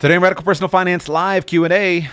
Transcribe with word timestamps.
Today 0.00 0.16
on 0.16 0.22
Radical 0.22 0.44
Personal 0.44 0.70
Finance 0.70 1.10
Live 1.10 1.44
Q&A. 1.44 2.08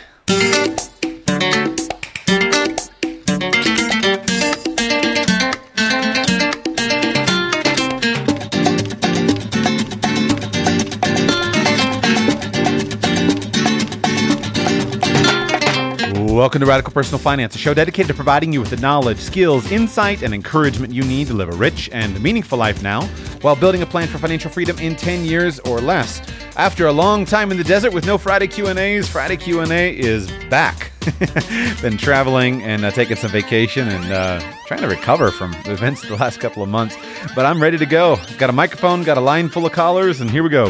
Welcome 16.29 16.59
to 16.59 16.65
Radical 16.65 16.91
Personal 16.91 17.19
Finance, 17.19 17.55
a 17.55 17.57
show 17.57 17.73
dedicated 17.73 18.09
to 18.09 18.13
providing 18.13 18.51
you 18.51 18.59
with 18.59 18.69
the 18.69 18.75
knowledge, 18.75 19.19
skills, 19.19 19.71
insight, 19.71 20.23
and 20.23 20.33
encouragement 20.33 20.91
you 20.91 21.03
need 21.03 21.27
to 21.27 21.33
live 21.33 21.47
a 21.47 21.55
rich 21.55 21.89
and 21.93 22.21
meaningful 22.21 22.57
life 22.57 22.83
now 22.83 23.05
while 23.41 23.55
building 23.55 23.81
a 23.81 23.85
plan 23.85 24.09
for 24.09 24.17
financial 24.17 24.51
freedom 24.51 24.77
in 24.79 24.97
10 24.97 25.23
years 25.23 25.59
or 25.61 25.79
less. 25.79 26.21
After 26.57 26.87
a 26.87 26.91
long 26.91 27.25
time 27.25 27.51
in 27.51 27.57
the 27.57 27.63
desert 27.63 27.93
with 27.93 28.07
no 28.07 28.17
Friday 28.17 28.47
Q&As, 28.47 29.07
Friday 29.07 29.37
Q&A 29.37 29.95
is 29.95 30.27
back. 30.49 30.91
Been 31.83 31.97
traveling 31.97 32.63
and 32.63 32.83
uh, 32.83 32.89
taking 32.89 33.15
some 33.15 33.29
vacation 33.29 33.87
and 33.87 34.11
uh, 34.11 34.39
trying 34.65 34.81
to 34.81 34.87
recover 34.87 35.29
from 35.29 35.51
the 35.65 35.73
events 35.73 36.01
the 36.01 36.15
last 36.15 36.39
couple 36.39 36.63
of 36.63 36.69
months, 36.69 36.97
but 37.35 37.45
I'm 37.45 37.61
ready 37.61 37.77
to 37.77 37.85
go. 37.85 38.17
Got 38.39 38.49
a 38.49 38.53
microphone, 38.53 39.03
got 39.03 39.19
a 39.19 39.21
line 39.21 39.49
full 39.49 39.67
of 39.67 39.71
callers, 39.71 40.19
and 40.19 40.31
here 40.31 40.41
we 40.41 40.49
go. 40.49 40.69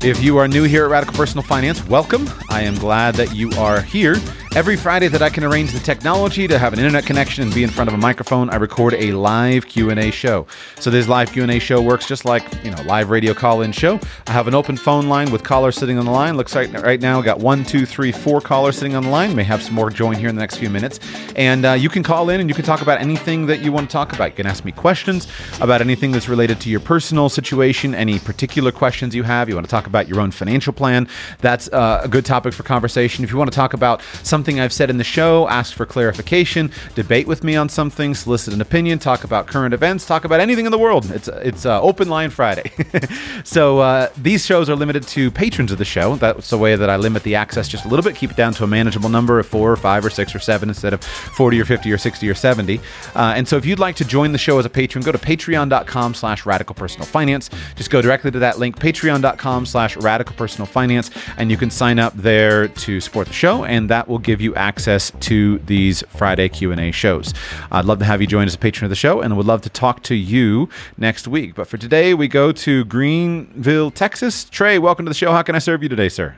If 0.00 0.22
you 0.22 0.38
are 0.38 0.46
new 0.46 0.62
here 0.62 0.84
at 0.84 0.90
Radical 0.92 1.16
Personal 1.16 1.42
Finance, 1.42 1.84
welcome. 1.88 2.30
I 2.50 2.62
am 2.62 2.76
glad 2.76 3.16
that 3.16 3.34
you 3.34 3.50
are 3.58 3.80
here. 3.80 4.14
Every 4.56 4.74
Friday 4.74 5.08
that 5.08 5.20
I 5.20 5.28
can 5.28 5.44
arrange 5.44 5.72
the 5.72 5.80
technology 5.80 6.48
to 6.48 6.58
have 6.58 6.72
an 6.72 6.78
internet 6.78 7.04
connection 7.04 7.42
and 7.42 7.54
be 7.54 7.62
in 7.62 7.68
front 7.68 7.88
of 7.88 7.94
a 7.94 7.98
microphone, 7.98 8.48
I 8.48 8.56
record 8.56 8.94
a 8.94 9.12
live 9.12 9.66
Q&A 9.66 10.10
show. 10.10 10.46
So 10.80 10.88
this 10.88 11.08
live 11.08 11.30
Q&A 11.30 11.58
show 11.58 11.82
works 11.82 12.08
just 12.08 12.24
like, 12.24 12.42
you 12.64 12.70
know, 12.70 12.82
live 12.84 13.10
radio 13.10 13.34
call-in 13.34 13.72
show. 13.72 14.00
I 14.26 14.32
have 14.32 14.48
an 14.48 14.54
open 14.54 14.78
phone 14.78 15.10
line 15.10 15.30
with 15.30 15.44
callers 15.44 15.76
sitting 15.76 15.98
on 15.98 16.06
the 16.06 16.10
line. 16.10 16.38
Looks 16.38 16.54
like 16.54 16.72
right 16.72 16.98
now 16.98 17.20
I 17.20 17.22
got 17.22 17.38
one, 17.38 17.64
two, 17.66 17.84
three, 17.84 18.10
four 18.12 18.40
callers 18.40 18.78
sitting 18.78 18.96
on 18.96 19.02
the 19.02 19.10
line. 19.10 19.36
May 19.36 19.44
have 19.44 19.62
some 19.62 19.74
more 19.74 19.90
join 19.90 20.14
here 20.16 20.30
in 20.30 20.34
the 20.34 20.40
next 20.40 20.56
few 20.56 20.70
minutes. 20.70 21.00
And 21.36 21.66
uh, 21.66 21.72
you 21.72 21.90
can 21.90 22.02
call 22.02 22.30
in 22.30 22.40
and 22.40 22.48
you 22.48 22.54
can 22.54 22.64
talk 22.64 22.80
about 22.80 22.98
anything 22.98 23.44
that 23.48 23.60
you 23.60 23.72
want 23.72 23.90
to 23.90 23.92
talk 23.92 24.14
about. 24.14 24.30
You 24.30 24.36
can 24.36 24.46
ask 24.46 24.64
me 24.64 24.72
questions 24.72 25.28
about 25.60 25.82
anything 25.82 26.12
that's 26.12 26.30
related 26.30 26.62
to 26.62 26.70
your 26.70 26.80
personal 26.80 27.28
situation, 27.28 27.94
any 27.94 28.18
particular 28.18 28.72
questions 28.72 29.14
you 29.14 29.24
have. 29.24 29.50
You 29.50 29.54
want 29.54 29.66
to 29.66 29.70
talk 29.70 29.86
about 29.86 30.08
your 30.08 30.18
own 30.18 30.30
financial 30.30 30.72
plan. 30.72 31.08
That's 31.40 31.68
uh, 31.68 32.00
a 32.04 32.08
good 32.08 32.24
topic 32.24 32.54
for 32.54 32.62
conversation. 32.62 33.22
If 33.22 33.30
you 33.30 33.36
want 33.36 33.52
to 33.52 33.54
talk 33.54 33.74
about 33.74 34.00
something 34.22 34.45
something 34.46 34.60
I've 34.60 34.72
said 34.72 34.90
in 34.90 34.98
the 34.98 35.02
show, 35.02 35.48
ask 35.48 35.74
for 35.74 35.84
clarification, 35.84 36.70
debate 36.94 37.26
with 37.26 37.42
me 37.42 37.56
on 37.56 37.68
something, 37.68 38.14
solicit 38.14 38.54
an 38.54 38.60
opinion, 38.60 39.00
talk 39.00 39.24
about 39.24 39.48
current 39.48 39.74
events, 39.74 40.06
talk 40.06 40.24
about 40.24 40.38
anything 40.38 40.66
in 40.66 40.70
the 40.70 40.78
world. 40.78 41.10
It's 41.10 41.26
it's 41.26 41.66
uh, 41.66 41.82
open 41.82 42.08
line 42.08 42.30
Friday. 42.30 42.70
so 43.44 43.80
uh, 43.80 44.08
these 44.16 44.46
shows 44.46 44.70
are 44.70 44.76
limited 44.76 45.02
to 45.08 45.32
patrons 45.32 45.72
of 45.72 45.78
the 45.78 45.84
show. 45.84 46.14
That's 46.14 46.50
the 46.50 46.58
way 46.58 46.76
that 46.76 46.88
I 46.88 46.94
limit 46.94 47.24
the 47.24 47.34
access 47.34 47.66
just 47.66 47.86
a 47.86 47.88
little 47.88 48.04
bit, 48.04 48.14
keep 48.14 48.30
it 48.30 48.36
down 48.36 48.52
to 48.54 48.62
a 48.62 48.68
manageable 48.68 49.08
number 49.08 49.40
of 49.40 49.46
four 49.46 49.72
or 49.72 49.76
five 49.76 50.04
or 50.04 50.10
six 50.10 50.32
or 50.32 50.38
seven 50.38 50.68
instead 50.68 50.94
of 50.94 51.02
40 51.02 51.60
or 51.60 51.64
50 51.64 51.90
or 51.90 51.98
60 51.98 52.28
or 52.28 52.34
70. 52.34 52.78
Uh, 53.16 53.34
and 53.36 53.48
so 53.48 53.56
if 53.56 53.66
you'd 53.66 53.80
like 53.80 53.96
to 53.96 54.04
join 54.04 54.30
the 54.30 54.38
show 54.38 54.60
as 54.60 54.64
a 54.64 54.70
patron, 54.70 55.02
go 55.02 55.10
to 55.10 55.18
patreon.com 55.18 56.14
slash 56.14 56.46
radical 56.46 56.76
personal 56.76 57.06
finance. 57.06 57.50
Just 57.74 57.90
go 57.90 58.00
directly 58.00 58.30
to 58.30 58.38
that 58.38 58.60
link, 58.60 58.78
patreon.com 58.78 59.66
slash 59.66 59.96
radical 59.96 60.36
personal 60.36 60.66
finance, 60.66 61.10
and 61.36 61.50
you 61.50 61.56
can 61.56 61.68
sign 61.68 61.98
up 61.98 62.14
there 62.14 62.68
to 62.68 63.00
support 63.00 63.26
the 63.26 63.32
show, 63.32 63.64
and 63.64 63.90
that 63.90 64.06
will 64.06 64.18
give 64.18 64.35
give 64.36 64.42
you 64.42 64.54
access 64.54 65.12
to 65.18 65.58
these 65.60 66.02
Friday 66.08 66.50
Q&A 66.50 66.90
shows. 66.90 67.32
I'd 67.72 67.86
love 67.86 68.00
to 68.00 68.04
have 68.04 68.20
you 68.20 68.26
join 68.26 68.46
as 68.46 68.54
a 68.54 68.58
patron 68.58 68.84
of 68.84 68.90
the 68.90 68.96
show 68.96 69.22
and 69.22 69.34
would 69.34 69.46
love 69.46 69.62
to 69.62 69.70
talk 69.70 70.02
to 70.04 70.14
you 70.14 70.68
next 70.98 71.26
week. 71.26 71.54
But 71.54 71.68
for 71.68 71.78
today, 71.78 72.12
we 72.12 72.28
go 72.28 72.52
to 72.52 72.84
Greenville, 72.84 73.90
Texas. 73.90 74.44
Trey, 74.44 74.78
welcome 74.78 75.06
to 75.06 75.10
the 75.10 75.14
show. 75.14 75.32
How 75.32 75.42
can 75.42 75.54
I 75.54 75.58
serve 75.58 75.82
you 75.82 75.88
today, 75.88 76.10
sir? 76.10 76.36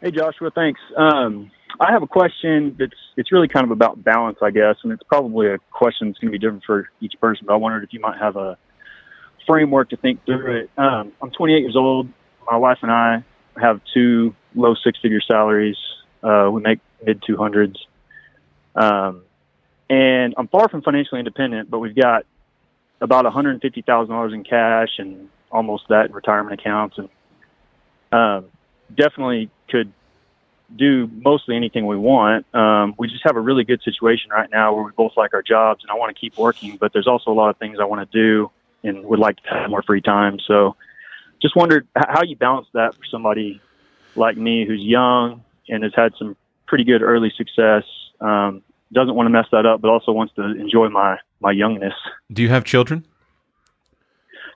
Hey, 0.00 0.12
Joshua, 0.12 0.52
thanks. 0.52 0.80
Um, 0.96 1.50
I 1.80 1.90
have 1.90 2.04
a 2.04 2.06
question 2.06 2.76
that's 2.78 2.92
it's 3.16 3.32
really 3.32 3.48
kind 3.48 3.64
of 3.64 3.72
about 3.72 4.04
balance, 4.04 4.38
I 4.40 4.52
guess, 4.52 4.76
and 4.84 4.92
it's 4.92 5.02
probably 5.02 5.48
a 5.48 5.58
question 5.72 6.08
that's 6.08 6.20
going 6.20 6.32
to 6.32 6.38
be 6.38 6.38
different 6.38 6.62
for 6.64 6.88
each 7.00 7.14
person. 7.20 7.46
But 7.48 7.54
I 7.54 7.56
wondered 7.56 7.82
if 7.82 7.92
you 7.92 7.98
might 7.98 8.18
have 8.18 8.36
a 8.36 8.56
framework 9.44 9.90
to 9.90 9.96
think 9.96 10.24
through 10.24 10.60
it. 10.60 10.70
Um, 10.78 11.12
I'm 11.20 11.32
28 11.32 11.58
years 11.58 11.74
old. 11.74 12.08
My 12.48 12.56
wife 12.56 12.78
and 12.82 12.92
I 12.92 13.24
have 13.60 13.80
two 13.92 14.36
low 14.54 14.74
six-figure 14.74 15.20
salaries. 15.20 15.76
Uh, 16.22 16.50
we 16.52 16.60
make 16.60 16.80
mid 17.04 17.22
200s. 17.22 17.76
Um, 18.74 19.22
and 19.88 20.34
I'm 20.36 20.48
far 20.48 20.68
from 20.68 20.82
financially 20.82 21.18
independent, 21.18 21.70
but 21.70 21.80
we've 21.80 21.96
got 21.96 22.24
about 23.00 23.24
$150,000 23.24 24.34
in 24.34 24.44
cash 24.44 24.98
and 24.98 25.28
almost 25.50 25.84
that 25.88 26.06
in 26.06 26.12
retirement 26.12 26.60
accounts. 26.60 26.98
And 26.98 27.08
um, 28.12 28.46
definitely 28.94 29.50
could 29.68 29.92
do 30.76 31.10
mostly 31.12 31.56
anything 31.56 31.86
we 31.86 31.96
want. 31.96 32.46
Um, 32.54 32.94
we 32.98 33.08
just 33.08 33.22
have 33.24 33.36
a 33.36 33.40
really 33.40 33.64
good 33.64 33.82
situation 33.82 34.30
right 34.30 34.48
now 34.50 34.74
where 34.74 34.84
we 34.84 34.92
both 34.92 35.12
like 35.16 35.34
our 35.34 35.42
jobs 35.42 35.82
and 35.82 35.90
I 35.90 35.94
want 35.94 36.14
to 36.14 36.20
keep 36.20 36.38
working, 36.38 36.76
but 36.76 36.92
there's 36.92 37.08
also 37.08 37.32
a 37.32 37.34
lot 37.34 37.50
of 37.50 37.56
things 37.56 37.78
I 37.80 37.84
want 37.84 38.08
to 38.08 38.18
do 38.18 38.50
and 38.84 39.04
would 39.04 39.18
like 39.18 39.36
to 39.42 39.50
have 39.50 39.70
more 39.70 39.82
free 39.82 40.00
time. 40.00 40.38
So 40.46 40.76
just 41.42 41.56
wondered 41.56 41.88
how 41.96 42.22
you 42.22 42.36
balance 42.36 42.68
that 42.74 42.94
for 42.94 43.04
somebody 43.10 43.60
like 44.14 44.36
me 44.36 44.64
who's 44.66 44.82
young, 44.82 45.42
and 45.70 45.82
has 45.82 45.92
had 45.94 46.12
some 46.18 46.36
pretty 46.66 46.84
good 46.84 47.02
early 47.02 47.32
success. 47.36 47.84
Um, 48.20 48.62
doesn't 48.92 49.14
want 49.14 49.26
to 49.26 49.30
mess 49.30 49.46
that 49.52 49.66
up, 49.66 49.80
but 49.80 49.88
also 49.88 50.12
wants 50.12 50.34
to 50.34 50.42
enjoy 50.42 50.88
my 50.88 51.18
my 51.40 51.52
youngness. 51.52 51.94
Do 52.32 52.42
you 52.42 52.48
have 52.48 52.64
children? 52.64 53.06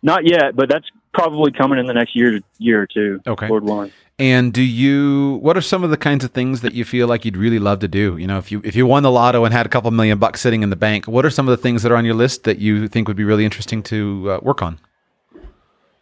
Not 0.02 0.26
yet, 0.26 0.54
but 0.54 0.68
that's 0.68 0.86
probably 1.14 1.50
coming 1.50 1.78
in 1.78 1.86
the 1.86 1.94
next 1.94 2.14
year 2.14 2.40
year 2.58 2.82
or 2.82 2.86
two. 2.86 3.20
Okay, 3.26 3.48
Lord 3.48 3.64
willing. 3.64 3.92
And 4.18 4.52
do 4.52 4.62
you? 4.62 5.38
What 5.42 5.56
are 5.56 5.60
some 5.60 5.82
of 5.82 5.90
the 5.90 5.96
kinds 5.96 6.24
of 6.24 6.30
things 6.30 6.60
that 6.60 6.72
you 6.74 6.84
feel 6.84 7.08
like 7.08 7.24
you'd 7.24 7.36
really 7.36 7.58
love 7.58 7.80
to 7.80 7.88
do? 7.88 8.16
You 8.16 8.26
know, 8.26 8.38
if 8.38 8.52
you 8.52 8.60
if 8.64 8.76
you 8.76 8.86
won 8.86 9.02
the 9.02 9.10
lotto 9.10 9.44
and 9.44 9.52
had 9.52 9.66
a 9.66 9.68
couple 9.68 9.90
million 9.90 10.18
bucks 10.18 10.40
sitting 10.40 10.62
in 10.62 10.70
the 10.70 10.76
bank, 10.76 11.08
what 11.08 11.24
are 11.24 11.30
some 11.30 11.48
of 11.48 11.56
the 11.56 11.62
things 11.62 11.82
that 11.82 11.90
are 11.90 11.96
on 11.96 12.04
your 12.04 12.14
list 12.14 12.44
that 12.44 12.58
you 12.58 12.86
think 12.86 13.08
would 13.08 13.16
be 13.16 13.24
really 13.24 13.44
interesting 13.44 13.82
to 13.84 14.30
uh, 14.30 14.38
work 14.42 14.62
on? 14.62 14.78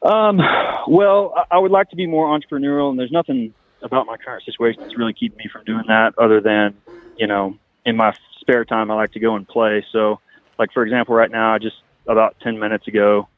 Um, 0.03 0.41
well, 0.89 1.33
I 1.51 1.59
would 1.59 1.71
like 1.71 1.89
to 1.91 1.97
be 1.97 2.07
more 2.07 2.27
entrepreneurial, 2.39 2.91
and 2.91 2.99
there's 2.99 3.13
nothing 3.13 3.55
about 3.83 4.07
my 4.07 4.17
current 4.17 4.45
situation 4.45 4.83
that's 4.83 4.97
really 4.97 5.13
keeping 5.13 5.39
me 5.39 5.51
from 5.53 5.65
doing 5.65 5.85
that 5.89 6.15
other 6.19 6.41
than, 6.41 6.77
you 7.17 7.27
know, 7.27 7.57
in 7.85 7.97
my 7.97 8.15
spare 8.41 8.65
time, 8.65 8.91
I 8.91 8.95
like 8.95 9.13
to 9.13 9.21
go 9.21 9.35
and 9.37 9.47
play. 9.47 9.85
So, 9.93 10.21
like, 10.59 10.73
for 10.73 10.83
example, 10.83 11.15
right 11.15 11.31
now, 11.31 11.55
I 11.55 11.59
just 11.59 11.77
about 12.07 12.37
10 12.41 12.59
minutes 12.59 12.89
ago 12.89 13.29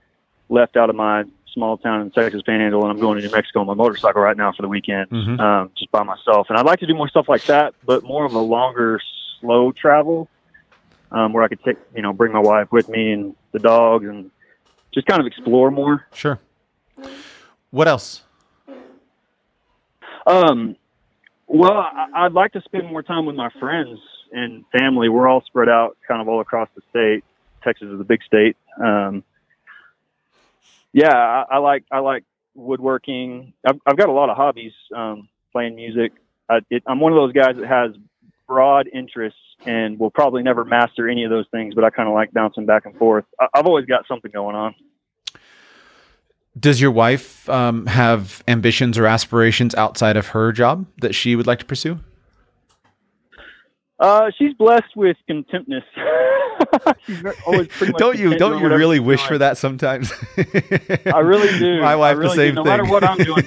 left 0.48 0.76
out 0.76 0.90
of 0.90 0.96
my 0.96 1.24
small 1.52 1.78
town 1.78 2.02
in 2.02 2.10
Texas 2.10 2.42
Panhandle 2.42 2.82
and 2.82 2.90
I'm 2.90 2.98
going 2.98 3.20
to 3.20 3.26
New 3.26 3.32
Mexico 3.32 3.60
on 3.60 3.66
my 3.66 3.74
motorcycle 3.74 4.20
right 4.20 4.36
now 4.36 4.52
for 4.52 4.62
the 4.62 4.68
weekend, 4.68 5.08
mm-hmm. 5.10 5.40
um, 5.40 5.70
just 5.78 5.90
by 5.90 6.02
myself. 6.02 6.48
And 6.48 6.58
I'd 6.58 6.66
like 6.66 6.80
to 6.80 6.86
do 6.86 6.94
more 6.94 7.08
stuff 7.08 7.28
like 7.28 7.44
that, 7.44 7.74
but 7.84 8.02
more 8.02 8.24
of 8.24 8.34
a 8.34 8.40
longer, 8.40 9.00
slow 9.40 9.72
travel 9.72 10.28
um, 11.12 11.32
where 11.32 11.44
I 11.44 11.48
could 11.48 11.62
take, 11.62 11.76
you 11.94 12.02
know, 12.02 12.12
bring 12.12 12.32
my 12.32 12.40
wife 12.40 12.72
with 12.72 12.88
me 12.88 13.12
and 13.12 13.36
the 13.52 13.60
dogs 13.60 14.06
and 14.06 14.30
just 14.92 15.06
kind 15.06 15.20
of 15.20 15.26
explore 15.26 15.70
more. 15.70 16.06
Sure. 16.12 16.40
What 17.70 17.88
else? 17.88 18.23
Um, 20.26 20.76
well, 21.46 21.86
I, 22.14 22.24
would 22.24 22.32
like 22.32 22.52
to 22.52 22.62
spend 22.62 22.88
more 22.88 23.02
time 23.02 23.26
with 23.26 23.36
my 23.36 23.50
friends 23.60 23.98
and 24.32 24.64
family. 24.72 25.08
We're 25.08 25.28
all 25.28 25.42
spread 25.46 25.68
out 25.68 25.96
kind 26.06 26.20
of 26.20 26.28
all 26.28 26.40
across 26.40 26.68
the 26.74 26.82
state. 26.90 27.24
Texas 27.62 27.88
is 27.88 28.00
a 28.00 28.04
big 28.04 28.22
state. 28.24 28.56
Um, 28.82 29.22
yeah, 30.92 31.14
I, 31.14 31.56
I, 31.56 31.58
like 31.58 31.84
I 31.90 31.98
like 31.98 32.24
woodworking. 32.54 33.52
I've, 33.66 33.80
I've 33.86 33.96
got 33.96 34.08
a 34.08 34.12
lot 34.12 34.30
of 34.30 34.36
hobbies. 34.36 34.72
Um, 34.94 35.28
playing 35.54 35.76
music. 35.76 36.12
I, 36.50 36.58
I'm 36.86 37.00
one 37.00 37.12
of 37.12 37.16
those 37.16 37.32
guys 37.32 37.56
that 37.56 37.66
has 37.66 37.92
broad 38.46 38.88
interests 38.92 39.38
and 39.64 39.98
will 39.98 40.10
probably 40.10 40.42
never 40.42 40.64
master 40.64 41.08
any 41.08 41.24
of 41.24 41.30
those 41.30 41.46
things. 41.50 41.74
But 41.74 41.84
I 41.84 41.90
kind 41.90 42.08
of 42.08 42.14
like 42.14 42.32
bouncing 42.32 42.66
back 42.66 42.84
and 42.84 42.96
forth. 42.96 43.24
I, 43.40 43.46
I've 43.54 43.66
always 43.66 43.86
got 43.86 44.06
something 44.06 44.30
going 44.30 44.56
on. 44.56 44.74
Does 46.58 46.80
your 46.80 46.90
wife 46.90 47.48
um, 47.48 47.86
have 47.86 48.44
ambitions 48.46 48.96
or 48.96 49.06
aspirations 49.06 49.74
outside 49.74 50.16
of 50.16 50.28
her 50.28 50.52
job 50.52 50.86
that 50.98 51.14
she 51.14 51.34
would 51.34 51.46
like 51.46 51.58
to 51.58 51.64
pursue? 51.64 51.98
Uh, 53.98 54.30
she's 54.36 54.54
blessed 54.54 54.96
with 54.96 55.16
contentness. 55.28 55.82
don't 57.96 58.18
you 58.18 58.36
don't 58.36 58.60
you 58.60 58.68
really 58.68 59.00
wish 59.00 59.20
doing. 59.20 59.28
for 59.28 59.38
that 59.38 59.56
sometimes? 59.56 60.12
I 61.06 61.20
really 61.20 61.58
do. 61.58 61.80
My 61.82 61.96
wife 61.96 62.16
really 62.16 62.28
the 62.28 62.34
same 62.34 62.50
do. 62.50 62.54
No 62.56 62.62
thing. 62.62 62.70
matter 62.70 62.84
what 62.84 63.04
I'm 63.04 63.18
doing, 63.18 63.44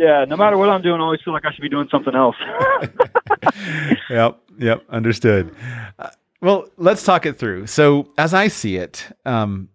yeah, 0.00 0.24
no 0.24 0.36
matter 0.36 0.56
what 0.56 0.70
I'm 0.70 0.80
doing, 0.80 1.00
I 1.00 1.04
always 1.04 1.20
feel 1.22 1.34
like 1.34 1.44
I 1.44 1.52
should 1.52 1.60
be 1.60 1.68
doing 1.68 1.86
something 1.90 2.14
else. 2.14 2.36
yep, 4.10 4.40
yep, 4.58 4.82
understood. 4.88 5.54
Uh, 5.98 6.08
well, 6.40 6.68
let's 6.78 7.04
talk 7.04 7.26
it 7.26 7.38
through. 7.38 7.66
So, 7.66 8.10
as 8.16 8.32
I 8.32 8.48
see 8.48 8.76
it, 8.76 9.06
um, 9.26 9.68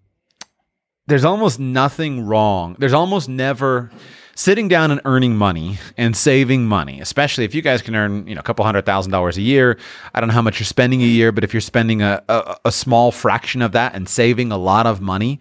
there's 1.07 1.25
almost 1.25 1.59
nothing 1.59 2.25
wrong. 2.25 2.75
There's 2.79 2.93
almost 2.93 3.29
never 3.29 3.91
sitting 4.35 4.67
down 4.67 4.91
and 4.91 4.99
earning 5.05 5.35
money 5.35 5.77
and 5.97 6.15
saving 6.15 6.67
money, 6.67 6.99
especially 6.99 7.45
if 7.45 7.55
you 7.55 7.61
guys 7.61 7.81
can 7.81 7.95
earn, 7.95 8.27
you 8.27 8.35
know, 8.35 8.39
a 8.39 8.43
couple 8.43 8.65
hundred 8.65 8.85
thousand 8.85 9.11
dollars 9.11 9.37
a 9.37 9.41
year. 9.41 9.77
I 10.13 10.19
don't 10.19 10.27
know 10.27 10.33
how 10.33 10.41
much 10.41 10.59
you're 10.59 10.65
spending 10.65 11.01
a 11.01 11.05
year, 11.05 11.31
but 11.31 11.43
if 11.43 11.53
you're 11.53 11.61
spending 11.61 12.01
a, 12.01 12.21
a, 12.27 12.57
a 12.65 12.71
small 12.71 13.11
fraction 13.11 13.61
of 13.61 13.71
that 13.73 13.95
and 13.95 14.09
saving 14.09 14.51
a 14.51 14.57
lot 14.57 14.87
of 14.87 14.99
money, 14.99 15.39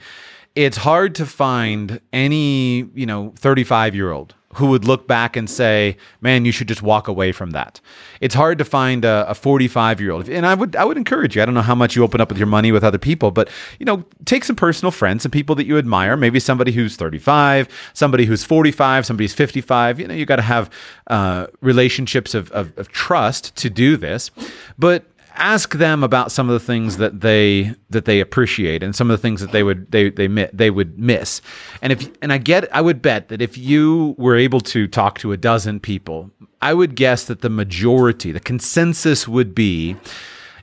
it's 0.54 0.76
hard 0.76 1.14
to 1.16 1.26
find 1.26 2.00
any, 2.12 2.88
you 2.94 3.06
know, 3.06 3.32
35 3.36 3.94
year 3.94 4.12
old 4.12 4.34
who 4.54 4.66
would 4.68 4.84
look 4.84 5.06
back 5.06 5.36
and 5.36 5.48
say, 5.48 5.96
"Man, 6.20 6.44
you 6.44 6.52
should 6.52 6.68
just 6.68 6.82
walk 6.82 7.08
away 7.08 7.32
from 7.32 7.50
that." 7.50 7.80
It's 8.20 8.34
hard 8.34 8.58
to 8.58 8.64
find 8.64 9.04
a 9.04 9.34
45 9.34 10.00
year 10.00 10.10
old, 10.10 10.28
and 10.28 10.46
I 10.46 10.54
would 10.54 10.76
I 10.76 10.84
would 10.84 10.96
encourage 10.96 11.36
you. 11.36 11.42
I 11.42 11.44
don't 11.44 11.54
know 11.54 11.62
how 11.62 11.74
much 11.74 11.96
you 11.96 12.02
open 12.02 12.20
up 12.20 12.28
with 12.28 12.38
your 12.38 12.46
money 12.46 12.72
with 12.72 12.84
other 12.84 12.98
people, 12.98 13.30
but 13.30 13.48
you 13.78 13.86
know, 13.86 14.04
take 14.24 14.44
some 14.44 14.56
personal 14.56 14.90
friends, 14.90 15.22
some 15.22 15.30
people 15.30 15.54
that 15.56 15.66
you 15.66 15.78
admire. 15.78 16.16
Maybe 16.16 16.40
somebody 16.40 16.72
who's 16.72 16.96
35, 16.96 17.68
somebody 17.92 18.24
who's 18.24 18.44
45, 18.44 19.06
somebody's 19.06 19.34
55. 19.34 20.00
You 20.00 20.08
know, 20.08 20.14
you 20.14 20.26
got 20.26 20.36
to 20.36 20.42
have 20.42 20.70
uh, 21.08 21.46
relationships 21.60 22.34
of, 22.34 22.50
of, 22.52 22.76
of 22.78 22.88
trust 22.88 23.54
to 23.56 23.70
do 23.70 23.96
this, 23.96 24.30
but 24.78 25.04
ask 25.34 25.74
them 25.74 26.02
about 26.02 26.32
some 26.32 26.48
of 26.48 26.54
the 26.54 26.64
things 26.64 26.96
that 26.96 27.20
they 27.20 27.74
that 27.90 28.04
they 28.04 28.20
appreciate 28.20 28.82
and 28.82 28.94
some 28.94 29.10
of 29.10 29.18
the 29.18 29.22
things 29.22 29.40
that 29.40 29.52
they 29.52 29.62
would 29.62 29.90
they 29.90 30.10
they 30.10 30.28
they 30.52 30.70
would 30.70 30.98
miss. 30.98 31.40
And 31.82 31.92
if 31.92 32.10
and 32.22 32.32
I 32.32 32.38
get 32.38 32.74
I 32.74 32.80
would 32.80 33.02
bet 33.02 33.28
that 33.28 33.42
if 33.42 33.58
you 33.58 34.14
were 34.18 34.36
able 34.36 34.60
to 34.60 34.86
talk 34.86 35.18
to 35.20 35.32
a 35.32 35.36
dozen 35.36 35.80
people, 35.80 36.30
I 36.62 36.74
would 36.74 36.94
guess 36.94 37.24
that 37.26 37.40
the 37.40 37.50
majority, 37.50 38.32
the 38.32 38.40
consensus 38.40 39.28
would 39.28 39.54
be 39.54 39.96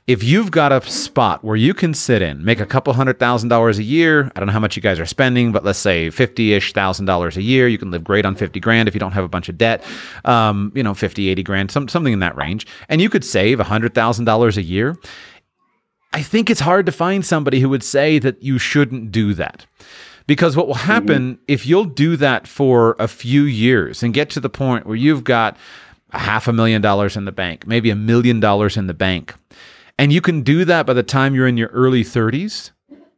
if 0.08 0.24
you've 0.24 0.50
got 0.50 0.72
a 0.72 0.80
spot 0.82 1.44
where 1.44 1.54
you 1.54 1.72
can 1.72 1.94
sit 1.94 2.22
in, 2.22 2.44
make 2.44 2.58
a 2.58 2.66
couple 2.66 2.92
hundred 2.92 3.20
thousand 3.20 3.50
dollars 3.50 3.78
a 3.78 3.84
year, 3.84 4.32
I 4.34 4.40
don't 4.40 4.46
know 4.46 4.52
how 4.52 4.58
much 4.58 4.74
you 4.74 4.82
guys 4.82 4.98
are 4.98 5.06
spending, 5.06 5.52
but 5.52 5.64
let's 5.64 5.78
say 5.78 6.10
50 6.10 6.54
ish 6.54 6.72
thousand 6.72 7.06
dollars 7.06 7.36
a 7.36 7.42
year, 7.42 7.68
you 7.68 7.78
can 7.78 7.92
live 7.92 8.02
great 8.02 8.26
on 8.26 8.34
50 8.34 8.58
grand 8.58 8.88
if 8.88 8.94
you 8.94 9.00
don't 9.00 9.12
have 9.12 9.24
a 9.24 9.28
bunch 9.28 9.48
of 9.48 9.56
debt, 9.56 9.84
um, 10.24 10.72
you 10.74 10.82
know, 10.82 10.94
50, 10.94 11.28
80 11.28 11.42
grand, 11.44 11.70
some, 11.70 11.86
something 11.88 12.12
in 12.12 12.18
that 12.18 12.36
range, 12.36 12.66
and 12.88 13.00
you 13.00 13.08
could 13.08 13.24
save 13.24 13.60
a 13.60 13.64
$100,000 13.64 14.56
a 14.56 14.62
year. 14.62 14.96
I 16.12 16.22
think 16.22 16.50
it's 16.50 16.60
hard 16.60 16.86
to 16.86 16.92
find 16.92 17.24
somebody 17.24 17.60
who 17.60 17.68
would 17.68 17.84
say 17.84 18.18
that 18.18 18.42
you 18.42 18.58
shouldn't 18.58 19.12
do 19.12 19.34
that. 19.34 19.66
Because 20.26 20.56
what 20.56 20.66
will 20.66 20.74
happen 20.74 21.34
mm-hmm. 21.34 21.42
if 21.48 21.66
you'll 21.66 21.84
do 21.84 22.16
that 22.16 22.46
for 22.46 22.96
a 22.98 23.08
few 23.08 23.42
years 23.42 24.02
and 24.02 24.14
get 24.14 24.30
to 24.30 24.40
the 24.40 24.48
point 24.48 24.86
where 24.86 24.96
you've 24.96 25.24
got 25.24 25.56
a 26.12 26.18
half 26.18 26.46
a 26.46 26.52
million 26.52 26.82
dollars 26.82 27.16
in 27.16 27.24
the 27.24 27.32
bank, 27.32 27.66
maybe 27.66 27.90
a 27.90 27.96
million 27.96 28.38
dollars 28.38 28.76
in 28.76 28.86
the 28.86 28.94
bank, 28.94 29.34
and 29.98 30.12
you 30.12 30.20
can 30.20 30.42
do 30.42 30.64
that 30.64 30.86
by 30.86 30.94
the 30.94 31.02
time 31.02 31.34
you're 31.34 31.46
in 31.46 31.56
your 31.56 31.68
early 31.68 32.02
30s. 32.02 32.70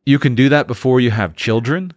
You 0.06 0.18
can 0.18 0.34
do 0.34 0.48
that 0.48 0.66
before 0.66 1.00
you 1.00 1.10
have 1.10 1.34
children. 1.34 1.92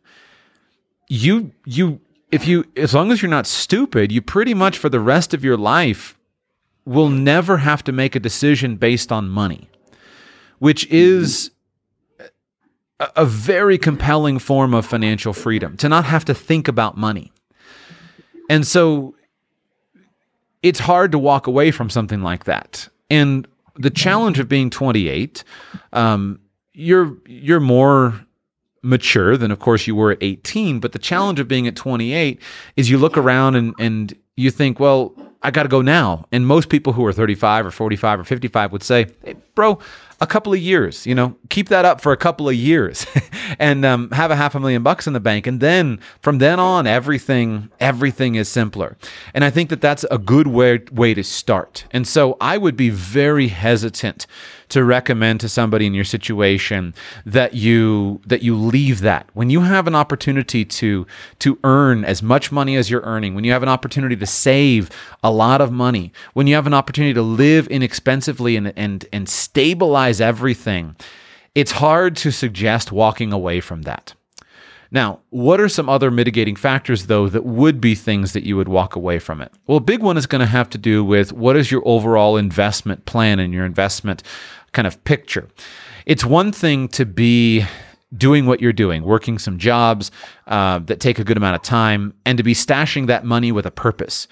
You 1.09 1.51
you 1.65 1.99
if 2.31 2.47
you 2.47 2.65
as 2.75 2.93
long 2.93 3.11
as 3.11 3.21
you're 3.21 3.29
not 3.29 3.47
stupid, 3.47 4.11
you 4.11 4.21
pretty 4.21 4.53
much 4.53 4.77
for 4.77 4.89
the 4.89 4.99
rest 4.99 5.33
of 5.33 5.43
your 5.43 5.57
life 5.57 6.17
will 6.85 7.09
never 7.09 7.57
have 7.57 7.83
to 7.83 7.91
make 7.91 8.15
a 8.15 8.19
decision 8.19 8.77
based 8.77 9.11
on 9.11 9.27
money, 9.27 9.69
which 10.59 10.85
is 10.87 11.51
a, 12.99 13.09
a 13.17 13.25
very 13.25 13.77
compelling 13.77 14.39
form 14.39 14.73
of 14.73 14.85
financial 14.85 15.33
freedom 15.33 15.75
to 15.77 15.89
not 15.89 16.05
have 16.05 16.23
to 16.25 16.33
think 16.33 16.67
about 16.67 16.95
money. 16.97 17.31
And 18.49 18.65
so 18.65 19.15
it's 20.63 20.79
hard 20.79 21.11
to 21.11 21.19
walk 21.19 21.47
away 21.47 21.71
from 21.71 21.89
something 21.89 22.21
like 22.21 22.45
that. 22.45 22.87
And 23.09 23.47
the 23.77 23.89
challenge 23.89 24.39
of 24.39 24.47
being 24.49 24.69
28, 24.69 25.43
um, 25.93 26.39
you're 26.73 27.17
you're 27.25 27.59
more 27.59 28.25
mature 28.83 29.35
than 29.35 29.51
of 29.51 29.59
course 29.59 29.87
you 29.87 29.95
were 29.95 30.11
at 30.11 30.17
18 30.21 30.79
but 30.79 30.91
the 30.91 30.99
challenge 30.99 31.39
of 31.39 31.47
being 31.47 31.67
at 31.67 31.75
28 31.75 32.39
is 32.77 32.89
you 32.89 32.97
look 32.97 33.17
around 33.17 33.55
and 33.55 33.73
and 33.79 34.15
you 34.37 34.51
think 34.51 34.79
well 34.79 35.13
i 35.41 35.51
got 35.51 35.63
to 35.63 35.69
go 35.69 35.81
now. 35.81 36.25
And 36.31 36.45
most 36.45 36.69
people 36.69 36.93
who 36.93 37.05
are 37.05 37.11
35 37.11 37.65
or 37.65 37.71
45 37.71 38.19
or 38.19 38.23
55 38.23 38.71
would 38.71 38.83
say 38.83 39.07
hey, 39.23 39.35
bro 39.55 39.79
a 40.19 40.27
couple 40.27 40.53
of 40.53 40.59
years. 40.59 41.05
You 41.05 41.15
know, 41.15 41.35
keep 41.49 41.69
that 41.69 41.85
up 41.85 42.01
for 42.01 42.11
a 42.11 42.17
couple 42.17 42.49
of 42.49 42.55
years, 42.55 43.05
and 43.59 43.85
um, 43.85 44.09
have 44.11 44.31
a 44.31 44.35
half 44.35 44.55
a 44.55 44.59
million 44.59 44.83
bucks 44.83 45.07
in 45.07 45.13
the 45.13 45.19
bank, 45.19 45.47
and 45.47 45.59
then 45.59 45.99
from 46.21 46.39
then 46.39 46.59
on, 46.59 46.87
everything 46.87 47.69
everything 47.79 48.35
is 48.35 48.49
simpler. 48.49 48.97
And 49.33 49.43
I 49.43 49.49
think 49.49 49.69
that 49.69 49.81
that's 49.81 50.05
a 50.09 50.17
good 50.17 50.47
way 50.47 50.81
way 50.91 51.13
to 51.13 51.23
start. 51.23 51.85
And 51.91 52.07
so 52.07 52.37
I 52.41 52.57
would 52.57 52.75
be 52.75 52.89
very 52.89 53.47
hesitant 53.47 54.27
to 54.69 54.83
recommend 54.83 55.39
to 55.41 55.49
somebody 55.49 55.85
in 55.85 55.93
your 55.93 56.03
situation 56.03 56.93
that 57.25 57.53
you 57.53 58.21
that 58.25 58.41
you 58.41 58.55
leave 58.55 59.01
that. 59.01 59.27
When 59.33 59.49
you 59.49 59.61
have 59.61 59.87
an 59.87 59.95
opportunity 59.95 60.65
to 60.65 61.05
to 61.39 61.59
earn 61.63 62.05
as 62.05 62.21
much 62.21 62.51
money 62.51 62.75
as 62.75 62.89
you're 62.89 63.01
earning 63.01 63.35
when 63.35 63.43
you 63.43 63.51
have 63.51 63.63
an 63.63 63.69
opportunity 63.69 64.15
to 64.15 64.25
save 64.25 64.89
a 65.23 65.31
lot 65.31 65.61
of 65.61 65.71
money 65.71 66.11
when 66.33 66.47
you 66.47 66.55
have 66.55 66.67
an 66.67 66.73
opportunity 66.73 67.13
to 67.13 67.21
live 67.21 67.67
inexpensively 67.67 68.55
and 68.55 68.73
and 68.75 69.05
and 69.11 69.29
stabilize 69.29 70.21
everything 70.21 70.95
it's 71.55 71.71
hard 71.71 72.15
to 72.15 72.31
suggest 72.31 72.91
walking 72.91 73.33
away 73.33 73.59
from 73.59 73.83
that 73.83 74.13
now, 74.91 75.19
what 75.29 75.59
are 75.59 75.69
some 75.69 75.89
other 75.89 76.09
mitigating 76.09 76.55
factors, 76.55 77.07
though, 77.07 77.29
that 77.29 77.45
would 77.45 77.81
be 77.81 77.95
things 77.95 78.33
that 78.33 78.43
you 78.43 78.55
would 78.55 78.67
walk 78.67 78.95
away 78.95 79.19
from 79.19 79.41
it? 79.41 79.51
Well, 79.65 79.77
a 79.77 79.81
big 79.81 80.01
one 80.01 80.17
is 80.17 80.25
going 80.25 80.39
to 80.39 80.45
have 80.45 80.69
to 80.71 80.77
do 80.77 81.03
with 81.03 81.33
what 81.33 81.57
is 81.57 81.71
your 81.71 81.81
overall 81.85 82.37
investment 82.37 83.05
plan 83.05 83.39
and 83.39 83.53
your 83.53 83.65
investment 83.65 84.23
kind 84.71 84.87
of 84.87 85.03
picture. 85.03 85.49
It's 86.05 86.23
one 86.23 86.51
thing 86.51 86.87
to 86.89 87.05
be 87.05 87.65
doing 88.15 88.45
what 88.45 88.61
you're 88.61 88.71
doing, 88.71 89.03
working 89.03 89.37
some 89.37 89.57
jobs 89.57 90.11
uh, 90.47 90.79
that 90.79 91.01
take 91.01 91.19
a 91.19 91.23
good 91.23 91.35
amount 91.35 91.55
of 91.55 91.61
time, 91.61 92.13
and 92.25 92.37
to 92.37 92.43
be 92.43 92.53
stashing 92.53 93.07
that 93.07 93.25
money 93.25 93.51
with 93.51 93.65
a 93.65 93.71
purpose. 93.71 94.27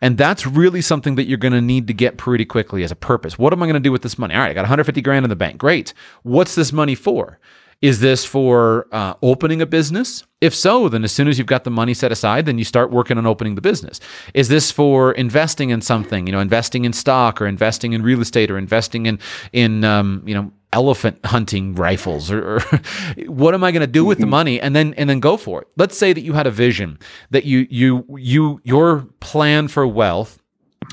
And 0.00 0.18
that's 0.18 0.46
really 0.46 0.80
something 0.80 1.14
that 1.14 1.26
you're 1.26 1.38
going 1.38 1.52
to 1.52 1.60
need 1.60 1.86
to 1.86 1.94
get 1.94 2.16
pretty 2.16 2.44
quickly 2.44 2.82
as 2.82 2.90
a 2.90 2.96
purpose. 2.96 3.38
What 3.38 3.52
am 3.52 3.62
I 3.62 3.66
going 3.66 3.74
to 3.74 3.80
do 3.80 3.92
with 3.92 4.02
this 4.02 4.18
money? 4.18 4.34
All 4.34 4.40
right, 4.40 4.50
I 4.50 4.54
got 4.54 4.62
150 4.62 5.00
grand 5.02 5.24
in 5.24 5.30
the 5.30 5.36
bank. 5.36 5.58
Great. 5.58 5.94
What's 6.22 6.56
this 6.56 6.72
money 6.72 6.96
for? 6.96 7.38
Is 7.82 8.00
this 8.00 8.26
for 8.26 8.86
uh, 8.92 9.14
opening 9.22 9.62
a 9.62 9.66
business? 9.66 10.24
If 10.42 10.54
so, 10.54 10.88
then 10.88 11.02
as 11.02 11.12
soon 11.12 11.28
as 11.28 11.38
you've 11.38 11.46
got 11.46 11.64
the 11.64 11.70
money 11.70 11.94
set 11.94 12.12
aside, 12.12 12.44
then 12.44 12.58
you 12.58 12.64
start 12.64 12.90
working 12.90 13.16
on 13.16 13.26
opening 13.26 13.54
the 13.54 13.62
business. 13.62 14.00
Is 14.34 14.48
this 14.48 14.70
for 14.70 15.12
investing 15.12 15.70
in 15.70 15.80
something? 15.80 16.26
You 16.26 16.32
know, 16.32 16.40
investing 16.40 16.84
in 16.84 16.92
stock 16.92 17.40
or 17.40 17.46
investing 17.46 17.94
in 17.94 18.02
real 18.02 18.20
estate 18.20 18.50
or 18.50 18.58
investing 18.58 19.06
in 19.06 19.18
in 19.52 19.84
um, 19.84 20.22
you 20.26 20.34
know 20.34 20.52
elephant 20.72 21.18
hunting 21.24 21.74
rifles 21.74 22.30
or, 22.30 22.56
or 22.56 22.60
what 23.26 23.54
am 23.54 23.64
i 23.64 23.72
going 23.72 23.80
to 23.80 23.88
do 23.88 24.04
with 24.04 24.18
the 24.18 24.22
mm-hmm. 24.22 24.30
money 24.30 24.60
and 24.60 24.76
then 24.76 24.94
and 24.94 25.10
then 25.10 25.18
go 25.18 25.36
for 25.36 25.60
it 25.62 25.68
let's 25.76 25.98
say 25.98 26.12
that 26.12 26.20
you 26.20 26.34
had 26.34 26.46
a 26.46 26.50
vision 26.50 26.96
that 27.30 27.44
you 27.44 27.66
you 27.70 28.06
you 28.16 28.60
your 28.62 29.00
plan 29.18 29.66
for 29.66 29.84
wealth 29.84 30.40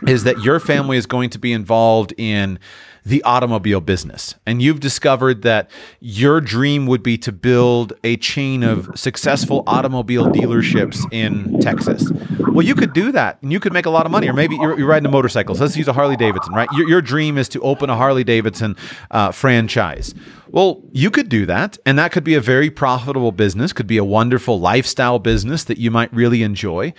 is 0.07 0.23
that 0.23 0.41
your 0.43 0.59
family 0.59 0.97
is 0.97 1.05
going 1.05 1.29
to 1.29 1.39
be 1.39 1.53
involved 1.53 2.13
in 2.17 2.59
the 3.07 3.23
automobile 3.23 3.79
business. 3.79 4.35
And 4.45 4.61
you've 4.61 4.81
discovered 4.81 5.41
that 5.43 5.71
your 6.01 6.41
dream 6.41 6.87
would 6.87 7.01
be 7.01 7.17
to 7.19 7.31
build 7.31 7.93
a 8.03 8.17
chain 8.17 8.63
of 8.63 8.89
successful 8.99 9.63
automobile 9.65 10.25
dealerships 10.25 11.01
in 11.13 11.57
Texas. 11.61 12.11
Well, 12.39 12.65
you 12.65 12.75
could 12.75 12.91
do 12.91 13.13
that 13.13 13.41
and 13.41 13.53
you 13.53 13.61
could 13.61 13.71
make 13.71 13.85
a 13.85 13.89
lot 13.89 14.05
of 14.05 14.11
money. 14.11 14.27
Or 14.27 14.33
maybe 14.33 14.57
you're, 14.57 14.77
you're 14.77 14.87
riding 14.87 15.05
a 15.05 15.11
motorcycle. 15.11 15.55
So 15.55 15.63
let's 15.63 15.77
use 15.77 15.87
a 15.87 15.93
Harley 15.93 16.17
Davidson, 16.17 16.53
right? 16.53 16.67
Your, 16.73 16.89
your 16.89 17.01
dream 17.01 17.37
is 17.37 17.47
to 17.49 17.61
open 17.61 17.89
a 17.89 17.95
Harley 17.95 18.25
Davidson 18.25 18.75
uh, 19.09 19.31
franchise. 19.31 20.13
Well, 20.49 20.83
you 20.91 21.09
could 21.09 21.29
do 21.29 21.45
that, 21.45 21.77
and 21.85 21.97
that 21.97 22.11
could 22.11 22.23
be 22.25 22.35
a 22.35 22.41
very 22.41 22.69
profitable 22.69 23.31
business, 23.31 23.71
could 23.71 23.87
be 23.87 23.97
a 23.97 24.03
wonderful 24.03 24.59
lifestyle 24.59 25.19
business 25.19 25.63
that 25.65 25.77
you 25.77 25.91
might 25.91 26.13
really 26.13 26.43
enjoy. 26.43 26.93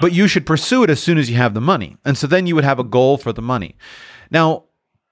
But 0.00 0.12
you 0.12 0.28
should 0.28 0.44
pursue 0.44 0.82
it 0.82 0.90
as 0.90 1.02
soon 1.02 1.16
as 1.16 1.30
you 1.30 1.36
have 1.36 1.54
the 1.54 1.60
money. 1.62 1.96
And 2.04 2.18
so 2.18 2.26
then 2.26 2.46
you 2.46 2.54
would 2.54 2.64
have 2.64 2.78
a 2.78 2.84
goal 2.84 3.16
for 3.16 3.32
the 3.32 3.40
money. 3.40 3.76
Now, 4.30 4.65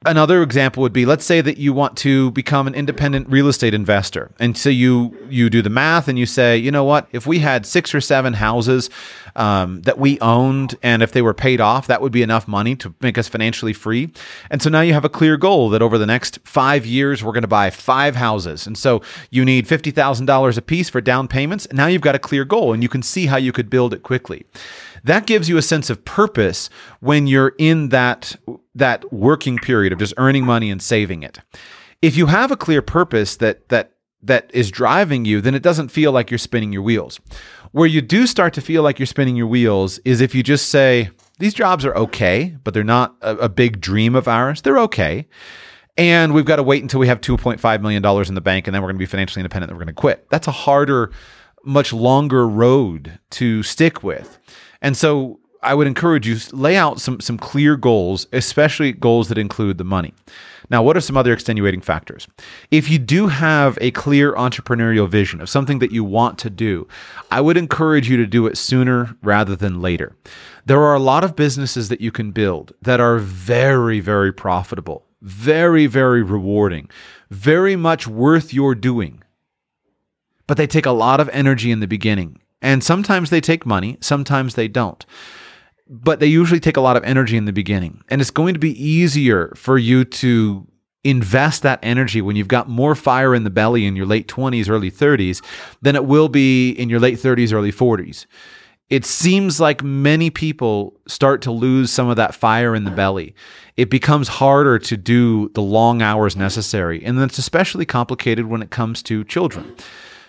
another 0.06 0.42
example 0.42 0.82
would 0.82 0.92
be 0.92 1.06
let's 1.06 1.24
say 1.24 1.40
that 1.40 1.58
you 1.58 1.72
want 1.72 1.96
to 1.98 2.30
become 2.32 2.66
an 2.66 2.74
independent 2.74 3.28
real 3.28 3.48
estate 3.48 3.74
investor. 3.74 4.30
And 4.38 4.56
so 4.56 4.68
you 4.68 5.16
you 5.28 5.50
do 5.50 5.62
the 5.62 5.70
math 5.70 6.08
and 6.08 6.18
you 6.18 6.26
say 6.26 6.56
you 6.56 6.70
know 6.70 6.84
what? 6.84 7.08
If 7.12 7.26
we 7.26 7.38
had 7.38 7.66
six 7.66 7.94
or 7.94 8.00
seven 8.00 8.34
houses 8.34 8.90
um, 9.36 9.82
that 9.82 9.98
we 9.98 10.18
owned 10.20 10.76
and 10.82 11.02
if 11.02 11.12
they 11.12 11.22
were 11.22 11.34
paid 11.34 11.60
off 11.60 11.86
that 11.86 12.00
would 12.00 12.12
be 12.12 12.22
enough 12.22 12.46
money 12.46 12.76
to 12.76 12.94
make 13.00 13.18
us 13.18 13.28
financially 13.28 13.72
free. 13.72 14.12
And 14.50 14.62
so 14.62 14.70
now 14.70 14.80
you 14.80 14.92
have 14.92 15.04
a 15.04 15.08
clear 15.08 15.36
goal 15.36 15.70
that 15.70 15.82
over 15.82 15.98
the 15.98 16.06
next 16.06 16.38
five 16.44 16.86
years 16.86 17.22
we're 17.22 17.32
going 17.32 17.42
to 17.42 17.48
buy 17.48 17.70
five 17.70 18.16
houses. 18.16 18.66
And 18.66 18.76
so 18.76 19.02
you 19.30 19.44
need 19.44 19.66
$50000 19.66 20.58
a 20.58 20.62
piece 20.62 20.88
for 20.88 21.00
down 21.00 21.28
payments. 21.28 21.66
And 21.66 21.76
now 21.76 21.86
you've 21.86 22.02
got 22.02 22.14
a 22.14 22.18
clear 22.18 22.44
goal 22.44 22.72
and 22.72 22.82
you 22.82 22.88
can 22.88 23.02
see 23.02 23.26
how 23.26 23.36
you 23.36 23.52
could 23.52 23.70
build 23.70 23.94
it 23.94 24.02
quickly 24.02 24.44
that 25.04 25.26
gives 25.26 25.48
you 25.48 25.56
a 25.56 25.62
sense 25.62 25.90
of 25.90 26.04
purpose 26.04 26.68
when 27.00 27.26
you're 27.26 27.54
in 27.58 27.90
that 27.90 28.36
that 28.74 29.12
working 29.12 29.58
period 29.58 29.92
of 29.92 29.98
just 29.98 30.14
earning 30.16 30.44
money 30.44 30.70
and 30.70 30.82
saving 30.82 31.22
it. 31.22 31.38
If 32.02 32.16
you 32.16 32.26
have 32.26 32.50
a 32.50 32.56
clear 32.56 32.82
purpose 32.82 33.36
that 33.36 33.68
that 33.68 33.92
that 34.22 34.50
is 34.54 34.70
driving 34.70 35.24
you, 35.24 35.40
then 35.40 35.54
it 35.54 35.62
doesn't 35.62 35.88
feel 35.88 36.10
like 36.10 36.30
you're 36.30 36.38
spinning 36.38 36.72
your 36.72 36.82
wheels. 36.82 37.20
Where 37.72 37.86
you 37.86 38.00
do 38.00 38.26
start 38.26 38.54
to 38.54 38.60
feel 38.60 38.82
like 38.82 38.98
you're 38.98 39.06
spinning 39.06 39.36
your 39.36 39.46
wheels 39.46 39.98
is 40.04 40.20
if 40.20 40.34
you 40.34 40.42
just 40.42 40.70
say, 40.70 41.10
these 41.38 41.52
jobs 41.52 41.84
are 41.84 41.94
okay, 41.94 42.56
but 42.64 42.72
they're 42.72 42.84
not 42.84 43.16
a, 43.20 43.36
a 43.36 43.48
big 43.48 43.80
dream 43.80 44.14
of 44.14 44.26
ours. 44.26 44.62
They're 44.62 44.78
okay. 44.78 45.26
And 45.96 46.32
we've 46.34 46.44
got 46.44 46.56
to 46.56 46.62
wait 46.62 46.82
until 46.82 47.00
we 47.00 47.06
have 47.08 47.20
$2.5 47.20 47.80
million 47.80 48.04
in 48.04 48.34
the 48.34 48.40
bank 48.40 48.66
and 48.66 48.74
then 48.74 48.82
we're 48.82 48.88
going 48.88 48.96
to 48.96 49.00
be 49.00 49.06
financially 49.06 49.40
independent 49.40 49.70
and 49.70 49.78
we're 49.78 49.84
going 49.84 49.94
to 49.94 50.00
quit. 50.00 50.28
That's 50.30 50.48
a 50.48 50.52
harder, 50.52 51.12
much 51.64 51.92
longer 51.92 52.48
road 52.48 53.18
to 53.30 53.62
stick 53.62 54.02
with. 54.02 54.38
And 54.84 54.96
so 54.98 55.40
I 55.62 55.74
would 55.74 55.86
encourage 55.86 56.28
you 56.28 56.36
lay 56.52 56.76
out 56.76 57.00
some 57.00 57.18
some 57.18 57.38
clear 57.38 57.74
goals, 57.74 58.26
especially 58.32 58.92
goals 58.92 59.28
that 59.30 59.38
include 59.38 59.78
the 59.78 59.84
money. 59.84 60.12
Now, 60.70 60.82
what 60.82 60.96
are 60.96 61.00
some 61.00 61.16
other 61.16 61.32
extenuating 61.32 61.80
factors? 61.80 62.28
If 62.70 62.90
you 62.90 62.98
do 62.98 63.28
have 63.28 63.78
a 63.80 63.90
clear 63.90 64.34
entrepreneurial 64.34 65.08
vision 65.08 65.40
of 65.40 65.48
something 65.48 65.78
that 65.78 65.90
you 65.90 66.04
want 66.04 66.38
to 66.40 66.50
do, 66.50 66.86
I 67.30 67.40
would 67.40 67.56
encourage 67.56 68.08
you 68.08 68.18
to 68.18 68.26
do 68.26 68.46
it 68.46 68.58
sooner 68.58 69.16
rather 69.22 69.56
than 69.56 69.80
later. 69.80 70.16
There 70.66 70.82
are 70.82 70.94
a 70.94 71.00
lot 71.00 71.24
of 71.24 71.36
businesses 71.36 71.88
that 71.88 72.00
you 72.00 72.12
can 72.12 72.30
build 72.30 72.72
that 72.82 73.00
are 73.00 73.18
very, 73.18 74.00
very 74.00 74.32
profitable, 74.32 75.06
very, 75.22 75.86
very 75.86 76.22
rewarding, 76.22 76.90
very 77.30 77.76
much 77.76 78.06
worth 78.06 78.52
your 78.52 78.74
doing. 78.74 79.22
But 80.46 80.56
they 80.58 80.66
take 80.66 80.86
a 80.86 80.92
lot 80.92 81.20
of 81.20 81.30
energy 81.30 81.70
in 81.70 81.80
the 81.80 81.86
beginning. 81.86 82.40
And 82.64 82.82
sometimes 82.82 83.30
they 83.30 83.40
take 83.40 83.64
money, 83.64 83.98
sometimes 84.00 84.56
they 84.56 84.66
don't 84.66 85.04
but 85.86 86.20
they 86.20 86.26
usually 86.26 86.60
take 86.60 86.76
a 86.76 86.80
lot 86.80 86.96
of 86.96 87.04
energy 87.04 87.36
in 87.36 87.44
the 87.44 87.52
beginning. 87.52 88.02
And 88.08 88.20
it's 88.20 88.30
going 88.30 88.54
to 88.54 88.60
be 88.60 88.82
easier 88.82 89.52
for 89.54 89.76
you 89.76 90.04
to 90.04 90.66
invest 91.04 91.62
that 91.62 91.78
energy 91.82 92.22
when 92.22 92.34
you've 92.34 92.48
got 92.48 92.68
more 92.68 92.94
fire 92.94 93.34
in 93.34 93.44
the 93.44 93.50
belly 93.50 93.84
in 93.84 93.94
your 93.94 94.06
late 94.06 94.26
20s, 94.26 94.70
early 94.70 94.90
30s 94.90 95.42
than 95.82 95.94
it 95.94 96.06
will 96.06 96.28
be 96.28 96.70
in 96.70 96.88
your 96.88 96.98
late 96.98 97.18
30s, 97.18 97.52
early 97.52 97.70
40s. 97.70 98.24
It 98.88 99.04
seems 99.04 99.60
like 99.60 99.82
many 99.82 100.30
people 100.30 100.98
start 101.06 101.42
to 101.42 101.50
lose 101.50 101.90
some 101.90 102.08
of 102.08 102.16
that 102.16 102.34
fire 102.34 102.74
in 102.74 102.84
the 102.84 102.90
belly. 102.90 103.34
It 103.76 103.90
becomes 103.90 104.28
harder 104.28 104.78
to 104.78 104.96
do 104.96 105.50
the 105.50 105.62
long 105.62 106.00
hours 106.00 106.36
necessary. 106.36 107.04
And 107.04 107.18
that's 107.18 107.38
especially 107.38 107.86
complicated 107.86 108.46
when 108.46 108.62
it 108.62 108.70
comes 108.70 109.02
to 109.04 109.24
children. 109.24 109.74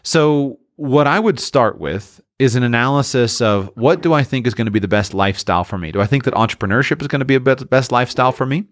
So, 0.04 0.60
what 0.78 1.08
I 1.08 1.20
would 1.20 1.40
start 1.40 1.80
with 1.80 2.22
is 2.38 2.56
an 2.56 2.64
analysis 2.64 3.40
of 3.40 3.72
what 3.76 4.02
do 4.02 4.14
I 4.14 4.24
think 4.24 4.46
is 4.46 4.54
going 4.54 4.66
to 4.66 4.72
be 4.72 4.80
the 4.80 4.88
best 4.88 5.14
lifestyle 5.14 5.64
for 5.64 5.78
me? 5.78 5.92
Do 5.92 6.02
I 6.02 6.06
think 6.06 6.26
that 6.26 6.34
entrepreneurship 6.34 7.02
is 7.02 7.08
going 7.08 7.20
to 7.20 7.26
be 7.26 7.36
a 7.36 7.40
best 7.40 7.92
lifestyle 7.92 8.32
for 8.32 8.46
me? 8.46 8.66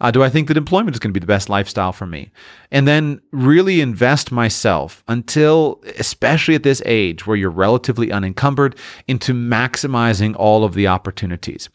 Uh, 0.00 0.10
do 0.10 0.22
I 0.22 0.30
think 0.30 0.48
that 0.48 0.56
employment 0.56 0.96
is 0.96 1.00
going 1.00 1.10
to 1.10 1.12
be 1.12 1.20
the 1.20 1.26
best 1.26 1.50
lifestyle 1.50 1.92
for 1.92 2.06
me? 2.06 2.30
And 2.70 2.88
then 2.88 3.20
really 3.32 3.80
invest 3.82 4.32
myself 4.32 5.04
until, 5.08 5.82
especially 5.98 6.54
at 6.54 6.62
this 6.62 6.80
age 6.86 7.26
where 7.26 7.36
you're 7.36 7.50
relatively 7.50 8.10
unencumbered, 8.10 8.76
into 9.08 9.34
maximizing 9.34 10.34
all 10.36 10.64
of 10.64 10.72
the 10.72 10.86
opportunities. 10.86 11.68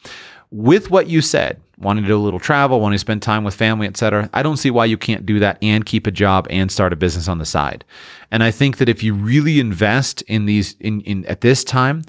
With 0.55 0.89
what 0.89 1.07
you 1.07 1.21
said, 1.21 1.59
wanting 1.77 2.05
to 2.05 2.07
do 2.07 2.15
a 2.15 2.17
little 2.17 2.39
travel, 2.39 2.79
wanting 2.79 2.95
to 2.95 2.99
spend 2.99 3.21
time 3.21 3.43
with 3.43 3.53
family, 3.53 3.87
etc. 3.87 4.29
I 4.33 4.41
don't 4.41 4.55
see 4.55 4.71
why 4.71 4.85
you 4.85 4.97
can't 4.97 5.25
do 5.25 5.39
that 5.39 5.57
and 5.61 5.85
keep 5.85 6.07
a 6.07 6.11
job 6.11 6.47
and 6.49 6.71
start 6.71 6.93
a 6.93 6.95
business 6.95 7.27
on 7.27 7.39
the 7.39 7.45
side. 7.45 7.83
And 8.31 8.41
I 8.41 8.51
think 8.51 8.77
that 8.77 8.87
if 8.87 9.03
you 9.03 9.13
really 9.13 9.59
invest 9.59 10.21
in 10.23 10.45
these 10.45 10.75
in, 10.79 11.01
in 11.01 11.25
at 11.25 11.41
this 11.41 11.65
time, 11.65 12.03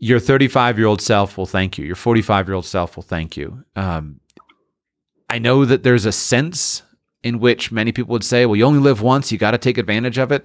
your 0.00 0.18
35 0.18 0.78
year 0.78 0.88
old 0.88 1.00
self 1.00 1.38
will 1.38 1.46
thank 1.46 1.78
you. 1.78 1.84
Your 1.84 1.94
45 1.94 2.48
year 2.48 2.54
old 2.54 2.66
self 2.66 2.96
will 2.96 3.04
thank 3.04 3.36
you. 3.36 3.64
Um, 3.76 4.20
I 5.30 5.38
know 5.38 5.64
that 5.64 5.84
there's 5.84 6.06
a 6.06 6.12
sense 6.12 6.82
in 7.22 7.38
which 7.38 7.70
many 7.70 7.92
people 7.92 8.12
would 8.12 8.24
say, 8.24 8.46
well, 8.46 8.56
you 8.56 8.64
only 8.64 8.80
live 8.80 9.00
once, 9.00 9.30
you 9.30 9.38
got 9.38 9.52
to 9.52 9.58
take 9.58 9.78
advantage 9.78 10.18
of 10.18 10.32
it. 10.32 10.44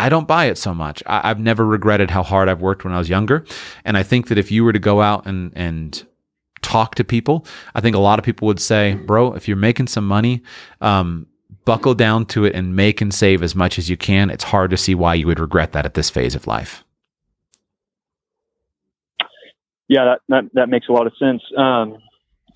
I 0.00 0.08
don't 0.08 0.28
buy 0.28 0.46
it 0.46 0.58
so 0.58 0.74
much. 0.74 1.02
I, 1.06 1.28
have 1.28 1.40
never 1.40 1.66
regretted 1.66 2.10
how 2.10 2.22
hard 2.22 2.48
I've 2.48 2.60
worked 2.60 2.84
when 2.84 2.94
I 2.94 2.98
was 2.98 3.08
younger. 3.08 3.44
And 3.84 3.96
I 3.96 4.02
think 4.02 4.28
that 4.28 4.38
if 4.38 4.50
you 4.50 4.64
were 4.64 4.72
to 4.72 4.78
go 4.78 5.00
out 5.00 5.26
and, 5.26 5.52
and 5.56 6.06
talk 6.62 6.94
to 6.96 7.04
people, 7.04 7.44
I 7.74 7.80
think 7.80 7.96
a 7.96 8.00
lot 8.00 8.18
of 8.18 8.24
people 8.24 8.46
would 8.46 8.60
say, 8.60 8.94
bro, 8.94 9.32
if 9.32 9.48
you're 9.48 9.56
making 9.56 9.88
some 9.88 10.06
money, 10.06 10.42
um, 10.80 11.26
buckle 11.64 11.94
down 11.94 12.24
to 12.26 12.44
it 12.44 12.54
and 12.54 12.76
make 12.76 13.00
and 13.00 13.12
save 13.12 13.42
as 13.42 13.54
much 13.54 13.78
as 13.78 13.90
you 13.90 13.96
can. 13.96 14.30
It's 14.30 14.44
hard 14.44 14.70
to 14.70 14.76
see 14.76 14.94
why 14.94 15.14
you 15.14 15.26
would 15.26 15.40
regret 15.40 15.72
that 15.72 15.84
at 15.84 15.94
this 15.94 16.08
phase 16.10 16.34
of 16.34 16.46
life. 16.46 16.84
Yeah, 19.88 20.04
that, 20.04 20.20
that, 20.28 20.50
that 20.54 20.68
makes 20.68 20.88
a 20.88 20.92
lot 20.92 21.06
of 21.06 21.12
sense. 21.18 21.42
Um, 21.56 21.98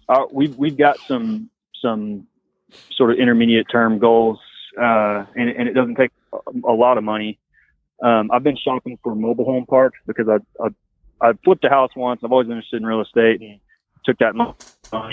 our, 0.09 0.29
we've, 0.31 0.57
we've 0.57 0.77
got 0.77 0.99
some, 1.09 1.51
some 1.81 2.27
sort 2.93 3.11
of 3.11 3.19
intermediate 3.19 3.67
term 3.71 3.99
goals, 3.99 4.39
uh, 4.81 5.25
and, 5.35 5.49
and 5.51 5.69
it 5.69 5.73
doesn't 5.73 5.97
take 5.97 6.11
a 6.65 6.73
lot 6.73 6.99
of 6.99 7.05
money. 7.05 7.39
Um, 8.03 8.31
I've 8.33 8.43
been 8.43 8.57
shopping 8.57 8.99
for 9.03 9.15
mobile 9.15 9.45
home 9.45 9.67
parks 9.67 9.99
because 10.07 10.29
I, 10.29 10.39
I, 10.63 11.29
I 11.29 11.33
flipped 11.45 11.65
a 11.65 11.69
house 11.69 11.91
once. 11.95 12.21
I've 12.25 12.33
always 12.33 12.49
been 12.49 12.57
interested 12.57 12.81
in 12.83 12.87
real 12.87 13.01
estate 13.01 13.41
and 13.41 13.61
took 14.05 14.19
that 14.19 14.35
money 14.35 14.55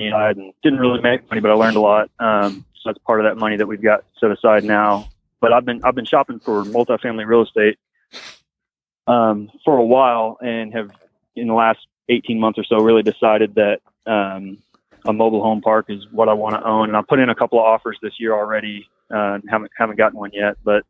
aside 0.08 0.38
and 0.38 0.54
didn't 0.64 0.80
really 0.80 1.02
make 1.02 1.30
money, 1.30 1.42
but 1.42 1.52
I 1.52 1.54
learned 1.54 1.78
a 1.78 1.82
lot. 1.82 2.10
Um, 2.20 2.66
so 2.76 2.90
that's 2.90 2.98
part 3.00 3.20
of 3.20 3.26
that 3.26 3.38
money 3.38 3.58
that 3.58 3.68
we've 3.68 3.82
got 3.82 4.06
set 4.20 4.32
aside 4.32 4.64
now. 4.64 5.10
But 5.40 5.54
I've 5.54 5.66
been, 5.66 5.82
I've 5.84 5.96
been 5.96 6.06
shopping 6.06 6.40
for 6.40 6.64
multifamily 6.64 7.26
real 7.28 7.44
estate, 7.44 7.78
um, 9.08 9.52
for 9.64 9.78
a 9.78 9.86
while 9.86 10.38
and 10.42 10.74
have 10.74 10.92
in 11.36 11.48
the 11.48 11.54
last 11.54 11.80
18 12.10 12.40
months 12.40 12.60
or 12.60 12.64
so 12.64 12.78
really 12.78 13.04
decided 13.04 13.56
that, 13.56 13.80
um, 14.06 14.58
a 15.06 15.14
mobile 15.14 15.42
home 15.42 15.62
park 15.62 15.86
is 15.90 16.06
what 16.12 16.28
I 16.28 16.34
want 16.34 16.56
to 16.56 16.64
own. 16.64 16.90
And 16.90 16.98
I 16.98 17.02
put 17.02 17.20
in 17.20 17.30
a 17.30 17.36
couple 17.36 17.58
of 17.58 17.66
offers 17.66 17.98
this 18.02 18.20
year 18.20 18.34
already. 18.34 18.88
Uh, 19.10 19.40
haven't, 19.50 19.72
haven't 19.78 19.98
gotten 19.98 20.20
one 20.20 20.32
yet, 20.34 20.58
but 20.64 20.84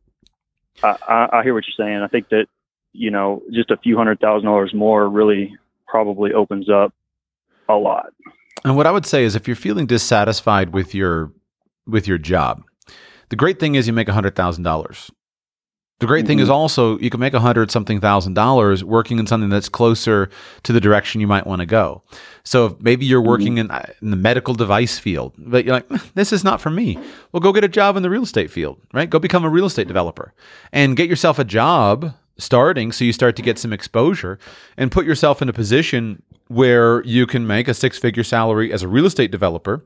I, 0.84 1.30
I, 1.32 1.44
hear 1.44 1.54
what 1.54 1.66
you're 1.68 1.86
saying. 1.86 2.02
I 2.02 2.08
think 2.08 2.30
that 2.30 2.48
you 2.94 3.12
know 3.12 3.44
just 3.52 3.72
a 3.72 3.78
few 3.78 3.98
hundred 3.98 4.20
thousand 4.20 4.46
dollars 4.46 4.74
more 4.74 5.08
really 5.10 5.56
probably 5.88 6.34
opens 6.34 6.70
up 6.70 6.94
a 7.68 7.76
lot. 7.76 8.14
And 8.64 8.76
what 8.76 8.88
I 8.88 8.92
would 8.92 9.06
say 9.06 9.24
is, 9.24 9.36
if 9.36 9.48
you're 9.48 9.56
feeling 9.56 9.86
dissatisfied 9.86 10.74
with 10.74 10.94
your 10.94 11.32
with 11.88 12.08
your 12.08 12.18
job, 12.18 12.64
the 13.30 13.36
great 13.36 13.60
thing 13.60 13.76
is 13.76 13.88
you 13.88 13.94
make 13.94 14.10
a 14.10 14.14
hundred 14.14 14.36
thousand 14.36 14.64
dollars. 14.64 15.12
The 16.00 16.08
great 16.08 16.22
mm-hmm. 16.22 16.28
thing 16.28 16.40
is 16.40 16.46
mm-hmm. 16.46 16.54
also 16.54 16.98
you 17.00 17.10
can 17.10 17.20
make 17.20 17.34
a 17.34 17.40
hundred 17.40 17.72
something 17.72 18.00
thousand 18.00 18.34
dollars 18.34 18.84
working 18.84 19.20
in 19.20 19.28
something 19.28 19.50
that's 19.50 19.70
closer 19.70 20.30
to 20.64 20.74
the 20.74 20.80
direction 20.80 21.22
you 21.22 21.28
might 21.28 21.46
want 21.46 21.60
to 21.60 21.66
go. 21.66 22.02
So 22.44 22.68
if 22.68 22.80
maybe 22.80 23.06
you're 23.06 23.22
mm-hmm. 23.22 23.30
working 23.30 23.56
mm-hmm. 23.56 23.72
in, 23.72 23.96
in, 24.02 24.12
the 24.12 24.18
medical 24.18 24.54
device 24.54 24.98
field, 24.98 25.34
but 25.38 25.66
you're 25.66 25.76
like, 25.76 25.90
this 26.14 26.32
is 26.32 26.44
not 26.44 26.62
for 26.62 26.70
me. 26.70 26.98
Well, 27.32 27.42
go 27.42 27.52
get 27.52 27.64
a 27.64 27.70
job 27.70 27.98
in 27.98 28.04
the 28.04 28.10
real 28.10 28.24
estate 28.24 28.50
field, 28.50 28.80
right? 28.94 29.10
Go 29.10 29.20
become 29.20 29.44
a 29.44 29.50
real 29.50 29.66
estate 29.66 29.88
developer 29.88 30.34
and 30.72 30.96
get 30.96 31.10
yourself 31.10 31.38
a 31.38 31.44
job 31.44 32.14
starting 32.38 32.92
so 32.94 33.04
you 33.04 33.12
start 33.12 33.36
to 33.36 33.42
get 33.42 33.60
some 33.60 33.74
exposure 33.74 34.40
and 34.78 34.92
put 34.92 35.06
yourself 35.06 35.42
in 35.42 35.50
a 35.50 35.54
position 35.54 36.24
where 36.48 37.04
you 37.04 37.28
can 37.28 37.46
make 37.46 37.68
a 37.68 37.74
six 37.74 38.00
figure 38.00 38.24
salary 38.24 38.72
as 38.72 38.82
a 38.82 38.88
real 38.88 39.06
estate 39.06 39.32
developer 39.32 39.86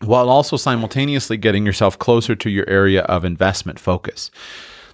while 0.00 0.28
also 0.28 0.56
simultaneously 0.56 1.36
getting 1.36 1.64
yourself 1.64 1.98
closer 1.98 2.34
to 2.34 2.50
your 2.50 2.68
area 2.68 3.02
of 3.02 3.24
investment 3.24 3.78
focus. 3.78 4.30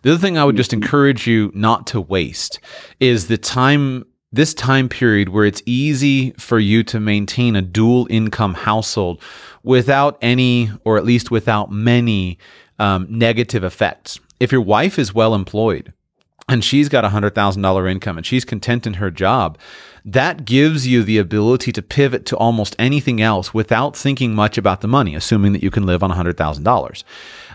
The 0.02 0.12
other 0.12 0.21
thing 0.21 0.38
I 0.38 0.45
would 0.45 0.57
just 0.57 0.73
encourage 0.73 1.26
you 1.26 1.50
not 1.55 1.87
to 1.88 2.00
waste 2.00 2.61
is 3.00 3.28
the 3.28 3.38
time 3.38 4.05
this 4.31 4.52
time 4.52 4.88
period 4.88 5.31
where 5.31 5.47
it's 5.47 5.62
easy 5.64 6.33
for 6.33 6.59
you 6.59 6.83
to 6.85 7.00
maintain 7.00 7.57
a 7.57 7.62
dual 7.62 8.07
income 8.11 8.55
household 8.55 9.23
without 9.62 10.19
any, 10.21 10.71
or 10.85 10.99
at 10.99 11.05
least 11.05 11.31
without 11.31 11.73
many, 11.73 12.38
um, 12.78 13.07
negative 13.09 13.64
effects. 13.64 14.21
If 14.38 14.52
your 14.52 14.61
wife 14.61 14.99
is 14.99 15.14
well 15.14 15.35
employed 15.35 15.93
and 16.49 16.62
she's 16.62 16.88
got 16.88 17.05
a 17.05 17.09
$100,000 17.09 17.90
income 17.90 18.19
and 18.19 18.26
she's 18.26 18.45
content 18.45 18.87
in 18.87 18.95
her 18.95 19.11
job, 19.11 19.59
that 20.05 20.45
gives 20.45 20.87
you 20.87 21.02
the 21.02 21.19
ability 21.19 21.73
to 21.73 21.83
pivot 21.83 22.25
to 22.26 22.37
almost 22.37 22.76
anything 22.78 23.21
else 23.21 23.52
without 23.52 23.97
thinking 23.97 24.35
much 24.35 24.57
about 24.57 24.81
the 24.81 24.88
money, 24.88 25.14
assuming 25.14 25.52
that 25.52 25.62
you 25.62 25.71
can 25.71 25.87
live 25.87 26.02
on 26.02 26.11
$100,000 26.11 27.05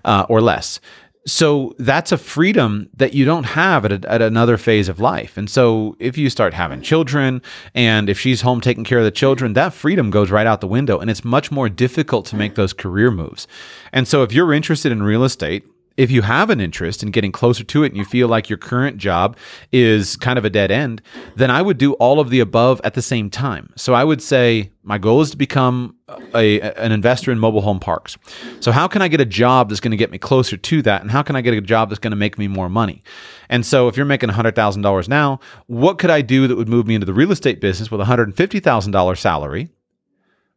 uh, 0.05 0.25
or 0.29 0.41
less. 0.41 0.79
So 1.25 1.73
that's 1.79 2.11
a 2.11 2.17
freedom 2.17 2.89
that 2.95 3.13
you 3.13 3.23
don't 3.23 3.45
have 3.45 3.85
at, 3.85 3.91
a, 3.91 4.11
at 4.11 4.21
another 4.21 4.57
phase 4.57 4.89
of 4.89 4.99
life. 4.99 5.37
And 5.37 5.49
so 5.49 5.95
if 5.99 6.17
you 6.17 6.29
start 6.29 6.53
having 6.53 6.81
children 6.81 7.41
and 7.73 8.09
if 8.09 8.19
she's 8.19 8.41
home 8.41 8.59
taking 8.59 8.83
care 8.83 8.97
of 8.99 9.05
the 9.05 9.11
children, 9.11 9.53
that 9.53 9.73
freedom 9.73 10.09
goes 10.09 10.31
right 10.31 10.45
out 10.45 10.59
the 10.59 10.67
window 10.67 10.99
and 10.99 11.09
it's 11.09 11.23
much 11.23 11.49
more 11.49 11.69
difficult 11.69 12.25
to 12.27 12.35
make 12.35 12.55
those 12.55 12.73
career 12.73 13.09
moves. 13.09 13.47
And 13.93 14.05
so 14.05 14.23
if 14.23 14.33
you're 14.33 14.51
interested 14.51 14.91
in 14.91 15.01
real 15.01 15.23
estate, 15.23 15.65
if 15.95 16.09
you 16.09 16.23
have 16.23 16.49
an 16.49 16.59
interest 16.59 17.03
in 17.03 17.11
getting 17.11 17.31
closer 17.31 17.63
to 17.63 17.83
it 17.83 17.87
and 17.87 17.97
you 17.97 18.05
feel 18.05 18.27
like 18.27 18.49
your 18.49 18.57
current 18.57 18.97
job 18.97 19.37
is 19.71 20.15
kind 20.17 20.39
of 20.39 20.45
a 20.45 20.49
dead 20.49 20.71
end, 20.71 21.01
then 21.35 21.51
I 21.51 21.61
would 21.61 21.77
do 21.77 21.93
all 21.93 22.19
of 22.19 22.31
the 22.31 22.39
above 22.39 22.81
at 22.83 22.95
the 22.95 23.01
same 23.01 23.29
time. 23.29 23.71
So 23.75 23.93
I 23.93 24.03
would 24.03 24.21
say 24.21 24.71
my 24.81 24.97
goal 24.97 25.21
is 25.21 25.31
to 25.31 25.37
become 25.37 25.95
a, 26.33 26.61
an 26.61 26.91
investor 26.91 27.31
in 27.31 27.37
mobile 27.37 27.61
home 27.61 27.79
parks. 27.79 28.17
So 28.59 28.71
how 28.71 28.87
can 28.87 29.03
I 29.03 29.07
get 29.07 29.21
a 29.21 29.25
job 29.25 29.69
that's 29.69 29.79
going 29.79 29.91
to 29.91 29.97
get 29.97 30.09
me 30.09 30.17
closer 30.17 30.57
to 30.57 30.81
that 30.81 31.01
and 31.01 31.11
how 31.11 31.21
can 31.21 31.35
I 31.35 31.41
get 31.41 31.53
a 31.53 31.61
job 31.61 31.89
that's 31.89 31.99
going 31.99 32.11
to 32.11 32.17
make 32.17 32.39
me 32.39 32.47
more 32.47 32.69
money? 32.69 33.03
And 33.49 33.63
so 33.63 33.87
if 33.87 33.95
you're 33.95 34.05
making 34.05 34.29
$100,000 34.29 35.07
now, 35.07 35.39
what 35.67 35.99
could 35.99 36.09
I 36.09 36.21
do 36.21 36.47
that 36.47 36.55
would 36.55 36.69
move 36.69 36.87
me 36.87 36.95
into 36.95 37.05
the 37.05 37.13
real 37.13 37.31
estate 37.31 37.61
business 37.61 37.91
with 37.91 38.01
a 38.01 38.05
$150,000 38.05 39.17
salary 39.17 39.69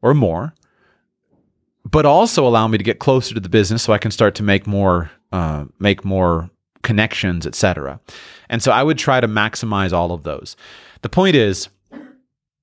or 0.00 0.14
more? 0.14 0.54
But 1.84 2.04
also 2.06 2.46
allow 2.46 2.66
me 2.66 2.78
to 2.78 2.84
get 2.84 2.98
closer 2.98 3.34
to 3.34 3.40
the 3.40 3.48
business 3.48 3.82
so 3.82 3.92
I 3.92 3.98
can 3.98 4.10
start 4.10 4.34
to 4.36 4.42
make 4.42 4.66
more 4.66 5.10
uh, 5.32 5.64
make 5.78 6.04
more 6.04 6.50
connections, 6.82 7.46
etc. 7.46 8.00
And 8.48 8.62
so 8.62 8.70
I 8.72 8.82
would 8.82 8.98
try 8.98 9.20
to 9.20 9.28
maximize 9.28 9.92
all 9.92 10.12
of 10.12 10.22
those. 10.22 10.56
The 11.02 11.08
point 11.08 11.36
is, 11.36 11.68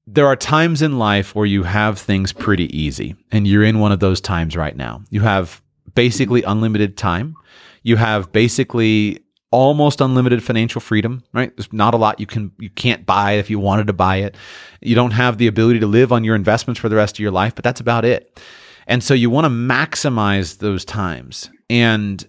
there 0.05 0.27
are 0.27 0.35
times 0.35 0.81
in 0.81 0.99
life 0.99 1.35
where 1.35 1.45
you 1.45 1.63
have 1.63 1.99
things 1.99 2.33
pretty 2.33 2.75
easy, 2.77 3.15
and 3.31 3.47
you're 3.47 3.63
in 3.63 3.79
one 3.79 3.91
of 3.91 3.99
those 3.99 4.19
times 4.19 4.55
right 4.55 4.75
now. 4.75 5.01
You 5.09 5.21
have 5.21 5.61
basically 5.95 6.43
unlimited 6.43 6.97
time. 6.97 7.35
You 7.83 7.95
have 7.97 8.31
basically 8.31 9.19
almost 9.51 10.01
unlimited 10.01 10.43
financial 10.43 10.81
freedom, 10.81 11.23
right? 11.31 11.55
There's 11.55 11.71
not 11.71 11.93
a 11.93 11.97
lot 11.97 12.19
you 12.19 12.25
can 12.25 12.51
you 12.57 12.71
can't 12.71 13.05
buy 13.05 13.33
if 13.33 13.49
you 13.49 13.59
wanted 13.59 13.87
to 13.87 13.93
buy 13.93 14.17
it. 14.17 14.35
You 14.81 14.95
don't 14.95 15.11
have 15.11 15.37
the 15.37 15.47
ability 15.47 15.79
to 15.79 15.87
live 15.87 16.11
on 16.11 16.23
your 16.23 16.35
investments 16.35 16.79
for 16.79 16.89
the 16.89 16.95
rest 16.95 17.15
of 17.15 17.19
your 17.19 17.31
life, 17.31 17.53
but 17.53 17.63
that's 17.63 17.79
about 17.79 18.03
it. 18.03 18.41
And 18.87 19.03
so 19.03 19.13
you 19.13 19.29
want 19.29 19.45
to 19.45 19.49
maximize 19.49 20.57
those 20.57 20.83
times. 20.83 21.51
And 21.69 22.27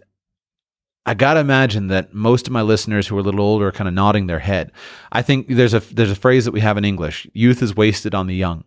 I 1.07 1.15
got 1.15 1.35
to 1.35 1.41
imagine 1.41 1.89
that 1.89 2.15
most 2.15 2.47
of 2.47 2.53
my 2.53 2.63
listeners 2.63 3.07
who 3.07 3.17
are 3.17 3.21
a 3.21 3.23
little 3.23 3.41
older 3.41 3.69
are 3.69 3.73
kind 3.73 3.89
of 3.89 3.95
nodding 3.95 4.27
their 4.27 4.39
head. 4.39 4.73
I 5.13 5.21
think 5.21 5.49
there's 5.49 5.75
a 5.75 5.81
there's 5.81 6.11
a 6.11 6.17
phrase 6.17 6.47
that 6.47 6.53
we 6.53 6.61
have 6.61 6.79
in 6.79 6.85
English, 6.85 7.27
youth 7.35 7.63
is 7.63 7.77
wasted 7.77 8.15
on 8.15 8.27
the 8.27 8.35
young. 8.35 8.65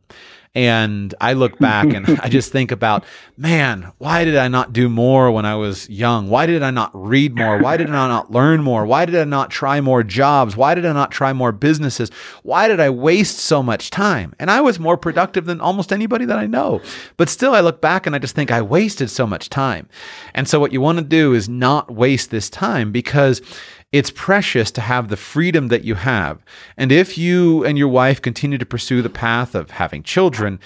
And 0.58 1.14
I 1.22 1.34
look 1.34 1.60
back 1.60 1.94
and 1.94 2.20
I 2.20 2.30
just 2.30 2.52
think 2.52 2.72
about, 2.72 3.04
man, 3.38 3.92
why 4.00 4.26
did 4.26 4.36
I 4.36 4.48
not 4.48 4.74
do 4.74 4.90
more 4.90 5.32
when 5.32 5.46
I 5.46 5.54
was 5.54 5.88
young? 5.88 6.30
Why 6.32 6.48
did 6.48 6.64
I 6.64 6.72
not 6.72 6.90
read 6.96 7.36
more? 7.36 7.60
Why 7.60 7.78
did 7.78 7.92
I 7.92 8.08
not 8.08 8.32
learn 8.32 8.64
more? 8.64 8.84
Why 8.84 9.06
did 9.06 9.16
I 9.16 9.24
not 9.24 9.52
try 9.52 9.82
more 9.82 10.02
jobs? 10.02 10.58
Why 10.58 10.74
did 10.74 10.84
I 10.84 10.94
not 10.94 11.12
try 11.12 11.32
more 11.32 11.52
businesses? 11.52 12.10
Why 12.42 12.68
did 12.68 12.80
I 12.80 12.90
waste 12.90 13.38
so 13.38 13.62
much 13.62 13.92
time? 13.92 14.34
And 14.40 14.50
I 14.50 14.62
was 14.62 14.80
more 14.80 14.98
productive 14.98 15.46
than 15.46 15.62
almost 15.62 15.94
anybody 15.94 16.26
that 16.26 16.40
I 16.40 16.48
know. 16.48 16.82
But 17.18 17.30
still, 17.30 17.54
I 17.54 17.60
look 17.60 17.80
back 17.80 18.08
and 18.08 18.16
I 18.16 18.20
just 18.20 18.34
think 18.34 18.50
I 18.52 18.64
wasted 18.64 19.12
so 19.12 19.28
much 19.28 19.50
time. 19.50 19.88
And 20.34 20.48
so, 20.48 20.60
what 20.60 20.74
you 20.74 20.82
want 20.82 20.98
to 20.98 21.04
do 21.04 21.36
is 21.36 21.48
not 21.48 21.94
waste 21.94 22.32
this 22.32 22.50
time 22.50 22.92
because 22.92 23.44
it's 23.92 24.12
precious 24.12 24.72
to 24.72 24.82
have 24.82 25.08
the 25.08 25.18
freedom 25.18 25.70
that 25.70 25.84
you 25.84 25.96
have. 25.96 26.44
And 26.76 26.92
if 26.92 27.18
you 27.18 27.64
and 27.66 27.78
your 27.78 27.88
wife 27.88 28.22
continue 28.22 28.58
to 28.58 28.66
pursue 28.66 29.02
the 29.02 29.10
path 29.10 29.56
of 29.56 29.72
having 29.72 30.04
children, 30.04 30.60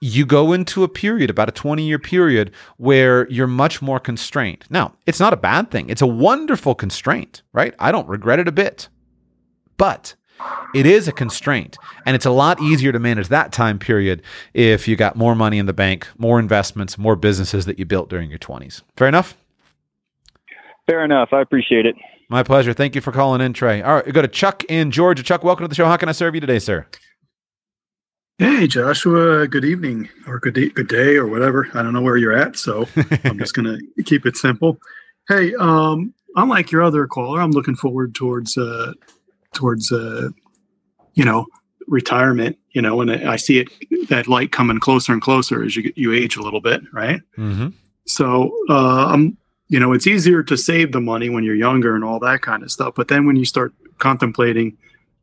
you 0.00 0.26
go 0.26 0.52
into 0.52 0.84
a 0.84 0.88
period, 0.88 1.30
about 1.30 1.48
a 1.48 1.52
20 1.52 1.82
year 1.82 1.98
period, 1.98 2.52
where 2.76 3.28
you're 3.28 3.46
much 3.46 3.80
more 3.80 3.98
constrained. 3.98 4.64
Now, 4.68 4.94
it's 5.06 5.20
not 5.20 5.32
a 5.32 5.38
bad 5.38 5.70
thing, 5.70 5.88
it's 5.88 6.02
a 6.02 6.06
wonderful 6.06 6.74
constraint, 6.74 7.42
right? 7.52 7.74
I 7.78 7.92
don't 7.92 8.08
regret 8.08 8.38
it 8.38 8.48
a 8.48 8.52
bit. 8.52 8.88
But 9.78 10.14
it 10.74 10.86
is 10.86 11.08
a 11.08 11.12
constraint, 11.12 11.78
and 12.04 12.14
it's 12.14 12.26
a 12.26 12.30
lot 12.30 12.60
easier 12.60 12.92
to 12.92 12.98
manage 12.98 13.28
that 13.28 13.52
time 13.52 13.78
period 13.78 14.22
if 14.52 14.86
you 14.86 14.96
got 14.96 15.16
more 15.16 15.34
money 15.34 15.58
in 15.58 15.66
the 15.66 15.72
bank, 15.72 16.08
more 16.18 16.38
investments, 16.38 16.98
more 16.98 17.16
businesses 17.16 17.64
that 17.64 17.78
you 17.78 17.84
built 17.84 18.08
during 18.08 18.28
your 18.28 18.38
20s. 18.38 18.82
Fair 18.96 19.08
enough? 19.08 19.36
Fair 20.86 21.04
enough. 21.04 21.30
I 21.32 21.40
appreciate 21.40 21.86
it. 21.86 21.96
My 22.28 22.42
pleasure. 22.42 22.72
Thank 22.72 22.96
you 22.96 23.00
for 23.00 23.12
calling 23.12 23.40
in, 23.40 23.52
Trey. 23.52 23.82
All 23.82 23.94
right, 23.94 24.06
we 24.06 24.10
go 24.10 24.20
to 24.20 24.28
Chuck 24.28 24.64
in 24.64 24.90
Georgia. 24.90 25.22
Chuck, 25.22 25.44
welcome 25.44 25.62
to 25.64 25.68
the 25.68 25.76
show. 25.76 25.86
How 25.86 25.96
can 25.96 26.08
I 26.08 26.12
serve 26.12 26.34
you 26.34 26.40
today, 26.40 26.58
sir? 26.58 26.86
Hey, 28.38 28.66
Joshua. 28.66 29.46
Good 29.46 29.64
evening, 29.64 30.08
or 30.26 30.40
good 30.40 30.54
day, 30.54 30.68
good 30.68 30.88
day, 30.88 31.16
or 31.16 31.26
whatever. 31.26 31.68
I 31.72 31.82
don't 31.82 31.92
know 31.92 32.02
where 32.02 32.16
you're 32.16 32.36
at, 32.36 32.56
so 32.56 32.86
I'm 33.24 33.38
just 33.38 33.54
going 33.54 33.78
to 33.78 34.02
keep 34.02 34.26
it 34.26 34.36
simple. 34.36 34.78
Hey, 35.28 35.54
um, 35.54 36.12
unlike 36.34 36.72
your 36.72 36.82
other 36.82 37.06
caller, 37.06 37.40
I'm 37.40 37.52
looking 37.52 37.76
forward 37.76 38.14
towards 38.16 38.58
uh, 38.58 38.92
towards 39.54 39.92
uh, 39.92 40.30
you 41.14 41.24
know 41.24 41.46
retirement. 41.86 42.58
You 42.72 42.82
know, 42.82 43.00
and 43.00 43.10
I 43.10 43.36
see 43.36 43.60
it 43.60 43.68
that 44.08 44.26
light 44.26 44.50
coming 44.50 44.80
closer 44.80 45.12
and 45.12 45.22
closer 45.22 45.62
as 45.62 45.76
you 45.76 45.92
you 45.94 46.12
age 46.12 46.36
a 46.36 46.42
little 46.42 46.60
bit, 46.60 46.82
right? 46.92 47.20
Mm-hmm. 47.38 47.68
So 48.06 48.52
uh, 48.68 49.06
I'm 49.06 49.38
you 49.68 49.80
know, 49.80 49.92
it's 49.92 50.06
easier 50.06 50.42
to 50.44 50.56
save 50.56 50.92
the 50.92 51.00
money 51.00 51.28
when 51.28 51.44
you're 51.44 51.54
younger 51.54 51.94
and 51.94 52.04
all 52.04 52.18
that 52.20 52.42
kind 52.42 52.62
of 52.62 52.70
stuff. 52.70 52.94
But 52.94 53.08
then 53.08 53.26
when 53.26 53.36
you 53.36 53.44
start 53.44 53.74
contemplating 53.98 54.76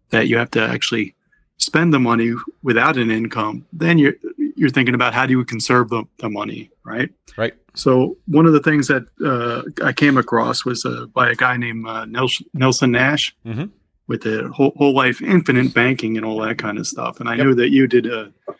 that 0.09 0.27
you 0.27 0.37
have 0.37 0.51
to 0.51 0.61
actually 0.61 1.15
spend 1.57 1.93
the 1.93 1.99
money 1.99 2.33
without 2.61 2.97
an 2.97 3.09
income, 3.09 3.65
then 3.71 3.97
you're 3.97 4.15
you're 4.55 4.69
thinking 4.69 4.95
about 4.95 5.13
how 5.13 5.25
do 5.25 5.31
you 5.33 5.43
conserve 5.43 5.89
the, 5.89 6.03
the 6.19 6.29
money, 6.29 6.69
right? 6.85 7.09
Right. 7.37 7.53
So 7.73 8.17
one 8.27 8.45
of 8.45 8.53
the 8.53 8.59
things 8.59 8.87
that 8.87 9.03
uh, 9.25 9.63
I 9.83 9.93
came 9.93 10.17
across 10.17 10.63
was 10.63 10.85
uh, 10.85 11.07
by 11.07 11.31
a 11.31 11.35
guy 11.35 11.57
named 11.57 11.87
uh, 11.87 12.05
Nelson, 12.05 12.45
Nelson 12.53 12.91
Nash 12.91 13.35
mm-hmm. 13.43 13.65
with 14.07 14.21
the 14.21 14.49
whole, 14.49 14.73
whole 14.75 14.93
life 14.93 15.21
infinite 15.21 15.73
banking 15.73 16.17
and 16.17 16.25
all 16.25 16.39
that 16.41 16.59
kind 16.59 16.77
of 16.77 16.85
stuff. 16.85 17.19
And 17.19 17.27
I 17.27 17.35
yep. 17.35 17.45
knew 17.45 17.55
that 17.55 17.71
you 17.71 17.87
did 17.87 18.05
a 18.05 18.21
uh, 18.47 18.53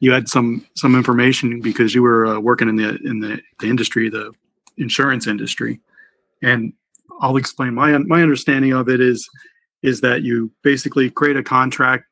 you 0.00 0.12
had 0.12 0.28
some 0.28 0.66
some 0.74 0.94
information 0.94 1.60
because 1.60 1.94
you 1.94 2.02
were 2.02 2.26
uh, 2.26 2.40
working 2.40 2.68
in 2.68 2.76
the 2.76 2.98
in 3.04 3.20
the, 3.20 3.40
the 3.58 3.68
industry, 3.68 4.08
the 4.08 4.32
insurance 4.80 5.26
industry. 5.26 5.80
And 6.42 6.72
I'll 7.20 7.36
explain 7.36 7.74
my 7.74 7.96
my 7.98 8.22
understanding 8.22 8.72
of 8.72 8.88
it 8.88 9.00
is 9.00 9.28
is 9.82 10.00
that 10.00 10.22
you 10.22 10.50
basically 10.62 11.10
create 11.10 11.36
a 11.36 11.42
contract, 11.42 12.04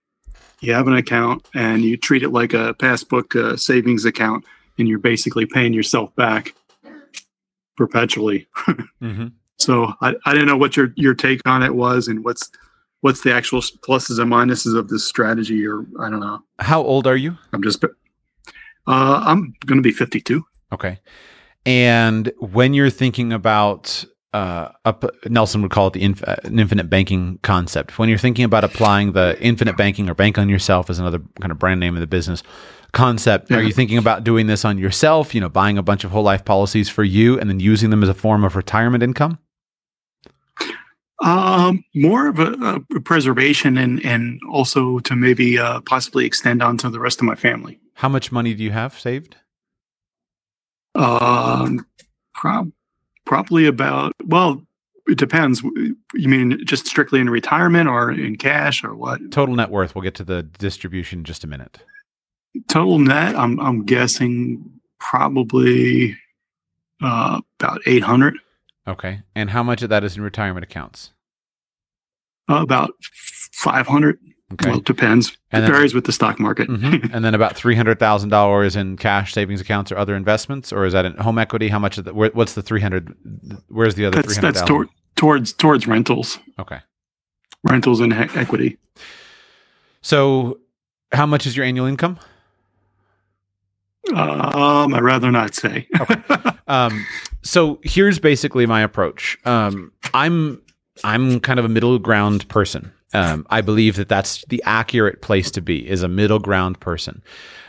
you 0.61 0.73
have 0.73 0.87
an 0.87 0.97
account, 0.97 1.47
and 1.55 1.85
you 1.85 1.97
treat 1.97 2.23
it 2.23 2.31
like 2.31 2.53
a 2.53 2.75
passbook 2.75 3.37
uh, 3.37 3.57
savings 3.57 4.05
account, 4.05 4.45
and 4.79 4.89
you're 4.89 4.99
basically 4.99 5.47
paying 5.47 5.73
yourself 5.73 6.15
back 6.17 6.55
perpetually. 7.77 8.47
mm-hmm. 9.03 9.29
So 9.59 9.93
I, 10.01 10.15
I 10.25 10.33
didn't 10.33 10.49
know 10.49 10.57
what 10.57 10.77
your 10.77 10.93
your 10.97 11.15
take 11.15 11.41
on 11.47 11.63
it 11.63 11.75
was, 11.75 12.09
and 12.09 12.25
what's 12.25 12.51
what's 13.01 13.23
the 13.23 13.33
actual 13.33 13.61
pluses 13.61 14.21
and 14.21 14.31
minuses 14.31 14.77
of 14.77 14.89
this 14.89 15.05
strategy, 15.05 15.67
or 15.67 15.87
I 16.01 16.11
don't 16.11 16.21
know. 16.21 16.43
How 16.59 16.83
old 16.83 17.07
are 17.07 17.17
you? 17.17 17.37
I'm 17.53 17.63
just. 17.63 17.83
Uh, 17.85 19.23
I'm 19.27 19.55
going 19.67 19.77
to 19.77 19.83
be 19.83 19.93
52. 19.93 20.43
Okay. 20.73 20.99
And 21.67 22.33
when 22.39 22.75
you're 22.75 22.91
thinking 22.91 23.33
about 23.33 24.05
uh, 24.35 24.69
up, 24.85 25.05
Nelson 25.27 25.63
would 25.63 25.71
call 25.71 25.89
it 25.89 25.95
the 25.95 26.03
inf- 26.03 26.27
uh, 26.27 26.37
infinite 26.45 26.91
banking 26.91 27.39
concept. 27.43 27.99
When 27.99 28.09
you're 28.09 28.19
thinking 28.19 28.45
about 28.45 28.63
applying 28.63 29.13
the 29.13 29.41
infinite 29.41 29.77
banking 29.77 30.09
or 30.09 30.15
bank 30.15 30.39
on 30.39 30.49
yourself 30.49 30.91
as 30.91 30.99
another 30.99 31.21
kind 31.41 31.51
of 31.51 31.59
brand 31.59 31.81
name 31.81 31.95
of 31.95 32.01
the 32.01 32.07
business 32.07 32.43
concept, 32.93 33.51
yeah. 33.51 33.57
are 33.57 33.63
you 33.63 33.73
thinking 33.73 33.99
about 33.99 34.25
doing 34.25 34.47
this 34.47 34.65
on 34.65 34.79
yourself? 34.79 35.35
You 35.35 35.41
know, 35.41 35.49
buying 35.49 35.79
a 35.79 35.83
bunch 35.83 36.05
of 36.05 36.11
whole 36.11 36.23
life 36.23 36.45
policies 36.45 36.89
for 36.89 37.05
you 37.05 37.39
and 37.41 37.49
then 37.49 37.59
using 37.59 37.91
them 37.91 38.03
as 38.03 38.09
a 38.09 38.15
form 38.15 38.45
of 38.45 38.55
retirement 38.55 39.03
income? 39.03 39.39
Um, 41.21 41.83
more 41.95 42.29
of 42.29 42.39
a, 42.39 42.81
a 42.95 43.01
preservation 43.01 43.77
and 43.77 44.05
and 44.05 44.41
also 44.49 45.01
to 45.01 45.17
maybe 45.17 45.59
uh, 45.59 45.81
possibly 45.81 46.25
extend 46.25 46.63
on 46.63 46.71
onto 46.71 46.91
the 46.91 47.01
rest 47.01 47.21
of 47.21 47.25
my 47.25 47.35
family. 47.35 47.81
How 47.95 48.09
much 48.09 48.31
money 48.31 48.55
do 48.55 48.63
you 48.63 48.71
have 48.71 48.99
saved? 48.99 49.37
Um, 50.99 51.87
prob- 52.35 52.73
probably 53.25 53.67
about, 53.67 54.13
well, 54.25 54.63
it 55.07 55.17
depends. 55.17 55.63
You 55.63 56.29
mean 56.29 56.65
just 56.67 56.87
strictly 56.87 57.21
in 57.21 57.31
retirement 57.31 57.89
or 57.89 58.11
in 58.11 58.37
cash 58.37 58.85
or 58.85 58.95
what? 58.95 59.31
Total 59.31 59.55
net 59.55 59.71
worth. 59.71 59.95
We'll 59.95 60.03
get 60.03 60.15
to 60.17 60.25
the 60.25 60.43
distribution 60.43 61.21
in 61.21 61.25
just 61.25 61.45
a 61.45 61.47
minute. 61.47 61.79
Total 62.69 62.99
net, 62.99 63.37
I'm, 63.37 63.59
I'm 63.61 63.85
guessing 63.85 64.71
probably 64.99 66.17
uh, 67.03 67.41
about 67.61 67.81
800. 67.87 68.35
Okay. 68.87 69.21
And 69.35 69.51
how 69.51 69.63
much 69.63 69.83
of 69.83 69.91
that 69.91 70.05
is 70.05 70.17
in 70.17 70.23
retirement 70.23 70.65
accounts? 70.65 71.13
Uh, 72.49 72.63
about 72.63 72.93
500. 73.53 74.19
Okay. 74.55 74.71
Well, 74.71 74.79
it 74.79 74.85
depends. 74.85 75.37
And 75.53 75.63
it 75.63 75.67
then, 75.67 75.75
varies 75.75 75.95
with 75.95 76.05
the 76.07 76.13
stock 76.13 76.41
market. 76.41 76.69
mm-hmm. 76.69 77.13
And 77.15 77.25
then 77.25 77.35
about 77.35 77.55
three 77.55 77.75
hundred 77.75 77.99
thousand 77.99 78.31
dollars 78.31 78.77
in 78.77 78.97
cash 78.97 79.35
savings 79.35 79.61
accounts 79.61 79.93
or 79.93 79.99
other 79.99 80.17
investments, 80.17 80.73
or 80.73 80.87
is 80.87 80.95
that 80.95 81.05
in 81.05 81.15
home 81.17 81.39
equity? 81.39 81.69
How 81.69 81.79
much? 81.79 81.99
Of 81.99 82.05
the, 82.05 82.15
where, 82.15 82.31
what's 82.33 82.55
the 82.55 82.63
three 82.63 82.81
hundred? 82.81 83.15
Where's 83.69 83.95
the 83.95 84.07
other 84.07 84.23
three 84.23 84.35
hundred? 84.35 84.55
That's 84.55 84.67
tor- 84.67 84.89
towards 85.17 85.53
towards 85.53 85.87
rentals. 85.87 86.39
Okay. 86.59 86.79
Rentals 87.65 88.01
and 88.01 88.15
he- 88.15 88.39
equity. 88.39 88.79
So, 90.01 90.61
how 91.13 91.27
much 91.27 91.47
is 91.47 91.57
your 91.57 91.67
annual 91.67 91.87
income? 91.87 92.19
Um, 94.15 94.95
I'd 94.95 95.03
rather 95.03 95.31
not 95.31 95.55
say. 95.55 95.87
okay. 96.01 96.17
Um, 96.67 97.07
so 97.43 97.79
here's 97.83 98.19
basically 98.19 98.67
my 98.67 98.81
approach. 98.83 99.37
Um, 99.45 99.93
I'm 100.15 100.63
I'm 101.05 101.41
kind 101.41 101.59
of 101.59 101.65
a 101.65 101.69
middle 101.69 101.99
ground 101.99 102.49
person. 102.49 102.93
Um, 103.15 103.47
I 103.49 103.63
believe 103.63 103.97
that 103.97 104.09
that's 104.09 104.45
the 104.47 104.63
accurate 104.67 105.23
place 105.23 105.51
to 105.53 105.63
be 105.63 105.89
is 105.89 106.03
a 106.03 106.09
middle 106.09 106.39
ground 106.39 106.79
person, 106.79 107.23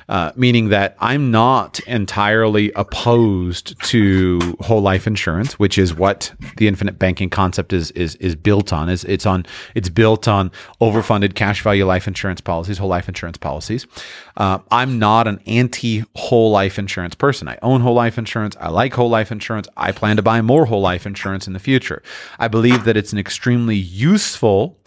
uh, 0.09 0.33
meaning 0.35 0.67
that 0.67 0.97
I'm 0.99 1.31
not 1.31 1.79
entirely 1.81 2.73
opposed 2.75 3.81
to 3.85 4.57
whole 4.59 4.81
life 4.81 5.07
insurance, 5.07 5.57
which 5.57 5.77
is 5.77 5.95
what 5.95 6.33
the 6.57 6.67
infinite 6.67 6.99
banking 6.99 7.29
concept 7.29 7.71
is 7.71 7.91
is 7.91 8.15
is 8.15 8.35
built 8.35 8.73
on. 8.73 8.89
is 8.89 9.05
It's 9.05 9.25
on 9.25 9.45
it's 9.75 9.87
built 9.87 10.27
on 10.27 10.51
overfunded 10.81 11.35
cash 11.35 11.61
value 11.61 11.85
life 11.85 12.05
insurance 12.05 12.41
policies, 12.41 12.77
whole 12.77 12.89
life 12.89 13.07
insurance 13.07 13.37
policies. 13.37 13.87
Uh, 14.35 14.59
I'm 14.71 14.99
not 14.99 15.25
an 15.25 15.39
anti 15.45 16.03
whole 16.17 16.51
life 16.51 16.77
insurance 16.77 17.15
person. 17.15 17.47
I 17.47 17.57
own 17.61 17.79
whole 17.79 17.95
life 17.95 18.17
insurance. 18.17 18.57
I 18.59 18.67
like 18.67 18.93
whole 18.93 19.09
life 19.09 19.31
insurance. 19.31 19.69
I 19.77 19.93
plan 19.93 20.17
to 20.17 20.21
buy 20.21 20.41
more 20.41 20.65
whole 20.65 20.81
life 20.81 21.05
insurance 21.05 21.47
in 21.47 21.53
the 21.53 21.59
future. 21.59 22.03
I 22.39 22.49
believe 22.49 22.83
that 22.83 22.97
it's 22.97 23.13
an 23.13 23.19
extremely 23.19 23.77
useful 23.77 24.77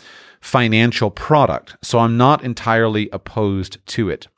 financial 0.42 1.10
product. 1.10 1.76
So 1.82 2.00
I'm 2.00 2.18
not 2.18 2.44
entirely 2.44 3.08
opposed 3.12 3.78
to 3.86 4.10
it. 4.10 4.28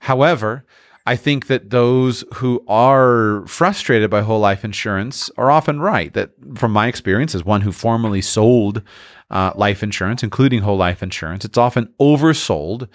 However, 0.00 0.66
I 1.06 1.16
think 1.16 1.46
that 1.46 1.70
those 1.70 2.24
who 2.34 2.64
are 2.66 3.46
frustrated 3.46 4.10
by 4.10 4.22
whole 4.22 4.40
life 4.40 4.64
insurance 4.64 5.30
are 5.36 5.50
often 5.50 5.80
right. 5.80 6.12
That, 6.12 6.30
from 6.56 6.72
my 6.72 6.88
experience 6.88 7.34
as 7.34 7.44
one 7.44 7.60
who 7.60 7.72
formerly 7.72 8.20
sold 8.20 8.82
uh, 9.30 9.52
life 9.54 9.82
insurance, 9.82 10.22
including 10.22 10.62
whole 10.62 10.76
life 10.76 11.02
insurance, 11.02 11.44
it's 11.44 11.58
often 11.58 11.92
oversold. 12.00 12.88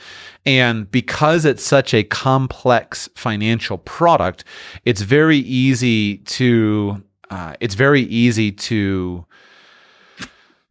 And 0.45 0.89
because 0.89 1.45
it's 1.45 1.63
such 1.63 1.93
a 1.93 2.04
complex 2.04 3.10
financial 3.15 3.78
product, 3.78 4.43
it's 4.86 5.02
very 5.02 5.38
easy 5.38 6.17
to 6.17 7.04
uh, 7.30 7.54
it's 7.60 7.76
very 7.76 8.02
easy 8.02 8.52
to 8.52 9.24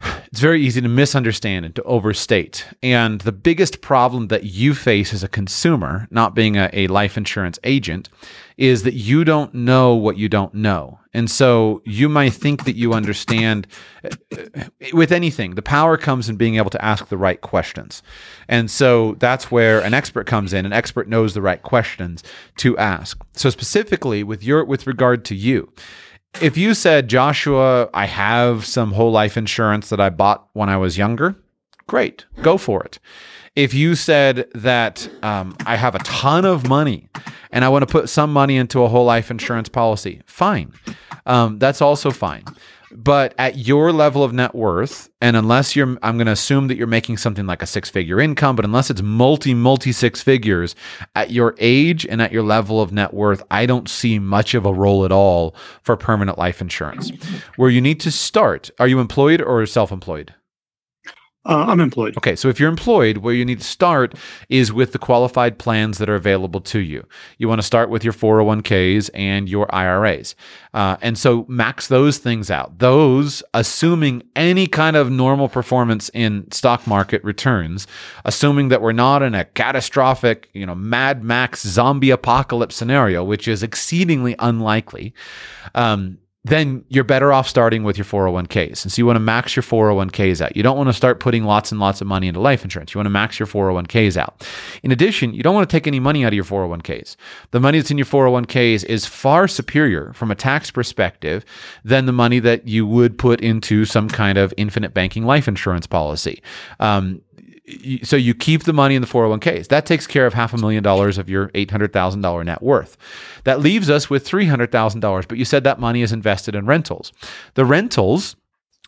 it's 0.00 0.40
very 0.40 0.62
easy 0.62 0.80
to 0.80 0.88
misunderstand 0.88 1.64
and 1.64 1.74
to 1.74 1.82
overstate. 1.82 2.66
And 2.82 3.20
the 3.22 3.32
biggest 3.32 3.80
problem 3.80 4.28
that 4.28 4.44
you 4.44 4.74
face 4.74 5.12
as 5.12 5.24
a 5.24 5.28
consumer, 5.28 6.06
not 6.10 6.34
being 6.34 6.56
a, 6.56 6.70
a, 6.72 6.86
life 6.86 7.16
insurance 7.16 7.58
agent, 7.64 8.08
is 8.56 8.82
that 8.82 8.94
you 8.94 9.24
don't 9.24 9.54
know 9.54 9.94
what 9.94 10.16
you 10.16 10.28
don't 10.28 10.54
know. 10.54 11.00
And 11.14 11.30
so 11.30 11.82
you 11.84 12.08
might 12.08 12.34
think 12.34 12.64
that 12.64 12.76
you 12.76 12.92
understand 12.92 13.66
uh, 14.04 14.10
with 14.92 15.10
anything. 15.10 15.54
The 15.54 15.62
power 15.62 15.96
comes 15.96 16.28
in 16.28 16.36
being 16.36 16.56
able 16.56 16.70
to 16.70 16.84
ask 16.84 17.08
the 17.08 17.18
right 17.18 17.40
questions. 17.40 18.02
And 18.48 18.70
so 18.70 19.14
that's 19.14 19.50
where 19.50 19.80
an 19.80 19.94
expert 19.94 20.26
comes 20.26 20.52
in. 20.52 20.66
An 20.66 20.72
expert 20.72 21.08
knows 21.08 21.34
the 21.34 21.42
right 21.42 21.62
questions 21.62 22.22
to 22.58 22.76
ask. 22.78 23.20
So 23.32 23.50
specifically 23.50 24.22
with 24.22 24.44
your 24.44 24.64
with 24.64 24.86
regard 24.86 25.24
to 25.26 25.34
you, 25.34 25.72
if 26.40 26.56
you 26.56 26.74
said, 26.74 27.08
Joshua, 27.08 27.88
I 27.92 28.06
have 28.06 28.64
some 28.64 28.92
whole 28.92 29.10
life 29.10 29.36
insurance 29.36 29.88
that 29.90 30.00
I 30.00 30.10
bought 30.10 30.48
when 30.52 30.68
I 30.68 30.76
was 30.76 30.96
younger, 30.96 31.36
great, 31.86 32.26
go 32.42 32.58
for 32.58 32.82
it. 32.84 32.98
If 33.56 33.74
you 33.74 33.96
said 33.96 34.48
that 34.54 35.08
um, 35.22 35.56
I 35.66 35.76
have 35.76 35.94
a 35.96 36.00
ton 36.00 36.44
of 36.44 36.68
money 36.68 37.08
and 37.50 37.64
I 37.64 37.68
want 37.68 37.82
to 37.82 37.90
put 37.90 38.08
some 38.08 38.32
money 38.32 38.56
into 38.56 38.82
a 38.82 38.88
whole 38.88 39.04
life 39.04 39.30
insurance 39.30 39.68
policy, 39.68 40.22
fine. 40.26 40.72
Um, 41.26 41.58
that's 41.58 41.82
also 41.82 42.10
fine. 42.10 42.44
But 42.90 43.34
at 43.38 43.58
your 43.58 43.92
level 43.92 44.24
of 44.24 44.32
net 44.32 44.54
worth, 44.54 45.10
and 45.20 45.36
unless 45.36 45.76
you're, 45.76 45.98
I'm 46.02 46.16
going 46.16 46.26
to 46.26 46.32
assume 46.32 46.68
that 46.68 46.76
you're 46.76 46.86
making 46.86 47.18
something 47.18 47.46
like 47.46 47.62
a 47.62 47.66
six 47.66 47.90
figure 47.90 48.20
income, 48.20 48.56
but 48.56 48.64
unless 48.64 48.90
it's 48.90 49.02
multi, 49.02 49.54
multi 49.54 49.92
six 49.92 50.22
figures 50.22 50.74
at 51.14 51.30
your 51.30 51.54
age 51.58 52.06
and 52.06 52.22
at 52.22 52.32
your 52.32 52.42
level 52.42 52.80
of 52.80 52.92
net 52.92 53.12
worth, 53.12 53.42
I 53.50 53.66
don't 53.66 53.88
see 53.88 54.18
much 54.18 54.54
of 54.54 54.64
a 54.64 54.72
role 54.72 55.04
at 55.04 55.12
all 55.12 55.54
for 55.82 55.96
permanent 55.96 56.38
life 56.38 56.60
insurance. 56.60 57.10
Where 57.56 57.70
you 57.70 57.80
need 57.80 58.00
to 58.00 58.10
start, 58.10 58.70
are 58.78 58.88
you 58.88 59.00
employed 59.00 59.42
or 59.42 59.64
self 59.66 59.92
employed? 59.92 60.34
Uh, 61.44 61.64
I'm 61.68 61.80
employed. 61.80 62.16
Okay, 62.18 62.36
so 62.36 62.48
if 62.48 62.60
you're 62.60 62.68
employed, 62.68 63.18
where 63.18 63.32
you 63.32 63.44
need 63.44 63.60
to 63.60 63.66
start 63.66 64.14
is 64.50 64.70
with 64.72 64.92
the 64.92 64.98
qualified 64.98 65.58
plans 65.58 65.98
that 65.98 66.08
are 66.10 66.14
available 66.14 66.60
to 66.60 66.80
you. 66.80 67.06
You 67.38 67.48
want 67.48 67.60
to 67.60 67.66
start 67.66 67.88
with 67.88 68.04
your 68.04 68.12
401ks 68.12 69.08
and 69.14 69.48
your 69.48 69.72
IRAs. 69.74 70.34
Uh, 70.74 70.96
and 71.00 71.16
so 71.16 71.46
max 71.48 71.86
those 71.86 72.18
things 72.18 72.50
out. 72.50 72.80
Those, 72.80 73.42
assuming 73.54 74.24
any 74.36 74.66
kind 74.66 74.94
of 74.96 75.10
normal 75.10 75.48
performance 75.48 76.10
in 76.12 76.50
stock 76.50 76.86
market 76.86 77.24
returns, 77.24 77.86
assuming 78.26 78.68
that 78.68 78.82
we're 78.82 78.92
not 78.92 79.22
in 79.22 79.34
a 79.34 79.44
catastrophic, 79.46 80.50
you 80.52 80.66
know, 80.66 80.74
Mad 80.74 81.24
Max 81.24 81.62
zombie 81.62 82.10
apocalypse 82.10 82.76
scenario, 82.76 83.24
which 83.24 83.48
is 83.48 83.62
exceedingly 83.62 84.34
unlikely. 84.38 85.14
Um, 85.74 86.18
then 86.48 86.84
you're 86.88 87.04
better 87.04 87.32
off 87.32 87.48
starting 87.48 87.84
with 87.84 87.96
your 87.96 88.04
401ks. 88.04 88.82
And 88.82 88.92
so 88.92 89.00
you 89.00 89.06
want 89.06 89.16
to 89.16 89.20
max 89.20 89.56
your 89.56 89.62
401ks 89.62 90.40
out. 90.40 90.56
You 90.56 90.62
don't 90.62 90.76
want 90.76 90.88
to 90.88 90.92
start 90.92 91.20
putting 91.20 91.44
lots 91.44 91.70
and 91.72 91.80
lots 91.80 92.00
of 92.00 92.06
money 92.06 92.28
into 92.28 92.40
life 92.40 92.64
insurance. 92.64 92.94
You 92.94 92.98
want 92.98 93.06
to 93.06 93.10
max 93.10 93.38
your 93.38 93.46
401ks 93.46 94.16
out. 94.16 94.46
In 94.82 94.92
addition, 94.92 95.34
you 95.34 95.42
don't 95.42 95.54
want 95.54 95.68
to 95.68 95.72
take 95.74 95.86
any 95.86 96.00
money 96.00 96.24
out 96.24 96.28
of 96.28 96.34
your 96.34 96.44
401ks. 96.44 97.16
The 97.50 97.60
money 97.60 97.78
that's 97.78 97.90
in 97.90 97.98
your 97.98 98.06
401ks 98.06 98.84
is 98.84 99.06
far 99.06 99.48
superior 99.48 100.12
from 100.12 100.30
a 100.30 100.34
tax 100.34 100.70
perspective 100.70 101.44
than 101.84 102.06
the 102.06 102.12
money 102.12 102.38
that 102.40 102.66
you 102.66 102.86
would 102.86 103.18
put 103.18 103.40
into 103.40 103.84
some 103.84 104.08
kind 104.08 104.38
of 104.38 104.54
infinite 104.56 104.94
banking 104.94 105.24
life 105.24 105.48
insurance 105.48 105.86
policy. 105.86 106.42
Um, 106.80 107.22
so 108.02 108.16
you 108.16 108.34
keep 108.34 108.64
the 108.64 108.72
money 108.72 108.94
in 108.94 109.02
the 109.02 109.08
401ks. 109.08 109.68
That 109.68 109.86
takes 109.86 110.06
care 110.06 110.26
of 110.26 110.34
half 110.34 110.52
a 110.52 110.58
million 110.58 110.82
dollars 110.82 111.18
of 111.18 111.28
your 111.28 111.48
$800,000 111.48 112.44
net 112.44 112.62
worth. 112.62 112.96
That 113.44 113.60
leaves 113.60 113.90
us 113.90 114.08
with 114.08 114.28
$300,000, 114.28 115.28
but 115.28 115.38
you 115.38 115.44
said 115.44 115.64
that 115.64 115.78
money 115.78 116.02
is 116.02 116.12
invested 116.12 116.54
in 116.54 116.66
rentals. 116.66 117.12
The 117.54 117.64
rentals 117.64 118.36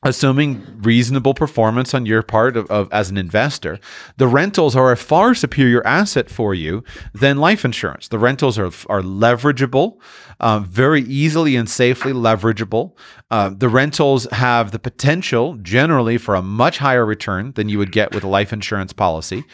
assuming 0.03 0.65
reasonable 0.81 1.35
performance 1.35 1.93
on 1.93 2.07
your 2.07 2.23
part 2.23 2.57
of, 2.57 2.71
of, 2.71 2.89
as 2.91 3.11
an 3.11 3.19
investor 3.19 3.79
the 4.17 4.27
rentals 4.27 4.75
are 4.75 4.93
a 4.93 4.97
far 4.97 5.35
superior 5.35 5.87
asset 5.87 6.31
for 6.31 6.55
you 6.55 6.83
than 7.13 7.37
life 7.39 7.65
insurance. 7.65 8.09
The 8.09 8.19
rentals 8.19 8.59
are, 8.59 8.67
are 8.67 9.03
leverageable 9.03 9.99
uh, 10.41 10.61
very 10.61 11.03
easily 11.03 11.55
and 11.55 11.69
safely 11.69 12.13
leverageable. 12.13 12.93
Uh, 13.31 13.51
the 13.51 13.69
rentals 13.69 14.27
have 14.33 14.71
the 14.73 14.79
potential 14.79 15.55
generally 15.57 16.17
for 16.17 16.35
a 16.35 16.43
much 16.43 16.79
higher 16.79 17.05
return 17.05 17.53
than 17.53 17.69
you 17.69 17.79
would 17.79 17.93
get 17.93 18.15
with 18.15 18.25
a 18.25 18.27
life 18.27 18.53
insurance 18.53 18.93
policy 18.93 19.45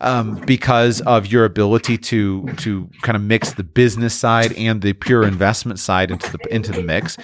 um, 0.00 0.36
because 0.46 1.00
of 1.02 1.26
your 1.26 1.44
ability 1.44 1.98
to 1.98 2.46
to 2.56 2.88
kind 3.02 3.16
of 3.16 3.22
mix 3.22 3.52
the 3.54 3.64
business 3.64 4.14
side 4.14 4.52
and 4.52 4.80
the 4.82 4.92
pure 4.92 5.24
investment 5.24 5.78
side 5.78 6.10
into 6.10 6.30
the 6.32 6.54
into 6.54 6.72
the 6.72 6.82
mix. 6.82 7.18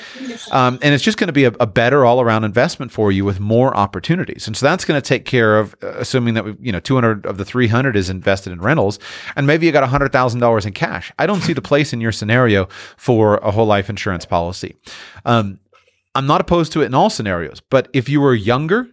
Um, 0.50 0.78
and 0.82 0.94
it's 0.94 1.04
just 1.04 1.16
going 1.16 1.28
to 1.28 1.32
be 1.32 1.44
a, 1.44 1.52
a 1.60 1.66
better 1.66 2.04
all 2.04 2.20
around 2.20 2.44
investment 2.44 2.71
investment 2.72 2.90
for 2.90 3.12
you 3.12 3.22
with 3.24 3.38
more 3.38 3.76
opportunities. 3.76 4.46
And 4.46 4.56
so 4.56 4.64
that's 4.64 4.86
going 4.86 5.00
to 5.00 5.06
take 5.06 5.26
care 5.26 5.58
of, 5.58 5.74
uh, 5.82 5.88
assuming 5.98 6.34
that, 6.34 6.56
you 6.58 6.72
know, 6.72 6.80
200 6.80 7.26
of 7.26 7.36
the 7.36 7.44
300 7.44 7.96
is 7.96 8.08
invested 8.08 8.50
in 8.52 8.62
rentals 8.62 8.98
and 9.36 9.46
maybe 9.46 9.66
you 9.66 9.72
got 9.72 9.88
$100,000 9.88 10.66
in 10.66 10.72
cash. 10.72 11.12
I 11.18 11.26
don't 11.26 11.42
see 11.42 11.52
the 11.52 11.62
place 11.62 11.92
in 11.92 12.00
your 12.00 12.12
scenario 12.12 12.68
for 12.96 13.36
a 13.38 13.50
whole 13.50 13.66
life 13.66 13.90
insurance 13.90 14.24
policy. 14.24 14.74
Um, 15.26 15.58
I'm 16.14 16.26
not 16.26 16.40
opposed 16.40 16.72
to 16.72 16.82
it 16.82 16.86
in 16.86 16.94
all 16.94 17.10
scenarios, 17.10 17.60
but 17.60 17.88
if 17.92 18.08
you 18.08 18.20
were 18.20 18.34
younger, 18.34 18.88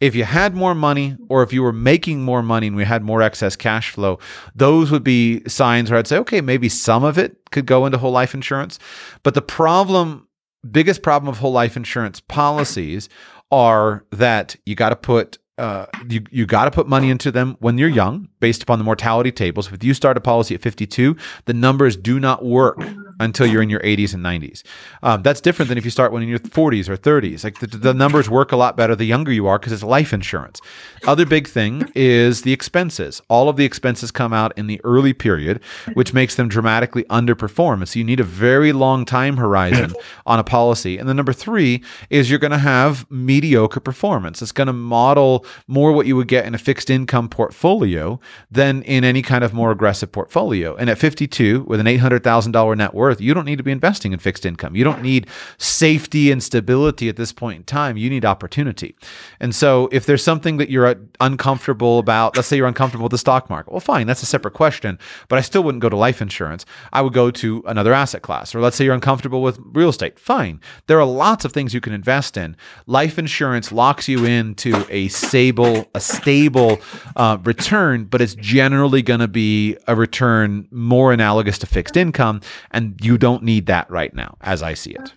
if 0.00 0.14
you 0.14 0.24
had 0.24 0.54
more 0.54 0.74
money 0.74 1.16
or 1.28 1.42
if 1.42 1.52
you 1.52 1.62
were 1.62 1.72
making 1.72 2.22
more 2.22 2.42
money 2.42 2.68
and 2.68 2.76
we 2.76 2.84
had 2.84 3.02
more 3.02 3.20
excess 3.20 3.56
cash 3.56 3.90
flow, 3.90 4.18
those 4.54 4.90
would 4.90 5.04
be 5.04 5.42
signs 5.48 5.90
where 5.90 5.98
I'd 5.98 6.06
say, 6.06 6.18
okay, 6.18 6.40
maybe 6.40 6.68
some 6.68 7.04
of 7.04 7.18
it 7.18 7.36
could 7.50 7.66
go 7.66 7.84
into 7.84 7.98
whole 7.98 8.12
life 8.12 8.32
insurance. 8.32 8.78
But 9.22 9.34
the 9.34 9.42
problem 9.42 10.27
biggest 10.70 11.02
problem 11.02 11.28
of 11.28 11.38
whole 11.38 11.52
life 11.52 11.76
insurance 11.76 12.20
policies 12.20 13.08
are 13.50 14.04
that 14.12 14.56
you 14.66 14.74
got 14.74 14.90
to 14.90 14.96
put 14.96 15.38
uh, 15.58 15.86
you 16.08 16.22
you 16.30 16.46
got 16.46 16.66
to 16.66 16.70
put 16.70 16.86
money 16.86 17.10
into 17.10 17.32
them 17.32 17.56
when 17.58 17.78
you're 17.78 17.88
young, 17.88 18.28
based 18.38 18.62
upon 18.62 18.78
the 18.78 18.84
mortality 18.84 19.32
tables. 19.32 19.72
If 19.72 19.82
you 19.82 19.92
start 19.92 20.16
a 20.16 20.20
policy 20.20 20.54
at 20.54 20.62
52, 20.62 21.16
the 21.46 21.54
numbers 21.54 21.96
do 21.96 22.20
not 22.20 22.44
work 22.44 22.78
until 23.20 23.46
you're 23.46 23.62
in 23.62 23.70
your 23.70 23.80
80s 23.80 24.14
and 24.14 24.24
90s. 24.24 24.62
Um, 25.02 25.22
that's 25.22 25.40
different 25.40 25.68
than 25.68 25.78
if 25.78 25.84
you 25.84 25.90
start 25.90 26.12
when 26.12 26.22
in 26.22 26.28
your 26.28 26.38
40s 26.38 26.88
or 26.88 26.96
30s. 26.96 27.44
Like 27.44 27.58
the, 27.60 27.66
the 27.66 27.94
numbers 27.94 28.28
work 28.28 28.52
a 28.52 28.56
lot 28.56 28.76
better 28.76 28.94
the 28.94 29.04
younger 29.04 29.32
you 29.32 29.46
are 29.46 29.58
because 29.58 29.72
it's 29.72 29.82
life 29.82 30.12
insurance. 30.12 30.60
Other 31.06 31.26
big 31.26 31.48
thing 31.48 31.90
is 31.94 32.42
the 32.42 32.52
expenses. 32.52 33.22
All 33.28 33.48
of 33.48 33.56
the 33.56 33.64
expenses 33.64 34.10
come 34.10 34.32
out 34.32 34.56
in 34.58 34.66
the 34.66 34.80
early 34.84 35.12
period, 35.12 35.60
which 35.94 36.12
makes 36.12 36.34
them 36.34 36.48
dramatically 36.48 37.04
underperform. 37.04 37.78
And 37.78 37.88
so 37.88 37.98
you 37.98 38.04
need 38.04 38.20
a 38.20 38.24
very 38.24 38.72
long 38.72 39.04
time 39.04 39.36
horizon 39.36 39.94
on 40.26 40.38
a 40.38 40.44
policy. 40.44 40.98
And 40.98 41.08
then 41.08 41.16
number 41.16 41.32
three 41.32 41.82
is 42.10 42.30
you're 42.30 42.38
going 42.38 42.50
to 42.50 42.58
have 42.58 43.10
mediocre 43.10 43.80
performance. 43.80 44.42
It's 44.42 44.52
going 44.52 44.66
to 44.66 44.72
model 44.72 45.44
more 45.66 45.92
what 45.92 46.06
you 46.06 46.16
would 46.16 46.28
get 46.28 46.46
in 46.46 46.54
a 46.54 46.58
fixed 46.58 46.90
income 46.90 47.28
portfolio 47.28 48.20
than 48.50 48.82
in 48.82 49.04
any 49.04 49.22
kind 49.22 49.44
of 49.44 49.52
more 49.52 49.70
aggressive 49.70 50.12
portfolio. 50.12 50.74
And 50.76 50.90
at 50.90 50.98
52, 50.98 51.64
with 51.64 51.80
an 51.80 51.86
$800,000 51.86 52.76
net 52.76 52.94
worth, 52.94 53.07
you 53.18 53.34
don't 53.34 53.44
need 53.44 53.56
to 53.56 53.62
be 53.62 53.72
investing 53.72 54.12
in 54.12 54.18
fixed 54.18 54.46
income. 54.46 54.76
You 54.76 54.84
don't 54.84 55.02
need 55.02 55.26
safety 55.58 56.30
and 56.30 56.42
stability 56.42 57.08
at 57.08 57.16
this 57.16 57.32
point 57.32 57.56
in 57.58 57.64
time. 57.64 57.96
You 57.96 58.10
need 58.10 58.24
opportunity. 58.24 58.94
And 59.40 59.54
so 59.54 59.88
if 59.92 60.06
there's 60.06 60.22
something 60.22 60.58
that 60.58 60.70
you're 60.70 60.94
uncomfortable 61.20 61.98
about, 61.98 62.36
let's 62.36 62.48
say 62.48 62.56
you're 62.56 62.66
uncomfortable 62.66 63.04
with 63.04 63.12
the 63.12 63.18
stock 63.18 63.48
market, 63.50 63.72
well, 63.72 63.80
fine, 63.80 64.06
that's 64.06 64.22
a 64.22 64.26
separate 64.26 64.54
question, 64.54 64.98
but 65.28 65.38
I 65.38 65.42
still 65.42 65.62
wouldn't 65.62 65.82
go 65.82 65.88
to 65.88 65.96
life 65.96 66.20
insurance. 66.20 66.64
I 66.92 67.02
would 67.02 67.12
go 67.12 67.30
to 67.30 67.62
another 67.66 67.92
asset 67.92 68.22
class. 68.22 68.54
Or 68.54 68.60
let's 68.60 68.76
say 68.76 68.84
you're 68.84 68.94
uncomfortable 68.94 69.42
with 69.42 69.58
real 69.72 69.88
estate, 69.88 70.18
fine. 70.18 70.60
There 70.86 71.00
are 71.00 71.06
lots 71.06 71.44
of 71.44 71.52
things 71.52 71.74
you 71.74 71.80
can 71.80 71.92
invest 71.92 72.36
in. 72.36 72.56
Life 72.86 73.18
insurance 73.18 73.72
locks 73.72 74.08
you 74.08 74.24
into 74.24 74.86
a 74.90 75.08
stable, 75.08 75.88
a 75.94 76.00
stable 76.00 76.80
uh, 77.16 77.38
return, 77.44 78.04
but 78.04 78.20
it's 78.20 78.34
generally 78.34 79.02
going 79.02 79.20
to 79.20 79.28
be 79.28 79.76
a 79.86 79.94
return 79.94 80.68
more 80.70 81.12
analogous 81.12 81.58
to 81.58 81.66
fixed 81.66 81.96
income, 81.96 82.40
and 82.70 82.97
you 83.00 83.18
don't 83.18 83.42
need 83.42 83.66
that 83.66 83.90
right 83.90 84.14
now, 84.14 84.36
as 84.40 84.62
I 84.62 84.74
see 84.74 84.92
it. 84.92 85.12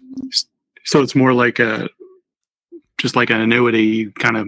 So 0.86 1.02
it's 1.02 1.16
more 1.16 1.34
like 1.34 1.60
a 1.60 1.90
just 2.98 3.16
like 3.16 3.30
an 3.30 3.42
annuity 3.42 4.12
kind 4.12 4.38
of, 4.38 4.48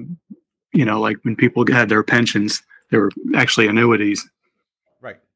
you 0.73 0.85
know, 0.85 0.99
like 0.99 1.17
when 1.23 1.35
people 1.35 1.65
had 1.71 1.89
their 1.89 2.03
pensions, 2.03 2.61
they 2.91 2.97
were 2.97 3.11
actually 3.35 3.67
annuities 3.67 4.27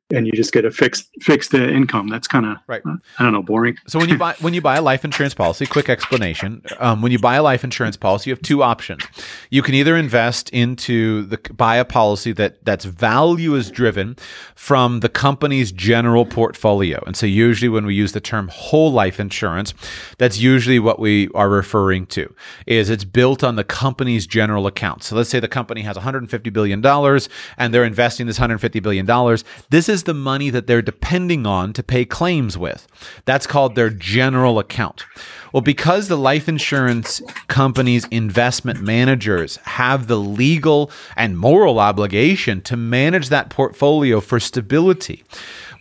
and 0.09 0.25
you 0.25 0.31
just 0.33 0.53
get 0.53 0.63
a 0.63 0.71
fixed 0.71 1.09
fixed 1.21 1.53
uh, 1.53 1.57
income. 1.57 2.07
That's 2.07 2.27
kind 2.27 2.45
of 2.45 2.57
right. 2.67 2.81
Uh, 2.85 2.97
I 3.19 3.23
don't 3.23 3.33
know, 3.33 3.43
boring. 3.43 3.77
So 3.87 3.99
when 3.99 4.09
you 4.09 4.17
buy 4.17 4.35
when 4.39 4.53
you 4.53 4.61
buy 4.61 4.77
a 4.77 4.81
life 4.81 5.03
insurance 5.03 5.33
policy, 5.33 5.65
quick 5.65 5.89
explanation. 5.89 6.61
Um, 6.79 7.01
when 7.01 7.11
you 7.11 7.19
buy 7.19 7.35
a 7.35 7.43
life 7.43 7.63
insurance 7.63 7.97
policy, 7.97 8.29
you 8.29 8.35
have 8.35 8.41
two 8.41 8.63
options. 8.63 9.03
You 9.49 9.61
can 9.61 9.75
either 9.75 9.97
invest 9.97 10.49
into 10.51 11.23
the 11.23 11.37
buy 11.53 11.75
a 11.77 11.85
policy 11.85 12.31
that 12.33 12.63
that's 12.63 12.85
value 12.85 13.55
is 13.55 13.69
driven 13.69 14.15
from 14.55 15.01
the 15.01 15.09
company's 15.09 15.71
general 15.71 16.25
portfolio, 16.25 17.03
and 17.05 17.15
so 17.15 17.25
usually 17.25 17.69
when 17.69 17.85
we 17.85 17.93
use 17.93 18.13
the 18.13 18.21
term 18.21 18.47
whole 18.47 18.91
life 18.91 19.19
insurance, 19.19 19.73
that's 20.17 20.37
usually 20.39 20.79
what 20.79 20.99
we 20.99 21.29
are 21.35 21.49
referring 21.49 22.05
to. 22.07 22.33
Is 22.65 22.89
it's 22.89 23.03
built 23.03 23.43
on 23.43 23.55
the 23.55 23.63
company's 23.63 24.25
general 24.25 24.67
account. 24.67 25.03
So 25.03 25.15
let's 25.15 25.29
say 25.29 25.39
the 25.39 25.47
company 25.47 25.81
has 25.81 25.95
150 25.97 26.49
billion 26.49 26.79
dollars 26.81 27.27
and 27.57 27.73
they're 27.73 27.83
investing 27.83 28.27
this 28.27 28.37
150 28.39 28.79
billion 28.79 29.05
dollars. 29.05 29.43
This 29.69 29.89
is 29.89 29.96
is 29.97 30.03
the 30.03 30.13
money 30.13 30.51
that 30.51 30.67
they're 30.67 30.83
depending 30.83 31.47
on 31.47 31.73
to 31.73 31.81
pay 31.81 32.05
claims 32.05 32.55
with. 32.55 32.87
That's 33.25 33.47
called 33.47 33.73
their 33.73 33.89
general 33.89 34.59
account. 34.59 35.05
Well, 35.51 35.61
because 35.61 36.07
the 36.07 36.17
life 36.17 36.47
insurance 36.47 37.19
company's 37.47 38.05
investment 38.11 38.79
managers 38.79 39.55
have 39.63 40.05
the 40.05 40.19
legal 40.19 40.91
and 41.15 41.35
moral 41.35 41.79
obligation 41.79 42.61
to 42.61 42.77
manage 42.77 43.29
that 43.29 43.49
portfolio 43.49 44.19
for 44.19 44.39
stability, 44.39 45.23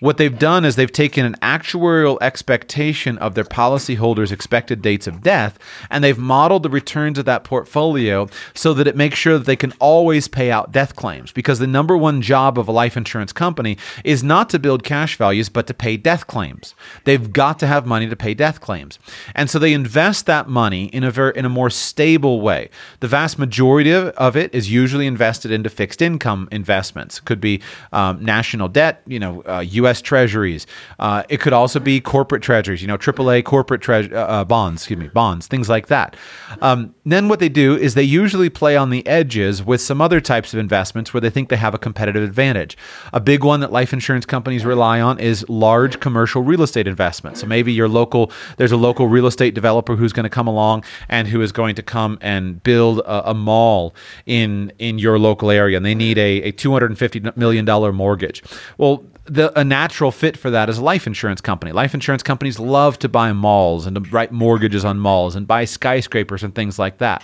what 0.00 0.18
they've 0.18 0.38
done 0.38 0.64
is 0.64 0.76
they've 0.76 0.90
taken 0.90 1.24
an 1.24 1.36
actuarial 1.42 2.18
expectation 2.20 3.18
of 3.18 3.34
their 3.34 3.44
policyholders' 3.44 4.32
expected 4.32 4.82
dates 4.82 5.06
of 5.06 5.22
death 5.22 5.58
and 5.90 6.02
they've 6.02 6.18
modeled 6.18 6.62
the 6.62 6.70
returns 6.70 7.18
of 7.18 7.24
that 7.24 7.44
portfolio 7.44 8.28
so 8.54 8.74
that 8.74 8.86
it 8.86 8.96
makes 8.96 9.18
sure 9.18 9.38
that 9.38 9.46
they 9.46 9.56
can 9.56 9.72
always 9.78 10.28
pay 10.28 10.50
out 10.50 10.72
death 10.72 10.96
claims. 10.96 11.32
Because 11.32 11.58
the 11.58 11.66
number 11.66 11.96
one 11.96 12.22
job 12.22 12.58
of 12.58 12.68
a 12.68 12.72
life 12.72 12.96
insurance 12.96 13.32
company 13.32 13.78
is 14.04 14.22
not 14.22 14.50
to 14.50 14.58
build 14.58 14.84
cash 14.84 15.16
values, 15.16 15.48
but 15.48 15.66
to 15.66 15.74
pay 15.74 15.96
death 15.96 16.26
claims. 16.26 16.74
They've 17.04 17.32
got 17.32 17.58
to 17.60 17.66
have 17.66 17.86
money 17.86 18.08
to 18.08 18.16
pay 18.16 18.34
death 18.34 18.60
claims. 18.60 18.98
And 19.34 19.48
so 19.48 19.58
they 19.58 19.72
invest 19.72 20.26
that 20.26 20.48
money 20.48 20.86
in 20.86 21.04
a 21.04 21.10
very 21.10 21.32
in 21.36 21.44
a 21.44 21.48
more 21.48 21.70
stable 21.70 22.40
way. 22.40 22.70
The 23.00 23.08
vast 23.08 23.38
majority 23.38 23.92
of 23.92 24.36
it 24.36 24.54
is 24.54 24.70
usually 24.70 25.06
invested 25.06 25.50
into 25.50 25.70
fixed 25.70 26.02
income 26.02 26.48
investments. 26.50 27.20
Could 27.20 27.40
be 27.40 27.62
um, 27.92 28.24
national 28.24 28.68
debt, 28.68 29.02
you 29.06 29.18
know, 29.18 29.42
uh, 29.46 29.60
U.S. 29.60 29.85
Treasuries. 29.94 30.66
Uh, 30.98 31.22
it 31.28 31.40
could 31.40 31.52
also 31.52 31.80
be 31.80 32.00
corporate 32.00 32.42
treasuries, 32.42 32.82
you 32.82 32.88
know, 32.88 32.98
AAA 32.98 33.44
corporate 33.44 33.80
tre- 33.80 34.10
uh, 34.10 34.18
uh, 34.18 34.44
bonds, 34.44 34.82
excuse 34.82 34.98
me, 34.98 35.08
bonds, 35.08 35.46
things 35.46 35.68
like 35.68 35.86
that. 35.88 36.16
Um, 36.60 36.94
then 37.04 37.28
what 37.28 37.38
they 37.38 37.48
do 37.48 37.76
is 37.76 37.94
they 37.94 38.02
usually 38.02 38.50
play 38.50 38.76
on 38.76 38.90
the 38.90 39.06
edges 39.06 39.62
with 39.62 39.80
some 39.80 40.00
other 40.00 40.20
types 40.20 40.52
of 40.52 40.58
investments 40.58 41.14
where 41.14 41.20
they 41.20 41.30
think 41.30 41.48
they 41.48 41.56
have 41.56 41.74
a 41.74 41.78
competitive 41.78 42.22
advantage. 42.22 42.76
A 43.12 43.20
big 43.20 43.44
one 43.44 43.60
that 43.60 43.72
life 43.72 43.92
insurance 43.92 44.26
companies 44.26 44.64
rely 44.64 45.00
on 45.00 45.18
is 45.18 45.48
large 45.48 46.00
commercial 46.00 46.42
real 46.42 46.62
estate 46.62 46.86
investments. 46.86 47.40
So 47.40 47.46
maybe 47.46 47.72
your 47.72 47.88
local, 47.88 48.30
there's 48.56 48.72
a 48.72 48.76
local 48.76 49.08
real 49.08 49.26
estate 49.26 49.54
developer 49.54 49.96
who's 49.96 50.12
going 50.12 50.24
to 50.24 50.30
come 50.30 50.46
along 50.46 50.84
and 51.08 51.28
who 51.28 51.40
is 51.42 51.52
going 51.52 51.74
to 51.76 51.82
come 51.82 52.18
and 52.20 52.62
build 52.62 53.00
a, 53.00 53.30
a 53.30 53.34
mall 53.34 53.94
in 54.26 54.72
in 54.78 54.98
your 54.98 55.18
local 55.18 55.50
area, 55.50 55.76
and 55.76 55.86
they 55.86 55.94
need 55.94 56.18
a, 56.18 56.42
a 56.42 56.52
250 56.52 57.32
million 57.36 57.64
dollar 57.64 57.92
mortgage. 57.92 58.42
Well, 58.78 59.04
the 59.26 59.58
a 59.58 59.64
natural 59.64 60.10
fit 60.10 60.36
for 60.36 60.50
that 60.50 60.68
is 60.68 60.78
a 60.78 60.84
life 60.84 61.06
insurance 61.06 61.40
company. 61.40 61.72
Life 61.72 61.94
insurance 61.94 62.22
companies 62.22 62.58
love 62.58 62.98
to 63.00 63.08
buy 63.08 63.32
malls 63.32 63.86
and 63.86 63.96
to 63.96 64.10
write 64.10 64.32
mortgages 64.32 64.84
on 64.84 64.98
malls 64.98 65.36
and 65.36 65.46
buy 65.46 65.64
skyscrapers 65.64 66.42
and 66.42 66.54
things 66.54 66.78
like 66.78 66.98
that. 66.98 67.22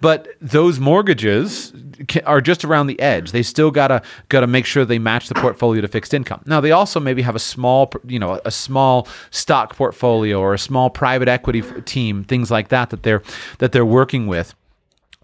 But 0.00 0.28
those 0.40 0.78
mortgages 0.78 1.72
are 2.24 2.40
just 2.40 2.64
around 2.64 2.88
the 2.88 3.00
edge. 3.00 3.32
They 3.32 3.42
still 3.42 3.70
gotta 3.70 4.02
gotta 4.28 4.46
make 4.46 4.66
sure 4.66 4.84
they 4.84 4.98
match 4.98 5.28
the 5.28 5.34
portfolio 5.34 5.80
to 5.80 5.88
fixed 5.88 6.12
income. 6.12 6.42
Now 6.46 6.60
they 6.60 6.72
also 6.72 7.00
maybe 7.00 7.22
have 7.22 7.36
a 7.36 7.40
small, 7.40 7.92
you 8.06 8.18
know, 8.18 8.40
a 8.44 8.50
small 8.50 9.08
stock 9.30 9.76
portfolio 9.76 10.40
or 10.40 10.54
a 10.54 10.58
small 10.58 10.90
private 10.90 11.28
equity 11.28 11.62
team, 11.82 12.24
things 12.24 12.50
like 12.50 12.68
that 12.68 12.90
that 12.90 13.02
they're 13.02 13.22
that 13.58 13.72
they're 13.72 13.86
working 13.86 14.26
with 14.26 14.54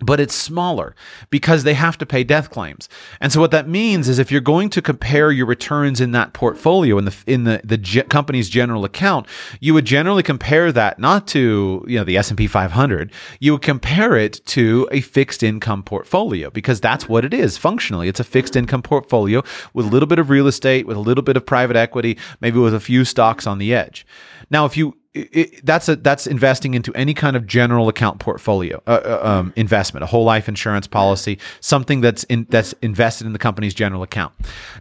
but 0.01 0.21
it's 0.21 0.35
smaller 0.35 0.95
because 1.31 1.65
they 1.65 1.75
have 1.75 1.97
to 1.99 2.07
pay 2.07 2.25
death 2.25 2.51
claims. 2.51 2.89
And 3.21 3.33
so 3.33 3.41
what 3.41 3.51
that 3.53 3.69
means 3.69 4.09
is 4.09 4.19
if 4.19 4.33
you're 4.33 4.41
going 4.41 4.69
to 4.71 4.83
compare 4.83 5.31
your 5.31 5.47
returns 5.47 6.01
in 6.01 6.13
that 6.13 6.33
portfolio 6.33 6.99
in 6.99 7.05
the 7.05 7.17
in 7.27 7.45
the 7.45 7.61
the 7.63 7.79
ge- 7.79 8.09
company's 8.09 8.49
general 8.49 8.85
account, 8.85 9.27
you 9.61 9.75
would 9.75 9.85
generally 9.85 10.23
compare 10.23 10.73
that 10.73 10.99
not 10.99 11.27
to, 11.29 11.85
you 11.87 11.99
know, 11.99 12.05
the 12.05 12.17
S&P 12.17 12.47
500, 12.47 13.13
you 13.41 13.53
would 13.53 13.63
compare 13.63 14.17
it 14.17 14.45
to 14.47 14.89
a 14.91 15.01
fixed 15.01 15.43
income 15.43 15.83
portfolio 15.83 16.51
because 16.51 16.81
that's 16.81 17.09
what 17.09 17.25
it 17.25 17.33
is 17.33 17.57
functionally. 17.57 18.09
It's 18.09 18.21
a 18.21 18.25
fixed 18.25 18.57
income 18.57 18.83
portfolio 18.83 19.43
with 19.73 19.87
a 19.87 19.91
little 19.91 20.09
bit 20.09 20.19
of 20.19 20.31
real 20.31 20.47
estate, 20.47 20.87
with 20.87 20.97
a 20.97 21.01
little 21.01 21.23
bit 21.23 21.37
of 21.37 21.47
private 21.47 21.77
equity, 21.77 22.19
maybe 22.41 22.59
with 22.59 22.75
a 22.75 22.81
few 22.81 23.05
stocks 23.05 23.47
on 23.47 23.59
the 23.59 23.75
edge. 23.75 24.07
Now, 24.51 24.67
if 24.67 24.77
you 24.77 24.97
it, 25.15 25.65
that's 25.67 25.89
a 25.89 25.97
that's 25.97 26.27
investing 26.27 26.73
into 26.73 26.93
any 26.95 27.13
kind 27.13 27.37
of 27.37 27.47
general 27.47 27.89
account 27.89 28.19
portfolio 28.19 28.83
uh, 28.87 29.01
uh, 29.05 29.21
um, 29.23 29.53
investment, 29.57 30.03
a 30.03 30.07
whole 30.07 30.25
life 30.25 30.49
insurance 30.49 30.87
policy, 30.87 31.39
something 31.61 32.01
that's 32.01 32.25
in 32.25 32.47
that's 32.49 32.73
invested 32.81 33.27
in 33.27 33.35
the 33.35 33.39
company's 33.39 33.75
general 33.75 34.03
account. 34.03 34.33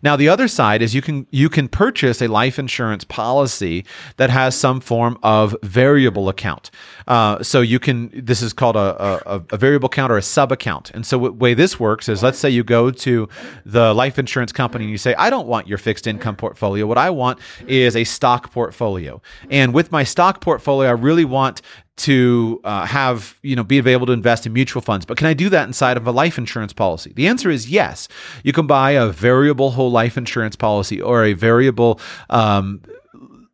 Now, 0.02 0.16
the 0.16 0.30
other 0.30 0.48
side 0.48 0.82
is 0.82 0.96
you 0.96 1.02
can 1.02 1.28
you 1.32 1.50
can 1.50 1.68
purchase 1.68 2.22
a 2.22 2.28
life 2.28 2.58
insurance 2.58 3.04
policy 3.04 3.86
that 4.16 4.30
has 4.30 4.56
some 4.56 4.80
form 4.80 5.18
of 5.22 5.56
variable 5.64 6.30
account. 6.30 6.72
Uh, 7.08 7.44
so 7.44 7.60
you 7.60 7.80
can 7.80 8.10
this 8.14 8.42
is 8.42 8.54
called 8.54 8.78
a, 8.78 9.30
a, 9.30 9.44
a 9.52 9.58
variable 9.58 9.88
account 9.88 10.14
or 10.14 10.18
a 10.18 10.22
sub 10.22 10.52
account. 10.52 10.92
And 10.92 11.06
so 11.06 11.20
the 11.20 11.32
way 11.34 11.54
this 11.54 11.78
works 11.78 12.08
is, 12.08 12.24
let's 12.24 12.40
say 12.40 12.50
you 12.50 12.64
go 12.64 12.90
to 12.90 13.28
the 13.66 13.94
life 13.94 14.18
insurance 14.18 14.54
company 14.54 14.86
and 14.86 14.92
you 14.92 14.98
say, 14.98 15.14
I 15.16 15.30
don't 15.30 15.48
want 15.48 15.68
your 15.68 15.78
fixed 15.78 16.08
income 16.08 16.38
portfolio. 16.38 16.86
What 16.86 16.98
I 16.98 17.10
want 17.10 17.40
is 17.68 17.98
a 17.98 18.06
stock 18.06 18.54
portfolio, 18.54 19.22
and 19.50 19.74
with 19.74 19.92
my 19.92 20.06
stock 20.06 20.21
stock 20.22 20.40
portfolio, 20.40 20.88
I 20.88 20.94
really 20.94 21.26
want 21.26 21.64
to 21.98 22.62
uh, 22.64 22.86
have 22.86 23.40
you 23.42 23.56
know 23.56 23.64
be 23.64 23.80
able 23.80 24.06
to 24.06 24.12
invest 24.12 24.46
in 24.46 24.54
mutual 24.54 24.82
funds 24.82 25.06
but 25.06 25.18
can 25.18 25.28
i 25.28 25.34
do 25.34 25.50
that 25.50 25.68
inside 25.68 25.98
of 25.98 26.08
a 26.08 26.12
life 26.12 26.38
insurance 26.38 26.74
policy 26.74 27.12
the 27.16 27.28
answer 27.28 27.52
is 27.52 27.70
yes 27.70 28.08
you 28.44 28.52
can 28.52 28.66
buy 28.66 28.92
a 28.92 29.08
variable 29.08 29.72
whole 29.72 29.92
life 29.92 30.18
insurance 30.18 30.56
policy 30.56 31.00
or 31.00 31.24
a 31.26 31.34
variable 31.34 32.00
um, 32.32 32.82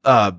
uh, 0.05 0.31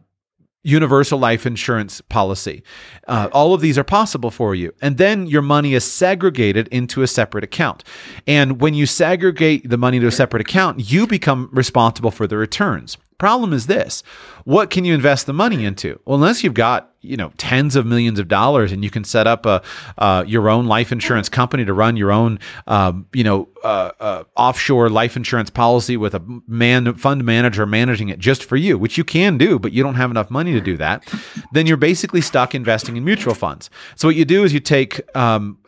universal 0.62 1.18
life 1.18 1.46
insurance 1.46 2.00
policy. 2.02 2.62
Uh, 3.06 3.28
all 3.32 3.54
of 3.54 3.60
these 3.60 3.78
are 3.78 3.84
possible 3.84 4.30
for 4.30 4.54
you. 4.54 4.72
And 4.82 4.98
then 4.98 5.26
your 5.26 5.40
money 5.40 5.72
is 5.72 5.84
segregated 5.84 6.68
into 6.68 7.02
a 7.02 7.06
separate 7.06 7.44
account. 7.44 7.84
And 8.26 8.60
when 8.60 8.74
you 8.74 8.84
segregate 8.84 9.70
the 9.70 9.78
money 9.78 9.98
to 10.00 10.06
a 10.06 10.12
separate 10.12 10.42
account, 10.42 10.90
you 10.90 11.06
become 11.06 11.48
responsible 11.52 12.10
for 12.10 12.26
the 12.26 12.36
returns. 12.36 12.98
Problem 13.18 13.52
is 13.52 13.66
this 13.66 14.02
what 14.44 14.70
can 14.70 14.84
you 14.84 14.94
invest 14.94 15.26
the 15.26 15.32
money 15.32 15.64
into? 15.64 16.00
Well, 16.04 16.14
unless 16.14 16.44
you've 16.44 16.54
got 16.54 16.92
you 17.00 17.16
know 17.16 17.32
tens 17.36 17.74
of 17.74 17.84
millions 17.84 18.18
of 18.18 18.28
dollars 18.28 18.70
and 18.70 18.84
you 18.84 18.90
can 18.90 19.02
set 19.02 19.26
up 19.26 19.44
a 19.44 19.60
uh, 19.98 20.24
your 20.26 20.48
own 20.48 20.66
life 20.66 20.92
insurance 20.92 21.28
company 21.28 21.64
to 21.64 21.72
run 21.72 21.96
your 21.96 22.12
own 22.12 22.38
um, 22.68 23.06
you 23.12 23.24
know 23.24 23.48
uh, 23.64 23.90
uh, 23.98 24.24
offshore 24.36 24.88
life 24.88 25.16
insurance 25.16 25.50
policy 25.50 25.96
with 25.96 26.14
a 26.14 26.22
man 26.46 26.94
fund 26.94 27.24
manager 27.24 27.66
managing 27.66 28.08
it 28.08 28.20
just 28.20 28.44
for 28.44 28.56
you, 28.56 28.78
which 28.78 28.96
you 28.96 29.04
can 29.04 29.36
do, 29.36 29.58
but 29.58 29.72
you 29.72 29.82
don't 29.82 29.96
have 29.96 30.10
enough 30.12 30.30
money 30.30 30.52
to 30.52 30.60
do 30.60 30.76
that. 30.76 31.12
Then 31.52 31.66
you're 31.66 31.76
basically 31.76 32.20
stuck 32.20 32.54
investing 32.54 32.96
in 32.96 33.04
mutual 33.04 33.34
funds. 33.34 33.68
So 33.96 34.06
what 34.06 34.14
you 34.14 34.24
do 34.24 34.44
is 34.44 34.52
you 34.52 34.60
take 34.60 35.00
um, 35.16 35.58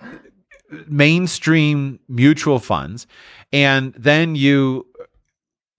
mainstream 0.87 1.99
mutual 2.09 2.61
funds 2.61 3.09
and 3.53 3.93
then 3.95 4.37
you 4.37 4.87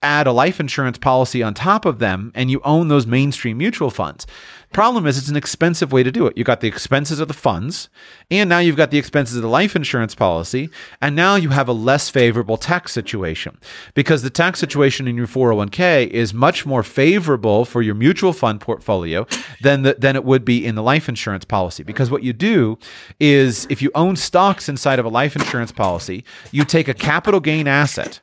add 0.02 0.26
a 0.26 0.32
life 0.32 0.60
insurance 0.60 0.98
policy 0.98 1.42
on 1.42 1.54
top 1.54 1.84
of 1.84 1.98
them 1.98 2.32
and 2.34 2.50
you 2.50 2.60
own 2.64 2.88
those 2.88 3.06
mainstream 3.06 3.58
mutual 3.58 3.90
funds. 3.90 4.26
Problem 4.72 5.06
is, 5.06 5.18
it's 5.18 5.28
an 5.28 5.36
expensive 5.36 5.92
way 5.92 6.02
to 6.02 6.10
do 6.10 6.26
it. 6.26 6.36
You 6.36 6.44
got 6.44 6.62
the 6.62 6.68
expenses 6.68 7.20
of 7.20 7.28
the 7.28 7.34
funds, 7.34 7.90
and 8.30 8.48
now 8.48 8.58
you've 8.58 8.76
got 8.76 8.90
the 8.90 8.96
expenses 8.96 9.36
of 9.36 9.42
the 9.42 9.48
life 9.48 9.76
insurance 9.76 10.14
policy, 10.14 10.70
and 11.02 11.14
now 11.14 11.34
you 11.34 11.50
have 11.50 11.68
a 11.68 11.74
less 11.74 12.08
favorable 12.08 12.56
tax 12.56 12.90
situation 12.90 13.58
because 13.92 14.22
the 14.22 14.30
tax 14.30 14.58
situation 14.58 15.06
in 15.06 15.14
your 15.14 15.26
401k 15.26 16.08
is 16.08 16.32
much 16.32 16.64
more 16.64 16.82
favorable 16.82 17.66
for 17.66 17.82
your 17.82 17.94
mutual 17.94 18.32
fund 18.32 18.62
portfolio 18.62 19.26
than 19.60 19.82
the, 19.82 19.94
than 19.98 20.16
it 20.16 20.24
would 20.24 20.42
be 20.42 20.64
in 20.64 20.74
the 20.74 20.82
life 20.82 21.06
insurance 21.06 21.44
policy. 21.44 21.82
Because 21.82 22.10
what 22.10 22.22
you 22.22 22.32
do 22.32 22.78
is, 23.20 23.66
if 23.68 23.82
you 23.82 23.90
own 23.94 24.16
stocks 24.16 24.70
inside 24.70 24.98
of 24.98 25.04
a 25.04 25.10
life 25.10 25.36
insurance 25.36 25.70
policy, 25.70 26.24
you 26.50 26.64
take 26.64 26.88
a 26.88 26.94
capital 26.94 27.40
gain 27.40 27.68
asset 27.68 28.20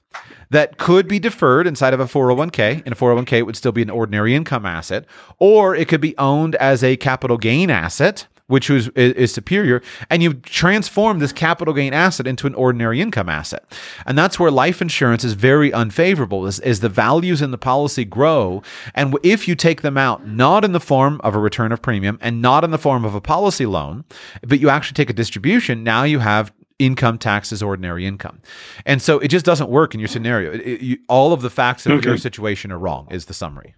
that 0.50 0.78
could 0.78 1.08
be 1.08 1.20
deferred 1.20 1.68
inside 1.68 1.94
of 1.94 2.00
a 2.00 2.06
401k. 2.06 2.86
In 2.86 2.94
a 2.94 2.96
401k, 2.96 3.34
it 3.34 3.46
would 3.46 3.56
still 3.56 3.72
be 3.72 3.82
an 3.82 3.90
ordinary 3.90 4.36
income 4.36 4.66
asset, 4.66 5.06
or 5.38 5.76
it 5.76 5.88
could 5.88 6.02
be 6.02 6.18
owned 6.18 6.56
as 6.56 6.84
a 6.84 6.98
capital 6.98 7.38
gain 7.38 7.70
asset 7.70 8.28
which 8.50 8.68
is, 8.72 8.90
is, 8.96 9.32
superior, 9.32 9.80
and 10.10 10.24
you 10.24 10.34
transform 10.34 11.20
this 11.20 11.32
capital 11.32 11.72
gain 11.72 11.94
asset 11.94 12.26
into 12.26 12.48
an 12.48 12.56
ordinary 12.56 13.00
income 13.00 13.30
asset. 13.30 13.64
And 14.08 14.18
that's 14.18 14.40
where 14.40 14.50
life 14.50 14.82
insurance 14.82 15.24
is 15.24 15.34
very 15.34 15.72
unfavorable, 15.72 16.48
is, 16.48 16.60
is 16.62 16.80
the 16.80 16.90
values 16.90 17.44
in 17.44 17.52
the 17.52 17.60
policy 17.60 18.06
grow. 18.06 18.64
And 18.96 19.16
if 19.22 19.48
you 19.48 19.54
take 19.54 19.84
them 19.84 20.00
out, 20.00 20.28
not 20.28 20.66
in 20.66 20.72
the 20.72 20.80
form 20.80 21.22
of 21.24 21.36
a 21.36 21.40
return 21.40 21.72
of 21.72 21.84
premium 21.84 22.18
and 22.22 22.42
not 22.42 22.64
in 22.64 22.72
the 22.72 22.80
form 22.80 23.06
of 23.06 23.14
a 23.14 23.22
policy 23.22 23.68
loan, 23.68 24.04
but 24.42 24.60
you 24.60 24.68
actually 24.70 24.96
take 24.96 25.12
a 25.12 25.14
distribution, 25.14 25.84
now 25.84 26.02
you 26.02 26.18
have 26.18 26.52
income 26.80 27.18
taxes 27.18 27.62
ordinary 27.62 28.06
income. 28.06 28.42
And 28.86 29.02
so 29.02 29.20
it 29.20 29.28
just 29.28 29.46
doesn't 29.46 29.70
work 29.70 29.94
in 29.94 30.00
your 30.00 30.08
scenario. 30.08 30.52
It, 30.52 30.62
it, 30.62 30.82
you, 30.82 30.98
all 31.08 31.34
of 31.34 31.42
the 31.42 31.50
facts 31.50 31.86
of 31.86 31.92
okay. 31.92 32.10
your 32.10 32.18
situation 32.18 32.72
are 32.72 32.80
wrong, 32.80 33.08
is 33.12 33.26
the 33.26 33.34
summary. 33.34 33.76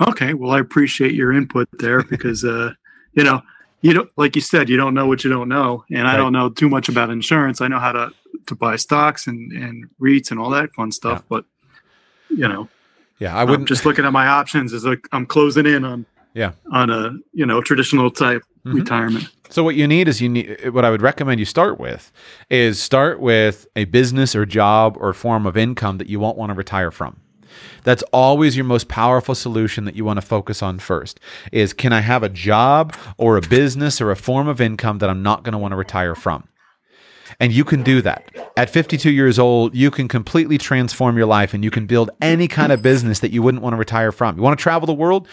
Okay. 0.00 0.34
Well, 0.34 0.52
I 0.52 0.60
appreciate 0.60 1.12
your 1.12 1.32
input 1.32 1.68
there 1.72 2.02
because, 2.02 2.44
uh, 2.44 2.72
you 3.12 3.24
know, 3.24 3.42
you 3.80 3.92
don't, 3.92 4.10
like 4.16 4.36
you 4.36 4.42
said, 4.42 4.68
you 4.68 4.76
don't 4.76 4.94
know 4.94 5.06
what 5.06 5.24
you 5.24 5.30
don't 5.30 5.48
know. 5.48 5.84
And 5.90 6.04
right. 6.04 6.14
I 6.14 6.16
don't 6.16 6.32
know 6.32 6.48
too 6.48 6.68
much 6.68 6.88
about 6.88 7.10
insurance. 7.10 7.60
I 7.60 7.68
know 7.68 7.78
how 7.78 7.92
to, 7.92 8.12
to 8.46 8.54
buy 8.54 8.76
stocks 8.76 9.26
and, 9.26 9.52
and 9.52 9.86
REITs 10.00 10.30
and 10.30 10.40
all 10.40 10.50
that 10.50 10.72
fun 10.72 10.92
stuff, 10.92 11.18
yeah. 11.18 11.26
but, 11.28 11.44
you 12.30 12.48
know, 12.48 12.68
yeah, 13.18 13.36
I 13.36 13.42
wouldn't 13.42 13.62
I'm 13.62 13.66
just 13.66 13.84
looking 13.84 14.04
at 14.04 14.12
my 14.12 14.28
options 14.28 14.72
as 14.72 14.84
like 14.84 15.08
I'm 15.10 15.26
closing 15.26 15.66
in 15.66 15.84
on 15.84 16.06
yeah 16.38 16.52
on 16.72 16.88
a 16.88 17.12
you 17.32 17.44
know 17.44 17.60
traditional 17.60 18.10
type 18.10 18.42
mm-hmm. 18.64 18.78
retirement. 18.78 19.28
So 19.50 19.64
what 19.64 19.74
you 19.76 19.88
need 19.88 20.08
is 20.08 20.20
you 20.20 20.28
need 20.28 20.70
what 20.70 20.84
I 20.84 20.90
would 20.90 21.02
recommend 21.02 21.40
you 21.40 21.46
start 21.46 21.80
with 21.80 22.12
is 22.50 22.80
start 22.80 23.18
with 23.18 23.66
a 23.74 23.84
business 23.86 24.36
or 24.36 24.46
job 24.46 24.96
or 25.00 25.12
form 25.12 25.46
of 25.46 25.56
income 25.56 25.98
that 25.98 26.08
you 26.08 26.20
won't 26.20 26.36
want 26.36 26.50
to 26.50 26.54
retire 26.54 26.90
from. 26.90 27.20
That's 27.82 28.02
always 28.12 28.56
your 28.56 28.66
most 28.66 28.88
powerful 28.88 29.34
solution 29.34 29.84
that 29.86 29.96
you 29.96 30.04
want 30.04 30.18
to 30.18 30.26
focus 30.26 30.62
on 30.62 30.78
first 30.78 31.18
is 31.50 31.72
can 31.72 31.92
I 31.92 32.00
have 32.00 32.22
a 32.22 32.28
job 32.28 32.94
or 33.16 33.36
a 33.36 33.40
business 33.40 34.00
or 34.00 34.10
a 34.10 34.16
form 34.16 34.48
of 34.48 34.60
income 34.60 34.98
that 34.98 35.10
I'm 35.10 35.22
not 35.22 35.42
going 35.42 35.52
to 35.52 35.58
want 35.58 35.72
to 35.72 35.76
retire 35.76 36.14
from? 36.14 36.46
And 37.40 37.52
you 37.52 37.64
can 37.64 37.82
do 37.82 38.02
that. 38.02 38.30
At 38.56 38.70
52 38.70 39.10
years 39.10 39.38
old, 39.38 39.74
you 39.74 39.90
can 39.90 40.08
completely 40.08 40.58
transform 40.58 41.16
your 41.16 41.26
life 41.26 41.54
and 41.54 41.62
you 41.62 41.70
can 41.70 41.86
build 41.86 42.10
any 42.20 42.48
kind 42.48 42.72
of 42.72 42.82
business 42.82 43.20
that 43.20 43.30
you 43.30 43.42
wouldn't 43.42 43.62
want 43.62 43.74
to 43.74 43.78
retire 43.78 44.12
from. 44.12 44.36
You 44.36 44.42
want 44.42 44.58
to 44.58 44.62
travel 44.62 44.86
the 44.86 44.92
world? 44.92 45.28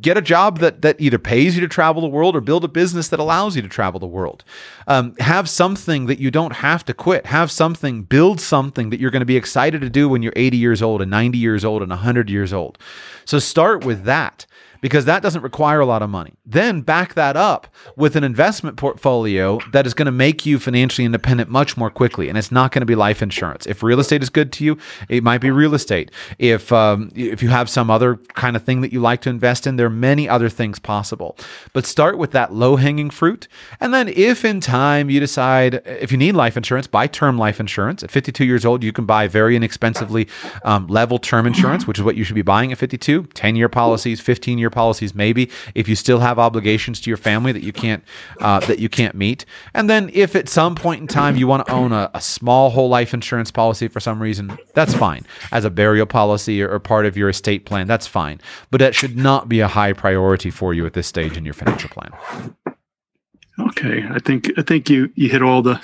Get 0.00 0.16
a 0.16 0.22
job 0.22 0.58
that, 0.58 0.82
that 0.82 1.00
either 1.00 1.18
pays 1.18 1.54
you 1.54 1.60
to 1.62 1.68
travel 1.68 2.02
the 2.02 2.08
world 2.08 2.36
or 2.36 2.40
build 2.40 2.64
a 2.64 2.68
business 2.68 3.08
that 3.08 3.20
allows 3.20 3.56
you 3.56 3.62
to 3.62 3.68
travel 3.68 4.00
the 4.00 4.06
world. 4.06 4.44
Um, 4.86 5.14
have 5.20 5.48
something 5.48 6.06
that 6.06 6.18
you 6.18 6.30
don't 6.30 6.56
have 6.56 6.84
to 6.86 6.94
quit. 6.94 7.26
Have 7.26 7.50
something, 7.50 8.02
build 8.02 8.40
something 8.40 8.90
that 8.90 9.00
you're 9.00 9.10
going 9.10 9.20
to 9.20 9.26
be 9.26 9.36
excited 9.36 9.80
to 9.80 9.90
do 9.90 10.08
when 10.08 10.22
you're 10.22 10.32
80 10.36 10.56
years 10.56 10.82
old 10.82 11.02
and 11.02 11.10
90 11.10 11.38
years 11.38 11.64
old 11.64 11.82
and 11.82 11.90
100 11.90 12.30
years 12.30 12.52
old. 12.52 12.78
So 13.24 13.38
start 13.38 13.84
with 13.84 14.04
that 14.04 14.46
because 14.86 15.04
that 15.04 15.20
doesn't 15.20 15.42
require 15.42 15.80
a 15.80 15.84
lot 15.84 16.00
of 16.00 16.08
money. 16.08 16.34
Then 16.46 16.80
back 16.80 17.14
that 17.14 17.36
up 17.36 17.66
with 17.96 18.14
an 18.14 18.22
investment 18.22 18.76
portfolio 18.76 19.58
that 19.72 19.84
is 19.84 19.94
going 19.94 20.06
to 20.06 20.12
make 20.12 20.46
you 20.46 20.60
financially 20.60 21.04
independent 21.04 21.50
much 21.50 21.76
more 21.76 21.90
quickly. 21.90 22.28
And 22.28 22.38
it's 22.38 22.52
not 22.52 22.70
going 22.70 22.82
to 22.82 22.86
be 22.86 22.94
life 22.94 23.20
insurance. 23.20 23.66
If 23.66 23.82
real 23.82 23.98
estate 23.98 24.22
is 24.22 24.30
good 24.30 24.52
to 24.52 24.64
you, 24.64 24.78
it 25.08 25.24
might 25.24 25.40
be 25.40 25.50
real 25.50 25.74
estate. 25.74 26.12
If 26.38 26.72
um, 26.72 27.10
if 27.16 27.42
you 27.42 27.48
have 27.48 27.68
some 27.68 27.90
other 27.90 28.14
kind 28.34 28.54
of 28.54 28.62
thing 28.62 28.80
that 28.82 28.92
you 28.92 29.00
like 29.00 29.22
to 29.22 29.28
invest 29.28 29.66
in, 29.66 29.74
there 29.74 29.88
are 29.88 29.90
many 29.90 30.28
other 30.28 30.48
things 30.48 30.78
possible. 30.78 31.36
But 31.72 31.84
start 31.84 32.16
with 32.16 32.30
that 32.30 32.52
low 32.52 32.76
hanging 32.76 33.10
fruit, 33.10 33.48
and 33.80 33.92
then 33.92 34.06
if 34.06 34.44
in 34.44 34.60
time 34.60 35.10
you 35.10 35.18
decide 35.18 35.82
if 35.84 36.12
you 36.12 36.18
need 36.18 36.36
life 36.36 36.56
insurance, 36.56 36.86
buy 36.86 37.08
term 37.08 37.38
life 37.38 37.58
insurance. 37.58 38.04
At 38.04 38.12
52 38.12 38.44
years 38.44 38.64
old, 38.64 38.84
you 38.84 38.92
can 38.92 39.04
buy 39.04 39.26
very 39.26 39.56
inexpensively 39.56 40.28
um, 40.62 40.86
level 40.86 41.18
term 41.18 41.44
insurance, 41.44 41.88
which 41.88 41.98
is 41.98 42.04
what 42.04 42.14
you 42.14 42.22
should 42.22 42.36
be 42.36 42.42
buying 42.42 42.70
at 42.70 42.78
52. 42.78 43.24
10 43.24 43.56
year 43.56 43.68
policies, 43.68 44.20
15 44.20 44.58
year 44.58 44.70
policies, 44.76 45.14
maybe 45.14 45.50
if 45.74 45.88
you 45.88 45.96
still 45.96 46.20
have 46.20 46.38
obligations 46.38 47.00
to 47.00 47.10
your 47.10 47.16
family 47.16 47.50
that 47.50 47.64
you 47.64 47.72
can't 47.72 48.04
uh, 48.40 48.60
that 48.60 48.78
you 48.78 48.88
can't 48.88 49.16
meet. 49.16 49.44
And 49.74 49.90
then 49.90 50.10
if 50.12 50.36
at 50.36 50.48
some 50.48 50.76
point 50.76 51.00
in 51.00 51.08
time 51.08 51.36
you 51.36 51.48
want 51.48 51.66
to 51.66 51.72
own 51.72 51.92
a, 51.92 52.10
a, 52.14 52.20
small 52.20 52.70
whole 52.70 52.88
life 52.88 53.14
insurance 53.14 53.50
policy 53.50 53.88
for 53.88 54.00
some 54.00 54.22
reason, 54.22 54.56
that's 54.74 54.94
fine 54.94 55.26
as 55.50 55.64
a 55.64 55.70
burial 55.70 56.06
policy 56.06 56.62
or, 56.62 56.70
or 56.70 56.78
part 56.78 57.06
of 57.06 57.16
your 57.16 57.28
estate 57.28 57.64
plan. 57.64 57.88
That's 57.88 58.06
fine, 58.06 58.40
but 58.70 58.78
that 58.78 58.94
should 58.94 59.16
not 59.16 59.48
be 59.48 59.60
a 59.60 59.68
high 59.68 59.92
priority 59.92 60.50
for 60.50 60.74
you 60.74 60.86
at 60.86 60.92
this 60.92 61.06
stage 61.06 61.36
in 61.36 61.44
your 61.44 61.54
financial 61.54 61.88
plan. 61.88 62.12
Okay, 63.58 64.04
I 64.10 64.18
think 64.18 64.50
I 64.58 64.62
think 64.62 64.90
you 64.90 65.10
you 65.14 65.30
hit 65.30 65.42
all 65.42 65.62
the 65.62 65.80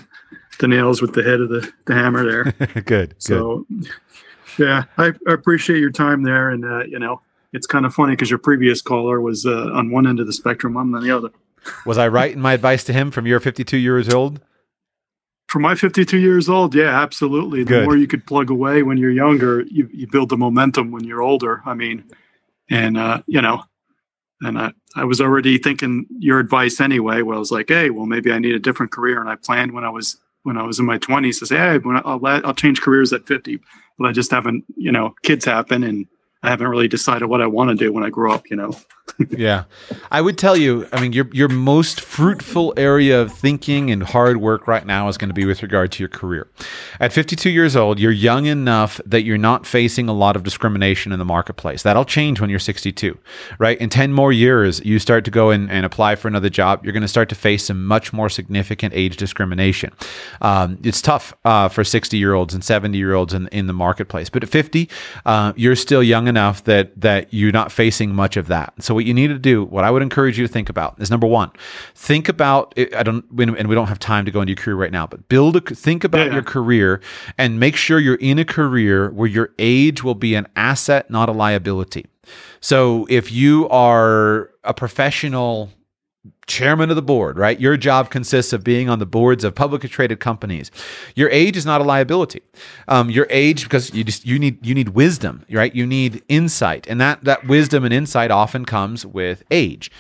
the 0.59 0.69
nails 0.69 1.03
with 1.03 1.15
the 1.15 1.23
head 1.23 1.41
of 1.41 1.49
the, 1.49 1.71
the 1.87 1.95
hammer 1.95 2.25
there. 2.25 2.83
good. 2.83 3.15
So, 3.19 3.67
good. 3.69 3.89
yeah, 4.59 4.85
I, 4.99 5.13
I, 5.27 5.33
appreciate 5.33 5.81
your 5.81 5.91
time 5.91 6.23
there, 6.23 6.51
and 6.51 6.65
uh, 6.65 6.85
you 6.85 6.99
know, 6.99 7.21
it's 7.53 7.67
kind 7.67 7.85
of 7.85 7.95
funny 7.95 8.13
because 8.13 8.31
your 8.31 8.39
previous 8.39 8.81
caller 8.81 9.21
was 9.21 9.45
uh, 9.47 9.71
on 9.73 9.91
one 9.91 10.07
end 10.07 10.21
of 10.21 10.27
the 10.27 10.33
spectrum, 10.33 10.77
I'm 10.77 10.95
on 10.95 11.03
the 11.03 11.15
other. 11.15 11.31
Was 11.87 11.99
I 11.99 12.09
right 12.09 12.33
in 12.33 12.41
my 12.41 12.55
advice 12.55 12.85
to 12.85 12.93
him 12.93 13.11
from 13.11 13.27
your 13.27 13.41
52 13.41 13.77
years 13.77 14.09
old? 14.09 14.41
For 15.49 15.59
my 15.59 15.75
52 15.75 16.19
years 16.19 16.49
old, 16.49 16.75
yeah, 16.75 17.03
absolutely. 17.03 17.63
The 17.63 17.69
Good. 17.69 17.85
more 17.85 17.97
you 17.97 18.07
could 18.07 18.27
plug 18.27 18.51
away 18.51 18.83
when 18.83 18.97
you're 18.97 19.11
younger, 19.11 19.63
you, 19.71 19.89
you 19.93 20.07
build 20.07 20.31
the 20.31 20.37
momentum 20.37 20.91
when 20.91 21.05
you're 21.05 21.21
older. 21.21 21.63
I 21.67 21.75
mean, 21.75 22.05
and, 22.71 22.97
uh, 22.97 23.23
you 23.27 23.43
know, 23.43 23.65
and 24.41 24.59
I, 24.59 24.73
I 24.97 25.05
was 25.05 25.21
already 25.21 25.59
thinking 25.59 26.07
your 26.19 26.39
advice 26.39 26.81
anyway. 26.81 27.23
Well, 27.23 27.37
I 27.37 27.39
was 27.39 27.53
like, 27.53 27.69
hey, 27.69 27.91
well, 27.91 28.07
maybe 28.07 28.33
I 28.33 28.39
need 28.39 28.55
a 28.55 28.59
different 28.59 28.93
career. 28.93 29.21
And 29.21 29.29
I 29.29 29.37
planned 29.37 29.73
when 29.73 29.85
I 29.85 29.91
was 29.91 30.17
when 30.43 30.57
I 30.57 30.65
was 30.65 30.81
in 30.81 30.87
my 30.87 30.99
20s 30.99 31.39
to 31.39 31.47
say, 31.47 31.57
hey, 31.57 31.79
I'll, 32.05 32.21
I'll 32.27 32.55
change 32.55 32.81
careers 32.81 33.13
at 33.13 33.29
50. 33.29 33.61
But 33.97 34.09
I 34.09 34.13
just 34.13 34.33
haven't, 34.33 34.65
you 34.77 34.91
know, 34.91 35.15
kids 35.23 35.45
happen 35.45 35.85
and 35.85 36.07
I 36.43 36.51
haven't 36.51 36.69
really 36.69 36.89
decided 36.89 37.27
what 37.27 37.41
I 37.41 37.47
want 37.47 37.71
to 37.71 37.77
do 37.77 37.93
when 37.93 38.05
I 38.05 38.11
grow 38.11 38.33
up, 38.33 38.51
you 38.51 38.57
know. 38.57 38.75
yeah. 39.31 39.65
I 40.11 40.21
would 40.21 40.39
tell 40.39 40.57
you, 40.57 40.89
I 40.93 41.01
mean, 41.01 41.13
your 41.13 41.29
your 41.33 41.49
most 41.49 42.01
fruitful 42.01 42.73
area 42.77 43.21
of 43.21 43.33
thinking 43.33 43.91
and 43.91 44.03
hard 44.03 44.39
work 44.39 44.67
right 44.67 44.87
now 44.87 45.09
is 45.09 45.19
going 45.19 45.29
to 45.29 45.35
be 45.35 45.45
with 45.45 45.63
regard 45.63 45.93
to 45.93 46.03
your 46.03 46.09
career. 46.09 46.49
At 47.01 47.13
52 47.13 47.51
years 47.51 47.77
old, 47.77 47.99
you're 47.99 48.13
young 48.13 48.47
enough 48.47 49.01
that 49.05 49.23
you're 49.23 49.39
not 49.39 49.67
facing 49.67 50.09
a 50.09 50.13
lot 50.13 50.37
of 50.37 50.43
discrimination 50.43 51.13
in 51.13 51.19
the 51.19 51.25
marketplace. 51.25 51.83
That'll 51.83 52.05
change 52.05 52.41
when 52.41 52.51
you're 52.51 52.59
62, 52.59 53.19
right? 53.59 53.79
In 53.79 53.89
10 53.89 54.13
more 54.13 54.33
years, 54.33 54.85
you 54.85 54.99
start 54.99 55.25
to 55.25 55.31
go 55.31 55.51
in 55.51 55.69
and 55.69 55.85
apply 55.85 56.17
for 56.17 56.29
another 56.29 56.51
job, 56.51 56.85
you're 56.85 56.93
going 56.93 57.03
to 57.03 57.09
start 57.09 57.29
to 57.31 57.35
face 57.35 57.67
some 57.67 57.85
much 57.85 58.13
more 58.13 58.29
significant 58.29 58.95
age 58.95 59.17
discrimination. 59.17 59.93
Um, 60.41 60.79
it's 60.83 61.03
tough 61.03 61.35
uh, 61.45 61.69
for 61.69 61.85
60 61.85 62.17
year 62.17 62.35
olds 62.35 62.55
and 62.55 62.65
70 62.65 62.97
year 62.97 63.15
olds 63.15 63.35
in, 63.35 63.49
in 63.49 63.67
the 63.67 63.73
marketplace. 63.73 64.31
But 64.31 64.43
at 64.43 64.49
50, 64.49 64.89
uh, 65.27 65.53
you're 65.57 65.77
still 65.77 66.03
young 66.03 66.29
enough 66.29 66.32
that, 66.65 67.01
that 67.01 67.33
you're 67.33 67.53
not 67.53 67.73
facing 67.73 68.15
much 68.15 68.37
of 68.37 68.49
that. 68.49 68.75
So 68.81 68.95
what 68.95 69.05
you 69.05 69.15
need 69.15 69.29
to 69.29 69.39
do, 69.39 69.65
what 69.65 69.85
I 69.85 69.91
would 69.91 70.03
encourage 70.03 70.39
you 70.39 70.47
to 70.47 70.53
think 70.53 70.69
about 70.69 71.01
is 71.01 71.11
number 71.11 71.27
one, 71.27 71.51
think 71.95 72.29
about. 72.29 72.75
I 72.77 73.03
don't, 73.03 73.25
and 73.39 73.69
we 73.69 73.75
don't 73.75 73.89
have 73.89 73.99
time 73.99 74.25
to 74.25 74.31
go 74.31 74.41
into 74.41 74.51
your 74.51 74.57
career 74.57 74.77
right 74.77 74.93
now, 74.93 75.07
but 75.07 75.29
build 75.29 75.57
a 75.57 75.61
think 75.61 76.05
about 76.05 76.27
yeah. 76.27 76.35
your 76.35 76.43
career 76.43 77.01
and 77.39 77.59
make 77.59 77.77
sure 77.77 77.99
you're 77.99 78.17
in 78.17 78.39
a 78.39 78.45
career 78.45 79.11
where 79.11 79.29
your 79.29 79.51
age 79.59 80.03
will 80.03 80.15
be 80.15 80.35
an 80.35 80.47
asset, 80.57 81.11
not 81.11 81.29
a 81.29 81.33
liability. 81.33 82.07
So 82.61 83.07
if 83.11 83.33
you 83.33 83.69
are 83.69 84.51
a 84.65 84.73
professional 84.73 85.71
chairman 86.47 86.91
of 86.91 86.97
the 86.97 87.03
board, 87.03 87.39
right? 87.39 87.61
Your 87.61 87.77
job 87.77 88.11
consists 88.11 88.53
of 88.53 88.63
being 88.63 88.89
on 88.89 88.99
the 88.99 89.07
boards 89.07 89.45
of 89.45 89.55
publicly 89.55 89.89
traded 89.89 90.21
companies. 90.21 90.71
Your 91.15 91.31
age 91.31 91.57
is 91.57 91.67
not 91.67 91.81
a 91.81 91.85
liability. 91.85 92.43
Um, 92.89 93.11
your 93.11 93.27
age, 93.31 93.65
because 93.65 93.93
you 93.95 94.05
just 94.05 94.27
you 94.27 94.39
need 94.39 94.65
you 94.65 94.75
need 94.75 94.91
wisdom, 94.91 95.45
right? 95.51 95.75
You 95.75 95.87
need 95.87 96.23
insight, 96.29 96.87
and 96.89 97.01
that 97.01 97.25
that 97.25 97.47
wisdom 97.47 97.85
and 97.85 97.93
insight 97.93 98.31
often 98.31 98.65
comes 98.65 99.05
with 99.07 99.43
age. 99.51 99.91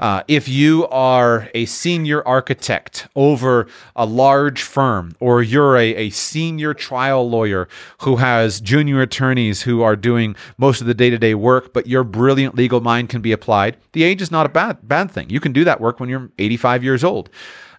Uh, 0.00 0.22
if 0.26 0.48
you 0.48 0.88
are 0.88 1.48
a 1.54 1.66
senior 1.66 2.26
architect 2.26 3.06
over 3.14 3.66
a 3.94 4.06
large 4.06 4.62
firm, 4.62 5.14
or 5.20 5.42
you're 5.42 5.76
a, 5.76 5.94
a 5.94 6.10
senior 6.10 6.72
trial 6.72 7.28
lawyer 7.28 7.68
who 8.00 8.16
has 8.16 8.60
junior 8.62 9.02
attorneys 9.02 9.62
who 9.62 9.82
are 9.82 9.96
doing 9.96 10.34
most 10.56 10.80
of 10.80 10.86
the 10.86 10.94
day 10.94 11.10
to 11.10 11.18
day 11.18 11.34
work, 11.34 11.74
but 11.74 11.86
your 11.86 12.02
brilliant 12.02 12.54
legal 12.54 12.80
mind 12.80 13.10
can 13.10 13.20
be 13.20 13.30
applied, 13.30 13.76
the 13.92 14.02
age 14.02 14.22
is 14.22 14.30
not 14.30 14.46
a 14.46 14.48
bad, 14.48 14.78
bad 14.88 15.10
thing. 15.10 15.28
You 15.28 15.38
can 15.38 15.52
do 15.52 15.64
that 15.64 15.80
work 15.80 16.00
when 16.00 16.08
you're 16.08 16.30
85 16.38 16.82
years 16.82 17.04
old. 17.04 17.28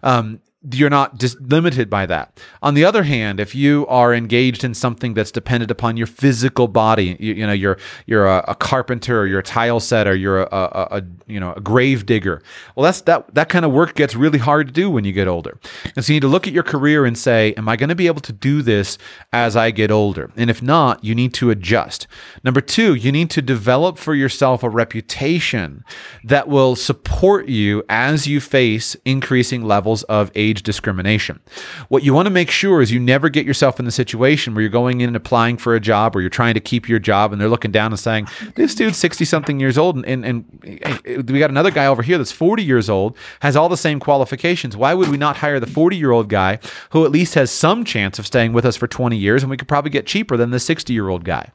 Um, 0.04 0.40
you're 0.70 0.90
not 0.90 1.18
just 1.18 1.40
limited 1.40 1.90
by 1.90 2.06
that. 2.06 2.40
On 2.62 2.74
the 2.74 2.84
other 2.84 3.02
hand, 3.02 3.40
if 3.40 3.54
you 3.54 3.84
are 3.88 4.14
engaged 4.14 4.62
in 4.62 4.74
something 4.74 5.14
that's 5.14 5.32
dependent 5.32 5.70
upon 5.70 5.96
your 5.96 6.06
physical 6.06 6.68
body, 6.68 7.16
you, 7.18 7.34
you 7.34 7.46
know, 7.46 7.52
you're 7.52 7.78
you're 8.06 8.26
a, 8.26 8.44
a, 8.48 8.54
carpenter, 8.54 9.22
or 9.22 9.26
you're 9.26 9.40
a 9.40 9.44
tile 9.44 9.80
setter, 9.80 10.14
you're 10.14 10.42
a, 10.42 10.48
a, 10.52 10.88
a, 10.98 11.02
you 11.26 11.40
know 11.40 11.52
a 11.54 11.60
grave 11.60 12.06
digger. 12.06 12.42
Well, 12.76 12.84
that's 12.84 13.00
that 13.02 13.34
that 13.34 13.48
kind 13.48 13.64
of 13.64 13.72
work 13.72 13.94
gets 13.94 14.14
really 14.14 14.38
hard 14.38 14.68
to 14.68 14.72
do 14.72 14.88
when 14.88 15.04
you 15.04 15.12
get 15.12 15.26
older. 15.26 15.58
And 15.96 16.04
so 16.04 16.12
you 16.12 16.16
need 16.16 16.22
to 16.22 16.28
look 16.28 16.46
at 16.46 16.52
your 16.52 16.62
career 16.62 17.04
and 17.04 17.18
say, 17.18 17.54
am 17.54 17.68
I 17.68 17.76
going 17.76 17.88
to 17.88 17.96
be 17.96 18.06
able 18.06 18.20
to 18.20 18.32
do 18.32 18.62
this 18.62 18.98
as 19.32 19.56
I 19.56 19.72
get 19.72 19.90
older? 19.90 20.30
And 20.36 20.48
if 20.48 20.62
not, 20.62 21.02
you 21.02 21.14
need 21.14 21.34
to 21.34 21.50
adjust. 21.50 22.06
Number 22.44 22.60
two, 22.60 22.94
you 22.94 23.10
need 23.10 23.30
to 23.30 23.42
develop 23.42 23.98
for 23.98 24.14
yourself 24.14 24.62
a 24.62 24.68
reputation 24.68 25.84
that 26.22 26.46
will 26.46 26.76
support 26.76 27.48
you 27.48 27.82
as 27.88 28.28
you 28.28 28.40
face 28.40 28.96
increasing 29.04 29.64
levels 29.64 30.04
of 30.04 30.30
age 30.36 30.51
age 30.52 30.62
discrimination. 30.62 31.40
What 31.88 32.02
you 32.02 32.12
want 32.12 32.26
to 32.26 32.30
make 32.30 32.50
sure 32.50 32.82
is 32.82 32.92
you 32.92 33.00
never 33.00 33.30
get 33.30 33.46
yourself 33.46 33.78
in 33.78 33.86
the 33.86 33.90
situation 33.90 34.54
where 34.54 34.60
you're 34.60 34.70
going 34.70 35.00
in 35.00 35.08
and 35.08 35.16
applying 35.16 35.56
for 35.56 35.74
a 35.74 35.80
job 35.80 36.14
or 36.14 36.20
you're 36.20 36.30
trying 36.30 36.54
to 36.54 36.60
keep 36.60 36.88
your 36.88 36.98
job 36.98 37.32
and 37.32 37.40
they're 37.40 37.48
looking 37.48 37.70
down 37.70 37.90
and 37.92 37.98
saying, 37.98 38.28
This 38.54 38.74
dude's 38.74 38.98
60 38.98 39.24
something 39.24 39.58
years 39.58 39.78
old 39.78 39.96
and, 39.96 40.04
and, 40.04 40.24
and 40.24 41.30
we 41.30 41.38
got 41.38 41.50
another 41.50 41.70
guy 41.70 41.86
over 41.86 42.02
here 42.02 42.18
that's 42.18 42.32
40 42.32 42.62
years 42.62 42.90
old, 42.90 43.16
has 43.40 43.56
all 43.56 43.70
the 43.70 43.76
same 43.76 43.98
qualifications. 43.98 44.76
Why 44.76 44.92
would 44.92 45.08
we 45.08 45.16
not 45.16 45.38
hire 45.38 45.58
the 45.58 45.66
40 45.66 45.96
year 45.96 46.10
old 46.10 46.28
guy 46.28 46.58
who 46.90 47.04
at 47.06 47.10
least 47.10 47.34
has 47.34 47.50
some 47.50 47.84
chance 47.84 48.18
of 48.18 48.26
staying 48.26 48.52
with 48.52 48.66
us 48.66 48.76
for 48.76 48.86
20 48.86 49.16
years 49.16 49.42
and 49.42 49.50
we 49.50 49.56
could 49.56 49.68
probably 49.68 49.90
get 49.90 50.06
cheaper 50.06 50.36
than 50.36 50.50
the 50.50 50.60
60 50.60 50.92
year 50.92 51.08
old 51.08 51.24
guy? 51.24 51.50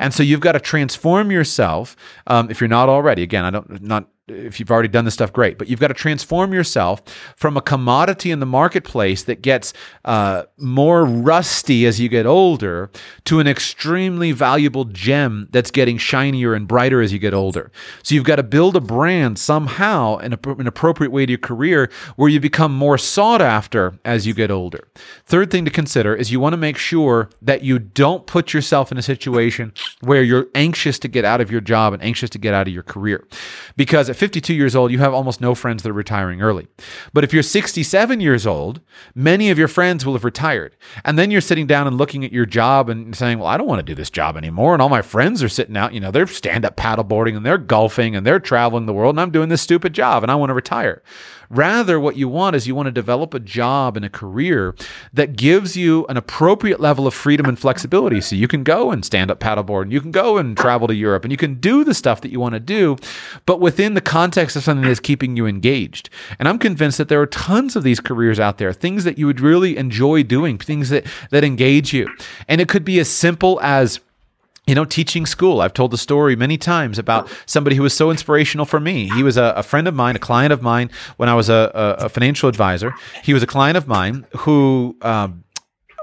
And 0.00 0.12
so 0.12 0.22
you've 0.24 0.40
got 0.40 0.52
to 0.52 0.60
transform 0.60 1.30
yourself 1.30 1.96
um, 2.26 2.50
if 2.50 2.60
you're 2.60 2.68
not 2.68 2.88
already. 2.88 3.22
Again, 3.22 3.44
I 3.44 3.50
don't, 3.50 3.82
not 3.82 4.08
if 4.30 4.60
you've 4.60 4.70
already 4.70 4.88
done 4.88 5.04
this 5.04 5.14
stuff, 5.14 5.32
great. 5.32 5.58
But 5.58 5.68
you've 5.68 5.80
got 5.80 5.88
to 5.88 5.94
transform 5.94 6.52
yourself 6.52 7.02
from 7.36 7.56
a 7.56 7.60
commodity 7.60 8.30
in 8.30 8.40
the 8.40 8.46
marketplace 8.46 9.24
that 9.24 9.42
gets 9.42 9.72
uh, 10.04 10.44
more 10.58 11.04
rusty 11.04 11.86
as 11.86 12.00
you 12.00 12.08
get 12.08 12.26
older 12.26 12.90
to 13.24 13.40
an 13.40 13.46
extremely 13.46 14.32
valuable 14.32 14.84
gem 14.84 15.48
that's 15.50 15.70
getting 15.70 15.98
shinier 15.98 16.54
and 16.54 16.68
brighter 16.68 17.00
as 17.00 17.12
you 17.12 17.18
get 17.18 17.34
older. 17.34 17.70
So 18.02 18.14
you've 18.14 18.24
got 18.24 18.36
to 18.36 18.42
build 18.42 18.76
a 18.76 18.80
brand 18.80 19.38
somehow 19.38 20.18
in 20.18 20.32
a, 20.32 20.38
an 20.58 20.66
appropriate 20.66 21.10
way 21.10 21.26
to 21.26 21.32
your 21.32 21.38
career 21.38 21.90
where 22.16 22.28
you 22.28 22.40
become 22.40 22.74
more 22.74 22.98
sought 22.98 23.42
after 23.42 23.98
as 24.04 24.26
you 24.26 24.34
get 24.34 24.50
older. 24.50 24.88
Third 25.26 25.50
thing 25.50 25.64
to 25.64 25.70
consider 25.70 26.14
is 26.14 26.30
you 26.30 26.40
want 26.40 26.52
to 26.52 26.58
make 26.58 26.76
sure 26.76 27.30
that 27.42 27.62
you 27.62 27.78
don't 27.78 28.26
put 28.26 28.52
yourself 28.52 28.92
in 28.92 28.98
a 28.98 29.02
situation 29.02 29.72
where 30.00 30.22
you're 30.22 30.46
anxious 30.54 30.98
to 31.00 31.08
get 31.08 31.24
out 31.24 31.40
of 31.40 31.50
your 31.50 31.60
job 31.60 31.92
and 31.92 32.02
anxious 32.02 32.30
to 32.30 32.38
get 32.38 32.54
out 32.54 32.66
of 32.66 32.74
your 32.74 32.82
career. 32.82 33.26
Because 33.76 34.10
at 34.10 34.16
52 34.20 34.52
years 34.52 34.76
old, 34.76 34.92
you 34.92 34.98
have 34.98 35.14
almost 35.14 35.40
no 35.40 35.54
friends 35.54 35.82
that 35.82 35.88
are 35.88 35.94
retiring 35.94 36.42
early. 36.42 36.68
But 37.14 37.24
if 37.24 37.32
you're 37.32 37.42
67 37.42 38.20
years 38.20 38.46
old, 38.46 38.82
many 39.14 39.48
of 39.48 39.58
your 39.58 39.66
friends 39.66 40.04
will 40.04 40.12
have 40.12 40.24
retired. 40.24 40.76
And 41.06 41.18
then 41.18 41.30
you're 41.30 41.40
sitting 41.40 41.66
down 41.66 41.86
and 41.86 41.96
looking 41.96 42.22
at 42.22 42.30
your 42.30 42.44
job 42.44 42.90
and 42.90 43.16
saying, 43.16 43.38
Well, 43.38 43.48
I 43.48 43.56
don't 43.56 43.66
want 43.66 43.78
to 43.78 43.82
do 43.82 43.94
this 43.94 44.10
job 44.10 44.36
anymore. 44.36 44.74
And 44.74 44.82
all 44.82 44.90
my 44.90 45.00
friends 45.00 45.42
are 45.42 45.48
sitting 45.48 45.76
out, 45.76 45.94
you 45.94 46.00
know, 46.00 46.10
they're 46.10 46.26
stand 46.26 46.66
up 46.66 46.76
paddleboarding 46.76 47.34
and 47.34 47.46
they're 47.46 47.56
golfing 47.56 48.14
and 48.14 48.26
they're 48.26 48.38
traveling 48.38 48.84
the 48.84 48.92
world 48.92 49.14
and 49.14 49.20
I'm 49.20 49.30
doing 49.30 49.48
this 49.48 49.62
stupid 49.62 49.94
job 49.94 50.22
and 50.22 50.30
I 50.30 50.34
want 50.34 50.50
to 50.50 50.54
retire. 50.54 51.02
Rather, 51.50 51.98
what 51.98 52.16
you 52.16 52.28
want 52.28 52.54
is 52.54 52.68
you 52.68 52.76
want 52.76 52.86
to 52.86 52.92
develop 52.92 53.34
a 53.34 53.40
job 53.40 53.96
and 53.96 54.04
a 54.04 54.08
career 54.08 54.72
that 55.12 55.36
gives 55.36 55.76
you 55.76 56.06
an 56.08 56.16
appropriate 56.16 56.78
level 56.78 57.08
of 57.08 57.12
freedom 57.12 57.46
and 57.46 57.58
flexibility. 57.58 58.20
So 58.20 58.36
you 58.36 58.46
can 58.46 58.62
go 58.62 58.92
and 58.92 59.04
stand 59.04 59.32
up 59.32 59.40
paddleboard 59.40 59.82
and 59.82 59.92
you 59.92 60.00
can 60.00 60.12
go 60.12 60.38
and 60.38 60.56
travel 60.56 60.86
to 60.86 60.94
Europe 60.94 61.24
and 61.24 61.32
you 61.32 61.36
can 61.36 61.56
do 61.56 61.82
the 61.82 61.92
stuff 61.92 62.20
that 62.20 62.30
you 62.30 62.38
want 62.38 62.54
to 62.54 62.60
do, 62.60 62.96
but 63.46 63.60
within 63.60 63.94
the 63.94 64.00
context 64.00 64.54
of 64.54 64.62
something 64.62 64.86
that's 64.86 65.00
keeping 65.00 65.36
you 65.36 65.46
engaged. 65.46 66.08
And 66.38 66.48
I'm 66.48 66.58
convinced 66.58 66.98
that 66.98 67.08
there 67.08 67.20
are 67.20 67.26
tons 67.26 67.74
of 67.74 67.82
these 67.82 67.98
careers 67.98 68.38
out 68.38 68.58
there, 68.58 68.72
things 68.72 69.02
that 69.02 69.18
you 69.18 69.26
would 69.26 69.40
really 69.40 69.76
enjoy 69.76 70.22
doing, 70.22 70.56
things 70.56 70.90
that, 70.90 71.04
that 71.30 71.42
engage 71.42 71.92
you. 71.92 72.08
And 72.46 72.60
it 72.60 72.68
could 72.68 72.84
be 72.84 73.00
as 73.00 73.08
simple 73.08 73.60
as 73.60 73.98
you 74.70 74.76
know, 74.76 74.84
teaching 74.84 75.26
school. 75.26 75.60
I've 75.60 75.74
told 75.74 75.90
the 75.90 75.98
story 75.98 76.36
many 76.36 76.56
times 76.56 76.96
about 76.96 77.28
somebody 77.44 77.74
who 77.74 77.82
was 77.82 77.92
so 77.92 78.08
inspirational 78.08 78.64
for 78.64 78.78
me. 78.78 79.08
He 79.08 79.24
was 79.24 79.36
a, 79.36 79.52
a 79.56 79.64
friend 79.64 79.88
of 79.88 79.94
mine, 79.96 80.14
a 80.14 80.20
client 80.20 80.52
of 80.52 80.62
mine 80.62 80.90
when 81.16 81.28
I 81.28 81.34
was 81.34 81.48
a, 81.48 81.72
a, 81.74 82.08
financial 82.08 82.48
advisor. 82.48 82.94
He 83.24 83.34
was 83.34 83.42
a 83.42 83.48
client 83.48 83.76
of 83.76 83.88
mine 83.88 84.28
who 84.38 84.96
um, 85.02 85.42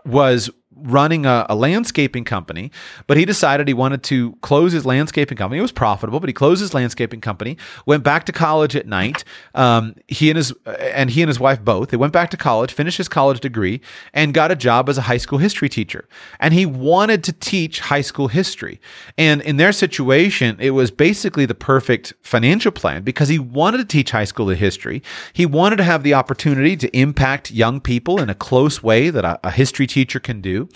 was 0.05 0.49
running 0.84 1.25
a, 1.25 1.45
a, 1.49 1.55
landscaping 1.55 2.23
company, 2.23 2.71
but 3.07 3.17
he 3.17 3.25
decided 3.25 3.67
he 3.67 3.73
wanted 3.73 4.03
to 4.03 4.34
close 4.41 4.71
his 4.71 4.86
landscaping 4.86 5.38
company. 5.38 5.59
It 5.59 5.61
was 5.61 5.71
profitable, 5.71 6.19
but 6.19 6.30
he 6.30 6.34
closed 6.34 6.61
his 6.61 6.73
landscaping 6.73 7.21
company. 7.21 7.57
Went 7.86 8.03
back 8.03 8.25
to 8.25 8.32
college 8.32 8.75
at 8.75 8.88
night. 8.88 9.23
Um, 9.55 9.95
he 10.07 10.30
and 10.30 10.38
his 10.38 10.53
and 10.65 11.09
he 11.09 11.21
and 11.21 11.30
his 11.30 11.39
wife 11.39 11.63
both. 11.63 11.89
They 11.89 11.97
went 11.97 12.13
back 12.13 12.30
to 12.32 12.38
college, 12.38 12.73
finished 12.73 12.97
his 12.97 13.07
college 13.07 13.39
degree, 13.39 13.82
and 14.13 14.34
got 14.34 14.51
a 14.51 14.55
job 14.55 14.89
as 14.89 14.97
a 14.97 15.03
high 15.03 15.17
school 15.17 15.39
history 15.39 15.69
teacher. 15.69 16.07
And 16.39 16.53
he 16.53 16.65
wanted 16.65 17.23
to 17.25 17.34
teach 17.34 17.80
high 17.80 18.01
school 18.01 18.28
history. 18.28 18.80
And 19.17 19.41
in 19.41 19.57
their 19.57 19.71
situation, 19.71 20.57
it 20.59 20.71
was 20.71 20.91
basically 20.91 21.45
the 21.45 21.55
perfect 21.55 22.13
financial 22.21 22.71
plan 22.71 23.03
because 23.03 23.30
he 23.30 23.39
wanted 23.39 23.78
to 23.80 23.86
teach 23.86 24.11
high 24.11 24.25
school 24.25 24.47
history. 24.49 25.01
He 25.34 25.45
wanted 25.45 25.78
to 25.78 25.84
have 25.84 26.03
the 26.03 26.13
opportunity 26.13 26.75
to 26.78 26.97
impact 26.97 27.51
young 27.51 27.80
people 27.80 28.19
in 28.21 28.30
a 28.30 28.36
close 28.36 28.84
way 28.84 29.09
that 29.09 29.25
a, 29.25 29.39
a 29.43 29.51
history 29.51 29.88
teacher 29.88 30.19
can 30.19 30.41
do. 30.41 30.66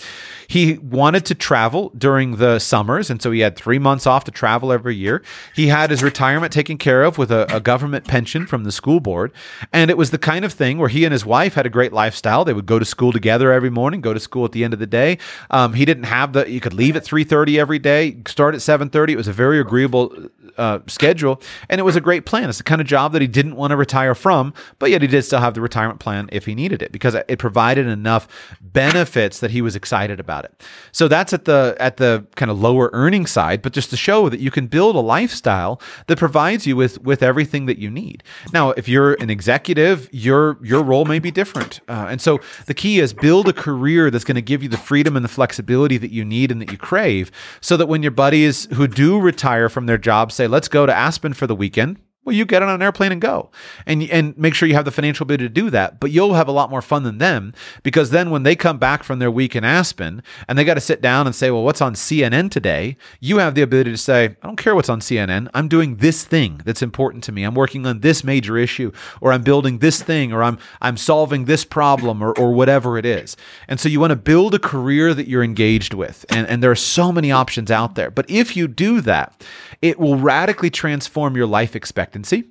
He 0.47 0.77
wanted 0.79 1.25
to 1.27 1.35
travel 1.35 1.93
during 1.97 2.35
the 2.35 2.59
summers, 2.59 3.09
and 3.09 3.21
so 3.21 3.31
he 3.31 3.39
had 3.39 3.55
three 3.55 3.79
months 3.79 4.05
off 4.05 4.25
to 4.25 4.31
travel 4.31 4.73
every 4.73 4.95
year. 4.95 5.23
He 5.55 5.67
had 5.67 5.89
his 5.89 6.03
retirement 6.03 6.51
taken 6.51 6.77
care 6.77 7.03
of 7.03 7.17
with 7.17 7.31
a, 7.31 7.53
a 7.55 7.61
government 7.61 8.05
pension 8.05 8.45
from 8.45 8.65
the 8.65 8.71
school 8.71 8.99
board, 8.99 9.31
and 9.71 9.89
it 9.89 9.97
was 9.97 10.11
the 10.11 10.17
kind 10.17 10.43
of 10.43 10.51
thing 10.51 10.77
where 10.77 10.89
he 10.89 11.05
and 11.05 11.13
his 11.13 11.25
wife 11.25 11.53
had 11.53 11.65
a 11.65 11.69
great 11.69 11.93
lifestyle. 11.93 12.43
They 12.43 12.53
would 12.53 12.65
go 12.65 12.79
to 12.79 12.85
school 12.85 13.11
together 13.11 13.51
every 13.51 13.69
morning, 13.69 14.01
go 14.01 14.13
to 14.13 14.19
school 14.19 14.43
at 14.43 14.51
the 14.51 14.63
end 14.63 14.73
of 14.73 14.79
the 14.79 14.87
day. 14.87 15.17
Um, 15.49 15.73
he 15.73 15.85
didn't 15.85 16.03
have 16.03 16.33
the 16.33 16.49
you 16.51 16.59
could 16.59 16.73
leave 16.73 16.95
at 16.95 17.05
three 17.05 17.23
thirty 17.23 17.59
every 17.59 17.79
day, 17.79 18.17
start 18.27 18.53
at 18.53 18.61
seven 18.61 18.89
thirty. 18.89 19.13
It 19.13 19.17
was 19.17 19.29
a 19.29 19.33
very 19.33 19.59
agreeable 19.59 20.13
uh, 20.57 20.79
schedule, 20.87 21.41
and 21.69 21.79
it 21.79 21.83
was 21.83 21.95
a 21.95 22.01
great 22.01 22.25
plan. 22.25 22.49
It's 22.49 22.57
the 22.57 22.63
kind 22.63 22.81
of 22.81 22.87
job 22.87 23.13
that 23.13 23.21
he 23.21 23.27
didn't 23.27 23.55
want 23.55 23.71
to 23.71 23.77
retire 23.77 24.15
from, 24.15 24.53
but 24.79 24.89
yet 24.89 25.01
he 25.01 25.07
did 25.07 25.23
still 25.23 25.39
have 25.39 25.53
the 25.53 25.61
retirement 25.61 25.99
plan 25.99 26.29
if 26.31 26.45
he 26.45 26.55
needed 26.55 26.81
it 26.81 26.91
because 26.91 27.15
it 27.15 27.39
provided 27.39 27.87
enough 27.87 28.27
benefits 28.61 29.39
that 29.39 29.51
he 29.51 29.61
was 29.61 29.75
excited 29.81 30.19
about 30.19 30.45
it. 30.45 30.53
So 30.91 31.07
that's 31.07 31.33
at 31.33 31.45
the 31.45 31.75
at 31.79 31.97
the 31.97 32.25
kind 32.35 32.51
of 32.51 32.61
lower 32.61 32.89
earning 32.93 33.25
side, 33.25 33.59
but 33.63 33.73
just 33.73 33.89
to 33.89 33.97
show 33.97 34.29
that 34.29 34.39
you 34.39 34.51
can 34.51 34.67
build 34.67 34.95
a 34.95 35.05
lifestyle 35.15 35.81
that 36.07 36.19
provides 36.19 36.67
you 36.67 36.75
with 36.75 37.01
with 37.01 37.23
everything 37.23 37.65
that 37.65 37.79
you 37.79 37.89
need. 37.89 38.23
Now, 38.53 38.65
if 38.79 38.87
you're 38.87 39.13
an 39.23 39.29
executive, 39.29 40.07
your 40.11 40.57
your 40.71 40.83
role 40.83 41.05
may 41.05 41.19
be 41.19 41.31
different, 41.31 41.79
uh, 41.87 42.07
and 42.11 42.21
so 42.21 42.39
the 42.67 42.75
key 42.83 42.99
is 42.99 43.13
build 43.13 43.47
a 43.47 43.53
career 43.53 44.11
that's 44.11 44.27
going 44.29 44.41
to 44.43 44.49
give 44.51 44.61
you 44.63 44.69
the 44.69 44.83
freedom 44.89 45.15
and 45.15 45.25
the 45.25 45.33
flexibility 45.39 45.97
that 45.97 46.11
you 46.11 46.23
need 46.23 46.51
and 46.51 46.61
that 46.61 46.71
you 46.71 46.77
crave, 46.77 47.31
so 47.59 47.75
that 47.77 47.87
when 47.87 48.03
your 48.03 48.11
buddies 48.11 48.67
who 48.75 48.87
do 48.87 49.19
retire 49.19 49.69
from 49.69 49.87
their 49.87 49.97
jobs 49.97 50.35
say, 50.35 50.47
"Let's 50.47 50.67
go 50.67 50.85
to 50.85 50.93
Aspen 50.93 51.33
for 51.33 51.47
the 51.47 51.55
weekend," 51.55 51.97
Well, 52.23 52.35
you 52.35 52.45
get 52.45 52.61
on 52.61 52.69
an 52.69 52.83
airplane 52.83 53.11
and 53.11 53.19
go, 53.19 53.49
and 53.87 54.03
and 54.03 54.37
make 54.37 54.53
sure 54.53 54.69
you 54.69 54.75
have 54.75 54.85
the 54.85 54.91
financial 54.91 55.23
ability 55.23 55.45
to 55.45 55.49
do 55.49 55.71
that. 55.71 55.99
But 55.99 56.11
you'll 56.11 56.35
have 56.35 56.47
a 56.47 56.51
lot 56.51 56.69
more 56.69 56.83
fun 56.83 57.01
than 57.01 57.17
them 57.17 57.51
because 57.81 58.11
then 58.11 58.29
when 58.29 58.43
they 58.43 58.55
come 58.55 58.77
back 58.77 59.03
from 59.03 59.17
their 59.17 59.31
week 59.31 59.55
in 59.55 59.63
Aspen 59.63 60.21
and 60.47 60.55
they 60.55 60.63
got 60.63 60.75
to 60.75 60.81
sit 60.81 61.01
down 61.01 61.25
and 61.25 61.35
say, 61.35 61.49
"Well, 61.49 61.63
what's 61.63 61.81
on 61.81 61.95
CNN 61.95 62.51
today?" 62.51 62.95
You 63.19 63.39
have 63.39 63.55
the 63.55 63.63
ability 63.63 63.89
to 63.89 63.97
say, 63.97 64.35
"I 64.43 64.45
don't 64.45 64.55
care 64.55 64.75
what's 64.75 64.87
on 64.87 65.01
CNN. 65.01 65.49
I'm 65.55 65.67
doing 65.67 65.95
this 65.95 66.23
thing 66.23 66.61
that's 66.63 66.83
important 66.83 67.23
to 67.23 67.31
me. 67.31 67.41
I'm 67.41 67.55
working 67.55 67.87
on 67.87 68.01
this 68.01 68.23
major 68.23 68.55
issue, 68.55 68.91
or 69.19 69.33
I'm 69.33 69.41
building 69.41 69.79
this 69.79 70.03
thing, 70.03 70.31
or 70.31 70.43
I'm 70.43 70.59
I'm 70.79 70.97
solving 70.97 71.45
this 71.45 71.65
problem, 71.65 72.21
or 72.21 72.37
or 72.37 72.53
whatever 72.53 72.99
it 72.99 73.05
is." 73.05 73.35
And 73.67 73.79
so 73.79 73.89
you 73.89 73.99
want 73.99 74.11
to 74.11 74.15
build 74.15 74.53
a 74.53 74.59
career 74.59 75.15
that 75.15 75.27
you're 75.27 75.43
engaged 75.43 75.95
with, 75.95 76.23
and 76.29 76.47
and 76.47 76.61
there 76.61 76.69
are 76.69 76.75
so 76.75 77.11
many 77.11 77.31
options 77.31 77.71
out 77.71 77.95
there. 77.95 78.11
But 78.11 78.29
if 78.29 78.55
you 78.55 78.67
do 78.67 79.01
that, 79.01 79.43
it 79.81 79.99
will 79.99 80.17
radically 80.17 80.69
transform 80.69 81.35
your 81.35 81.47
life 81.47 81.75
expectancy 82.11 82.49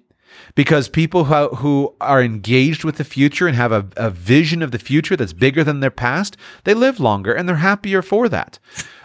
because 0.54 0.88
people 0.88 1.24
who, 1.24 1.48
who 1.56 1.94
are 2.00 2.22
engaged 2.22 2.84
with 2.84 2.96
the 2.96 3.04
future 3.04 3.46
and 3.48 3.56
have 3.56 3.72
a, 3.72 3.86
a 3.96 4.10
vision 4.10 4.62
of 4.62 4.70
the 4.70 4.78
future 4.78 5.16
that's 5.16 5.32
bigger 5.32 5.64
than 5.64 5.80
their 5.80 5.90
past, 5.90 6.36
they 6.64 6.72
live 6.72 7.00
longer 7.00 7.32
and 7.32 7.48
they're 7.48 7.56
happier 7.56 8.00
for 8.00 8.28
that. 8.28 8.58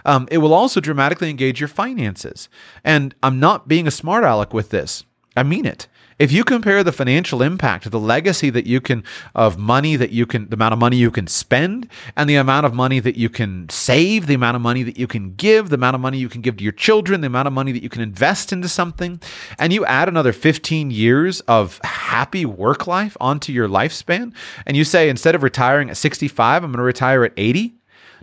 Um, 0.06 0.28
it 0.32 0.38
will 0.38 0.54
also 0.54 0.80
dramatically 0.80 1.30
engage 1.30 1.60
your 1.60 1.68
finances. 1.68 2.48
And 2.84 3.16
I'm 3.24 3.40
not 3.40 3.68
being 3.68 3.88
a 3.88 3.92
smart 3.92 4.24
aleck 4.24 4.54
with 4.54 4.70
this. 4.70 5.04
I 5.36 5.44
mean 5.44 5.66
it. 5.66 5.88
If 6.18 6.32
you 6.32 6.46
compare 6.46 6.82
the 6.82 6.94
financial 6.94 7.42
impact, 7.42 7.92
the 7.92 8.00
legacy 8.00 8.50
that 8.50 8.66
you 8.66 8.80
can 8.80 9.04
of 9.34 9.58
money 9.58 9.98
that 9.98 10.12
you 10.12 10.26
can, 10.26 10.48
the 10.48 10.54
amount 10.56 10.72
of 10.72 10.80
money 10.80 10.96
you 10.96 11.12
can 11.12 11.28
spend, 11.28 11.90
and 12.16 12.30
the 12.30 12.36
amount 12.36 12.66
of 12.66 12.74
money 12.74 13.02
that 13.02 13.18
you 13.18 13.28
can 13.28 13.68
save, 13.68 14.28
the 14.28 14.34
amount 14.36 14.56
of 14.56 14.62
money 14.62 14.82
that 14.84 14.98
you 14.98 15.08
can 15.08 15.36
give, 15.36 15.68
the 15.68 15.76
amount 15.76 15.96
of 15.96 16.00
money 16.00 16.18
you 16.18 16.30
can 16.30 16.40
give 16.40 16.56
to 16.56 16.64
your 16.64 16.72
children, 16.72 17.20
the 17.20 17.28
amount 17.28 17.48
of 17.48 17.54
money 17.54 17.74
that 17.74 17.84
you 17.84 17.90
can 17.90 18.02
invest 18.02 18.54
into 18.54 18.70
something, 18.70 19.20
and 19.60 19.74
you 19.74 19.86
add 19.86 20.08
another 20.08 20.32
15 20.32 20.90
years 20.90 21.42
of 21.42 21.82
happy 21.84 22.46
work 22.46 22.88
life 22.88 23.18
onto 23.20 23.52
your 23.52 23.68
lifespan, 23.68 24.34
and 24.66 24.78
you 24.78 24.86
say 24.86 25.10
instead 25.10 25.36
of 25.36 25.44
retiring 25.44 25.90
at 25.90 25.98
65, 25.98 26.64
I'm 26.64 26.72
going 26.72 26.78
to 26.78 26.84
retire 26.84 27.26
at 27.26 27.34
80. 27.36 27.76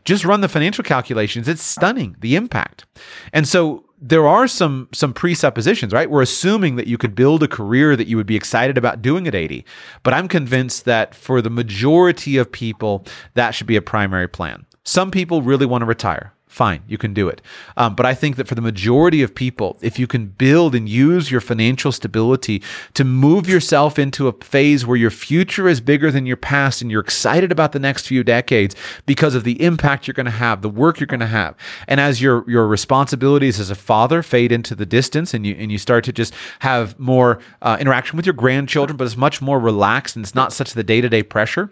Just 0.05 0.25
run 0.25 0.41
the 0.41 0.49
financial 0.49 0.83
calculations. 0.83 1.47
It's 1.47 1.63
stunning 1.63 2.17
the 2.21 2.37
impact. 2.37 2.87
And 3.33 3.47
so 3.47 3.85
there 4.05 4.27
are 4.27 4.49
some 4.49 4.89
some 4.93 5.15
presuppositions, 5.15 5.93
right? 5.93 6.11
We're 6.11 6.23
assuming 6.23 6.75
that 6.77 6.89
you 6.89 6.99
could 6.99 7.15
build 7.15 7.43
a 7.45 7.49
career 7.49 7.95
that 7.95 8.09
you 8.09 8.17
would 8.17 8.27
be 8.27 8.35
excited 8.35 8.77
about 8.77 9.01
doing 9.01 9.29
at 9.29 9.35
80. 9.35 9.65
But 10.03 10.13
I'm 10.13 10.27
convinced 10.27 10.85
that 10.87 11.15
for 11.15 11.41
the 11.41 11.51
majority 11.51 12.37
of 12.37 12.51
people, 12.51 13.07
that 13.35 13.53
should 13.53 13.69
be 13.69 13.77
a 13.77 13.83
primary 13.83 14.29
plan. 14.29 14.67
Some 14.83 15.13
people 15.13 15.41
really 15.43 15.67
want 15.67 15.83
to 15.83 15.87
retire 15.87 16.35
fine, 16.53 16.83
you 16.87 16.99
can 16.99 17.15
do 17.15 17.29
it. 17.29 17.41
Um, 17.79 17.95
but 17.95 18.05
I 18.05 18.13
think 18.13 18.37
that 18.37 18.47
for 18.47 18.55
the 18.55 18.61
majority 18.61 19.23
of 19.23 19.35
people, 19.35 19.79
if 19.81 19.99
you 19.99 20.07
can 20.07 20.27
build 20.27 20.75
and 20.75 20.87
use 20.87 21.31
your 21.31 21.41
financial 21.41 21.93
stability 21.93 22.63
to 22.93 23.05
move 23.05 23.49
yourself 23.49 23.99
into 23.99 24.29
a 24.29 24.33
phase 24.33 24.85
where 24.85 24.99
your 24.99 25.11
future 25.11 25.67
is 25.67 25.81
bigger 25.81 26.11
than 26.11 26.27
your 26.27 26.37
past 26.37 26.83
and 26.83 26.91
you're 26.91 27.01
excited 27.01 27.51
about 27.51 27.73
the 27.73 27.79
next 27.79 28.07
few 28.07 28.23
decades 28.23 28.77
because 29.07 29.35
of 29.35 29.45
the 29.45 29.63
impact 29.63 30.07
you're 30.07 30.13
going 30.13 30.27
to 30.27 30.31
have, 30.31 30.61
the 30.61 30.69
work 30.69 31.01
you're 31.01 31.07
going 31.07 31.21
to 31.21 31.27
have. 31.27 31.57
And 31.89 31.99
as 31.99 32.21
your, 32.21 32.45
your 32.47 32.67
responsibilities 32.67 33.59
as 33.59 33.71
a 33.71 33.75
father 33.75 34.23
fade 34.23 34.53
into 34.53 34.75
the 34.75 34.85
distance 34.85 35.33
and 35.33 35.47
you, 35.47 35.55
and 35.59 35.73
you 35.73 35.79
start 35.79 36.05
to 36.05 36.13
just 36.13 36.35
have 36.59 36.99
more 37.01 37.39
uh, 37.63 37.79
interaction 37.81 38.19
with 38.19 38.27
your 38.27 38.35
grandchildren, 38.35 38.99
but 38.99 39.05
it's 39.05 39.17
much 39.17 39.41
more 39.41 39.59
relaxed 39.59 40.17
and 40.17 40.25
it's 40.25 40.35
not 40.35 40.53
such 40.53 40.75
the 40.75 40.85
day 40.85 41.01
to 41.01 41.09
day 41.09 41.23
pressure, 41.23 41.71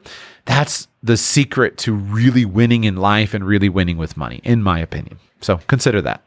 that's 0.51 0.89
the 1.01 1.17
secret 1.17 1.79
to 1.79 1.93
really 1.93 2.45
winning 2.45 2.83
in 2.83 2.97
life 2.97 3.35
and 3.35 3.47
really 3.47 3.69
winning 3.69 3.97
with 3.97 4.17
money, 4.17 4.41
in 4.43 4.65
my 4.65 4.81
opinion. 4.81 5.21
So 5.41 5.59
consider 5.69 6.03
that. 6.03 6.23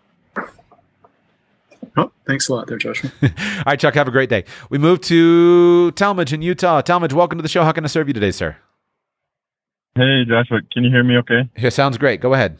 Oh, 1.97 2.09
thanks 2.25 2.47
a 2.47 2.53
lot 2.53 2.67
there, 2.67 2.77
Joshua. 2.77 3.11
All 3.21 3.29
right, 3.67 3.79
Chuck, 3.79 3.93
have 3.95 4.07
a 4.07 4.11
great 4.11 4.29
day. 4.29 4.45
We 4.69 4.77
move 4.77 5.01
to 5.01 5.91
Talmadge 5.91 6.31
in 6.31 6.41
Utah. 6.41 6.79
Talmadge, 6.81 7.11
welcome 7.11 7.37
to 7.37 7.43
the 7.43 7.49
show. 7.49 7.65
How 7.65 7.73
can 7.73 7.83
I 7.83 7.87
serve 7.87 8.07
you 8.07 8.13
today, 8.13 8.31
sir? 8.31 8.55
Hey, 9.95 10.23
Joshua, 10.25 10.61
can 10.71 10.85
you 10.85 10.89
hear 10.89 11.03
me 11.03 11.17
okay? 11.17 11.49
Yeah, 11.57 11.69
sounds 11.69 11.97
great. 11.97 12.21
Go 12.21 12.33
ahead. 12.33 12.57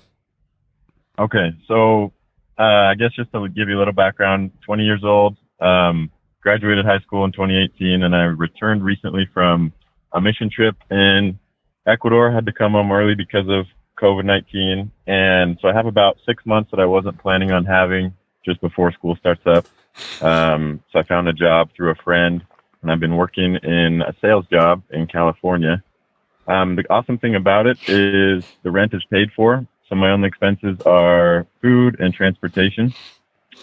Okay, 1.18 1.55
so 1.66 2.11
uh, 2.59 2.91
I 2.91 2.95
guess 2.95 3.11
just 3.16 3.32
to 3.32 3.47
give 3.47 3.70
you 3.70 3.78
a 3.78 3.80
little 3.80 3.93
background, 3.93 4.51
20 4.66 4.84
years 4.84 5.03
old, 5.05 5.38
um, 5.61 6.11
graduated 6.41 6.86
high 6.86 6.99
school 6.99 7.24
in 7.24 7.32
2018, 7.32 8.03
and 8.03 8.14
I 8.14 8.24
returned 8.24 8.84
recently 8.84 9.30
from 9.34 9.72
a 10.11 10.20
mission 10.20 10.49
trip 10.53 10.76
in 10.91 11.39
Ecuador 11.86 12.32
had 12.32 12.46
to 12.46 12.54
come 12.54 12.74
home 12.74 12.92
early 12.92 13.16
because 13.16 13.48
of 13.50 13.66
COVID 14.00 14.26
19. 14.26 14.92
And 15.08 15.58
so 15.62 15.68
I 15.68 15.74
have 15.74 15.86
about 15.86 16.18
six 16.26 16.46
months 16.46 16.72
that 16.72 16.80
I 16.80 16.86
wasn't 16.86 17.20
planning 17.20 17.52
on 17.52 17.66
having 17.66 18.14
just 18.46 18.62
before 18.62 18.92
school 18.92 19.16
starts 19.16 19.42
up. 19.46 19.66
Um, 20.22 20.82
so 20.92 21.00
I 21.00 21.04
found 21.04 21.28
a 21.28 21.34
job 21.34 21.70
through 21.76 21.92
a 21.92 21.96
friend 21.96 22.44
and 22.82 22.92
I've 22.92 23.00
been 23.00 23.16
working 23.16 23.56
in 23.56 24.02
a 24.02 24.14
sales 24.22 24.46
job 24.52 24.84
in 24.92 25.08
California. 25.08 25.84
Um, 26.48 26.76
the 26.76 26.84
awesome 26.90 27.18
thing 27.18 27.36
about 27.36 27.68
it 27.68 27.78
is 27.88 28.46
the 28.64 28.72
rent 28.72 28.94
is 28.94 29.04
paid 29.10 29.32
for. 29.34 29.66
So 29.88 29.96
my 29.96 30.12
only 30.12 30.28
expenses 30.28 30.80
are 30.86 31.46
food 31.62 32.00
and 32.00 32.14
transportation 32.14 32.94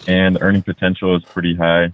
and 0.07 0.35
the 0.35 0.41
earning 0.41 0.63
potential 0.63 1.15
is 1.15 1.23
pretty 1.23 1.55
high. 1.55 1.93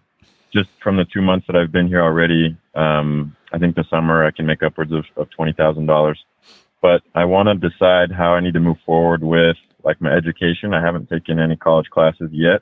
Just 0.53 0.69
from 0.81 0.97
the 0.97 1.05
two 1.05 1.21
months 1.21 1.47
that 1.47 1.55
I've 1.55 1.71
been 1.71 1.87
here 1.87 2.01
already, 2.01 2.57
um, 2.75 3.35
I 3.51 3.57
think 3.57 3.75
the 3.75 3.85
summer 3.89 4.25
I 4.25 4.31
can 4.31 4.45
make 4.45 4.63
upwards 4.63 4.91
of, 4.91 5.05
of 5.15 5.29
twenty 5.31 5.53
thousand 5.53 5.85
dollars. 5.85 6.19
But 6.81 7.01
I 7.15 7.25
want 7.25 7.47
to 7.49 7.69
decide 7.69 8.11
how 8.11 8.33
I 8.33 8.39
need 8.39 8.53
to 8.53 8.59
move 8.59 8.77
forward 8.85 9.23
with 9.23 9.57
like 9.83 9.99
my 10.01 10.11
education. 10.11 10.73
I 10.73 10.81
haven't 10.81 11.09
taken 11.09 11.39
any 11.39 11.55
college 11.55 11.89
classes 11.89 12.29
yet, 12.31 12.61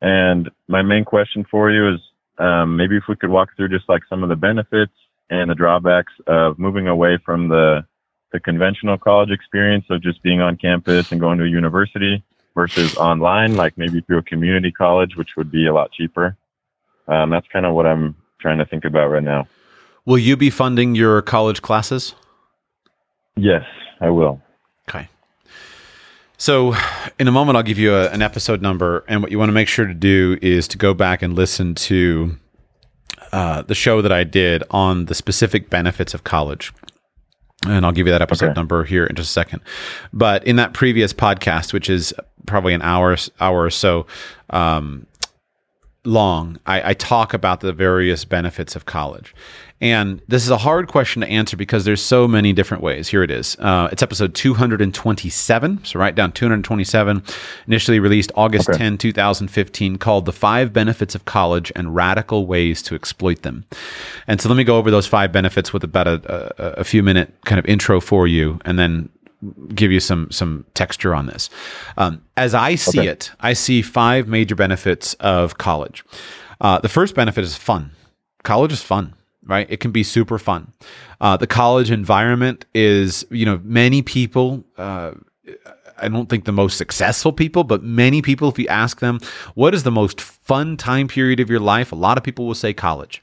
and 0.00 0.50
my 0.68 0.82
main 0.82 1.04
question 1.04 1.44
for 1.50 1.70
you 1.70 1.94
is 1.94 2.00
um, 2.38 2.76
maybe 2.76 2.96
if 2.96 3.04
we 3.08 3.16
could 3.16 3.30
walk 3.30 3.50
through 3.56 3.68
just 3.68 3.88
like 3.88 4.02
some 4.08 4.22
of 4.22 4.28
the 4.28 4.36
benefits 4.36 4.92
and 5.30 5.50
the 5.50 5.54
drawbacks 5.54 6.12
of 6.26 6.58
moving 6.58 6.88
away 6.88 7.18
from 7.24 7.48
the 7.48 7.84
the 8.32 8.40
conventional 8.40 8.96
college 8.96 9.30
experience 9.30 9.84
of 9.90 10.02
just 10.02 10.22
being 10.22 10.40
on 10.40 10.56
campus 10.56 11.12
and 11.12 11.20
going 11.20 11.38
to 11.38 11.44
a 11.44 11.48
university 11.48 12.22
versus 12.54 12.96
online, 12.96 13.56
like 13.56 13.76
maybe 13.76 14.00
through 14.00 14.18
a 14.18 14.22
community 14.22 14.72
college, 14.72 15.16
which 15.16 15.36
would 15.36 15.50
be 15.50 15.66
a 15.66 15.74
lot 15.74 15.92
cheaper. 15.92 16.36
Um, 17.08 17.30
that's 17.30 17.46
kind 17.48 17.66
of 17.66 17.74
what 17.74 17.86
I'm 17.86 18.14
trying 18.40 18.58
to 18.58 18.64
think 18.64 18.84
about 18.84 19.08
right 19.08 19.22
now. 19.22 19.46
Will 20.04 20.18
you 20.18 20.36
be 20.36 20.50
funding 20.50 20.94
your 20.94 21.22
college 21.22 21.62
classes? 21.62 22.14
Yes, 23.36 23.64
I 24.00 24.10
will. 24.10 24.40
Okay. 24.88 25.08
So, 26.38 26.74
in 27.20 27.28
a 27.28 27.32
moment, 27.32 27.56
I'll 27.56 27.62
give 27.62 27.78
you 27.78 27.94
a, 27.94 28.08
an 28.10 28.20
episode 28.20 28.60
number, 28.62 29.04
and 29.06 29.22
what 29.22 29.30
you 29.30 29.38
want 29.38 29.48
to 29.48 29.52
make 29.54 29.68
sure 29.68 29.86
to 29.86 29.94
do 29.94 30.38
is 30.42 30.66
to 30.68 30.78
go 30.78 30.92
back 30.92 31.22
and 31.22 31.34
listen 31.34 31.74
to 31.76 32.36
uh, 33.32 33.62
the 33.62 33.74
show 33.76 34.02
that 34.02 34.10
I 34.12 34.24
did 34.24 34.64
on 34.70 35.04
the 35.06 35.14
specific 35.14 35.70
benefits 35.70 36.14
of 36.14 36.24
college. 36.24 36.72
And 37.64 37.86
I'll 37.86 37.92
give 37.92 38.06
you 38.08 38.12
that 38.12 38.22
episode 38.22 38.46
Okay. 38.46 38.54
number 38.54 38.82
here 38.82 39.06
in 39.06 39.14
just 39.14 39.30
a 39.30 39.32
second. 39.32 39.60
But 40.12 40.44
in 40.44 40.56
that 40.56 40.72
previous 40.74 41.12
podcast, 41.12 41.72
which 41.72 41.88
is 41.88 42.12
probably 42.44 42.74
an 42.74 42.82
hour 42.82 43.16
hour 43.40 43.62
or 43.64 43.70
so 43.70 44.06
um, 44.50 45.06
long, 46.04 46.58
I, 46.66 46.90
I 46.90 46.94
talk 46.94 47.32
about 47.32 47.60
the 47.60 47.72
various 47.72 48.24
benefits 48.24 48.74
of 48.74 48.86
college. 48.86 49.34
And 49.80 50.22
this 50.28 50.44
is 50.44 50.50
a 50.50 50.58
hard 50.58 50.86
question 50.86 51.22
to 51.22 51.28
answer 51.28 51.56
because 51.56 51.84
there's 51.84 52.00
so 52.00 52.28
many 52.28 52.52
different 52.52 52.84
ways. 52.84 53.08
Here 53.08 53.24
it 53.24 53.32
is. 53.32 53.56
Uh, 53.58 53.88
it's 53.90 54.00
episode 54.00 54.32
227. 54.32 55.84
So 55.84 55.98
write 55.98 56.14
down 56.14 56.30
227. 56.30 57.22
Initially 57.66 57.98
released 57.98 58.30
August 58.36 58.68
Okay. 58.68 58.78
10, 58.78 58.98
2015, 58.98 59.98
called 59.98 60.24
The 60.24 60.32
Five 60.32 60.72
Benefits 60.72 61.16
of 61.16 61.24
College 61.24 61.72
and 61.74 61.96
Radical 61.96 62.46
Ways 62.46 62.80
to 62.82 62.94
Exploit 62.94 63.42
Them. 63.42 63.64
And 64.28 64.40
so 64.40 64.48
let 64.48 64.54
me 64.54 64.64
go 64.64 64.78
over 64.78 64.90
those 64.92 65.08
five 65.08 65.32
benefits 65.32 65.72
with 65.72 65.82
about 65.82 66.06
a, 66.06 66.54
a, 66.58 66.80
a 66.80 66.84
few 66.84 67.02
minute 67.02 67.34
kind 67.44 67.58
of 67.58 67.66
intro 67.66 68.00
for 68.00 68.28
you 68.28 68.60
and 68.64 68.78
then 68.78 69.08
give 69.74 69.90
you 69.90 70.00
some 70.00 70.30
some 70.30 70.64
texture 70.74 71.14
on 71.14 71.26
this. 71.26 71.50
Um, 71.96 72.22
as 72.36 72.54
I 72.54 72.74
see 72.76 73.00
Okay. 73.00 73.08
it, 73.08 73.30
I 73.40 73.52
see 73.54 73.82
five 73.82 74.28
major 74.28 74.54
benefits 74.54 75.14
of 75.14 75.58
college. 75.58 76.04
Uh, 76.60 76.78
the 76.78 76.88
first 76.88 77.14
benefit 77.14 77.42
is 77.44 77.56
fun. 77.56 77.90
College 78.44 78.72
is 78.72 78.82
fun, 78.82 79.14
right? 79.44 79.66
It 79.70 79.78
can 79.80 79.90
be 79.90 80.02
super 80.02 80.38
fun. 80.38 80.72
Uh, 81.20 81.36
the 81.36 81.46
college 81.46 81.90
environment 81.90 82.64
is, 82.74 83.26
you 83.30 83.44
know, 83.46 83.60
many 83.64 84.02
people. 84.02 84.64
Uh, 84.76 85.12
I 86.00 86.08
don't 86.08 86.28
think 86.28 86.44
the 86.46 86.52
most 86.52 86.78
successful 86.78 87.32
people, 87.32 87.62
but 87.62 87.82
many 87.84 88.22
people, 88.22 88.48
if 88.48 88.58
you 88.58 88.66
ask 88.68 88.98
them, 89.00 89.20
what 89.54 89.72
is 89.74 89.82
the 89.84 89.90
most 89.92 90.20
fun 90.20 90.76
time 90.76 91.06
period 91.06 91.38
of 91.38 91.48
your 91.50 91.60
life? 91.60 91.92
A 91.92 91.96
lot 91.96 92.18
of 92.18 92.24
people 92.24 92.46
will 92.46 92.56
say 92.56 92.72
college 92.72 93.22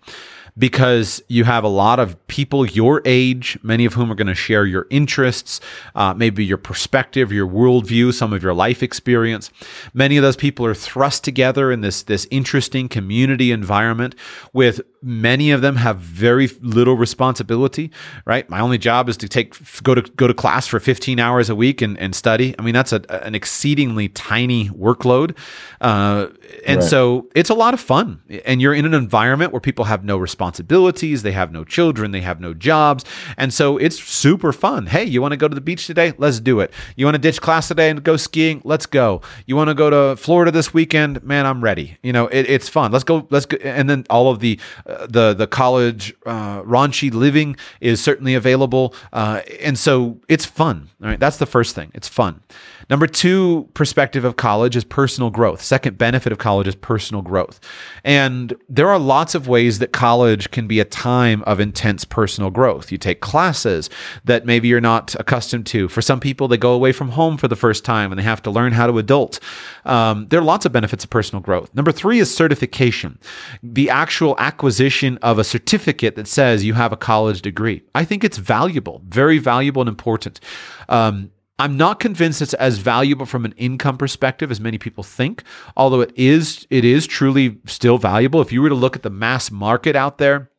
because 0.59 1.23
you 1.29 1.45
have 1.45 1.63
a 1.63 1.69
lot 1.69 1.99
of 1.99 2.27
people 2.27 2.65
your 2.65 3.01
age, 3.05 3.57
many 3.63 3.85
of 3.85 3.93
whom 3.93 4.11
are 4.11 4.15
going 4.15 4.27
to 4.27 4.35
share 4.35 4.65
your 4.65 4.85
interests, 4.89 5.61
uh, 5.95 6.13
maybe 6.13 6.43
your 6.45 6.57
perspective, 6.57 7.31
your 7.31 7.47
worldview, 7.47 8.13
some 8.13 8.33
of 8.33 8.43
your 8.43 8.53
life 8.53 8.83
experience. 8.83 9.49
Many 9.93 10.17
of 10.17 10.23
those 10.23 10.35
people 10.35 10.65
are 10.65 10.75
thrust 10.75 11.23
together 11.23 11.71
in 11.71 11.81
this 11.81 12.03
this 12.03 12.27
interesting 12.29 12.89
community 12.89 13.51
environment. 13.51 14.15
With 14.51 14.81
many 15.01 15.51
of 15.51 15.61
them 15.61 15.75
have 15.77 15.97
very 15.97 16.47
little 16.61 16.95
responsibility. 16.95 17.91
Right, 18.25 18.49
my 18.49 18.59
only 18.59 18.77
job 18.77 19.09
is 19.09 19.17
to 19.17 19.27
take 19.29 19.55
go 19.83 19.95
to 19.95 20.01
go 20.01 20.27
to 20.27 20.33
class 20.33 20.67
for 20.67 20.79
15 20.79 21.19
hours 21.19 21.49
a 21.49 21.55
week 21.55 21.81
and, 21.81 21.97
and 21.99 22.15
study. 22.15 22.55
I 22.59 22.61
mean, 22.61 22.73
that's 22.73 22.91
a, 22.93 23.01
an 23.25 23.35
exceedingly 23.35 24.09
tiny 24.09 24.69
workload, 24.69 25.37
uh, 25.81 26.27
and 26.65 26.79
Right. 26.81 26.89
so 26.89 27.27
it's 27.35 27.49
a 27.49 27.53
lot 27.53 27.73
of 27.73 27.79
fun. 27.79 28.21
And 28.45 28.61
you're 28.61 28.73
in 28.73 28.85
an 28.85 28.93
environment 28.93 29.51
where 29.51 29.61
people 29.61 29.85
have 29.85 30.03
no 30.03 30.17
responsibilities, 30.17 31.23
they 31.23 31.31
have 31.31 31.51
no 31.51 31.63
children, 31.63 32.11
they 32.11 32.21
have 32.21 32.39
no 32.39 32.53
jobs. 32.53 33.05
And 33.37 33.53
so 33.53 33.77
it's 33.77 34.01
super 34.01 34.51
fun. 34.51 34.87
Hey, 34.87 35.03
you 35.03 35.21
want 35.21 35.31
to 35.33 35.37
go 35.37 35.47
to 35.47 35.55
the 35.55 35.61
beach 35.61 35.87
today? 35.87 36.13
Let's 36.17 36.39
do 36.39 36.59
it. 36.59 36.73
You 36.95 37.05
want 37.05 37.15
to 37.15 37.19
ditch 37.19 37.41
class 37.41 37.67
today 37.67 37.89
and 37.89 38.03
go 38.03 38.17
skiing? 38.17 38.61
Let's 38.63 38.85
go. 38.85 39.21
You 39.45 39.55
want 39.55 39.69
to 39.69 39.73
go 39.73 39.89
to 39.89 40.15
Florida 40.15 40.51
this 40.51 40.73
weekend? 40.73 41.23
Man, 41.23 41.45
I'm 41.45 41.63
ready. 41.63 41.97
You 42.03 42.13
know, 42.13 42.27
it, 42.27 42.49
it's 42.49 42.67
fun. 42.69 42.91
Let's 42.91 43.03
go. 43.03 43.27
Let's 43.29 43.45
go. 43.45 43.57
And 43.57 43.89
then 43.89 44.05
all 44.09 44.29
of 44.31 44.39
the 44.39 44.59
the 45.07 45.33
the 45.33 45.47
college 45.47 46.13
uh, 46.25 46.61
raunchy 46.63 47.11
living 47.13 47.55
is 47.81 48.01
certainly 48.01 48.35
available. 48.35 48.93
Uh, 49.13 49.41
and 49.61 49.77
so 49.77 50.19
it's 50.27 50.45
fun. 50.45 50.89
All 51.01 51.09
right, 51.09 51.19
that's 51.19 51.37
the 51.37 51.45
first 51.45 51.75
thing. 51.75 51.91
It's 51.93 52.07
fun. 52.07 52.41
Number 52.89 53.05
two 53.05 53.69
perspective 53.75 54.25
of 54.25 54.35
college 54.35 54.75
is 54.75 54.83
personal 54.83 55.29
growth. 55.29 55.61
Second 55.61 55.97
benefit 55.97 56.31
of 56.31 56.39
college 56.39 56.67
is 56.67 56.75
personal 56.75 57.21
growth. 57.21 57.59
And 58.03 58.55
there 58.67 58.89
are 58.89 58.97
lots 58.97 59.35
of 59.35 59.47
ways 59.47 59.79
that 59.79 59.91
college 59.91 60.49
can 60.51 60.67
be 60.67 60.79
a 60.79 60.85
time 60.85 61.43
of 61.43 61.59
intense 61.59 62.03
personal 62.03 62.49
growth. 62.49 62.91
You 62.91 62.97
take 62.97 63.21
classes 63.21 63.89
that 64.25 64.45
maybe 64.45 64.67
you're 64.67 64.81
not 64.81 65.15
accustomed 65.19 65.67
to. 65.67 65.87
For 65.87 66.01
some 66.01 66.19
people, 66.19 66.47
they 66.47 66.57
go 66.57 66.73
away 66.73 66.91
from 66.91 67.09
home 67.09 67.37
for 67.37 67.47
the 67.47 67.55
first 67.55 67.85
time 67.85 68.11
and 68.11 68.17
they 68.17 68.23
have 68.23 68.41
to 68.43 68.51
learn 68.51 68.73
how 68.73 68.87
to 68.87 68.97
adult. 68.97 69.39
Um, 69.85 70.27
there 70.29 70.39
are 70.39 70.43
lots 70.43 70.65
of 70.65 70.71
benefits 70.71 71.03
of 71.03 71.09
personal 71.09 71.41
growth. 71.41 71.73
Number 71.75 71.91
three 71.91 72.19
is 72.19 72.33
certification, 72.33 73.19
the 73.61 73.89
actual 73.89 74.35
acquisition 74.39 75.17
of 75.21 75.37
a 75.37 75.43
certificate 75.43 76.15
that 76.15 76.27
says 76.27 76.63
you 76.63 76.73
have 76.73 76.91
a 76.91 76.97
college 76.97 77.41
degree. 77.41 77.83
I 77.93 78.03
think 78.03 78.23
it's 78.23 78.37
valuable, 78.37 79.01
very 79.07 79.37
valuable 79.37 79.81
and 79.81 79.89
important. 79.89 80.39
Um, 80.87 81.31
I'm 81.59 81.75
not 81.75 81.99
convinced 81.99 82.41
it's 82.41 82.53
as 82.55 82.77
valuable 82.77 83.25
from 83.25 83.43
an 83.43 83.53
income 83.57 83.97
perspective 83.97 84.49
as 84.49 84.61
many 84.61 84.77
people 84.77 85.03
think, 85.03 85.43
although 85.75 85.99
it 85.99 86.13
is 86.15 86.65
it 86.69 86.85
is 86.85 87.05
truly 87.05 87.59
still 87.65 87.97
valuable. 87.97 88.41
If 88.41 88.51
you 88.53 88.61
were 88.61 88.69
to 88.69 88.75
look 88.75 88.95
at 88.95 89.03
the 89.03 89.09
mass 89.09 89.51
market 89.51 89.95
out 89.95 90.17
there 90.17 90.49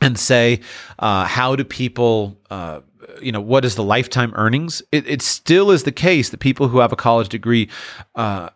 and 0.00 0.18
say, 0.18 0.60
uh, 0.98 1.24
how 1.24 1.54
do 1.54 1.62
people, 1.62 2.36
uh, 2.50 2.80
you 3.22 3.30
know, 3.30 3.40
what 3.40 3.64
is 3.64 3.76
the 3.76 3.84
lifetime 3.84 4.32
earnings? 4.34 4.82
It, 4.90 5.06
it 5.06 5.22
still 5.22 5.70
is 5.70 5.84
the 5.84 5.92
case 5.92 6.30
that 6.30 6.38
people 6.38 6.68
who 6.68 6.78
have 6.80 6.92
a 6.92 6.96
college 6.96 7.28
degree 7.28 7.68
uh, 8.14 8.48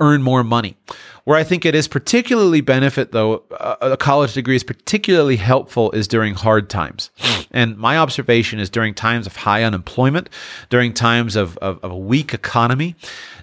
earn 0.00 0.22
more 0.22 0.42
money. 0.42 0.76
Where 1.24 1.38
I 1.38 1.44
think 1.44 1.64
it 1.64 1.74
is 1.74 1.86
particularly 1.86 2.60
benefit, 2.60 3.12
though, 3.12 3.44
a 3.80 3.96
college 3.96 4.34
degree 4.34 4.56
is 4.56 4.64
particularly 4.64 5.36
helpful 5.36 5.90
is 5.92 6.08
during 6.08 6.34
hard 6.34 6.68
times. 6.68 7.10
Hmm. 7.18 7.42
And 7.52 7.78
my 7.78 7.98
observation 7.98 8.58
is 8.58 8.68
during 8.68 8.94
times 8.94 9.26
of 9.26 9.36
high 9.36 9.62
unemployment, 9.62 10.30
during 10.68 10.92
times 10.92 11.36
of, 11.36 11.56
of, 11.58 11.78
of 11.84 11.90
a 11.92 11.96
weak 11.96 12.34
economy, 12.34 12.96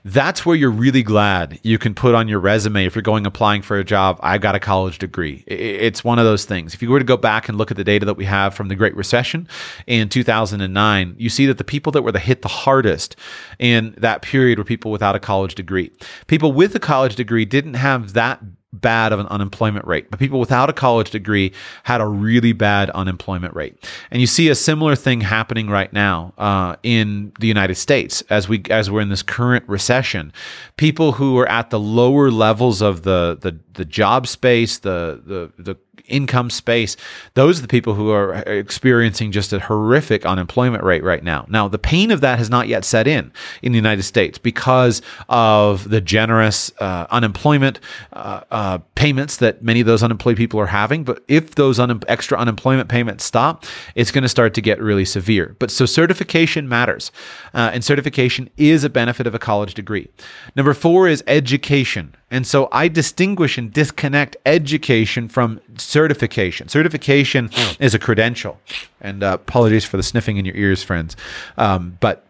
that's 0.04 0.46
where 0.46 0.56
you're 0.56 0.72
really 0.72 1.04
glad 1.04 1.60
you 1.64 1.78
can 1.78 1.94
put 1.94 2.16
on 2.16 2.28
your 2.28 2.40
resume 2.40 2.86
if 2.86 2.96
you're 2.96 3.02
going 3.02 3.26
applying 3.26 3.62
for 3.62 3.78
a 3.78 3.84
job, 3.84 4.20
I 4.22 4.38
got 4.38 4.56
a 4.56 4.60
college 4.60 4.98
degree. 4.98 5.44
It's 5.48 6.04
one 6.04 6.20
of 6.20 6.26
those 6.26 6.46
things. 6.46 6.74
If 6.74 6.82
you 6.82 6.90
were 6.90 7.00
to 7.00 7.06
go 7.06 7.18
back 7.18 7.50
and 7.50 7.58
look 7.58 7.72
at 7.72 7.78
the 7.78 7.84
data 7.84 8.06
that 8.06 8.16
we 8.16 8.26
have 8.26 8.54
from 8.54 8.68
the 8.68 8.76
Great 8.76 8.96
Recession 8.96 9.48
in 9.88 10.10
2009, 10.10 11.16
you 11.18 11.30
see 11.30 11.46
that 11.46 11.58
the 11.58 11.64
people 11.64 11.92
that 11.92 12.02
were 12.02 12.12
the 12.12 12.20
hit 12.20 12.42
the 12.42 12.48
hardest 12.48 13.16
in 13.58 13.94
that 13.98 14.22
period 14.22 14.58
were 14.58 14.64
people 14.64 14.92
without 14.92 15.16
a 15.16 15.20
college 15.20 15.56
degree. 15.56 15.92
People 16.28 16.52
with 16.52 16.76
a 16.76 16.80
college 16.80 17.16
degree 17.16 17.46
didn't 17.46 17.69
have 17.76 18.14
that 18.14 18.42
bad 18.72 19.12
of 19.12 19.20
an 19.20 19.26
unemployment 19.28 19.86
rate, 19.88 20.10
but 20.12 20.20
people 20.20 20.40
without 20.40 20.70
a 20.70 20.74
college 20.74 21.10
degree 21.10 21.52
had 21.84 22.02
a 22.02 22.06
really 22.06 22.54
bad 22.54 22.90
unemployment 22.92 23.56
rate. 23.56 23.90
And 24.12 24.22
you 24.22 24.28
see 24.28 24.50
a 24.50 24.56
similar 24.56 24.96
thing 24.96 25.22
happening 25.22 25.70
right 25.70 25.92
now 25.92 26.34
uh, 26.38 26.76
in 26.84 27.34
the 27.40 27.48
United 27.48 27.76
States 27.76 28.22
as 28.30 28.48
we 28.48 28.64
as 28.70 28.92
we're 28.92 29.02
in 29.02 29.10
this 29.10 29.24
current 29.24 29.68
recession. 29.68 30.32
People 30.78 31.14
who 31.14 31.38
are 31.40 31.50
at 31.50 31.70
the 31.70 31.80
lower 31.80 32.32
levels 32.32 32.82
of 32.82 33.04
the 33.04 33.38
the, 33.42 33.58
the 33.74 33.86
job 33.86 34.28
space, 34.28 34.80
the 34.80 35.22
the 35.26 35.52
the 35.62 35.78
income 36.08 36.50
space, 36.50 36.98
those 37.34 37.60
are 37.60 37.62
the 37.62 37.68
people 37.68 37.94
who 37.94 38.12
are 38.12 38.36
experiencing 38.36 39.32
just 39.32 39.54
a 39.54 39.60
horrific 39.60 40.26
unemployment 40.26 40.84
rate 40.84 41.04
right 41.04 41.24
now. 41.24 41.46
Now, 41.50 41.68
the 41.68 41.80
pain 41.80 42.12
of 42.12 42.22
that 42.22 42.38
has 42.38 42.50
not 42.50 42.68
yet 42.68 42.86
set 42.86 43.08
in 43.08 43.32
in 43.62 43.72
the 43.72 43.78
United 43.78 44.04
States 44.04 44.38
because 44.38 45.02
of 45.28 45.90
the 45.90 46.02
generous 46.02 46.72
uh, 46.80 47.08
unemployment 47.12 47.80
uh, 48.14 48.42
uh, 48.52 48.78
payments 48.96 49.38
that 49.38 49.64
many 49.64 49.82
of 49.82 49.88
those 49.88 50.04
unemployed 50.04 50.38
people 50.38 50.60
are 50.60 50.68
having. 50.68 51.04
But 51.04 51.24
if 51.28 51.56
those 51.56 51.80
un- 51.80 52.02
extra 52.08 52.38
unemployment 52.38 52.90
payments 52.90 53.24
stop, 53.24 53.66
it's 53.96 54.12
going 54.12 54.24
to 54.24 54.30
start 54.30 54.54
to 54.56 54.62
get 54.62 54.82
really 54.82 55.06
severe. 55.06 55.56
But 55.60 55.72
so 55.72 55.86
certification 55.86 56.68
matters, 56.68 57.12
uh, 57.54 57.72
and 57.74 57.84
certification 57.84 58.50
is 58.58 58.84
a 58.84 58.90
benefit 58.90 59.28
of 59.28 59.36
a 59.36 59.40
college 59.40 59.74
degree. 59.74 60.10
Number 60.56 60.74
four 60.74 61.08
is 61.08 61.24
education. 61.28 62.16
And 62.32 62.46
so 62.46 62.70
I 62.72 62.88
distinguish 62.88 63.58
and 63.58 63.74
disconnect 63.74 64.38
education 64.46 65.28
from 65.30 65.60
certification. 65.78 66.70
Certification 66.70 67.50
is 67.80 67.94
a 67.94 68.00
credential. 68.00 68.60
And 69.02 69.24
uh, 69.24 69.38
apologies 69.42 69.86
for 69.86 69.98
the 69.98 70.04
sniffing 70.04 70.38
in 70.38 70.46
your 70.46 70.56
ears, 70.56 70.84
friends. 70.84 71.16
Um, 71.58 71.98
but 72.00 72.26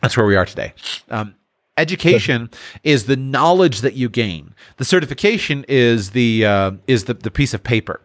that's 0.00 0.16
where 0.16 0.26
we 0.26 0.36
are 0.36 0.46
today. 0.46 0.74
Um, 1.10 1.34
Education 1.78 2.50
is 2.84 3.06
the 3.06 3.16
knowledge 3.16 3.80
that 3.80 3.94
you 3.94 4.10
gain. 4.10 4.54
The 4.76 4.84
certification 4.84 5.64
is 5.68 6.10
the 6.10 6.44
uh, 6.44 6.72
is 6.86 7.04
the, 7.04 7.14
the 7.14 7.30
piece 7.30 7.54
of 7.54 7.64
paper. 7.64 8.02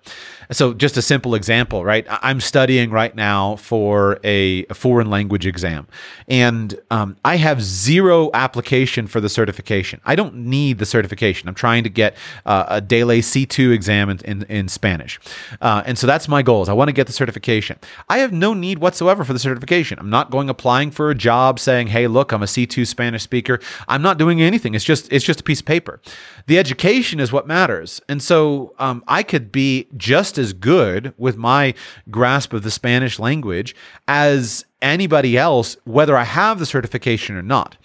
So, 0.51 0.73
just 0.73 0.97
a 0.97 1.01
simple 1.01 1.35
example, 1.35 1.83
right? 1.83 2.05
I'm 2.09 2.39
studying 2.39 2.89
right 2.89 3.13
now 3.15 3.57
for 3.57 4.19
a, 4.23 4.65
a 4.69 4.73
foreign 4.73 5.09
language 5.09 5.45
exam, 5.45 5.87
and 6.27 6.79
um, 6.89 7.17
I 7.25 7.37
have 7.37 7.61
zero 7.61 8.29
application 8.33 9.07
for 9.07 9.19
the 9.19 9.29
certification. 9.29 9.99
I 10.05 10.15
don't 10.15 10.35
need 10.35 10.79
the 10.79 10.85
certification. 10.85 11.49
I'm 11.49 11.55
trying 11.55 11.83
to 11.83 11.89
get 11.89 12.15
uh, 12.45 12.65
a 12.67 12.81
DELE 12.81 13.07
C2 13.07 13.73
exam 13.73 14.09
in, 14.09 14.19
in, 14.19 14.43
in 14.43 14.67
Spanish. 14.67 15.19
Uh, 15.61 15.83
and 15.85 15.97
so 15.97 16.07
that's 16.07 16.27
my 16.27 16.41
goal 16.41 16.61
is 16.63 16.69
I 16.69 16.73
want 16.73 16.89
to 16.89 16.93
get 16.93 17.07
the 17.07 17.13
certification. 17.13 17.77
I 18.09 18.19
have 18.19 18.31
no 18.31 18.53
need 18.53 18.79
whatsoever 18.79 19.23
for 19.23 19.33
the 19.33 19.39
certification. 19.39 19.99
I'm 19.99 20.09
not 20.09 20.31
going 20.31 20.49
applying 20.49 20.91
for 20.91 21.09
a 21.09 21.15
job 21.15 21.59
saying, 21.59 21.87
hey, 21.87 22.07
look, 22.07 22.31
I'm 22.31 22.43
a 22.43 22.45
C2 22.45 22.87
Spanish 22.87 23.23
speaker. 23.23 23.59
I'm 23.87 24.01
not 24.01 24.17
doing 24.17 24.41
anything. 24.41 24.75
It's 24.75 24.85
just 24.85 25.11
it's 25.11 25.25
just 25.25 25.41
a 25.41 25.43
piece 25.43 25.59
of 25.59 25.65
paper. 25.65 25.99
The 26.47 26.57
education 26.57 27.19
is 27.19 27.31
what 27.31 27.47
matters. 27.47 28.01
And 28.07 28.21
so 28.21 28.73
um, 28.79 29.03
I 29.07 29.23
could 29.23 29.51
be 29.51 29.87
just 29.97 30.36
as 30.37 30.53
good 30.53 31.13
with 31.17 31.37
my 31.37 31.73
grasp 32.09 32.53
of 32.53 32.63
the 32.63 32.71
Spanish 32.71 33.19
language 33.19 33.75
as 34.07 34.65
anybody 34.81 35.37
else, 35.37 35.75
whether 35.85 36.15
I 36.15 36.23
have 36.23 36.59
the 36.59 36.65
certification 36.65 37.35
or 37.35 37.41
not. 37.41 37.77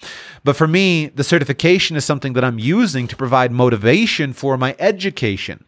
But 0.45 0.57
for 0.57 0.69
me, 0.69 1.07
the 1.07 1.25
certification 1.25 1.97
is 1.97 2.05
something 2.05 2.35
that 2.35 2.45
I'm 2.45 2.59
using 2.59 3.09
to 3.09 3.17
provide 3.17 3.53
motivation 3.53 4.33
for 4.33 4.57
my 4.57 4.77
education. 4.79 5.65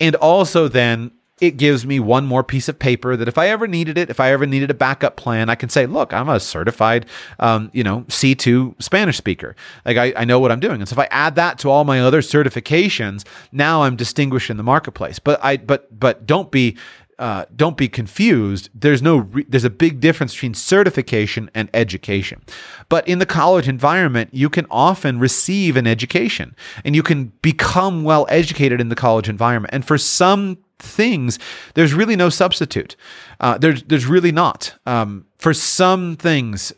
And 0.00 0.14
also 0.16 0.68
then 0.68 1.12
it 1.40 1.58
gives 1.58 1.84
me 1.84 2.00
one 2.00 2.24
more 2.24 2.42
piece 2.42 2.68
of 2.68 2.78
paper 2.78 3.14
that 3.14 3.28
if 3.28 3.36
I 3.36 3.48
ever 3.48 3.66
needed 3.66 3.98
it, 3.98 4.08
if 4.08 4.20
I 4.20 4.32
ever 4.32 4.46
needed 4.46 4.70
a 4.70 4.74
backup 4.74 5.16
plan, 5.16 5.50
I 5.50 5.54
can 5.54 5.68
say, 5.68 5.84
look, 5.84 6.14
I'm 6.14 6.30
a 6.30 6.40
certified, 6.40 7.04
um, 7.38 7.70
you 7.74 7.84
know, 7.84 8.02
C2 8.08 8.82
Spanish 8.82 9.18
speaker. 9.18 9.54
Like 9.84 9.98
I, 9.98 10.14
I 10.16 10.24
know 10.24 10.40
what 10.40 10.50
I'm 10.50 10.60
doing. 10.60 10.80
And 10.80 10.88
so 10.88 10.94
if 10.94 10.98
I 10.98 11.08
add 11.10 11.34
that 11.34 11.58
to 11.58 11.70
all 11.70 11.84
my 11.84 12.00
other 12.00 12.22
certifications, 12.22 13.26
now 13.52 13.82
I'm 13.82 13.96
distinguished 13.96 14.48
in 14.48 14.56
the 14.56 14.62
marketplace. 14.62 15.18
But 15.18 15.38
I, 15.44 15.58
but, 15.58 15.98
but 15.98 16.26
don't 16.26 16.50
be, 16.50 16.78
uh, 17.18 17.44
don't 17.54 17.76
be 17.76 17.88
confused. 17.88 18.70
There's 18.74 19.00
no 19.00 19.18
re- 19.18 19.46
there's 19.48 19.64
a 19.64 19.70
big 19.70 20.00
difference 20.00 20.34
between 20.34 20.52
certification 20.52 21.50
and 21.54 21.70
education. 21.72 22.42
But 22.90 23.08
in 23.08 23.20
the 23.20 23.26
college 23.26 23.68
environment, 23.68 24.30
you 24.34 24.50
can 24.50 24.66
often 24.70 25.18
receive 25.18 25.76
an 25.76 25.86
education 25.86 26.54
and 26.84 26.94
you 26.94 27.02
can 27.02 27.32
become 27.40 28.04
well 28.04 28.26
educated 28.28 28.82
in 28.82 28.90
the 28.90 28.94
college 28.94 29.30
environment. 29.30 29.72
And 29.72 29.82
for 29.82 29.96
some 29.96 30.58
things, 30.78 31.38
there's 31.74 31.94
really 31.94 32.16
no 32.16 32.28
substitute. 32.28 32.96
Uh, 33.40 33.58
there's 33.58 33.82
there's 33.84 34.06
really 34.06 34.32
not. 34.32 34.76
Um, 34.86 35.26
for 35.36 35.54
some 35.54 36.16
things, 36.16 36.72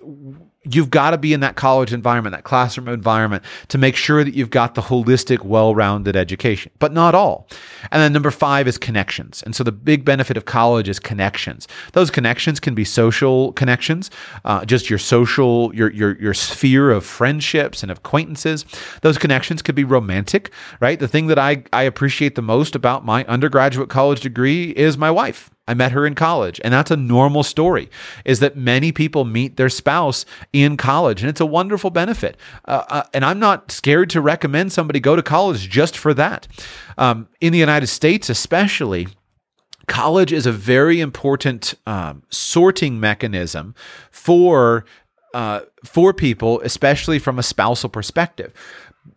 you've 0.64 0.90
got 0.90 1.10
to 1.10 1.18
be 1.18 1.32
in 1.32 1.40
that 1.40 1.56
college 1.56 1.92
environment, 1.92 2.34
that 2.34 2.44
classroom 2.44 2.88
environment, 2.88 3.44
to 3.68 3.78
make 3.78 3.96
sure 3.96 4.24
that 4.24 4.34
you've 4.34 4.50
got 4.50 4.74
the 4.74 4.82
holistic, 4.82 5.44
well 5.44 5.74
rounded 5.74 6.16
education, 6.16 6.72
but 6.78 6.92
not 6.92 7.14
all. 7.14 7.48
And 7.90 8.02
then 8.02 8.12
number 8.12 8.30
five 8.30 8.66
is 8.66 8.76
connections. 8.76 9.42
And 9.42 9.54
so 9.54 9.62
the 9.64 9.72
big 9.72 10.04
benefit 10.04 10.36
of 10.36 10.44
college 10.44 10.88
is 10.88 10.98
connections. 10.98 11.68
Those 11.92 12.10
connections 12.10 12.60
can 12.60 12.74
be 12.74 12.84
social 12.84 13.52
connections, 13.52 14.10
uh, 14.44 14.64
just 14.64 14.90
your 14.90 14.98
social, 14.98 15.74
your, 15.74 15.90
your, 15.92 16.20
your 16.20 16.34
sphere 16.34 16.90
of 16.90 17.04
friendships 17.04 17.82
and 17.82 17.92
acquaintances. 17.92 18.64
Those 19.02 19.18
connections 19.18 19.62
could 19.62 19.74
be 19.74 19.84
romantic, 19.84 20.50
right? 20.80 20.98
The 20.98 21.08
thing 21.08 21.28
that 21.28 21.38
I, 21.38 21.62
I 21.72 21.84
appreciate 21.84 22.34
the 22.34 22.42
most 22.42 22.74
about 22.74 23.04
my 23.04 23.24
undergraduate 23.26 23.88
college 23.88 24.20
degree 24.20 24.70
is 24.70 24.98
my 24.98 25.10
wife. 25.10 25.50
I 25.68 25.74
met 25.74 25.92
her 25.92 26.06
in 26.06 26.14
college. 26.14 26.60
And 26.64 26.72
that's 26.72 26.90
a 26.90 26.96
normal 26.96 27.44
story 27.44 27.90
is 28.24 28.40
that 28.40 28.56
many 28.56 28.90
people 28.90 29.24
meet 29.24 29.56
their 29.56 29.68
spouse 29.68 30.24
in 30.52 30.76
college. 30.76 31.20
And 31.20 31.28
it's 31.28 31.40
a 31.40 31.46
wonderful 31.46 31.90
benefit. 31.90 32.38
Uh, 32.64 32.84
uh, 32.88 33.02
and 33.12 33.24
I'm 33.24 33.38
not 33.38 33.70
scared 33.70 34.10
to 34.10 34.20
recommend 34.20 34.72
somebody 34.72 34.98
go 34.98 35.14
to 35.14 35.22
college 35.22 35.68
just 35.68 35.96
for 35.96 36.14
that. 36.14 36.48
Um, 36.96 37.28
in 37.40 37.52
the 37.52 37.58
United 37.58 37.88
States, 37.88 38.30
especially, 38.30 39.08
college 39.86 40.32
is 40.32 40.46
a 40.46 40.52
very 40.52 41.00
important 41.00 41.74
um, 41.86 42.22
sorting 42.30 42.98
mechanism 42.98 43.74
for 44.10 44.86
uh, 45.34 45.60
for 45.84 46.14
people, 46.14 46.58
especially 46.62 47.18
from 47.18 47.38
a 47.38 47.42
spousal 47.42 47.90
perspective 47.90 48.54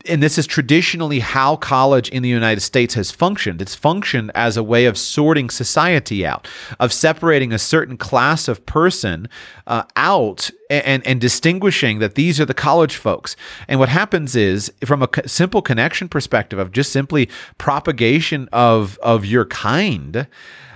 and 0.07 0.21
this 0.21 0.37
is 0.37 0.47
traditionally 0.47 1.19
how 1.19 1.55
college 1.55 2.09
in 2.09 2.23
the 2.23 2.29
United 2.29 2.61
States 2.61 2.93
has 2.95 3.11
functioned. 3.11 3.61
It's 3.61 3.75
functioned 3.75 4.31
as 4.35 4.57
a 4.57 4.63
way 4.63 4.85
of 4.85 4.97
sorting 4.97 5.49
society 5.49 6.25
out, 6.25 6.47
of 6.79 6.91
separating 6.91 7.53
a 7.53 7.59
certain 7.59 7.97
class 7.97 8.47
of 8.47 8.65
person 8.65 9.27
uh, 9.67 9.83
out 9.95 10.49
and, 10.69 11.05
and 11.05 11.21
distinguishing 11.21 11.99
that 11.99 12.15
these 12.15 12.39
are 12.39 12.45
the 12.45 12.53
college 12.53 12.95
folks. 12.95 13.35
And 13.67 13.79
what 13.79 13.89
happens 13.89 14.35
is, 14.35 14.71
from 14.85 15.03
a 15.03 15.09
simple 15.27 15.61
connection 15.61 16.09
perspective 16.09 16.59
of 16.59 16.71
just 16.71 16.91
simply 16.91 17.29
propagation 17.57 18.49
of, 18.51 18.97
of 18.99 19.25
your 19.25 19.45
kind, 19.45 20.27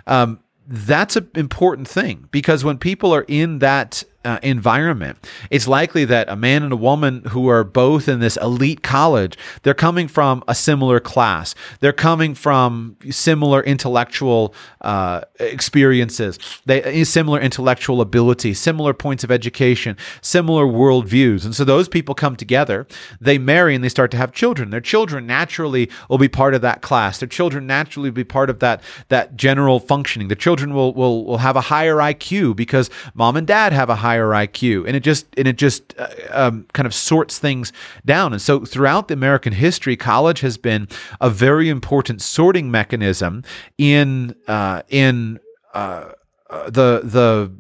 um, 0.08 0.40
that's 0.68 1.16
an 1.16 1.30
important 1.36 1.88
thing 1.88 2.28
because 2.32 2.64
when 2.64 2.78
people 2.78 3.14
are 3.14 3.26
in 3.28 3.60
that 3.60 4.04
uh, 4.26 4.40
environment, 4.42 5.18
it's 5.50 5.68
likely 5.68 6.04
that 6.06 6.28
a 6.30 6.36
man 6.36 6.64
and 6.64 6.74
a 6.74 6.78
woman 6.78 7.24
who 7.30 7.48
are 7.50 7.64
both 7.64 8.08
in 8.08 8.20
this 8.20 8.38
elite 8.38 8.84
college, 8.84 9.38
they're 9.64 9.74
coming 9.74 10.08
from 10.08 10.44
a 10.48 10.56
similar 10.56 11.00
class. 11.00 11.56
They're 11.80 11.94
coming 11.94 12.34
from 12.34 12.98
similar 13.10 13.62
intellectual 13.62 14.54
uh, 14.82 15.22
experiences, 15.40 16.40
they 16.66 17.04
similar 17.04 17.40
intellectual 17.40 18.02
ability, 18.02 18.54
similar 18.54 18.94
points 18.94 19.24
of 19.24 19.32
education, 19.32 19.98
similar 20.22 20.66
worldviews. 20.66 21.46
And 21.46 21.56
so 21.56 21.64
those 21.64 21.88
people 21.88 22.16
come 22.16 22.36
together, 22.36 22.88
they 23.22 23.38
marry, 23.38 23.76
and 23.76 23.84
they 23.84 23.90
start 23.90 24.12
to 24.12 24.18
have 24.18 24.32
children. 24.32 24.70
Their 24.70 24.82
children 24.82 25.28
naturally 25.28 25.90
will 26.10 26.18
be 26.18 26.30
part 26.30 26.54
of 26.54 26.62
that 26.62 26.82
class. 26.82 27.20
Their 27.20 27.30
children 27.30 27.68
naturally 27.68 28.10
will 28.10 28.16
be 28.16 28.24
part 28.24 28.50
of 28.50 28.60
that 28.60 28.82
that 29.10 29.36
general 29.36 29.80
functioning. 29.80 30.28
The 30.28 30.36
children 30.36 30.74
will 30.74 30.94
will 30.94 31.26
will 31.26 31.40
have 31.40 31.56
a 31.56 31.62
higher 31.62 31.96
IQ 31.96 32.56
because 32.56 32.90
mom 33.14 33.36
and 33.36 33.46
dad 33.46 33.74
have 33.74 33.90
a 33.90 33.96
higher 33.96 34.15
higher 34.16 34.48
IQ, 34.48 34.88
and 34.88 34.96
it 34.96 35.02
just 35.02 35.28
and 35.38 35.48
it 35.48 35.58
just 35.58 35.94
uh, 35.98 36.08
um, 36.32 36.66
kind 36.74 36.86
of 36.86 36.94
sorts 36.94 37.40
things 37.40 37.74
down. 38.06 38.34
And 38.34 38.42
so 38.42 38.66
throughout 38.66 39.08
the 39.08 39.14
American 39.14 39.54
history, 39.54 39.96
college 39.96 40.42
has 40.42 40.58
been 40.58 40.88
a 41.20 41.30
very 41.30 41.70
important 41.70 42.22
sorting 42.22 42.72
mechanism 42.72 43.44
in 43.78 44.36
uh, 44.48 44.82
in 44.90 45.40
uh, 45.74 46.12
uh 46.50 46.70
the 46.70 47.02
the 47.04 47.52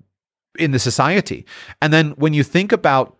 in 0.58 0.72
the 0.72 0.80
society. 0.80 1.45
And 1.82 1.91
then 1.91 2.12
when 2.12 2.34
you 2.34 2.43
think 2.43 2.72
about 2.72 3.14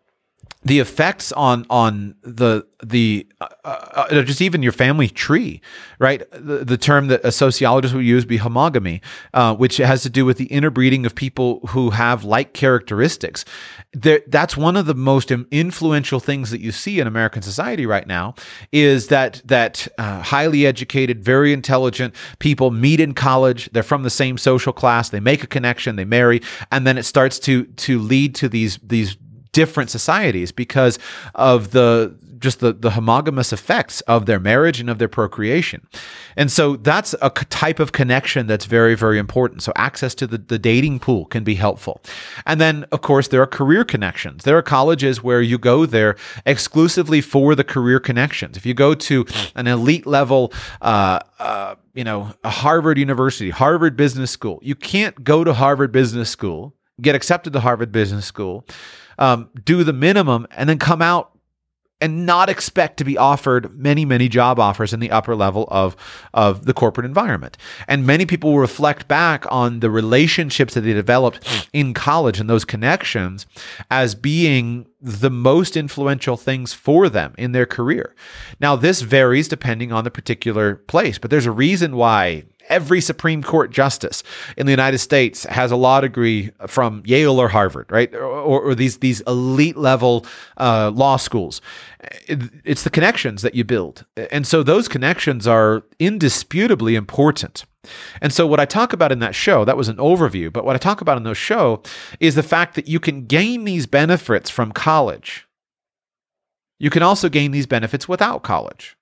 the 0.66 0.80
effects 0.80 1.32
on 1.32 1.66
on 1.70 2.16
the 2.24 2.66
the 2.84 3.28
uh, 3.40 3.48
uh, 3.64 4.24
just 4.24 4.42
even 4.42 4.64
your 4.64 4.72
family 4.72 5.08
tree, 5.08 5.62
right? 6.00 6.24
The, 6.32 6.66
the 6.66 6.78
term 6.78 7.08
that 7.08 7.24
a 7.24 7.32
sociologist 7.32 7.94
would 7.94 8.06
use 8.06 8.26
be 8.26 8.40
homogamy, 8.40 9.02
uh, 9.34 9.56
which 9.56 9.78
has 9.78 10.02
to 10.04 10.10
do 10.10 10.26
with 10.26 10.38
the 10.38 10.46
interbreeding 10.48 11.06
of 11.06 11.14
people 11.14 11.62
who 11.70 11.92
have 11.92 12.24
like 12.24 12.54
characteristics. 12.54 13.46
There, 13.94 14.22
that's 14.28 14.58
one 14.58 14.76
of 14.76 14.88
the 14.88 14.96
most 14.96 15.32
influential 15.32 16.20
things 16.20 16.50
that 16.50 16.62
you 16.62 16.72
see 16.72 17.00
in 17.00 17.08
American 17.08 17.44
society 17.44 17.86
right 17.86 18.08
now 18.08 18.34
is 18.72 19.08
that 19.08 19.42
that 19.46 19.88
uh, 20.00 20.24
highly 20.24 20.66
educated, 20.66 21.24
very 21.24 21.54
intelligent 21.54 22.16
people 22.40 22.72
meet 22.72 23.00
in 23.00 23.14
college. 23.14 23.70
They're 23.72 23.84
from 23.84 24.02
the 24.02 24.10
same 24.10 24.40
social 24.40 24.74
class. 24.74 25.10
They 25.10 25.20
make 25.20 25.44
a 25.44 25.48
connection. 25.48 25.96
They 25.96 26.06
marry, 26.06 26.42
and 26.72 26.88
then 26.88 26.98
it 26.98 27.04
starts 27.04 27.38
to 27.40 27.66
to 27.66 28.00
lead 28.00 28.34
to 28.36 28.50
these 28.50 28.80
these 28.82 29.16
different 29.56 29.90
societies 29.90 30.52
because 30.52 31.00
of 31.34 31.72
the 31.72 32.14
just 32.40 32.60
the, 32.60 32.74
the 32.74 32.92
homogamous 32.92 33.52
effects 33.52 34.02
of 34.02 34.26
their 34.26 34.40
marriage 34.40 34.80
and 34.80 34.90
of 34.90 35.00
their 35.00 35.08
procreation. 35.08 35.88
And 36.36 36.52
so 36.52 36.76
that's 36.76 37.16
a 37.22 37.30
type 37.30 37.80
of 37.80 37.92
connection 37.92 38.46
that's 38.46 38.66
very, 38.66 38.94
very 38.94 39.18
important. 39.18 39.64
So 39.64 39.72
access 39.76 40.14
to 40.16 40.28
the, 40.28 40.38
the 40.38 40.60
dating 40.60 41.00
pool 41.00 41.26
can 41.26 41.44
be 41.44 41.56
helpful. 41.56 42.02
And 42.46 42.60
then, 42.60 42.86
of 42.92 43.02
course, 43.02 43.30
there 43.30 43.42
are 43.42 43.48
career 43.48 43.84
connections. 43.84 44.44
There 44.44 44.58
are 44.58 44.62
colleges 44.62 45.24
where 45.24 45.42
you 45.42 45.58
go 45.58 45.86
there 45.86 46.18
exclusively 46.46 47.22
for 47.22 47.56
the 47.56 47.64
career 47.64 48.00
connections. 48.00 48.58
If 48.58 48.66
you 48.66 48.74
go 48.74 48.94
to 48.94 49.26
an 49.56 49.66
elite 49.66 50.06
level, 50.06 50.54
uh, 50.82 51.20
uh, 51.40 51.76
you 51.94 52.04
know, 52.04 52.34
a 52.44 52.50
Harvard 52.50 52.98
University, 52.98 53.50
Harvard 53.50 53.96
Business 53.96 54.30
School, 54.30 54.60
you 54.62 54.76
can't 54.76 55.24
go 55.24 55.44
to 55.44 55.54
Harvard 55.54 55.92
Business 55.92 56.30
School, 56.30 56.76
get 57.02 57.16
accepted 57.16 57.54
to 57.54 57.62
Harvard 57.62 57.92
Business 57.92 58.26
School 58.26 58.66
um, 59.18 59.50
do 59.64 59.84
the 59.84 59.94
minimum, 59.94 60.48
and 60.52 60.70
then 60.70 60.80
come 60.80 61.02
out 61.02 61.32
and 62.02 62.26
not 62.26 62.50
expect 62.50 62.98
to 62.98 63.06
be 63.06 63.18
offered 63.18 63.74
many, 63.78 64.04
many 64.04 64.28
job 64.28 64.60
offers 64.60 64.92
in 64.92 65.00
the 65.00 65.12
upper 65.12 65.34
level 65.34 65.66
of, 65.72 65.96
of 66.34 66.66
the 66.66 66.74
corporate 66.74 67.06
environment. 67.06 67.58
And 67.88 68.06
many 68.06 68.26
people 68.26 68.60
reflect 68.60 69.08
back 69.08 69.46
on 69.50 69.80
the 69.80 69.90
relationships 69.90 70.74
that 70.74 70.82
they 70.82 70.92
developed 70.92 71.68
in 71.72 71.94
college 71.94 72.40
and 72.40 72.50
those 72.50 72.66
connections 72.66 73.46
as 73.90 74.14
being 74.14 74.88
the 75.00 75.30
most 75.30 75.78
influential 75.78 76.36
things 76.36 76.74
for 76.74 77.08
them 77.08 77.34
in 77.38 77.54
their 77.54 77.66
career. 77.66 78.14
Now, 78.60 78.76
this 78.76 79.02
varies 79.02 79.48
depending 79.48 79.94
on 79.94 80.04
the 80.04 80.12
particular 80.12 80.76
place, 80.76 81.18
but 81.18 81.32
there's 81.32 81.46
a 81.46 81.52
reason 81.52 81.96
why 81.96 82.44
every 82.70 83.02
Supreme 83.02 83.44
Court 83.44 83.72
justice 83.72 84.24
in 84.58 84.66
the 84.66 84.72
United 84.72 85.00
States 85.00 85.44
has 85.46 85.72
a 85.72 85.76
law 85.76 86.02
degree 86.02 86.52
from 86.68 87.04
Yale 87.06 87.40
or 87.40 87.50
Harvard, 87.50 87.92
right? 87.92 88.14
Or, 88.14 88.62
or 88.62 88.76
these 88.76 89.00
these 89.00 89.22
elite 89.22 89.78
level 89.78 90.26
uh, 90.58 90.92
law 90.94 91.18
schools. 91.18 91.62
It's 92.28 92.84
the 92.84 92.90
connections 92.90 93.42
that 93.42 93.56
you 93.56 93.64
build, 93.64 94.06
and 94.32 94.46
so 94.46 94.64
those 94.64 94.88
connections 94.88 95.48
are 95.48 95.84
indisputably 96.00 96.96
important. 96.96 97.66
And 98.22 98.34
so, 98.34 98.48
what 98.48 98.60
I 98.60 98.66
talk 98.66 98.94
about 98.94 99.12
in 99.12 99.20
that 99.20 99.36
show, 99.36 99.66
that 99.66 99.78
was 99.78 99.90
an 99.90 99.98
overview, 99.98 100.52
but 100.52 100.66
what 100.66 100.76
I 100.76 100.80
talk 100.80 101.02
about 101.02 101.18
in 101.18 101.24
those 101.24 101.38
show 101.38 101.82
is 102.20 102.36
the 102.36 102.44
fact 102.44 102.76
that 102.76 102.88
you 102.88 103.00
can 103.00 103.26
gain 103.26 103.64
these 103.64 103.86
benefits 103.86 104.50
from 104.50 104.72
college. 104.72 105.48
You 106.80 106.90
can 106.90 107.04
also 107.04 107.30
gain 107.30 107.52
these 107.52 107.68
benefits 107.68 108.08
without 108.08 108.44
college. 108.44 108.98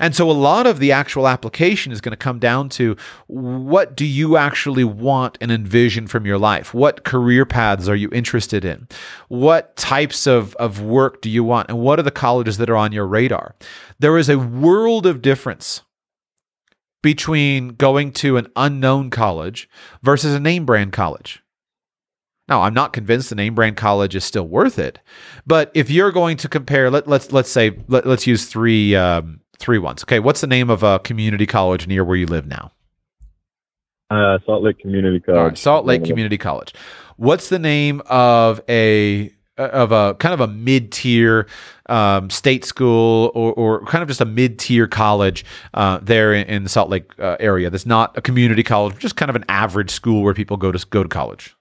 And 0.00 0.16
so 0.16 0.28
a 0.28 0.32
lot 0.32 0.66
of 0.66 0.78
the 0.78 0.90
actual 0.90 1.28
application 1.28 1.92
is 1.92 2.00
going 2.00 2.12
to 2.12 2.16
come 2.16 2.38
down 2.38 2.70
to 2.70 2.96
what 3.26 3.96
do 3.96 4.06
you 4.06 4.36
actually 4.38 4.82
want 4.82 5.38
and 5.40 5.52
envision 5.52 6.06
from 6.06 6.26
your 6.26 6.38
life? 6.38 6.74
What 6.74 7.04
career 7.04 7.44
paths 7.44 7.88
are 7.88 7.94
you 7.94 8.08
interested 8.10 8.64
in? 8.64 8.88
What 9.28 9.76
types 9.76 10.26
of, 10.26 10.56
of 10.56 10.80
work 10.82 11.20
do 11.20 11.28
you 11.28 11.44
want? 11.44 11.68
And 11.68 11.78
what 11.78 11.98
are 11.98 12.02
the 12.02 12.10
colleges 12.10 12.56
that 12.56 12.70
are 12.70 12.76
on 12.76 12.92
your 12.92 13.06
radar? 13.06 13.54
There 13.98 14.16
is 14.16 14.30
a 14.30 14.38
world 14.38 15.06
of 15.06 15.22
difference 15.22 15.82
between 17.02 17.68
going 17.68 18.12
to 18.12 18.38
an 18.38 18.48
unknown 18.56 19.10
college 19.10 19.68
versus 20.02 20.34
a 20.34 20.40
name 20.40 20.64
brand 20.64 20.92
college. 20.92 21.42
Now, 22.48 22.62
I'm 22.62 22.74
not 22.74 22.92
convinced 22.92 23.28
the 23.28 23.36
name 23.36 23.54
brand 23.54 23.76
college 23.76 24.16
is 24.16 24.24
still 24.24 24.46
worth 24.48 24.78
it, 24.78 24.98
but 25.46 25.70
if 25.72 25.88
you're 25.88 26.10
going 26.10 26.36
to 26.38 26.48
compare, 26.48 26.90
let, 26.90 27.06
let's 27.06 27.30
let's 27.30 27.50
say 27.50 27.78
let, 27.86 28.04
us 28.06 28.26
use 28.26 28.46
three 28.46 28.96
um, 28.96 29.40
three 29.60 29.78
ones. 29.78 30.02
Okay, 30.02 30.18
what's 30.18 30.40
the 30.40 30.46
name 30.46 30.70
of 30.70 30.82
a 30.82 30.98
community 30.98 31.46
college 31.46 31.86
near 31.86 32.02
where 32.02 32.16
you 32.16 32.26
live 32.26 32.46
now? 32.46 32.72
Uh, 34.10 34.38
Salt 34.44 34.64
Lake 34.64 34.80
Community 34.80 35.20
College. 35.20 35.38
Right, 35.40 35.58
Salt 35.58 35.86
Lake 35.86 36.04
Community 36.04 36.36
College. 36.36 36.74
What's 37.16 37.48
the 37.48 37.60
name 37.60 38.02
of 38.06 38.60
a 38.68 39.32
of 39.56 39.92
a 39.92 40.14
kind 40.14 40.32
of 40.32 40.40
a 40.40 40.48
mid 40.48 40.90
tier 40.90 41.46
um, 41.86 42.30
state 42.30 42.64
school 42.64 43.30
or, 43.34 43.52
or, 43.52 43.84
kind 43.84 44.00
of 44.00 44.08
just 44.08 44.20
a 44.20 44.24
mid 44.24 44.58
tier 44.58 44.86
college 44.86 45.44
uh, 45.74 45.98
there 46.00 46.32
in, 46.32 46.46
in, 46.46 46.62
the 46.62 46.68
Salt 46.68 46.88
Lake 46.88 47.12
uh, 47.18 47.36
area. 47.40 47.68
That's 47.68 47.84
not 47.84 48.16
a 48.16 48.22
community 48.22 48.62
college, 48.62 48.96
just 48.98 49.16
kind 49.16 49.28
of 49.28 49.36
an 49.36 49.44
average 49.48 49.90
school 49.90 50.22
where 50.22 50.32
people 50.32 50.56
go 50.56 50.72
to 50.72 50.86
go 50.88 51.02
to 51.02 51.08
college. 51.08 51.54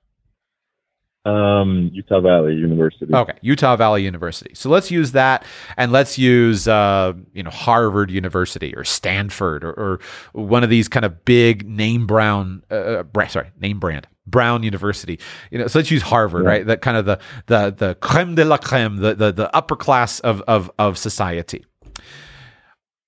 Um, 1.25 1.89
Utah 1.93 2.21
Valley 2.21 2.55
University. 2.55 3.13
Okay, 3.13 3.33
Utah 3.41 3.75
Valley 3.75 4.03
University. 4.03 4.51
So 4.53 4.69
let's 4.69 4.89
use 4.89 5.11
that, 5.11 5.45
and 5.75 5.91
let's 5.91 6.17
use 6.17 6.67
uh, 6.67 7.13
you 7.33 7.43
know 7.43 7.49
Harvard 7.49 8.09
University 8.09 8.73
or 8.75 8.83
Stanford 8.83 9.63
or, 9.63 9.71
or 9.71 9.99
one 10.31 10.63
of 10.63 10.69
these 10.69 10.87
kind 10.87 11.05
of 11.05 11.25
big 11.25 11.67
name 11.67 12.07
brown, 12.07 12.63
uh, 12.71 13.03
uh 13.15 13.27
sorry, 13.27 13.51
name 13.59 13.79
brand 13.79 14.07
Brown 14.25 14.63
University. 14.63 15.19
You 15.51 15.59
know, 15.59 15.67
so 15.67 15.79
let's 15.79 15.91
use 15.91 16.01
Harvard, 16.01 16.43
yeah. 16.43 16.49
right? 16.49 16.65
That 16.65 16.81
kind 16.81 16.97
of 16.97 17.05
the 17.05 17.19
the 17.47 17.75
the 17.77 17.95
creme 17.95 18.35
de 18.35 18.45
la 18.45 18.57
creme, 18.57 18.97
the 18.97 19.15
the, 19.15 19.31
the 19.31 19.55
upper 19.55 19.75
class 19.75 20.19
of, 20.21 20.41
of 20.41 20.71
of 20.79 20.97
society. 20.97 21.65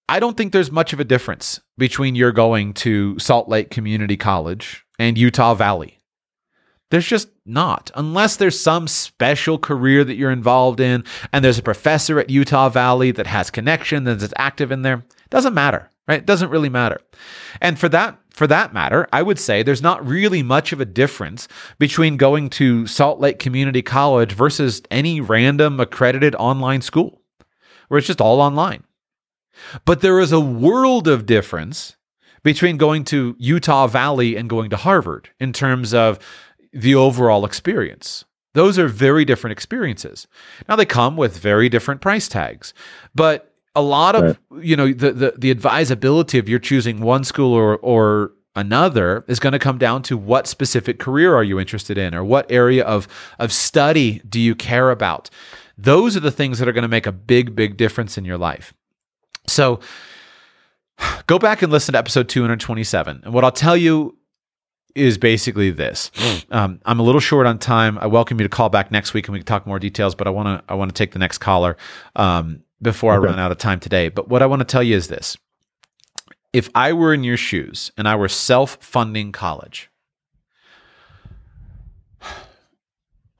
I 0.09 0.19
don't 0.19 0.35
think 0.35 0.51
there's 0.51 0.71
much 0.71 0.91
of 0.91 0.99
a 0.99 1.05
difference 1.05 1.61
between 1.77 2.15
your 2.15 2.33
going 2.33 2.73
to 2.73 3.17
Salt 3.17 3.47
Lake 3.47 3.69
Community 3.69 4.17
College 4.17 4.83
and 4.99 5.17
Utah 5.17 5.53
Valley. 5.53 6.00
There's 6.91 7.07
just 7.07 7.29
not, 7.45 7.89
unless 7.95 8.35
there's 8.35 8.59
some 8.59 8.87
special 8.87 9.57
career 9.57 10.03
that 10.03 10.15
you're 10.15 10.29
involved 10.29 10.81
in, 10.81 11.05
and 11.33 11.43
there's 11.43 11.57
a 11.57 11.63
professor 11.63 12.19
at 12.19 12.29
Utah 12.29 12.69
Valley 12.69 13.11
that 13.11 13.27
has 13.27 13.49
connection 13.49 14.03
that's 14.03 14.33
active 14.37 14.71
in 14.71 14.81
there. 14.81 15.03
Doesn't 15.29 15.53
matter, 15.53 15.89
right? 16.07 16.19
It 16.19 16.25
doesn't 16.25 16.49
really 16.49 16.69
matter. 16.69 16.99
And 17.61 17.79
for 17.79 17.87
that, 17.89 18.19
for 18.29 18.45
that 18.47 18.73
matter, 18.73 19.07
I 19.13 19.21
would 19.21 19.39
say 19.39 19.63
there's 19.63 19.81
not 19.81 20.05
really 20.05 20.43
much 20.43 20.73
of 20.73 20.81
a 20.81 20.85
difference 20.85 21.47
between 21.79 22.17
going 22.17 22.49
to 22.51 22.85
Salt 22.87 23.21
Lake 23.21 23.39
Community 23.39 23.81
College 23.81 24.33
versus 24.33 24.81
any 24.91 25.21
random 25.21 25.79
accredited 25.79 26.35
online 26.35 26.81
school, 26.81 27.21
where 27.87 27.99
it's 27.99 28.07
just 28.07 28.21
all 28.21 28.41
online. 28.41 28.83
But 29.85 30.01
there 30.01 30.19
is 30.19 30.33
a 30.33 30.41
world 30.41 31.07
of 31.07 31.25
difference 31.25 31.95
between 32.43 32.77
going 32.77 33.03
to 33.05 33.35
Utah 33.37 33.87
Valley 33.87 34.35
and 34.35 34.49
going 34.49 34.69
to 34.71 34.77
Harvard 34.77 35.29
in 35.39 35.53
terms 35.53 35.93
of 35.93 36.19
the 36.73 36.95
overall 36.95 37.45
experience. 37.45 38.25
Those 38.53 38.77
are 38.77 38.87
very 38.87 39.23
different 39.23 39.53
experiences. 39.53 40.27
Now 40.67 40.75
they 40.75 40.85
come 40.85 41.15
with 41.15 41.37
very 41.37 41.69
different 41.69 42.01
price 42.01 42.27
tags, 42.27 42.73
but 43.15 43.53
a 43.75 43.81
lot 43.81 44.15
of 44.15 44.39
right. 44.49 44.63
you 44.63 44.75
know 44.75 44.91
the, 44.91 45.11
the 45.13 45.33
the 45.37 45.51
advisability 45.51 46.37
of 46.37 46.49
you're 46.49 46.59
choosing 46.59 46.99
one 46.99 47.23
school 47.23 47.53
or 47.53 47.77
or 47.77 48.33
another 48.55 49.23
is 49.29 49.39
going 49.39 49.53
to 49.53 49.59
come 49.59 49.77
down 49.77 50.01
to 50.03 50.17
what 50.17 50.45
specific 50.47 50.99
career 50.99 51.33
are 51.33 51.43
you 51.43 51.57
interested 51.57 51.97
in 51.97 52.13
or 52.13 52.23
what 52.23 52.51
area 52.51 52.83
of 52.83 53.07
of 53.39 53.53
study 53.53 54.21
do 54.27 54.39
you 54.39 54.55
care 54.55 54.91
about. 54.91 55.29
Those 55.77 56.17
are 56.17 56.21
the 56.21 56.31
things 56.31 56.59
that 56.59 56.67
are 56.67 56.73
going 56.73 56.81
to 56.83 56.89
make 56.89 57.07
a 57.07 57.13
big 57.13 57.55
big 57.55 57.77
difference 57.77 58.17
in 58.17 58.25
your 58.25 58.37
life. 58.37 58.73
So 59.47 59.79
go 61.27 61.39
back 61.39 61.61
and 61.61 61.71
listen 61.71 61.93
to 61.93 61.99
episode 61.99 62.27
227. 62.27 63.21
And 63.23 63.33
what 63.33 63.45
I'll 63.45 63.51
tell 63.51 63.77
you 63.77 64.17
is 64.95 65.17
basically 65.17 65.71
this. 65.71 66.11
Um, 66.51 66.81
I'm 66.85 66.99
a 66.99 67.03
little 67.03 67.21
short 67.21 67.47
on 67.47 67.59
time. 67.59 67.97
I 67.99 68.07
welcome 68.07 68.39
you 68.39 68.43
to 68.43 68.49
call 68.49 68.69
back 68.69 68.91
next 68.91 69.13
week 69.13 69.27
and 69.27 69.33
we 69.33 69.39
can 69.39 69.45
talk 69.45 69.65
more 69.65 69.79
details. 69.79 70.15
But 70.15 70.27
I 70.27 70.29
want 70.31 70.47
to 70.47 70.71
I 70.71 70.75
want 70.75 70.89
to 70.89 70.93
take 70.93 71.11
the 71.11 71.19
next 71.19 71.37
caller 71.37 71.77
um, 72.15 72.63
before 72.81 73.13
okay. 73.13 73.27
I 73.27 73.29
run 73.29 73.39
out 73.39 73.51
of 73.51 73.57
time 73.57 73.79
today. 73.79 74.09
But 74.09 74.27
what 74.27 74.41
I 74.41 74.45
want 74.45 74.59
to 74.59 74.65
tell 74.65 74.83
you 74.83 74.95
is 74.95 75.07
this: 75.07 75.37
if 76.53 76.69
I 76.75 76.93
were 76.93 77.13
in 77.13 77.23
your 77.23 77.37
shoes 77.37 77.91
and 77.97 78.07
I 78.07 78.15
were 78.15 78.27
self 78.27 78.77
funding 78.81 79.31
college, 79.31 79.89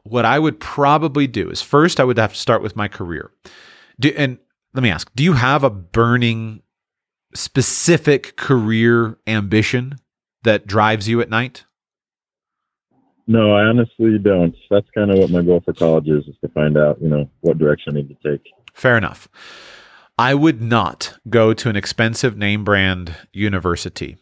what 0.04 0.26
I 0.26 0.40
would 0.40 0.60
probably 0.60 1.28
do 1.28 1.50
is 1.50 1.62
first 1.62 2.00
I 2.00 2.04
would 2.04 2.18
have 2.18 2.34
to 2.34 2.40
start 2.40 2.62
with 2.62 2.76
my 2.76 2.88
career. 2.88 3.32
Do, 4.00 4.14
and 4.16 4.38
let 4.74 4.84
me 4.84 4.90
ask: 4.90 5.12
Do 5.16 5.24
you 5.24 5.34
have 5.34 5.64
a 5.64 5.70
burning 5.70 6.62
specific 7.34 8.36
career 8.36 9.18
ambition 9.28 9.98
that 10.44 10.68
drives 10.68 11.08
you 11.08 11.22
at 11.22 11.30
night? 11.30 11.66
No, 13.28 13.54
I 13.54 13.64
honestly 13.64 14.18
don't. 14.18 14.56
That's 14.70 14.88
kind 14.94 15.12
of 15.12 15.20
what 15.20 15.30
my 15.30 15.42
goal 15.42 15.62
for 15.64 15.74
college 15.74 16.08
is, 16.08 16.26
is 16.28 16.36
to 16.42 16.50
find 16.50 16.78
out, 16.78 17.02
you 17.02 17.10
know, 17.10 17.30
what 17.42 17.58
direction 17.58 17.94
I 17.96 18.02
need 18.02 18.18
to 18.22 18.32
take. 18.32 18.52
Fair 18.74 18.98
enough. 18.98 19.30
I 20.18 20.34
would 20.34 20.62
not 20.62 21.18
go 21.30 21.54
to 21.54 21.70
an 21.70 21.76
expensive 21.76 22.38
name 22.38 22.64
brand 22.64 23.16
university 23.32 24.18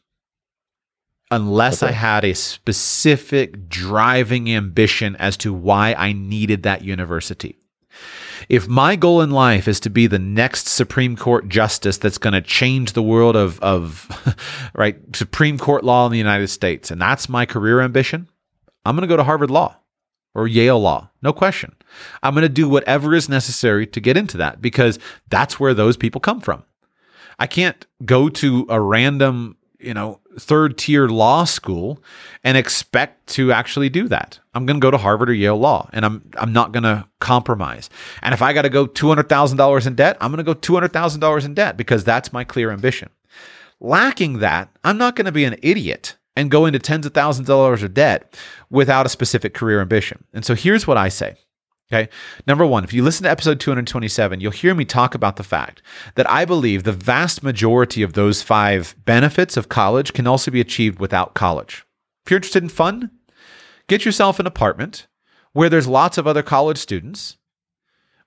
unless 1.31 1.83
okay. 1.83 1.91
I 1.91 1.95
had 1.95 2.25
a 2.25 2.33
specific 2.33 3.69
driving 3.69 4.49
ambition 4.51 5.15
as 5.17 5.37
to 5.37 5.53
why 5.53 5.93
I 5.93 6.13
needed 6.13 6.63
that 6.63 6.83
university. 6.83 7.57
If 8.47 8.67
my 8.67 8.95
goal 8.95 9.21
in 9.21 9.31
life 9.31 9.67
is 9.67 9.79
to 9.81 9.89
be 9.89 10.07
the 10.07 10.19
next 10.19 10.67
Supreme 10.67 11.15
Court 11.15 11.49
justice 11.49 11.97
that's 11.97 12.17
going 12.17 12.33
to 12.33 12.41
change 12.41 12.93
the 12.93 13.03
world 13.03 13.35
of, 13.35 13.59
of 13.59 14.07
right 14.75 14.97
Supreme 15.15 15.57
Court 15.57 15.83
law 15.83 16.05
in 16.05 16.11
the 16.11 16.17
United 16.17 16.47
States, 16.47 16.91
and 16.91 17.01
that's 17.01 17.27
my 17.27 17.45
career 17.45 17.81
ambition, 17.81 18.27
I'm 18.85 18.95
going 18.95 19.07
to 19.07 19.11
go 19.11 19.17
to 19.17 19.23
Harvard 19.23 19.51
Law 19.51 19.77
or 20.35 20.47
Yale 20.47 20.79
Law, 20.79 21.09
no 21.21 21.33
question. 21.33 21.75
I'm 22.23 22.33
going 22.33 22.43
to 22.43 22.49
do 22.49 22.69
whatever 22.69 23.13
is 23.15 23.27
necessary 23.27 23.87
to 23.87 23.99
get 23.99 24.15
into 24.17 24.37
that 24.37 24.61
because 24.61 24.99
that's 25.29 25.59
where 25.59 25.73
those 25.73 25.97
people 25.97 26.21
come 26.21 26.39
from. 26.39 26.63
I 27.39 27.47
can't 27.47 27.85
go 28.05 28.29
to 28.29 28.65
a 28.69 28.79
random 28.79 29.57
you 29.79 29.93
know, 29.93 30.19
third 30.37 30.77
tier 30.77 31.07
law 31.07 31.43
school 31.43 32.03
and 32.43 32.57
expect 32.57 33.27
to 33.27 33.51
actually 33.51 33.89
do 33.89 34.07
that. 34.07 34.39
I'm 34.53 34.65
going 34.65 34.79
to 34.79 34.85
go 34.85 34.91
to 34.91 34.97
Harvard 34.97 35.29
or 35.29 35.33
Yale 35.33 35.57
Law 35.57 35.89
and 35.93 36.05
I'm 36.05 36.29
I'm 36.35 36.53
not 36.53 36.71
going 36.71 36.83
to 36.83 37.07
compromise. 37.19 37.89
And 38.21 38.33
if 38.33 38.41
I 38.41 38.53
got 38.53 38.63
to 38.63 38.69
go 38.69 38.87
$200,000 38.87 39.87
in 39.87 39.95
debt, 39.95 40.17
I'm 40.19 40.31
going 40.31 40.43
to 40.43 40.53
go 40.53 40.59
$200,000 40.59 41.45
in 41.45 41.53
debt 41.53 41.77
because 41.77 42.03
that's 42.03 42.33
my 42.33 42.43
clear 42.43 42.71
ambition. 42.71 43.09
Lacking 43.79 44.39
that, 44.39 44.69
I'm 44.83 44.97
not 44.97 45.15
going 45.15 45.25
to 45.25 45.31
be 45.31 45.45
an 45.45 45.57
idiot 45.61 46.17
and 46.35 46.51
go 46.51 46.65
into 46.65 46.79
tens 46.79 47.05
of 47.05 47.13
thousands 47.13 47.49
of 47.49 47.53
dollars 47.53 47.83
of 47.83 47.93
debt 47.93 48.37
without 48.69 49.05
a 49.05 49.09
specific 49.09 49.53
career 49.53 49.81
ambition. 49.81 50.23
And 50.33 50.45
so 50.45 50.55
here's 50.55 50.87
what 50.87 50.97
I 50.97 51.09
say. 51.09 51.35
Okay. 51.91 52.09
Number 52.45 52.67
one, 52.67 52.83
if 52.83 52.93
you 52.93 53.03
listen 53.03 53.23
to 53.23 53.31
episode 53.31 53.59
227, 53.59 54.39
you'll 54.39 54.51
hear 54.51 54.75
me 54.75 54.85
talk 54.85 55.15
about 55.15 55.37
the 55.37 55.43
fact 55.43 55.81
that 56.13 56.29
I 56.29 56.45
believe 56.45 56.83
the 56.83 56.91
vast 56.91 57.41
majority 57.41 58.03
of 58.03 58.13
those 58.13 58.43
five 58.43 58.95
benefits 59.05 59.57
of 59.57 59.69
college 59.69 60.13
can 60.13 60.27
also 60.27 60.51
be 60.51 60.61
achieved 60.61 60.99
without 60.99 61.33
college. 61.33 61.83
If 62.25 62.31
you're 62.31 62.37
interested 62.37 62.61
in 62.61 62.69
fun, 62.69 63.09
get 63.87 64.05
yourself 64.05 64.39
an 64.39 64.45
apartment 64.45 65.07
where 65.53 65.67
there's 65.67 65.87
lots 65.87 66.19
of 66.19 66.27
other 66.27 66.43
college 66.43 66.77
students, 66.77 67.37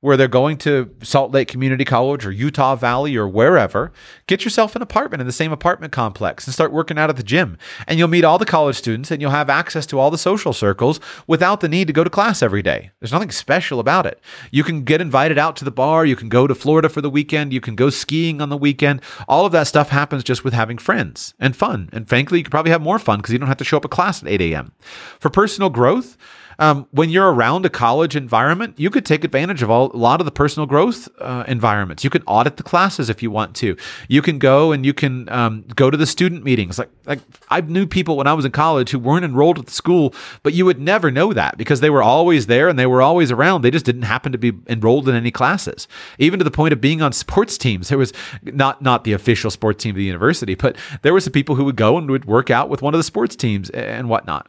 where 0.03 0.16
they're 0.16 0.26
going 0.26 0.59
to 0.59 0.92
Salt 1.00 1.30
Lake 1.30 1.46
Community 1.46 1.84
College 1.84 2.26
or 2.26 2.32
Utah 2.32 2.74
Valley 2.74 3.16
or 3.16 3.28
wherever, 3.28 3.92
get 4.26 4.44
yourself 4.44 4.74
an 4.74 4.82
apartment 4.82 5.20
in 5.20 5.28
the 5.28 5.32
same 5.32 5.53
apartment 5.53 5.92
complex 5.92 6.44
and 6.44 6.53
start 6.53 6.72
working 6.72 6.98
out 6.98 7.09
at 7.09 7.16
the 7.16 7.22
gym. 7.22 7.57
And 7.86 8.00
you'll 8.00 8.09
meet 8.09 8.24
all 8.24 8.36
the 8.36 8.44
college 8.44 8.74
students 8.74 9.12
and 9.12 9.22
you'll 9.22 9.30
have 9.30 9.48
access 9.48 9.86
to 9.86 10.00
all 10.00 10.11
the 10.11 10.18
social 10.18 10.53
circles 10.53 10.98
without 11.28 11.61
the 11.61 11.68
need 11.68 11.86
to 11.86 11.92
go 11.92 12.03
to 12.03 12.11
class 12.11 12.42
every 12.42 12.62
day. 12.62 12.90
There's 12.98 13.12
nothing 13.12 13.30
special 13.30 13.78
about 13.78 14.05
it. 14.05 14.20
You 14.50 14.64
can 14.64 14.82
get 14.82 15.00
invited 15.00 15.38
out 15.38 15.55
to 15.57 15.64
the 15.64 15.70
bar, 15.70 16.05
you 16.05 16.16
can 16.16 16.28
go 16.28 16.48
to 16.48 16.55
Florida 16.55 16.88
for 16.88 17.00
the 17.00 17.09
weekend, 17.09 17.53
you 17.53 17.61
can 17.61 17.76
go 17.76 17.88
skiing 17.88 18.40
on 18.40 18.48
the 18.48 18.57
weekend. 18.57 19.03
All 19.28 19.46
of 19.46 19.53
that 19.53 19.68
stuff 19.68 19.90
happens 19.90 20.24
just 20.24 20.42
with 20.42 20.53
having 20.53 20.78
friends 20.78 21.32
and 21.38 21.55
fun. 21.55 21.88
And 21.92 22.09
frankly, 22.09 22.38
you 22.38 22.44
could 22.44 22.50
probably 22.50 22.72
have 22.72 22.82
more 22.82 22.98
fun 22.98 23.20
because 23.20 23.32
you 23.32 23.38
don't 23.38 23.46
have 23.46 23.57
to 23.59 23.64
show 23.64 23.76
up 23.76 23.84
at 23.84 23.92
class 23.92 24.20
at 24.20 24.28
8 24.28 24.40
a.m. 24.40 24.72
For 25.20 25.30
personal 25.30 25.70
growth, 25.70 26.16
um, 26.62 26.86
when 26.92 27.10
you're 27.10 27.32
around 27.32 27.66
a 27.66 27.68
college 27.68 28.14
environment, 28.14 28.78
you 28.78 28.88
could 28.88 29.04
take 29.04 29.24
advantage 29.24 29.64
of 29.64 29.70
all, 29.70 29.90
a 29.92 29.96
lot 29.96 30.20
of 30.20 30.26
the 30.26 30.30
personal 30.30 30.64
growth 30.64 31.08
uh, 31.18 31.42
environments. 31.48 32.04
You 32.04 32.10
can 32.10 32.22
audit 32.22 32.56
the 32.56 32.62
classes 32.62 33.10
if 33.10 33.20
you 33.20 33.32
want 33.32 33.56
to. 33.56 33.76
You 34.06 34.22
can 34.22 34.38
go 34.38 34.70
and 34.70 34.86
you 34.86 34.94
can 34.94 35.28
um, 35.30 35.64
go 35.74 35.90
to 35.90 35.96
the 35.96 36.06
student 36.06 36.44
meetings. 36.44 36.78
Like, 36.78 36.90
like 37.04 37.18
I 37.48 37.62
knew 37.62 37.84
people 37.84 38.16
when 38.16 38.28
I 38.28 38.32
was 38.34 38.44
in 38.44 38.52
college 38.52 38.90
who 38.90 39.00
weren't 39.00 39.24
enrolled 39.24 39.58
at 39.58 39.66
the 39.66 39.72
school, 39.72 40.14
but 40.44 40.54
you 40.54 40.64
would 40.64 40.78
never 40.78 41.10
know 41.10 41.32
that 41.32 41.58
because 41.58 41.80
they 41.80 41.90
were 41.90 42.02
always 42.02 42.46
there 42.46 42.68
and 42.68 42.78
they 42.78 42.86
were 42.86 43.02
always 43.02 43.32
around. 43.32 43.62
They 43.62 43.72
just 43.72 43.84
didn't 43.84 44.02
happen 44.02 44.30
to 44.30 44.38
be 44.38 44.52
enrolled 44.68 45.08
in 45.08 45.16
any 45.16 45.32
classes. 45.32 45.88
Even 46.20 46.38
to 46.38 46.44
the 46.44 46.52
point 46.52 46.72
of 46.72 46.80
being 46.80 47.02
on 47.02 47.12
sports 47.12 47.58
teams, 47.58 47.88
there 47.88 47.98
was 47.98 48.12
not 48.44 48.80
not 48.80 49.02
the 49.02 49.14
official 49.14 49.50
sports 49.50 49.82
team 49.82 49.90
of 49.90 49.96
the 49.96 50.04
university, 50.04 50.54
but 50.54 50.76
there 51.02 51.12
were 51.12 51.20
some 51.20 51.32
people 51.32 51.56
who 51.56 51.64
would 51.64 51.74
go 51.74 51.98
and 51.98 52.08
would 52.08 52.26
work 52.26 52.50
out 52.50 52.68
with 52.68 52.82
one 52.82 52.94
of 52.94 52.98
the 52.98 53.04
sports 53.04 53.34
teams 53.34 53.68
and 53.70 54.08
whatnot. 54.08 54.48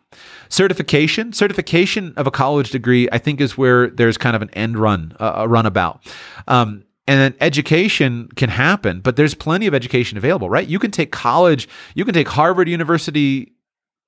Certification, 0.53 1.33
certification 1.33 2.13
of 2.15 2.27
a 2.27 2.31
college 2.31 2.69
degree, 2.69 3.09
I 3.11 3.17
think 3.17 3.41
is 3.41 3.57
where 3.57 3.89
there's 3.89 4.19
kind 4.19 4.35
of 4.35 4.43
an 4.43 4.51
end 4.51 4.77
run, 4.77 5.17
uh, 5.19 5.31
a 5.37 5.47
runabout. 5.47 6.05
Um, 6.47 6.83
and 7.07 7.19
then 7.19 7.33
education 7.41 8.29
can 8.35 8.49
happen, 8.49 8.99
but 8.99 9.15
there's 9.15 9.33
plenty 9.33 9.65
of 9.65 9.73
education 9.73 10.15
available, 10.15 10.51
right? 10.51 10.67
You 10.67 10.77
can 10.77 10.91
take 10.91 11.11
college, 11.11 11.67
you 11.95 12.05
can 12.05 12.13
take 12.13 12.27
Harvard 12.27 12.69
University 12.69 13.53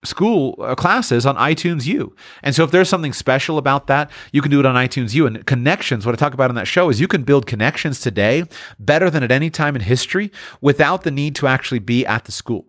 school 0.04 0.56
uh, 0.60 0.76
classes 0.76 1.26
on 1.26 1.36
iTunes 1.36 1.88
U. 1.88 2.16
And 2.44 2.54
so 2.54 2.64
if 2.64 2.70
there's 2.70 2.90
something 2.90 3.14
special 3.14 3.58
about 3.58 3.88
that, 3.88 4.12
you 4.32 4.44
can 4.44 4.52
do 4.52 4.60
it 4.60 4.68
on 4.68 4.76
iTunes 4.76 5.16
U. 5.16 5.26
And 5.26 5.44
connections, 5.48 6.06
what 6.06 6.14
I 6.14 6.18
talk 6.20 6.36
about 6.36 6.52
in 6.52 6.56
that 6.58 6.68
show 6.68 6.90
is 6.90 7.02
you 7.02 7.08
can 7.08 7.24
build 7.24 7.48
connections 7.48 8.00
today 8.00 8.44
better 8.78 9.10
than 9.10 9.24
at 9.24 9.32
any 9.32 9.50
time 9.50 9.76
in 9.76 9.82
history 9.82 10.32
without 10.62 11.02
the 11.02 11.10
need 11.10 11.34
to 11.38 11.48
actually 11.48 11.80
be 11.80 12.06
at 12.06 12.26
the 12.26 12.32
school. 12.32 12.68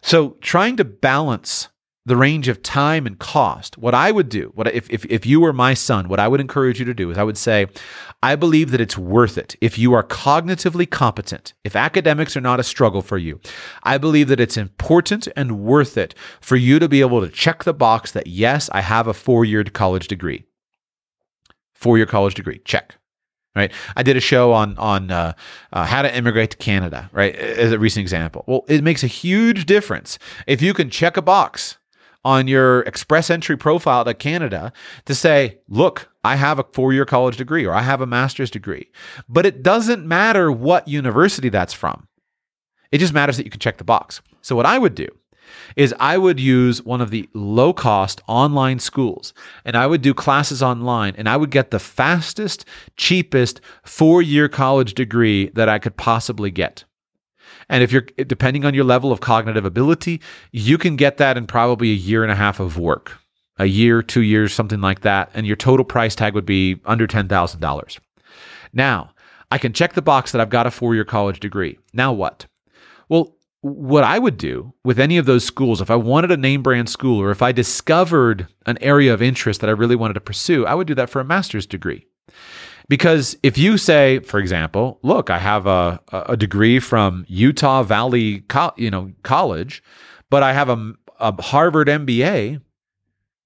So 0.00 0.38
trying 0.40 0.78
to 0.78 0.84
balance 0.86 1.68
the 2.08 2.16
range 2.16 2.48
of 2.48 2.62
time 2.62 3.06
and 3.06 3.18
cost, 3.18 3.78
what 3.78 3.94
I 3.94 4.10
would 4.10 4.28
do, 4.28 4.50
what 4.54 4.66
if, 4.68 4.90
if, 4.90 5.04
if 5.06 5.26
you 5.26 5.40
were 5.40 5.52
my 5.52 5.74
son, 5.74 6.08
what 6.08 6.18
I 6.18 6.26
would 6.26 6.40
encourage 6.40 6.78
you 6.78 6.84
to 6.86 6.94
do 6.94 7.10
is 7.10 7.18
I 7.18 7.22
would 7.22 7.38
say, 7.38 7.66
I 8.22 8.34
believe 8.34 8.70
that 8.70 8.80
it's 8.80 8.98
worth 8.98 9.38
it 9.38 9.56
if 9.60 9.78
you 9.78 9.92
are 9.92 10.02
cognitively 10.02 10.90
competent, 10.90 11.54
if 11.64 11.76
academics 11.76 12.36
are 12.36 12.40
not 12.40 12.60
a 12.60 12.64
struggle 12.64 13.02
for 13.02 13.18
you. 13.18 13.40
I 13.82 13.98
believe 13.98 14.28
that 14.28 14.40
it's 14.40 14.56
important 14.56 15.28
and 15.36 15.60
worth 15.60 15.96
it 15.96 16.14
for 16.40 16.56
you 16.56 16.78
to 16.78 16.88
be 16.88 17.00
able 17.00 17.20
to 17.20 17.28
check 17.28 17.64
the 17.64 17.74
box 17.74 18.10
that, 18.12 18.26
yes, 18.26 18.68
I 18.72 18.80
have 18.80 19.06
a 19.06 19.14
four 19.14 19.44
year 19.44 19.62
college 19.64 20.08
degree. 20.08 20.44
Four 21.74 21.96
year 21.96 22.06
college 22.06 22.34
degree, 22.34 22.60
check 22.64 22.96
right? 23.56 23.72
I 23.96 24.04
did 24.04 24.16
a 24.16 24.20
show 24.20 24.52
on 24.52 24.78
on 24.78 25.10
uh, 25.10 25.32
uh, 25.72 25.84
how 25.84 26.02
to 26.02 26.16
immigrate 26.16 26.50
to 26.52 26.56
Canada, 26.56 27.10
right? 27.12 27.34
As 27.34 27.72
a 27.72 27.78
recent 27.78 28.02
example. 28.02 28.44
Well, 28.46 28.64
it 28.68 28.84
makes 28.84 29.02
a 29.02 29.08
huge 29.08 29.66
difference 29.66 30.18
if 30.46 30.62
you 30.62 30.72
can 30.74 30.90
check 30.90 31.16
a 31.16 31.22
box 31.22 31.76
on 32.24 32.48
your 32.48 32.80
express 32.80 33.30
entry 33.30 33.56
profile 33.56 34.04
to 34.04 34.14
Canada 34.14 34.72
to 35.06 35.14
say, 35.14 35.58
look, 35.68 36.10
I 36.24 36.36
have 36.36 36.58
a 36.58 36.66
four 36.72 36.92
year 36.92 37.04
college 37.04 37.36
degree 37.36 37.64
or 37.64 37.72
I 37.72 37.82
have 37.82 38.00
a 38.00 38.06
master's 38.06 38.50
degree. 38.50 38.90
But 39.28 39.46
it 39.46 39.62
doesn't 39.62 40.06
matter 40.06 40.50
what 40.50 40.88
university 40.88 41.48
that's 41.48 41.72
from. 41.72 42.08
It 42.90 42.98
just 42.98 43.12
matters 43.12 43.36
that 43.36 43.44
you 43.44 43.50
can 43.50 43.60
check 43.60 43.78
the 43.78 43.84
box. 43.84 44.20
So, 44.40 44.56
what 44.56 44.66
I 44.66 44.78
would 44.78 44.94
do 44.94 45.08
is 45.76 45.94
I 45.98 46.18
would 46.18 46.40
use 46.40 46.82
one 46.82 47.00
of 47.00 47.10
the 47.10 47.28
low 47.34 47.72
cost 47.72 48.20
online 48.26 48.78
schools 48.78 49.32
and 49.64 49.76
I 49.76 49.86
would 49.86 50.02
do 50.02 50.14
classes 50.14 50.62
online 50.62 51.14
and 51.16 51.28
I 51.28 51.36
would 51.36 51.50
get 51.50 51.70
the 51.70 51.78
fastest, 51.78 52.64
cheapest 52.96 53.60
four 53.84 54.22
year 54.22 54.48
college 54.48 54.94
degree 54.94 55.50
that 55.50 55.68
I 55.68 55.78
could 55.78 55.96
possibly 55.96 56.50
get. 56.50 56.84
And 57.68 57.82
if 57.82 57.92
you're 57.92 58.02
depending 58.02 58.64
on 58.64 58.74
your 58.74 58.84
level 58.84 59.12
of 59.12 59.20
cognitive 59.20 59.64
ability, 59.64 60.20
you 60.52 60.78
can 60.78 60.96
get 60.96 61.18
that 61.18 61.36
in 61.36 61.46
probably 61.46 61.90
a 61.90 61.94
year 61.94 62.22
and 62.22 62.32
a 62.32 62.36
half 62.36 62.60
of 62.60 62.78
work, 62.78 63.18
a 63.58 63.66
year, 63.66 64.02
two 64.02 64.22
years, 64.22 64.52
something 64.52 64.80
like 64.80 65.00
that. 65.00 65.30
And 65.34 65.46
your 65.46 65.56
total 65.56 65.84
price 65.84 66.14
tag 66.14 66.34
would 66.34 66.46
be 66.46 66.80
under 66.84 67.06
$10,000. 67.06 67.98
Now, 68.72 69.10
I 69.50 69.58
can 69.58 69.72
check 69.72 69.94
the 69.94 70.02
box 70.02 70.32
that 70.32 70.40
I've 70.40 70.50
got 70.50 70.66
a 70.66 70.70
four 70.70 70.94
year 70.94 71.04
college 71.04 71.40
degree. 71.40 71.78
Now 71.92 72.12
what? 72.12 72.46
Well, 73.08 73.34
what 73.60 74.04
I 74.04 74.18
would 74.18 74.36
do 74.36 74.72
with 74.84 75.00
any 75.00 75.18
of 75.18 75.26
those 75.26 75.44
schools, 75.44 75.80
if 75.80 75.90
I 75.90 75.96
wanted 75.96 76.30
a 76.30 76.36
name 76.36 76.62
brand 76.62 76.88
school 76.88 77.20
or 77.20 77.30
if 77.30 77.42
I 77.42 77.52
discovered 77.52 78.46
an 78.66 78.78
area 78.80 79.12
of 79.12 79.20
interest 79.20 79.60
that 79.60 79.70
I 79.70 79.72
really 79.72 79.96
wanted 79.96 80.14
to 80.14 80.20
pursue, 80.20 80.64
I 80.64 80.74
would 80.74 80.86
do 80.86 80.94
that 80.94 81.10
for 81.10 81.20
a 81.20 81.24
master's 81.24 81.66
degree. 81.66 82.06
Because 82.88 83.36
if 83.42 83.58
you 83.58 83.76
say, 83.76 84.20
for 84.20 84.40
example, 84.40 84.98
look, 85.02 85.28
I 85.28 85.38
have 85.38 85.66
a, 85.66 86.00
a 86.10 86.36
degree 86.36 86.78
from 86.78 87.26
Utah 87.28 87.82
Valley, 87.82 88.44
you 88.76 88.90
know, 88.90 89.12
college, 89.22 89.82
but 90.30 90.42
I 90.42 90.54
have 90.54 90.70
a, 90.70 90.94
a 91.20 91.40
Harvard 91.42 91.88
MBA, 91.88 92.60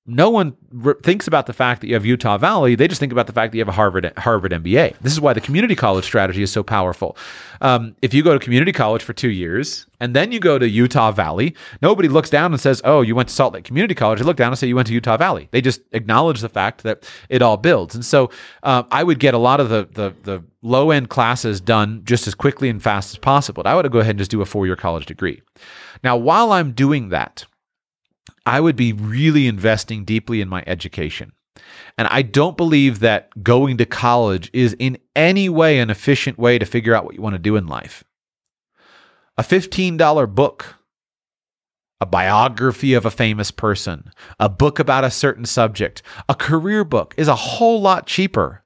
no 0.04 0.30
one 0.30 0.56
re- 0.72 0.94
thinks 1.04 1.28
about 1.28 1.46
the 1.46 1.52
fact 1.52 1.80
that 1.80 1.86
you 1.86 1.94
have 1.94 2.04
Utah 2.04 2.36
Valley. 2.36 2.74
They 2.74 2.88
just 2.88 2.98
think 2.98 3.12
about 3.12 3.28
the 3.28 3.32
fact 3.32 3.52
that 3.52 3.58
you 3.58 3.60
have 3.60 3.68
a 3.68 3.72
Harvard 3.72 4.12
Harvard 4.16 4.50
MBA. 4.50 4.96
This 5.00 5.12
is 5.12 5.20
why 5.20 5.32
the 5.32 5.40
community 5.40 5.76
college 5.76 6.04
strategy 6.04 6.42
is 6.42 6.50
so 6.50 6.64
powerful. 6.64 7.16
Um, 7.60 7.94
if 8.02 8.12
you 8.12 8.24
go 8.24 8.36
to 8.36 8.40
community 8.40 8.72
college 8.72 9.02
for 9.02 9.12
two 9.12 9.30
years 9.30 9.86
and 10.00 10.16
then 10.16 10.32
you 10.32 10.40
go 10.40 10.58
to 10.58 10.68
Utah 10.68 11.12
Valley, 11.12 11.54
nobody 11.82 12.08
looks 12.08 12.30
down 12.30 12.52
and 12.52 12.60
says, 12.60 12.82
"Oh, 12.84 13.02
you 13.02 13.14
went 13.14 13.28
to 13.28 13.34
Salt 13.34 13.54
Lake 13.54 13.64
Community 13.64 13.94
College." 13.94 14.18
They 14.18 14.24
look 14.24 14.36
down 14.36 14.48
and 14.50 14.58
say, 14.58 14.66
"You 14.66 14.74
went 14.74 14.88
to 14.88 14.94
Utah 14.94 15.16
Valley." 15.16 15.48
They 15.52 15.60
just 15.60 15.82
acknowledge 15.92 16.40
the 16.40 16.48
fact 16.48 16.82
that 16.82 17.08
it 17.28 17.40
all 17.40 17.56
builds. 17.56 17.94
And 17.94 18.04
so, 18.04 18.30
uh, 18.64 18.82
I 18.90 19.04
would 19.04 19.20
get 19.20 19.34
a 19.34 19.38
lot 19.38 19.60
of 19.60 19.68
the 19.68 19.88
the, 19.92 20.14
the 20.24 20.44
low 20.62 20.90
end 20.90 21.10
classes 21.10 21.60
done 21.60 22.02
just 22.04 22.26
as 22.26 22.34
quickly 22.34 22.68
and 22.68 22.82
fast 22.82 23.14
as 23.14 23.18
possible. 23.18 23.62
I 23.66 23.76
would 23.76 23.90
go 23.92 24.00
ahead 24.00 24.10
and 24.10 24.18
just 24.18 24.32
do 24.32 24.42
a 24.42 24.46
four 24.46 24.66
year 24.66 24.76
college 24.76 25.06
degree. 25.06 25.42
Now, 26.02 26.16
while 26.16 26.50
I'm 26.50 26.72
doing 26.72 27.10
that 27.10 27.46
I 28.44 28.60
would 28.60 28.76
be 28.76 28.92
really 28.92 29.46
investing 29.46 30.04
deeply 30.04 30.40
in 30.40 30.48
my 30.48 30.64
education. 30.66 31.32
And 31.98 32.08
I 32.08 32.22
don't 32.22 32.56
believe 32.56 33.00
that 33.00 33.42
going 33.42 33.76
to 33.76 33.86
college 33.86 34.50
is 34.52 34.74
in 34.78 34.98
any 35.14 35.48
way 35.48 35.78
an 35.78 35.90
efficient 35.90 36.38
way 36.38 36.58
to 36.58 36.64
figure 36.64 36.94
out 36.94 37.04
what 37.04 37.14
you 37.14 37.22
want 37.22 37.34
to 37.34 37.38
do 37.38 37.56
in 37.56 37.66
life. 37.66 38.04
A 39.36 39.42
$15 39.42 40.34
book, 40.34 40.76
a 42.00 42.06
biography 42.06 42.94
of 42.94 43.04
a 43.04 43.10
famous 43.10 43.50
person, 43.50 44.10
a 44.40 44.48
book 44.48 44.78
about 44.78 45.04
a 45.04 45.10
certain 45.10 45.44
subject, 45.44 46.02
a 46.28 46.34
career 46.34 46.84
book 46.84 47.14
is 47.16 47.28
a 47.28 47.36
whole 47.36 47.80
lot 47.80 48.06
cheaper 48.06 48.61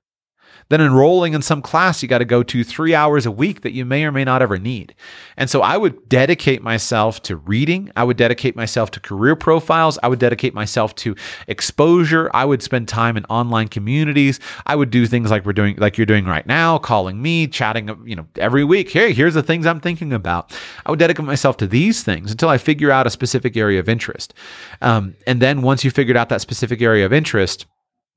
then 0.69 0.81
enrolling 0.81 1.35
in 1.35 1.43
some 1.43 1.63
class 1.63 2.03
you 2.03 2.09
got 2.09 2.19
to 2.19 2.25
go 2.25 2.43
to 2.43 2.65
three 2.65 2.95
hours 2.95 3.27
a 3.27 3.31
week 3.31 3.61
that 3.63 3.73
you 3.73 3.85
may 3.85 4.05
or 4.05 4.13
may 4.13 4.25
not 4.25 4.43
ever 4.43 4.59
need. 4.59 4.95
And 5.37 5.49
so 5.49 5.63
I 5.63 5.77
would 5.77 6.09
dedicate 6.09 6.63
myself 6.63 7.23
to 7.23 7.37
reading. 7.37 7.91
I 7.97 8.05
would 8.05 8.17
dedicate 8.17 8.57
myself 8.57 8.91
to 8.93 9.01
career 9.01 9.37
profiles. 9.37 9.99
I 10.03 10.09
would 10.09 10.19
dedicate 10.19 10.55
myself 10.55 10.95
to 10.97 11.15
exposure. 11.47 12.31
I 12.35 12.45
would 12.45 12.63
spend 12.63 12.89
time 12.89 13.17
in 13.17 13.25
online 13.27 13.69
communities. 13.69 14.41
I 14.67 14.77
would 14.77 14.91
do 14.91 15.07
things 15.07 15.31
like 15.31 15.45
we're 15.45 15.53
doing, 15.53 15.77
like 15.77 15.99
you're 15.99 16.07
doing 16.07 16.27
right 16.27 16.47
now, 16.47 16.79
calling 16.79 17.21
me, 17.21 17.47
chatting, 17.47 17.89
you 18.05 18.17
know, 18.17 18.27
every 18.37 18.65
week. 18.65 18.91
Hey, 18.91 19.13
here's 19.13 19.35
the 19.35 19.43
things 19.43 19.67
I'm 19.67 19.81
thinking 19.81 20.13
about. 20.13 20.57
I 20.85 20.91
would 20.91 20.99
dedicate 20.99 21.27
myself 21.27 21.57
to 21.59 21.67
these 21.67 22.03
things 22.03 22.31
until 22.31 22.49
I 22.49 22.59
figure 22.59 22.91
out 22.91 23.07
a 23.07 23.11
specific 23.11 23.57
area 23.57 23.81
of 23.81 23.89
interest. 23.89 24.35
Um, 24.83 25.15
and 25.27 25.41
then 25.41 25.63
once 25.63 25.85
you 25.85 25.91
figured 25.91 26.17
out 26.17 26.29
that 26.31 26.41
specific 26.41 26.83
area 26.83 27.07
of 27.07 27.13
interest, 27.13 27.67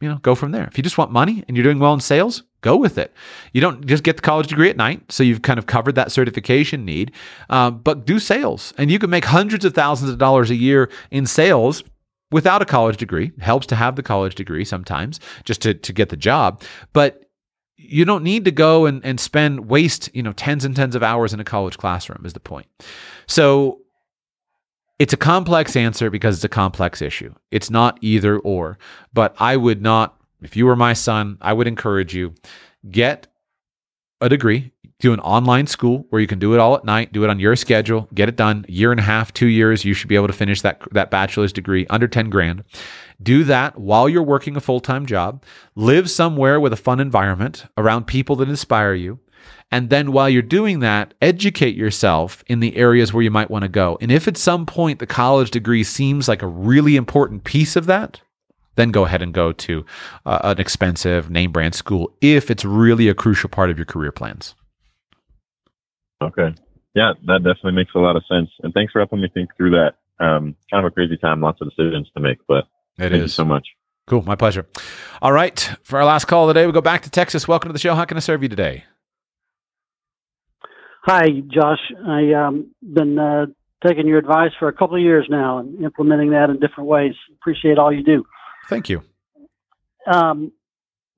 you 0.02 0.08
know, 0.08 0.18
go 0.18 0.36
from 0.36 0.52
there. 0.52 0.66
If 0.66 0.78
you 0.78 0.84
just 0.84 0.98
want 0.98 1.12
money 1.12 1.44
and 1.48 1.58
you're 1.58 1.64
doing 1.64 1.80
well 1.80 1.94
in 1.94 2.00
sales, 2.00 2.44
go 2.62 2.76
with 2.78 2.98
it. 2.98 3.14
You 3.54 3.62
don't 3.62 3.86
just 3.86 4.04
get 4.04 4.16
the 4.16 4.22
college 4.22 4.48
degree 4.48 4.70
at 4.70 4.78
night, 4.78 5.12
so 5.12 5.24
you've 5.24 5.42
kind 5.42 5.60
of 5.60 5.66
covered 5.66 5.96
that 5.96 6.12
certification 6.12 6.86
need, 6.86 7.12
uh, 7.50 7.72
but 7.72 8.06
do 8.06 8.20
sales, 8.20 8.74
and 8.78 8.90
you 8.90 9.00
can 9.00 9.10
make 9.10 9.26
hundreds 9.26 9.66
of 9.66 9.74
thousands 9.74 10.12
of 10.12 10.18
dollars 10.18 10.50
a 10.50 10.56
year 10.56 10.90
in 11.12 11.26
sales 11.26 11.84
without 12.32 12.62
a 12.62 12.66
college 12.66 12.98
degree. 12.98 13.32
It 13.38 13.44
helps 13.44 13.68
to 13.68 13.76
have 13.76 13.96
the 13.96 14.04
college 14.04 14.36
degree 14.36 14.66
sometimes 14.66 15.20
just 15.44 15.62
to 15.64 15.74
to 15.74 15.94
get 15.94 16.10
the 16.10 16.18
job, 16.18 16.62
but 16.94 17.24
you 17.82 18.04
don't 18.04 18.24
need 18.24 18.44
to 18.44 18.52
go 18.52 18.86
and, 18.86 19.04
and 19.06 19.20
spend 19.20 19.70
waste 19.70 20.10
you 20.14 20.22
know 20.22 20.34
tens 20.34 20.66
and 20.66 20.76
tens 20.76 20.96
of 20.96 21.04
hours 21.04 21.34
in 21.34 21.40
a 21.40 21.46
college 21.46 21.78
classroom 21.78 22.26
is 22.26 22.34
the 22.34 22.40
point 22.40 22.68
so 23.26 23.80
it's 25.00 25.14
a 25.14 25.18
complex 25.18 25.76
answer 25.78 26.10
because 26.10 26.36
it's 26.36 26.44
a 26.44 26.50
complex 26.50 27.02
issue. 27.02 27.34
It's 27.52 27.70
not 27.70 27.98
either 28.02 28.38
or. 28.40 28.78
But 29.14 29.34
I 29.40 29.56
would 29.56 29.82
not, 29.82 30.20
if 30.42 30.58
you 30.58 30.66
were 30.66 30.76
my 30.76 30.94
son, 30.94 31.38
I 31.42 31.54
would 31.54 31.68
encourage 31.68 32.14
you 32.14 32.36
get 32.92 33.28
a 34.22 34.28
degree, 34.28 34.74
do 35.00 35.14
an 35.14 35.22
online 35.22 35.66
school 35.66 36.06
where 36.10 36.20
you 36.20 36.28
can 36.28 36.40
do 36.40 36.54
it 36.54 36.60
all 36.60 36.76
at 36.76 36.84
night, 36.84 37.14
do 37.14 37.24
it 37.24 37.30
on 37.30 37.40
your 37.40 37.56
schedule, 37.56 38.10
get 38.14 38.28
it 38.28 38.36
done. 38.36 38.66
Year 38.68 38.92
and 38.92 39.00
a 39.00 39.04
half, 39.04 39.34
two 39.34 39.48
years, 39.48 39.86
you 39.86 39.94
should 39.94 40.10
be 40.10 40.16
able 40.16 40.28
to 40.28 40.34
finish 40.34 40.62
that 40.62 40.82
that 40.92 41.10
bachelor's 41.10 41.54
degree 41.54 41.88
under 41.90 42.08
10 42.08 42.30
grand. 42.30 42.66
Do 43.24 43.46
that 43.46 43.78
while 43.80 44.10
you're 44.10 44.22
working 44.22 44.58
a 44.58 44.62
full 44.62 44.82
time 44.82 45.06
job. 45.06 45.44
Live 45.76 46.10
somewhere 46.10 46.60
with 46.60 46.74
a 46.74 46.78
fun 46.78 47.00
environment 47.00 47.66
around 47.78 48.08
people 48.08 48.36
that 48.38 48.50
inspire 48.50 48.94
you. 48.94 49.20
And 49.72 49.90
then 49.90 50.12
while 50.12 50.30
you're 50.30 50.42
doing 50.42 50.80
that, 50.80 51.14
educate 51.22 51.76
yourself 51.76 52.44
in 52.48 52.60
the 52.60 52.76
areas 52.76 53.14
where 53.14 53.24
you 53.24 53.32
might 53.32 53.52
want 53.52 53.64
to 53.64 53.70
go. 53.70 53.98
And 54.02 54.12
if 54.12 54.28
at 54.28 54.38
some 54.38 54.66
point 54.66 55.00
the 55.00 55.08
college 55.08 55.52
degree 55.52 55.84
seems 55.84 56.28
like 56.28 56.42
a 56.42 56.48
really 56.48 56.96
important 56.96 57.44
piece 57.44 57.76
of 57.76 57.86
that, 57.86 58.22
then 58.76 58.92
go 58.92 59.06
ahead 59.06 59.22
and 59.22 59.34
go 59.34 59.52
to 59.52 59.86
uh, 60.26 60.40
an 60.44 60.60
expensive 60.60 61.30
name 61.30 61.52
brand 61.52 61.76
school 61.76 62.12
if 62.22 62.50
it's 62.50 62.66
really 62.66 63.10
a 63.10 63.14
crucial 63.14 63.50
part 63.50 63.70
of 63.70 63.78
your 63.78 63.86
career 63.86 64.12
plans. 64.12 64.56
Okay. 66.22 66.56
Yeah, 66.96 67.14
that 67.26 67.44
definitely 67.44 67.74
makes 67.74 67.92
a 67.96 68.00
lot 68.00 68.16
of 68.16 68.24
sense. 68.30 68.50
And 68.64 68.74
thanks 68.74 68.92
for 68.92 69.00
helping 69.00 69.22
me 69.22 69.30
think 69.34 69.50
through 69.56 69.72
that. 69.72 69.96
Um, 70.20 70.56
kind 70.70 70.86
of 70.86 70.92
a 70.92 70.92
crazy 70.92 71.16
time, 71.18 71.40
lots 71.42 71.62
of 71.62 71.70
decisions 71.70 72.10
to 72.14 72.22
make, 72.22 72.40
but 72.48 72.66
it 72.98 73.10
thank 73.10 73.14
is 73.14 73.22
you 73.22 73.28
so 73.28 73.46
much. 73.46 73.68
Cool. 74.08 74.24
My 74.24 74.36
pleasure. 74.36 74.66
All 75.22 75.32
right. 75.32 75.70
For 75.84 76.00
our 76.00 76.06
last 76.06 76.26
call 76.26 76.44
of 76.44 76.48
the 76.48 76.60
day, 76.60 76.66
we 76.66 76.72
go 76.72 76.82
back 76.82 77.04
to 77.04 77.10
Texas. 77.10 77.48
Welcome 77.48 77.70
to 77.70 77.74
the 77.74 77.80
show. 77.80 77.94
How 77.94 78.06
can 78.06 78.18
I 78.18 78.22
serve 78.22 78.42
you 78.42 78.50
today? 78.50 78.84
Hi, 81.04 81.30
Josh. 81.48 81.80
I 82.06 82.34
um 82.34 82.72
been 82.82 83.18
uh, 83.18 83.46
taking 83.86 84.08
your 84.08 84.18
advice 84.18 84.52
for 84.60 84.68
a 84.68 84.74
couple 84.74 84.96
of 84.96 85.02
years 85.02 85.28
now 85.30 85.60
and 85.60 85.84
implementing 85.84 86.32
that 86.32 86.50
in 86.50 86.60
different 86.60 86.90
ways. 86.90 87.14
Appreciate 87.34 87.78
all 87.78 87.92
you 87.92 88.04
do. 88.04 88.26
Thank 88.68 88.90
you. 88.90 89.04
Um, 90.06 90.52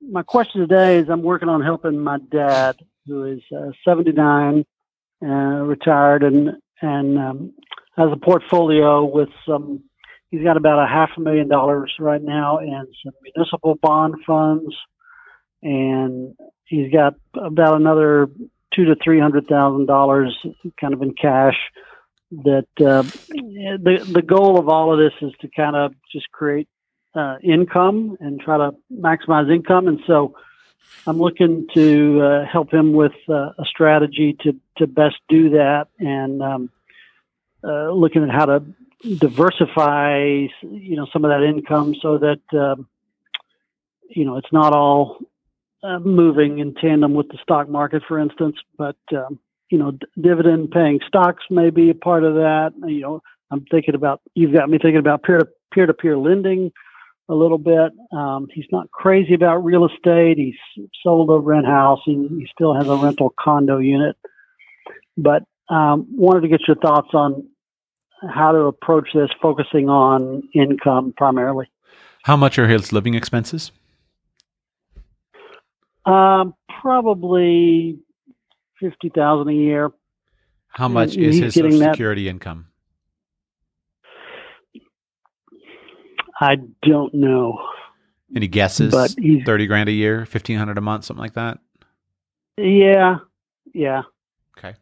my 0.00 0.22
question 0.22 0.60
today 0.60 0.98
is 0.98 1.08
I'm 1.08 1.22
working 1.22 1.48
on 1.48 1.62
helping 1.62 1.98
my 1.98 2.18
dad, 2.30 2.76
who 3.06 3.24
is 3.24 3.40
uh, 3.56 3.70
79, 3.84 4.64
uh, 5.22 5.26
retired, 5.26 6.22
and 6.22 6.50
and 6.80 7.18
um, 7.18 7.52
has 7.96 8.10
a 8.12 8.16
portfolio 8.16 9.04
with 9.04 9.28
some. 9.46 9.82
He's 10.30 10.42
got 10.42 10.56
about 10.56 10.82
a 10.82 10.88
half 10.88 11.10
a 11.16 11.20
million 11.20 11.48
dollars 11.48 11.92
right 11.98 12.22
now 12.22 12.58
in 12.58 12.86
some 13.04 13.12
municipal 13.22 13.74
bond 13.82 14.14
funds, 14.26 14.74
and 15.62 16.34
he's 16.64 16.90
got 16.90 17.14
about 17.34 17.76
another 17.76 18.28
two 18.74 18.84
to 18.86 18.96
three 18.96 19.20
hundred 19.20 19.46
thousand 19.46 19.86
dollars, 19.86 20.36
kind 20.80 20.94
of 20.94 21.02
in 21.02 21.14
cash. 21.14 21.56
That 22.30 22.68
uh, 22.80 23.02
the 23.02 24.08
the 24.10 24.22
goal 24.22 24.58
of 24.58 24.68
all 24.68 24.92
of 24.92 24.98
this 24.98 25.12
is 25.20 25.32
to 25.40 25.48
kind 25.48 25.76
of 25.76 25.92
just 26.10 26.30
create 26.32 26.68
uh, 27.14 27.36
income 27.42 28.16
and 28.20 28.40
try 28.40 28.56
to 28.56 28.74
maximize 28.90 29.52
income. 29.54 29.88
And 29.88 30.00
so 30.06 30.34
I'm 31.06 31.18
looking 31.18 31.66
to 31.74 32.20
uh, 32.20 32.46
help 32.46 32.72
him 32.72 32.92
with 32.92 33.12
uh, 33.28 33.50
a 33.58 33.64
strategy 33.64 34.36
to, 34.42 34.54
to 34.78 34.86
best 34.86 35.16
do 35.28 35.50
that 35.50 35.88
and 35.98 36.42
um, 36.42 36.70
uh, 37.64 37.90
looking 37.90 38.22
at 38.22 38.30
how 38.30 38.46
to 38.46 38.64
diversify, 39.18 40.46
you 40.62 40.96
know, 40.96 41.06
some 41.12 41.24
of 41.24 41.30
that 41.30 41.42
income 41.42 41.94
so 42.00 42.18
that, 42.18 42.40
um, 42.58 42.88
you 44.08 44.24
know, 44.24 44.36
it's 44.36 44.52
not 44.52 44.72
all 44.72 45.18
uh, 45.82 45.98
moving 45.98 46.58
in 46.58 46.74
tandem 46.74 47.14
with 47.14 47.28
the 47.28 47.38
stock 47.42 47.68
market, 47.68 48.02
for 48.06 48.18
instance, 48.18 48.56
but, 48.78 48.96
um, 49.16 49.38
you 49.70 49.78
know, 49.78 49.92
d- 49.92 50.06
dividend 50.20 50.70
paying 50.70 51.00
stocks 51.06 51.44
may 51.50 51.70
be 51.70 51.90
a 51.90 51.94
part 51.94 52.24
of 52.24 52.34
that. 52.34 52.72
You 52.86 53.00
know, 53.00 53.22
I'm 53.50 53.64
thinking 53.70 53.94
about, 53.94 54.20
you've 54.34 54.52
got 54.52 54.70
me 54.70 54.78
thinking 54.78 54.98
about 54.98 55.22
peer 55.22 55.38
to 55.38 55.48
peer 55.72 55.86
to 55.86 55.94
peer 55.94 56.16
lending 56.16 56.72
a 57.28 57.34
little 57.34 57.58
bit. 57.58 57.92
Um, 58.12 58.48
he's 58.52 58.66
not 58.70 58.90
crazy 58.90 59.34
about 59.34 59.64
real 59.64 59.86
estate. 59.86 60.36
He's 60.36 60.86
sold 61.02 61.30
a 61.30 61.38
rent 61.38 61.66
house. 61.66 62.00
He, 62.04 62.14
he 62.28 62.46
still 62.52 62.74
has 62.74 62.88
a 62.88 62.96
rental 62.96 63.34
condo 63.40 63.78
unit. 63.78 64.16
But 65.16 65.44
um, 65.68 66.06
wanted 66.10 66.42
to 66.42 66.48
get 66.48 66.60
your 66.66 66.76
thoughts 66.76 67.08
on 67.14 67.48
how 68.28 68.52
to 68.52 68.58
approach 68.60 69.08
this, 69.14 69.30
focusing 69.40 69.88
on 69.88 70.42
income 70.54 71.14
primarily. 71.16 71.70
How 72.24 72.36
much 72.36 72.58
are 72.58 72.68
his 72.68 72.92
living 72.92 73.14
expenses? 73.14 73.72
Um, 76.04 76.54
probably 76.80 77.98
fifty 78.80 79.08
thousand 79.08 79.48
a 79.50 79.54
year. 79.54 79.90
How 80.68 80.88
much 80.88 81.14
And 81.14 81.24
is 81.26 81.38
his 81.38 81.54
Social 81.54 81.78
that- 81.80 81.92
Security 81.94 82.28
income? 82.28 82.66
I 86.40 86.56
don't 86.82 87.14
know, 87.14 87.58
Any 88.34 88.48
guesses? 88.48 88.90
but 88.92 89.14
Thirty 89.46 89.66
grand 89.66 89.88
a 89.88 89.92
year, 89.92 90.26
fifteen 90.26 90.58
hundred 90.58 90.78
a 90.78 90.80
month, 90.80 91.04
something 91.04 91.20
like 91.22 91.34
that. 91.34 91.58
yeah, 92.56 93.18
yeah. 93.74 94.02
Okay. 94.58 94.74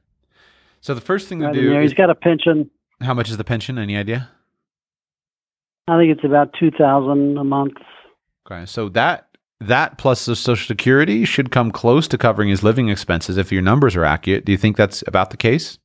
So 0.81 0.95
the 0.95 1.01
first 1.03 1.29
thing 1.29 1.41
to 1.41 1.47
Right 1.47 1.55
in 1.57 1.61
do 1.63 1.69
there. 1.71 1.83
is 1.83 1.91
He's 1.91 1.97
got 1.99 2.09
a 2.09 2.15
pension. 2.15 2.71
how 3.03 3.13
much 3.15 3.29
is 3.31 3.37
the 3.37 3.45
pension? 3.45 3.79
Any 3.79 3.97
idea? 3.97 4.31
I 5.89 5.99
think 5.99 6.17
it's 6.17 6.25
about 6.25 6.55
two 6.59 6.71
thousand 6.71 7.37
a 7.37 7.45
month. 7.45 7.75
Okay, 8.51 8.65
so 8.65 8.89
that 8.91 9.29
that 9.61 9.99
plus 9.99 10.25
the 10.27 10.35
Social 10.35 10.67
Security 10.67 11.25
should 11.25 11.51
come 11.51 11.71
close 11.71 12.09
to 12.09 12.19
covering 12.19 12.49
his 12.49 12.63
living 12.63 12.89
expenses 12.89 13.37
if 13.37 13.53
your 13.53 13.63
numbers 13.63 13.95
are 13.95 14.05
accurate. 14.05 14.45
Do 14.45 14.53
you 14.53 14.59
think 14.59 14.77
that's 14.77 15.05
about 15.07 15.31
the 15.31 15.37
case? 15.37 15.79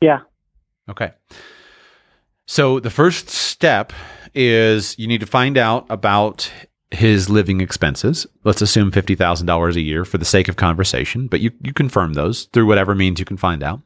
Yeah. 0.00 0.20
Okay. 0.90 1.12
So 2.46 2.78
the 2.78 2.90
first 2.90 3.28
step 3.28 3.92
is 4.34 4.98
you 4.98 5.06
need 5.06 5.20
to 5.20 5.26
find 5.26 5.56
out 5.56 5.86
about 5.88 6.50
his 6.92 7.28
living 7.28 7.60
expenses. 7.60 8.26
Let's 8.44 8.62
assume 8.62 8.92
fifty 8.92 9.14
thousand 9.16 9.46
dollars 9.46 9.74
a 9.74 9.80
year 9.80 10.04
for 10.04 10.18
the 10.18 10.24
sake 10.24 10.48
of 10.48 10.56
conversation, 10.56 11.26
but 11.26 11.40
you 11.40 11.50
you 11.62 11.72
confirm 11.72 12.12
those 12.12 12.44
through 12.52 12.66
whatever 12.66 12.94
means 12.94 13.18
you 13.18 13.24
can 13.24 13.36
find 13.36 13.62
out. 13.62 13.80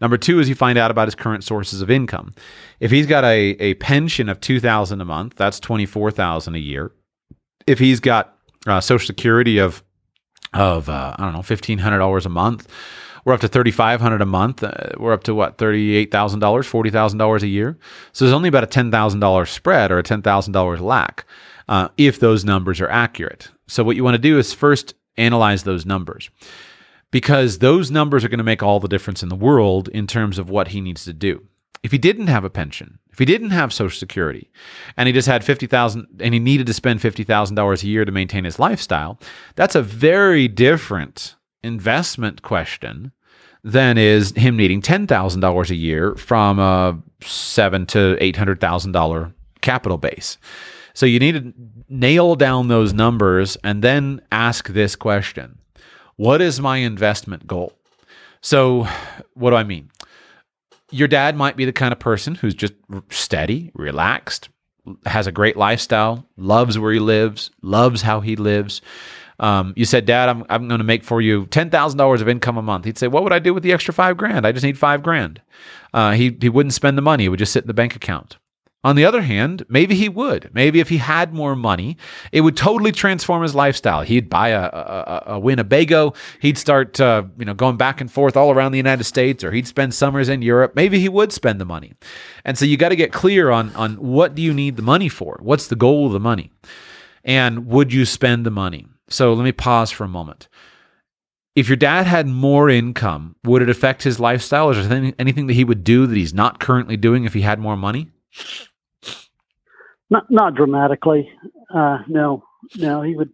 Number 0.00 0.16
two 0.16 0.38
is 0.38 0.48
you 0.48 0.54
find 0.54 0.78
out 0.78 0.90
about 0.90 1.08
his 1.08 1.14
current 1.14 1.44
sources 1.44 1.82
of 1.82 1.90
income. 1.90 2.34
If 2.78 2.90
he's 2.90 3.06
got 3.06 3.24
a, 3.24 3.50
a 3.60 3.74
pension 3.74 4.28
of 4.30 4.40
two 4.40 4.60
thousand 4.60 5.00
a 5.00 5.04
month, 5.04 5.34
that's 5.36 5.60
twenty 5.60 5.84
four 5.84 6.10
thousand 6.10 6.54
a 6.54 6.60
year. 6.60 6.92
If 7.66 7.78
he's 7.78 8.00
got 8.00 8.36
uh, 8.66 8.80
Social 8.80 9.06
Security 9.06 9.58
of 9.58 9.82
of 10.52 10.88
uh, 10.88 11.14
I 11.18 11.24
don't 11.24 11.32
know 11.32 11.42
fifteen 11.42 11.78
hundred 11.78 11.98
dollars 11.98 12.26
a 12.26 12.30
month, 12.30 12.68
we're 13.24 13.34
up 13.34 13.40
to 13.40 13.48
thirty 13.48 13.70
five 13.70 14.00
hundred 14.00 14.22
a 14.22 14.26
month. 14.26 14.62
Uh, 14.62 14.90
we're 14.96 15.12
up 15.12 15.24
to 15.24 15.34
what 15.34 15.58
thirty 15.58 15.96
eight 15.96 16.10
thousand 16.10 16.40
dollars, 16.40 16.66
forty 16.66 16.90
thousand 16.90 17.18
dollars 17.18 17.42
a 17.42 17.48
year. 17.48 17.78
So 18.12 18.24
there's 18.24 18.34
only 18.34 18.48
about 18.48 18.64
a 18.64 18.68
ten 18.68 18.90
thousand 18.90 19.20
dollars 19.20 19.50
spread 19.50 19.90
or 19.92 19.98
a 19.98 20.02
ten 20.02 20.22
thousand 20.22 20.52
dollars 20.52 20.80
lack 20.80 21.26
uh, 21.68 21.88
if 21.96 22.18
those 22.20 22.44
numbers 22.44 22.80
are 22.80 22.90
accurate. 22.90 23.50
So 23.68 23.84
what 23.84 23.96
you 23.96 24.04
want 24.04 24.14
to 24.14 24.18
do 24.18 24.38
is 24.38 24.52
first 24.52 24.94
analyze 25.16 25.64
those 25.64 25.84
numbers 25.84 26.30
because 27.10 27.58
those 27.58 27.90
numbers 27.90 28.24
are 28.24 28.28
going 28.28 28.38
to 28.38 28.44
make 28.44 28.62
all 28.62 28.80
the 28.80 28.88
difference 28.88 29.22
in 29.22 29.28
the 29.28 29.36
world 29.36 29.88
in 29.88 30.06
terms 30.06 30.38
of 30.38 30.48
what 30.48 30.68
he 30.68 30.80
needs 30.80 31.04
to 31.04 31.12
do. 31.12 31.46
If 31.82 31.92
he 31.92 31.98
didn't 31.98 32.28
have 32.28 32.44
a 32.44 32.50
pension, 32.50 32.98
if 33.12 33.18
he 33.18 33.24
didn't 33.24 33.50
have 33.50 33.72
Social 33.72 33.98
Security, 33.98 34.50
and 34.96 35.06
he 35.06 35.12
just 35.12 35.28
had 35.28 35.44
fifty 35.44 35.66
thousand, 35.66 36.06
and 36.20 36.34
he 36.34 36.40
needed 36.40 36.66
to 36.66 36.74
spend 36.74 37.00
fifty 37.00 37.24
thousand 37.24 37.56
dollars 37.56 37.82
a 37.82 37.86
year 37.86 38.04
to 38.04 38.12
maintain 38.12 38.44
his 38.44 38.58
lifestyle, 38.58 39.18
that's 39.56 39.74
a 39.74 39.82
very 39.82 40.48
different 40.48 41.36
investment 41.62 42.42
question 42.42 43.12
than 43.62 43.98
is 43.98 44.32
him 44.36 44.56
needing 44.56 44.80
ten 44.80 45.06
thousand 45.06 45.40
dollars 45.40 45.70
a 45.70 45.74
year 45.74 46.14
from 46.14 46.58
a 46.58 46.98
seven 47.22 47.86
to 47.86 48.16
eight 48.20 48.36
hundred 48.36 48.60
thousand 48.60 48.92
dollar 48.92 49.32
capital 49.60 49.98
base. 49.98 50.38
So 50.94 51.06
you 51.06 51.18
need 51.18 51.32
to 51.32 51.52
nail 51.88 52.34
down 52.34 52.68
those 52.68 52.92
numbers 52.92 53.56
and 53.62 53.82
then 53.82 54.20
ask 54.32 54.68
this 54.68 54.96
question: 54.96 55.58
What 56.16 56.40
is 56.40 56.60
my 56.60 56.78
investment 56.78 57.46
goal? 57.46 57.72
So, 58.42 58.86
what 59.34 59.50
do 59.50 59.56
I 59.56 59.64
mean? 59.64 59.90
Your 60.90 61.08
dad 61.08 61.36
might 61.36 61.56
be 61.56 61.64
the 61.64 61.72
kind 61.72 61.92
of 61.92 61.98
person 61.98 62.34
who's 62.34 62.54
just 62.54 62.74
steady, 63.10 63.70
relaxed, 63.74 64.48
has 65.06 65.26
a 65.26 65.32
great 65.32 65.56
lifestyle, 65.56 66.26
loves 66.36 66.78
where 66.78 66.92
he 66.92 66.98
lives, 66.98 67.50
loves 67.62 68.02
how 68.02 68.20
he 68.20 68.36
lives. 68.36 68.80
Um, 69.38 69.72
you 69.74 69.86
said, 69.86 70.04
Dad, 70.04 70.28
I'm, 70.28 70.44
I'm 70.50 70.68
going 70.68 70.78
to 70.78 70.84
make 70.84 71.02
for 71.02 71.20
you 71.20 71.46
$10,000 71.46 72.20
of 72.20 72.28
income 72.28 72.58
a 72.58 72.62
month. 72.62 72.84
He'd 72.84 72.98
say, 72.98 73.08
What 73.08 73.22
would 73.22 73.32
I 73.32 73.38
do 73.38 73.54
with 73.54 73.62
the 73.62 73.72
extra 73.72 73.94
five 73.94 74.16
grand? 74.16 74.46
I 74.46 74.52
just 74.52 74.64
need 74.64 74.78
five 74.78 75.02
grand. 75.02 75.40
Uh, 75.94 76.12
he, 76.12 76.36
he 76.40 76.48
wouldn't 76.48 76.74
spend 76.74 76.98
the 76.98 77.02
money, 77.02 77.24
it 77.24 77.28
would 77.28 77.38
just 77.38 77.52
sit 77.52 77.64
in 77.64 77.68
the 77.68 77.74
bank 77.74 77.96
account. 77.96 78.36
On 78.82 78.96
the 78.96 79.04
other 79.04 79.20
hand, 79.20 79.66
maybe 79.68 79.94
he 79.94 80.08
would. 80.08 80.50
Maybe 80.54 80.80
if 80.80 80.88
he 80.88 80.96
had 80.96 81.34
more 81.34 81.54
money, 81.54 81.98
it 82.32 82.40
would 82.40 82.56
totally 82.56 82.92
transform 82.92 83.42
his 83.42 83.54
lifestyle. 83.54 84.00
He'd 84.00 84.30
buy 84.30 84.48
a, 84.48 84.62
a, 84.62 85.22
a 85.26 85.38
Winnebago. 85.38 86.14
He'd 86.40 86.56
start, 86.56 86.98
uh, 86.98 87.24
you 87.38 87.44
know, 87.44 87.52
going 87.52 87.76
back 87.76 88.00
and 88.00 88.10
forth 88.10 88.38
all 88.38 88.50
around 88.50 88.72
the 88.72 88.78
United 88.78 89.04
States, 89.04 89.44
or 89.44 89.52
he'd 89.52 89.66
spend 89.66 89.92
summers 89.92 90.30
in 90.30 90.40
Europe. 90.40 90.72
Maybe 90.74 90.98
he 90.98 91.10
would 91.10 91.30
spend 91.30 91.60
the 91.60 91.66
money. 91.66 91.92
And 92.46 92.56
so 92.56 92.64
you 92.64 92.78
got 92.78 92.88
to 92.88 92.96
get 92.96 93.12
clear 93.12 93.50
on 93.50 93.74
on 93.74 93.96
what 93.96 94.34
do 94.34 94.40
you 94.40 94.54
need 94.54 94.76
the 94.76 94.82
money 94.82 95.10
for? 95.10 95.38
What's 95.42 95.66
the 95.66 95.76
goal 95.76 96.06
of 96.06 96.12
the 96.12 96.20
money? 96.20 96.50
And 97.22 97.66
would 97.66 97.92
you 97.92 98.06
spend 98.06 98.46
the 98.46 98.50
money? 98.50 98.86
So 99.10 99.34
let 99.34 99.44
me 99.44 99.52
pause 99.52 99.90
for 99.90 100.04
a 100.04 100.08
moment. 100.08 100.48
If 101.54 101.68
your 101.68 101.76
dad 101.76 102.06
had 102.06 102.26
more 102.26 102.70
income, 102.70 103.36
would 103.44 103.60
it 103.60 103.68
affect 103.68 104.04
his 104.04 104.18
lifestyle? 104.18 104.70
Is 104.70 104.88
there 104.88 105.12
anything 105.18 105.48
that 105.48 105.54
he 105.54 105.64
would 105.64 105.84
do 105.84 106.06
that 106.06 106.16
he's 106.16 106.32
not 106.32 106.60
currently 106.60 106.96
doing 106.96 107.24
if 107.24 107.34
he 107.34 107.42
had 107.42 107.58
more 107.58 107.76
money? 107.76 108.08
Not 110.10 110.30
not 110.30 110.54
dramatically. 110.54 111.30
Uh, 111.72 111.98
no, 112.08 112.44
no. 112.76 113.02
He 113.02 113.14
would. 113.14 113.30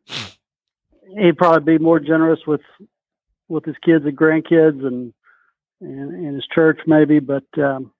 He'd 1.19 1.39
probably 1.39 1.79
be 1.79 1.83
more 1.83 1.99
generous 1.99 2.41
with 2.47 2.61
with 3.49 3.65
his 3.65 3.77
kids 3.85 4.05
and 4.05 4.17
grandkids 4.17 4.85
and 4.85 5.13
and, 5.81 6.15
and 6.15 6.35
his 6.35 6.47
church 6.55 6.81
maybe, 6.87 7.19
but 7.19 7.45
um, 7.59 7.93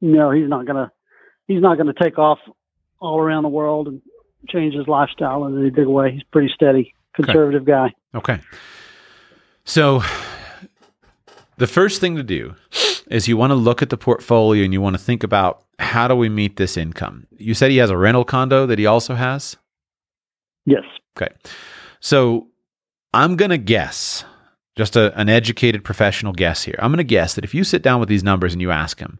no, 0.00 0.30
he's 0.30 0.48
not 0.48 0.66
gonna. 0.66 0.92
He's 1.46 1.62
not 1.62 1.78
gonna 1.78 1.94
take 2.00 2.18
off 2.18 2.38
all 3.00 3.18
around 3.18 3.42
the 3.42 3.48
world 3.48 3.88
and 3.88 4.02
change 4.48 4.74
his 4.74 4.86
lifestyle 4.86 5.46
in 5.46 5.58
any 5.58 5.70
big 5.70 5.86
way. 5.86 6.12
He's 6.12 6.22
pretty 6.24 6.50
steady, 6.54 6.94
conservative 7.14 7.62
okay. 7.62 7.72
guy. 7.72 7.94
Okay. 8.14 8.40
So 9.64 10.02
the 11.56 11.66
first 11.66 12.00
thing 12.00 12.16
to 12.16 12.22
do 12.22 12.54
is 13.10 13.28
you 13.28 13.36
want 13.36 13.50
to 13.50 13.54
look 13.54 13.82
at 13.82 13.90
the 13.90 13.96
portfolio 13.96 14.64
and 14.64 14.72
you 14.72 14.80
want 14.80 14.94
to 14.94 15.02
think 15.02 15.22
about 15.22 15.62
how 15.80 16.06
do 16.06 16.14
we 16.14 16.28
meet 16.28 16.56
this 16.56 16.76
income? 16.76 17.26
You 17.36 17.54
said 17.54 17.70
he 17.70 17.78
has 17.78 17.90
a 17.90 17.96
rental 17.96 18.24
condo 18.24 18.66
that 18.66 18.78
he 18.78 18.86
also 18.86 19.14
has? 19.14 19.56
Yes. 20.66 20.84
Okay. 21.16 21.34
So 22.00 22.48
I'm 23.14 23.36
going 23.36 23.50
to 23.50 23.58
guess, 23.58 24.24
just 24.76 24.94
a, 24.94 25.18
an 25.18 25.28
educated 25.28 25.82
professional 25.82 26.32
guess 26.32 26.62
here. 26.62 26.76
I'm 26.78 26.90
going 26.90 26.98
to 26.98 27.04
guess 27.04 27.34
that 27.34 27.44
if 27.44 27.54
you 27.54 27.64
sit 27.64 27.82
down 27.82 27.98
with 27.98 28.08
these 28.08 28.22
numbers 28.22 28.52
and 28.52 28.60
you 28.60 28.70
ask 28.70 28.98
him, 28.98 29.18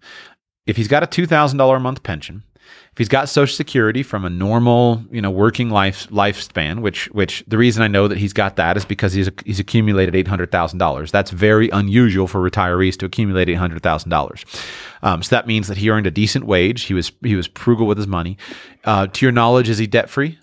if 0.66 0.76
he's 0.76 0.88
got 0.88 1.02
a 1.02 1.06
$2,000 1.06 1.76
a 1.76 1.80
month 1.80 2.02
pension, 2.02 2.44
if 2.92 2.98
he's 2.98 3.08
got 3.08 3.28
Social 3.28 3.54
Security 3.54 4.02
from 4.02 4.24
a 4.24 4.30
normal, 4.30 5.02
you 5.10 5.20
know, 5.20 5.30
working 5.30 5.70
life 5.70 6.08
lifespan, 6.08 6.80
which 6.80 7.06
which 7.12 7.44
the 7.46 7.56
reason 7.56 7.82
I 7.82 7.88
know 7.88 8.08
that 8.08 8.18
he's 8.18 8.32
got 8.32 8.56
that 8.56 8.76
is 8.76 8.84
because 8.84 9.12
he's 9.12 9.30
he's 9.44 9.60
accumulated 9.60 10.14
eight 10.14 10.28
hundred 10.28 10.50
thousand 10.50 10.78
dollars. 10.78 11.12
That's 11.12 11.30
very 11.30 11.68
unusual 11.70 12.26
for 12.26 12.40
retirees 12.40 12.96
to 12.98 13.06
accumulate 13.06 13.48
eight 13.48 13.54
hundred 13.54 13.82
thousand 13.82 14.12
um, 14.12 14.18
dollars. 14.18 14.44
So 15.02 15.36
that 15.36 15.46
means 15.46 15.68
that 15.68 15.76
he 15.76 15.90
earned 15.90 16.06
a 16.06 16.10
decent 16.10 16.46
wage. 16.46 16.82
He 16.82 16.94
was 16.94 17.12
he 17.22 17.36
was 17.36 17.46
frugal 17.54 17.86
with 17.86 17.98
his 17.98 18.06
money. 18.06 18.36
Uh, 18.84 19.06
to 19.06 19.24
your 19.24 19.32
knowledge, 19.32 19.68
is 19.68 19.78
he 19.78 19.86
debt 19.86 20.10
free? 20.10 20.38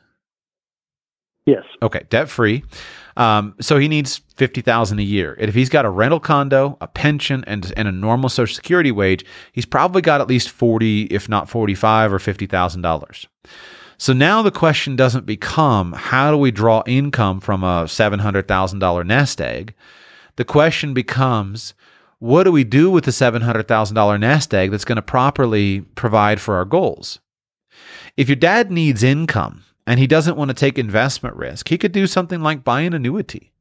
Yes. 1.45 1.63
Okay, 1.81 2.05
debt 2.09 2.29
free. 2.29 2.63
Um, 3.17 3.55
so 3.59 3.79
he 3.79 3.87
needs 3.87 4.21
fifty 4.35 4.61
thousand 4.61 4.99
a 4.99 5.03
year. 5.03 5.35
And 5.39 5.49
if 5.49 5.55
he's 5.55 5.69
got 5.69 5.85
a 5.85 5.89
rental 5.89 6.19
condo, 6.19 6.77
a 6.79 6.87
pension, 6.87 7.43
and 7.47 7.73
and 7.75 7.87
a 7.87 7.91
normal 7.91 8.29
Social 8.29 8.55
Security 8.55 8.91
wage, 8.91 9.25
he's 9.51 9.65
probably 9.65 10.01
got 10.01 10.21
at 10.21 10.27
least 10.27 10.49
forty, 10.49 11.03
if 11.05 11.27
not 11.27 11.49
forty-five 11.49 12.13
or 12.13 12.19
fifty 12.19 12.45
thousand 12.45 12.83
dollars. 12.83 13.27
So 13.97 14.13
now 14.13 14.43
the 14.43 14.51
question 14.51 14.95
doesn't 14.95 15.25
become 15.25 15.93
how 15.93 16.29
do 16.29 16.37
we 16.37 16.51
draw 16.51 16.83
income 16.85 17.39
from 17.39 17.63
a 17.63 17.87
seven 17.87 18.19
hundred 18.19 18.47
thousand 18.47 18.79
dollar 18.79 19.03
nest 19.03 19.41
egg. 19.41 19.73
The 20.35 20.45
question 20.45 20.93
becomes 20.93 21.73
what 22.19 22.43
do 22.43 22.51
we 22.51 22.63
do 22.63 22.91
with 22.91 23.05
the 23.05 23.11
seven 23.11 23.41
hundred 23.41 23.67
thousand 23.67 23.95
dollar 23.95 24.19
nest 24.19 24.53
egg 24.53 24.69
that's 24.69 24.85
going 24.85 24.97
to 24.97 25.01
properly 25.01 25.81
provide 25.95 26.39
for 26.39 26.55
our 26.55 26.65
goals? 26.65 27.19
If 28.15 28.29
your 28.29 28.35
dad 28.35 28.71
needs 28.71 29.01
income 29.01 29.63
and 29.87 29.99
he 29.99 30.05
doesn't 30.05 30.35
want 30.35 30.49
to 30.49 30.53
take 30.53 30.77
investment 30.77 31.35
risk, 31.35 31.69
he 31.69 31.77
could 31.77 31.93
do 31.93 32.05
something 32.05 32.43
like 32.43 32.63
buy 32.63 32.81
an 32.81 32.93
annuity. 32.93 33.53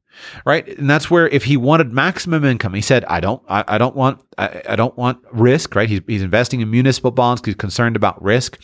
Right. 0.45 0.67
And 0.77 0.89
that's 0.89 1.09
where 1.11 1.27
if 1.29 1.43
he 1.43 1.57
wanted 1.57 1.93
maximum 1.93 2.43
income, 2.43 2.73
he 2.73 2.81
said, 2.81 3.05
I 3.05 3.19
don't, 3.19 3.41
I, 3.47 3.63
I 3.67 3.77
don't 3.77 3.95
want, 3.95 4.19
I, 4.37 4.63
I, 4.69 4.75
don't 4.75 4.97
want 4.97 5.19
risk, 5.31 5.75
right? 5.75 5.87
He's, 5.87 6.01
he's 6.07 6.23
investing 6.23 6.59
in 6.59 6.71
municipal 6.71 7.11
bonds 7.11 7.41
he's 7.45 7.53
concerned 7.53 7.95
about 7.95 8.21
risk. 8.21 8.59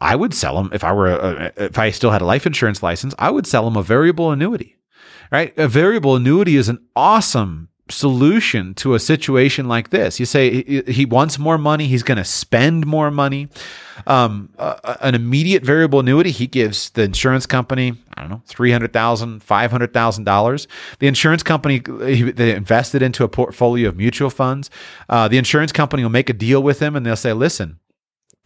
I 0.00 0.14
would 0.14 0.32
sell 0.32 0.56
him 0.58 0.70
if 0.72 0.84
I 0.84 0.92
were, 0.92 1.08
a, 1.08 1.52
if 1.56 1.78
I 1.78 1.90
still 1.90 2.12
had 2.12 2.22
a 2.22 2.24
life 2.24 2.46
insurance 2.46 2.80
license, 2.80 3.12
I 3.18 3.30
would 3.30 3.44
sell 3.44 3.66
him 3.66 3.76
a 3.76 3.82
variable 3.82 4.30
annuity, 4.30 4.76
right? 5.32 5.52
A 5.58 5.66
variable 5.66 6.14
annuity 6.14 6.56
is 6.56 6.68
an 6.68 6.78
awesome 6.94 7.70
solution 7.90 8.74
to 8.74 8.94
a 8.94 8.98
situation 8.98 9.68
like 9.68 9.90
this. 9.90 10.20
You 10.20 10.26
say 10.26 10.82
he 10.90 11.04
wants 11.04 11.38
more 11.38 11.58
money, 11.58 11.86
he's 11.86 12.02
going 12.02 12.18
to 12.18 12.24
spend 12.24 12.86
more 12.86 13.10
money. 13.10 13.48
Um, 14.06 14.50
uh, 14.58 14.96
an 15.00 15.14
immediate 15.14 15.64
variable 15.64 16.00
annuity, 16.00 16.30
he 16.30 16.46
gives 16.46 16.90
the 16.90 17.02
insurance 17.02 17.46
company, 17.46 17.94
I 18.16 18.20
don't 18.20 18.30
know, 18.30 18.42
$300,000, 18.48 19.42
$500,000. 19.42 20.66
The 21.00 21.06
insurance 21.06 21.42
company, 21.42 21.80
they 21.80 22.54
invested 22.54 23.02
into 23.02 23.24
a 23.24 23.28
portfolio 23.28 23.88
of 23.88 23.96
mutual 23.96 24.30
funds. 24.30 24.70
Uh, 25.08 25.26
the 25.26 25.38
insurance 25.38 25.72
company 25.72 26.04
will 26.04 26.10
make 26.10 26.30
a 26.30 26.34
deal 26.34 26.62
with 26.62 26.80
him 26.80 26.94
and 26.94 27.04
they'll 27.04 27.16
say, 27.16 27.32
listen, 27.32 27.80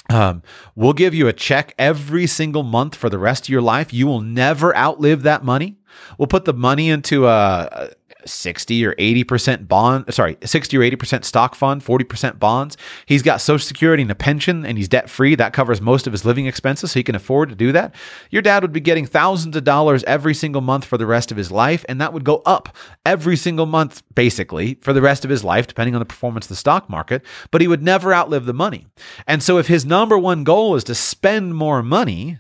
um, 0.09 0.43
we'll 0.75 0.93
give 0.93 1.15
you 1.15 1.29
a 1.29 1.33
check 1.33 1.75
every 1.79 2.27
single 2.27 2.63
month 2.63 2.95
for 2.95 3.09
the 3.09 3.19
rest 3.19 3.45
of 3.45 3.49
your 3.51 3.63
life. 3.63 3.93
You 3.93 4.07
will 4.07 4.21
never 4.21 4.77
outlive 4.77 5.23
that 5.23 5.45
money. 5.45 5.77
We'll 6.19 6.27
put 6.27 6.45
the 6.45 6.55
money 6.55 6.91
into 6.91 7.27
a, 7.27 7.91
60 8.27 8.87
or 8.87 8.95
80% 8.95 9.69
bond, 9.69 10.13
sorry, 10.13 10.37
60 10.45 10.77
or 10.77 10.81
80% 10.81 11.25
stock 11.25 11.55
fund, 11.55 11.85
40% 11.85 12.39
bonds. 12.39 12.77
He's 13.07 13.23
got 13.23 13.41
social 13.41 13.67
security 13.67 14.03
and 14.03 14.11
a 14.11 14.15
pension 14.15 14.65
and 14.65 14.79
he's 14.79 14.89
debt 14.89 15.09
free. 15.09 15.35
That 15.35 15.53
covers 15.53 15.81
most 15.81 16.07
of 16.07 16.13
his 16.13 16.25
living 16.25 16.47
expenses, 16.47 16.93
so 16.93 16.99
he 16.99 17.05
can 17.05 17.15
afford 17.15 17.49
to 17.49 17.55
do 17.55 17.73
that. 17.73 17.95
Your 18.31 18.43
dad 18.43 18.63
would 18.63 18.73
be 18.73 18.81
getting 18.81 19.07
thousands 19.07 19.57
of 19.57 19.65
dollars 19.65 20.05
every 20.05 20.35
single 20.35 20.61
month 20.61 20.85
for 20.85 20.99
the 20.99 21.07
rest 21.07 21.31
of 21.31 21.37
his 21.37 21.51
life, 21.51 21.85
and 21.89 22.01
that 22.01 22.13
would 22.13 22.25
go 22.25 22.43
up 22.47 22.77
every 23.07 23.37
single 23.37 23.67
month, 23.67 24.03
basically, 24.15 24.75
for 24.83 24.93
the 24.93 25.03
rest 25.03 25.25
of 25.25 25.31
his 25.31 25.45
life, 25.45 25.67
depending 25.67 25.95
on 25.95 26.01
the 26.01 26.07
performance 26.07 26.47
of 26.47 26.51
the 26.51 26.57
stock 26.57 26.89
market, 26.89 27.23
but 27.51 27.61
he 27.61 27.69
would 27.69 27.83
never 27.83 28.13
outlive 28.15 28.47
the 28.47 28.55
money. 28.55 28.87
And 29.27 29.43
so 29.43 29.59
if 29.59 29.67
his 29.67 29.85
number 29.87 30.19
one 30.19 30.45
goal 30.45 30.75
is 30.75 30.85
to 30.85 30.95
spend 30.95 31.55
more 31.55 31.83
money, 31.83 32.39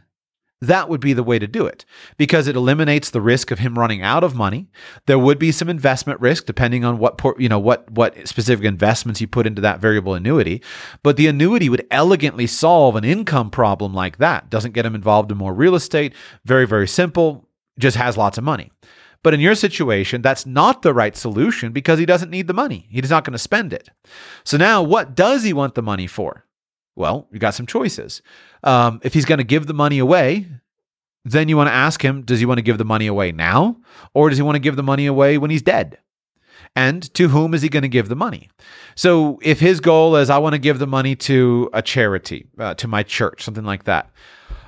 that 0.62 0.88
would 0.88 1.00
be 1.00 1.12
the 1.12 1.24
way 1.24 1.40
to 1.40 1.48
do 1.48 1.66
it 1.66 1.84
because 2.16 2.46
it 2.46 2.54
eliminates 2.54 3.10
the 3.10 3.20
risk 3.20 3.50
of 3.50 3.58
him 3.58 3.76
running 3.76 4.00
out 4.00 4.22
of 4.22 4.36
money. 4.36 4.68
There 5.06 5.18
would 5.18 5.38
be 5.38 5.50
some 5.50 5.68
investment 5.68 6.20
risk 6.20 6.46
depending 6.46 6.84
on 6.84 6.98
what 6.98 7.20
you 7.38 7.48
know 7.48 7.58
what 7.58 7.90
what 7.90 8.28
specific 8.28 8.64
investments 8.64 9.20
you 9.20 9.26
put 9.26 9.46
into 9.46 9.60
that 9.62 9.80
variable 9.80 10.14
annuity, 10.14 10.62
but 11.02 11.16
the 11.16 11.26
annuity 11.26 11.68
would 11.68 11.86
elegantly 11.90 12.46
solve 12.46 12.94
an 12.94 13.04
income 13.04 13.50
problem 13.50 13.92
like 13.92 14.18
that. 14.18 14.50
Doesn't 14.50 14.72
get 14.72 14.86
him 14.86 14.94
involved 14.94 15.32
in 15.32 15.36
more 15.36 15.52
real 15.52 15.74
estate. 15.74 16.14
Very 16.44 16.66
very 16.66 16.86
simple. 16.86 17.48
Just 17.78 17.96
has 17.96 18.16
lots 18.16 18.38
of 18.38 18.44
money. 18.44 18.70
But 19.24 19.34
in 19.34 19.40
your 19.40 19.54
situation, 19.54 20.22
that's 20.22 20.46
not 20.46 20.82
the 20.82 20.94
right 20.94 21.16
solution 21.16 21.72
because 21.72 21.98
he 21.98 22.06
doesn't 22.06 22.30
need 22.30 22.46
the 22.46 22.54
money. 22.54 22.86
He's 22.90 23.10
not 23.10 23.24
going 23.24 23.32
to 23.32 23.38
spend 23.38 23.72
it. 23.72 23.88
So 24.44 24.56
now, 24.56 24.82
what 24.82 25.14
does 25.14 25.44
he 25.44 25.52
want 25.52 25.74
the 25.74 25.82
money 25.82 26.08
for? 26.08 26.44
Well, 26.94 27.28
you 27.32 27.38
got 27.38 27.54
some 27.54 27.66
choices. 27.66 28.22
Um, 28.62 29.00
if 29.02 29.14
he's 29.14 29.24
going 29.24 29.38
to 29.38 29.44
give 29.44 29.66
the 29.66 29.74
money 29.74 29.98
away, 29.98 30.46
then 31.24 31.48
you 31.48 31.56
want 31.56 31.68
to 31.68 31.74
ask 31.74 32.04
him, 32.04 32.22
does 32.22 32.40
he 32.40 32.46
want 32.46 32.58
to 32.58 32.62
give 32.62 32.78
the 32.78 32.84
money 32.84 33.06
away 33.06 33.32
now? 33.32 33.76
Or 34.14 34.28
does 34.28 34.38
he 34.38 34.42
want 34.42 34.56
to 34.56 34.60
give 34.60 34.76
the 34.76 34.82
money 34.82 35.06
away 35.06 35.38
when 35.38 35.50
he's 35.50 35.62
dead? 35.62 35.98
And 36.74 37.12
to 37.14 37.28
whom 37.28 37.54
is 37.54 37.62
he 37.62 37.68
going 37.68 37.82
to 37.82 37.88
give 37.88 38.08
the 38.08 38.16
money? 38.16 38.48
So 38.94 39.38
if 39.42 39.60
his 39.60 39.80
goal 39.80 40.16
is, 40.16 40.30
I 40.30 40.38
want 40.38 40.54
to 40.54 40.58
give 40.58 40.78
the 40.78 40.86
money 40.86 41.14
to 41.16 41.70
a 41.72 41.82
charity, 41.82 42.46
uh, 42.58 42.74
to 42.74 42.88
my 42.88 43.02
church, 43.02 43.42
something 43.42 43.64
like 43.64 43.84
that, 43.84 44.10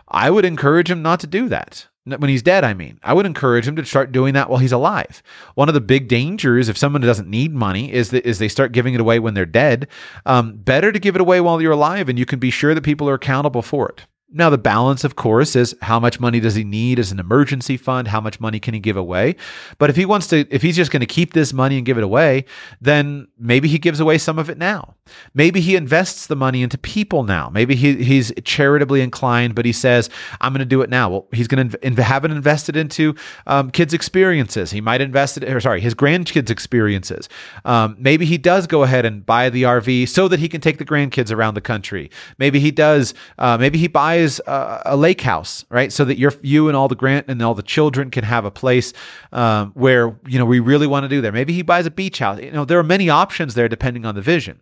I 0.09 0.31
would 0.31 0.45
encourage 0.45 0.91
him 0.91 1.03
not 1.03 1.21
to 1.21 1.27
do 1.27 1.49
that 1.49 1.87
when 2.05 2.29
he's 2.29 2.43
dead, 2.43 2.65
I 2.65 2.75
mean. 2.75 2.99
I 3.03 3.15
would 3.15 3.27
encourage 3.27 3.67
him 3.67 3.77
to 3.77 3.85
start 3.85 4.13
doing 4.13 4.35
that 4.35 4.51
while 4.51 4.59
he's 4.59 4.73
alive. 4.73 5.23
One 5.55 5.69
of 5.69 5.75
the 5.75 5.81
big 5.81 6.09
dangers 6.09 6.69
if 6.69 6.77
someone 6.77 7.01
doesn't 7.01 7.29
need 7.29 7.55
money 7.55 7.93
is 7.93 8.11
that 8.11 8.27
is 8.27 8.39
they 8.39 8.49
start 8.49 8.73
giving 8.73 8.95
it 8.95 9.01
away 9.01 9.19
when 9.19 9.35
they're 9.35 9.47
dead. 9.47 9.89
Um, 10.27 10.57
better 10.57 10.93
to 10.93 10.99
give 10.99 11.15
it 11.15 11.21
away 11.21 11.41
while 11.41 11.63
you're 11.63 11.73
alive, 11.73 12.09
and 12.09 12.19
you 12.19 12.27
can 12.27 12.39
be 12.39 12.51
sure 12.51 12.75
that 12.75 12.83
people 12.83 13.09
are 13.09 13.15
accountable 13.15 13.63
for 13.63 13.89
it. 13.89 14.07
Now, 14.37 14.51
the 14.51 14.59
balance, 14.59 15.05
of 15.05 15.15
course, 15.15 15.55
is 15.55 15.77
how 15.81 16.01
much 16.01 16.19
money 16.19 16.41
does 16.41 16.57
he 16.57 16.65
need 16.65 16.99
as 16.99 17.13
an 17.13 17.21
emergency 17.21 17.77
fund? 17.77 18.09
How 18.09 18.21
much 18.21 18.41
money 18.41 18.59
can 18.59 18.75
he 18.75 18.81
give 18.81 18.97
away? 18.97 19.37
But 19.79 19.91
if 19.91 19.97
he 19.97 20.05
wants 20.05 20.27
to, 20.29 20.45
if 20.51 20.61
he's 20.61 20.75
just 20.75 20.91
going 20.91 21.01
to 21.01 21.07
keep 21.07 21.35
this 21.35 21.53
money 21.53 21.77
and 21.77 21.87
give 21.87 21.99
it 21.99 22.03
away, 22.03 22.47
then 22.81 23.29
maybe 23.39 23.69
he 23.69 23.79
gives 23.79 24.01
away 24.01 24.19
some 24.19 24.41
of 24.41 24.51
it 24.51 24.59
now. 24.59 24.97
Maybe 25.35 25.61
he 25.61 25.77
invests 25.77 26.27
the 26.27 26.35
money 26.35 26.63
into 26.63 26.77
people 26.77 27.23
now. 27.23 27.49
Maybe 27.49 27.77
he, 27.77 28.03
he's 28.03 28.33
charitably 28.43 29.03
inclined, 29.03 29.55
but 29.55 29.67
he 29.67 29.73
says, 29.73 30.11
I'm 30.41 30.53
going 30.53 30.59
to 30.59 30.65
do 30.65 30.83
it 30.83 30.91
now. 30.91 31.11
Well, 31.11 31.29
he's 31.31 31.47
going 31.47 31.71
to 31.71 32.03
have 32.03 32.25
it 32.25 32.33
invested 32.33 32.77
into 32.77 33.15
um, 33.47 33.71
kids' 33.71 33.95
experiences. 33.95 34.73
He 34.73 34.81
might 34.81 35.01
invest 35.01 35.37
it, 35.37 35.45
or 35.45 35.61
sorry, 35.61 35.81
his 35.81 35.95
grandkids' 35.95 36.51
experiences. 36.51 37.29
Um, 37.65 37.95
maybe 38.01 38.27
he 38.27 38.39
does 38.39 38.67
go 38.67 38.83
ahead 38.83 39.05
and 39.05 39.25
buy 39.25 39.49
the 39.49 39.63
RV 39.63 40.09
so 40.09 40.27
that 40.27 40.41
he 40.41 40.49
can 40.49 40.61
take 40.61 40.79
the 40.79 40.85
grandkids 40.85 41.31
around 41.31 41.55
the 41.55 41.61
country. 41.61 42.11
Maybe 42.37 42.59
he 42.59 42.73
does, 42.73 43.15
uh, 43.39 43.57
maybe 43.59 43.79
he 43.79 43.87
buys 43.87 44.24
is 44.25 44.43
a, 44.47 44.83
a, 44.87 44.97
lake 44.97 45.21
house, 45.21 45.65
right? 45.71 45.93
So 45.93 46.05
that 46.05 46.19
you 46.19 46.31
you 46.43 46.69
and 46.69 46.77
all 46.77 46.89
the 46.89 46.97
grant 46.97 47.27
and 47.29 47.41
all 47.43 47.55
the 47.55 47.63
children 47.63 48.11
can 48.11 48.25
have 48.25 48.45
a 48.45 48.51
place 48.51 48.93
um, 49.33 49.71
where 49.75 50.17
you 50.27 50.39
know 50.39 50.45
we 50.45 50.59
really 50.59 50.87
want 50.87 51.05
to 51.05 51.09
do 51.09 51.21
there. 51.21 51.31
Maybe 51.33 51.53
he 51.53 51.63
buys 51.63 51.87
a 51.87 51.91
beach 51.91 52.19
house. 52.19 52.41
You 52.41 52.51
know, 52.51 52.65
there 52.65 52.79
are 52.79 52.85
many 52.85 53.09
options 53.09 53.55
there 53.55 53.69
depending 53.69 54.05
on 54.05 54.15
the 54.15 54.23
vision. 54.23 54.61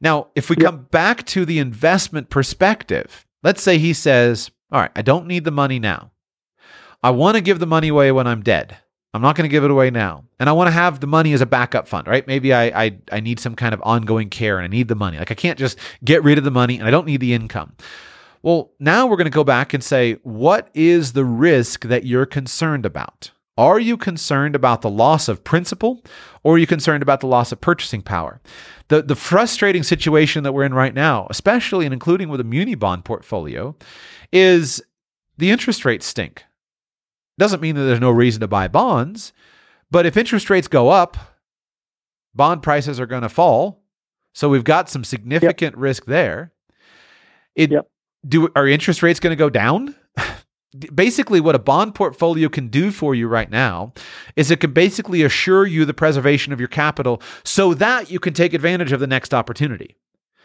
Now, 0.00 0.28
if 0.34 0.50
we 0.50 0.56
yep. 0.56 0.66
come 0.66 0.82
back 0.90 1.24
to 1.26 1.44
the 1.44 1.58
investment 1.58 2.30
perspective, 2.30 3.26
let's 3.42 3.62
say 3.62 3.78
he 3.78 3.92
says, 3.92 4.50
"All 4.70 4.80
right, 4.80 4.92
I 4.94 5.02
don't 5.02 5.26
need 5.26 5.44
the 5.44 5.50
money 5.50 5.78
now. 5.78 6.12
I 7.02 7.10
want 7.10 7.36
to 7.36 7.40
give 7.40 7.58
the 7.58 7.66
money 7.66 7.88
away 7.88 8.12
when 8.12 8.26
I'm 8.26 8.42
dead." 8.42 8.78
I'm 9.14 9.20
not 9.20 9.36
going 9.36 9.44
to 9.44 9.52
give 9.52 9.64
it 9.64 9.70
away 9.70 9.90
now. 9.90 10.24
And 10.40 10.48
I 10.48 10.52
want 10.52 10.68
to 10.68 10.72
have 10.72 11.00
the 11.00 11.06
money 11.06 11.34
as 11.34 11.42
a 11.42 11.46
backup 11.46 11.86
fund, 11.86 12.06
right? 12.06 12.26
Maybe 12.26 12.54
I, 12.54 12.84
I 12.84 12.98
I 13.12 13.20
need 13.20 13.38
some 13.40 13.54
kind 13.54 13.74
of 13.74 13.82
ongoing 13.84 14.30
care 14.30 14.56
and 14.56 14.64
I 14.64 14.68
need 14.68 14.88
the 14.88 14.94
money. 14.94 15.18
Like 15.18 15.30
I 15.30 15.34
can't 15.34 15.58
just 15.58 15.78
get 16.02 16.22
rid 16.22 16.38
of 16.38 16.44
the 16.44 16.50
money 16.50 16.78
and 16.78 16.88
I 16.88 16.90
don't 16.90 17.06
need 17.06 17.20
the 17.20 17.34
income. 17.34 17.74
Well, 18.42 18.72
now 18.80 19.06
we're 19.06 19.16
going 19.16 19.26
to 19.26 19.30
go 19.30 19.44
back 19.44 19.72
and 19.72 19.84
say, 19.84 20.14
what 20.22 20.68
is 20.74 21.12
the 21.12 21.24
risk 21.24 21.84
that 21.84 22.04
you're 22.04 22.26
concerned 22.26 22.84
about? 22.84 23.30
Are 23.56 23.78
you 23.78 23.96
concerned 23.96 24.56
about 24.56 24.82
the 24.82 24.90
loss 24.90 25.28
of 25.28 25.44
principal 25.44 26.02
or 26.42 26.54
are 26.54 26.58
you 26.58 26.66
concerned 26.66 27.02
about 27.02 27.20
the 27.20 27.28
loss 27.28 27.52
of 27.52 27.60
purchasing 27.60 28.02
power? 28.02 28.40
The, 28.88 29.02
the 29.02 29.14
frustrating 29.14 29.84
situation 29.84 30.42
that 30.42 30.52
we're 30.52 30.64
in 30.64 30.74
right 30.74 30.94
now, 30.94 31.28
especially 31.30 31.84
and 31.84 31.92
including 31.92 32.28
with 32.28 32.40
a 32.40 32.44
muni 32.44 32.74
bond 32.74 33.04
portfolio, 33.04 33.76
is 34.32 34.82
the 35.38 35.50
interest 35.50 35.84
rates 35.84 36.06
stink. 36.06 36.44
Doesn't 37.38 37.62
mean 37.62 37.76
that 37.76 37.82
there's 37.82 38.00
no 38.00 38.10
reason 38.10 38.40
to 38.40 38.48
buy 38.48 38.68
bonds, 38.68 39.32
but 39.90 40.06
if 40.06 40.16
interest 40.16 40.50
rates 40.50 40.68
go 40.68 40.88
up, 40.88 41.16
bond 42.34 42.62
prices 42.62 42.98
are 42.98 43.06
going 43.06 43.22
to 43.22 43.28
fall. 43.28 43.84
So 44.32 44.48
we've 44.48 44.64
got 44.64 44.88
some 44.88 45.04
significant 45.04 45.76
yep. 45.76 45.80
risk 45.80 46.06
there. 46.06 46.52
It 47.54 47.70
yep 47.70 47.86
do 48.26 48.48
are 48.54 48.66
interest 48.66 49.02
rates 49.02 49.20
going 49.20 49.32
to 49.32 49.36
go 49.36 49.50
down? 49.50 49.94
basically 50.94 51.40
what 51.40 51.54
a 51.54 51.58
bond 51.58 51.94
portfolio 51.94 52.48
can 52.48 52.68
do 52.68 52.90
for 52.90 53.14
you 53.14 53.28
right 53.28 53.50
now 53.50 53.92
is 54.36 54.50
it 54.50 54.60
can 54.60 54.72
basically 54.72 55.22
assure 55.22 55.66
you 55.66 55.84
the 55.84 55.94
preservation 55.94 56.52
of 56.52 56.60
your 56.60 56.68
capital 56.68 57.20
so 57.44 57.74
that 57.74 58.10
you 58.10 58.18
can 58.18 58.32
take 58.32 58.54
advantage 58.54 58.92
of 58.92 59.00
the 59.00 59.06
next 59.06 59.34
opportunity. 59.34 59.96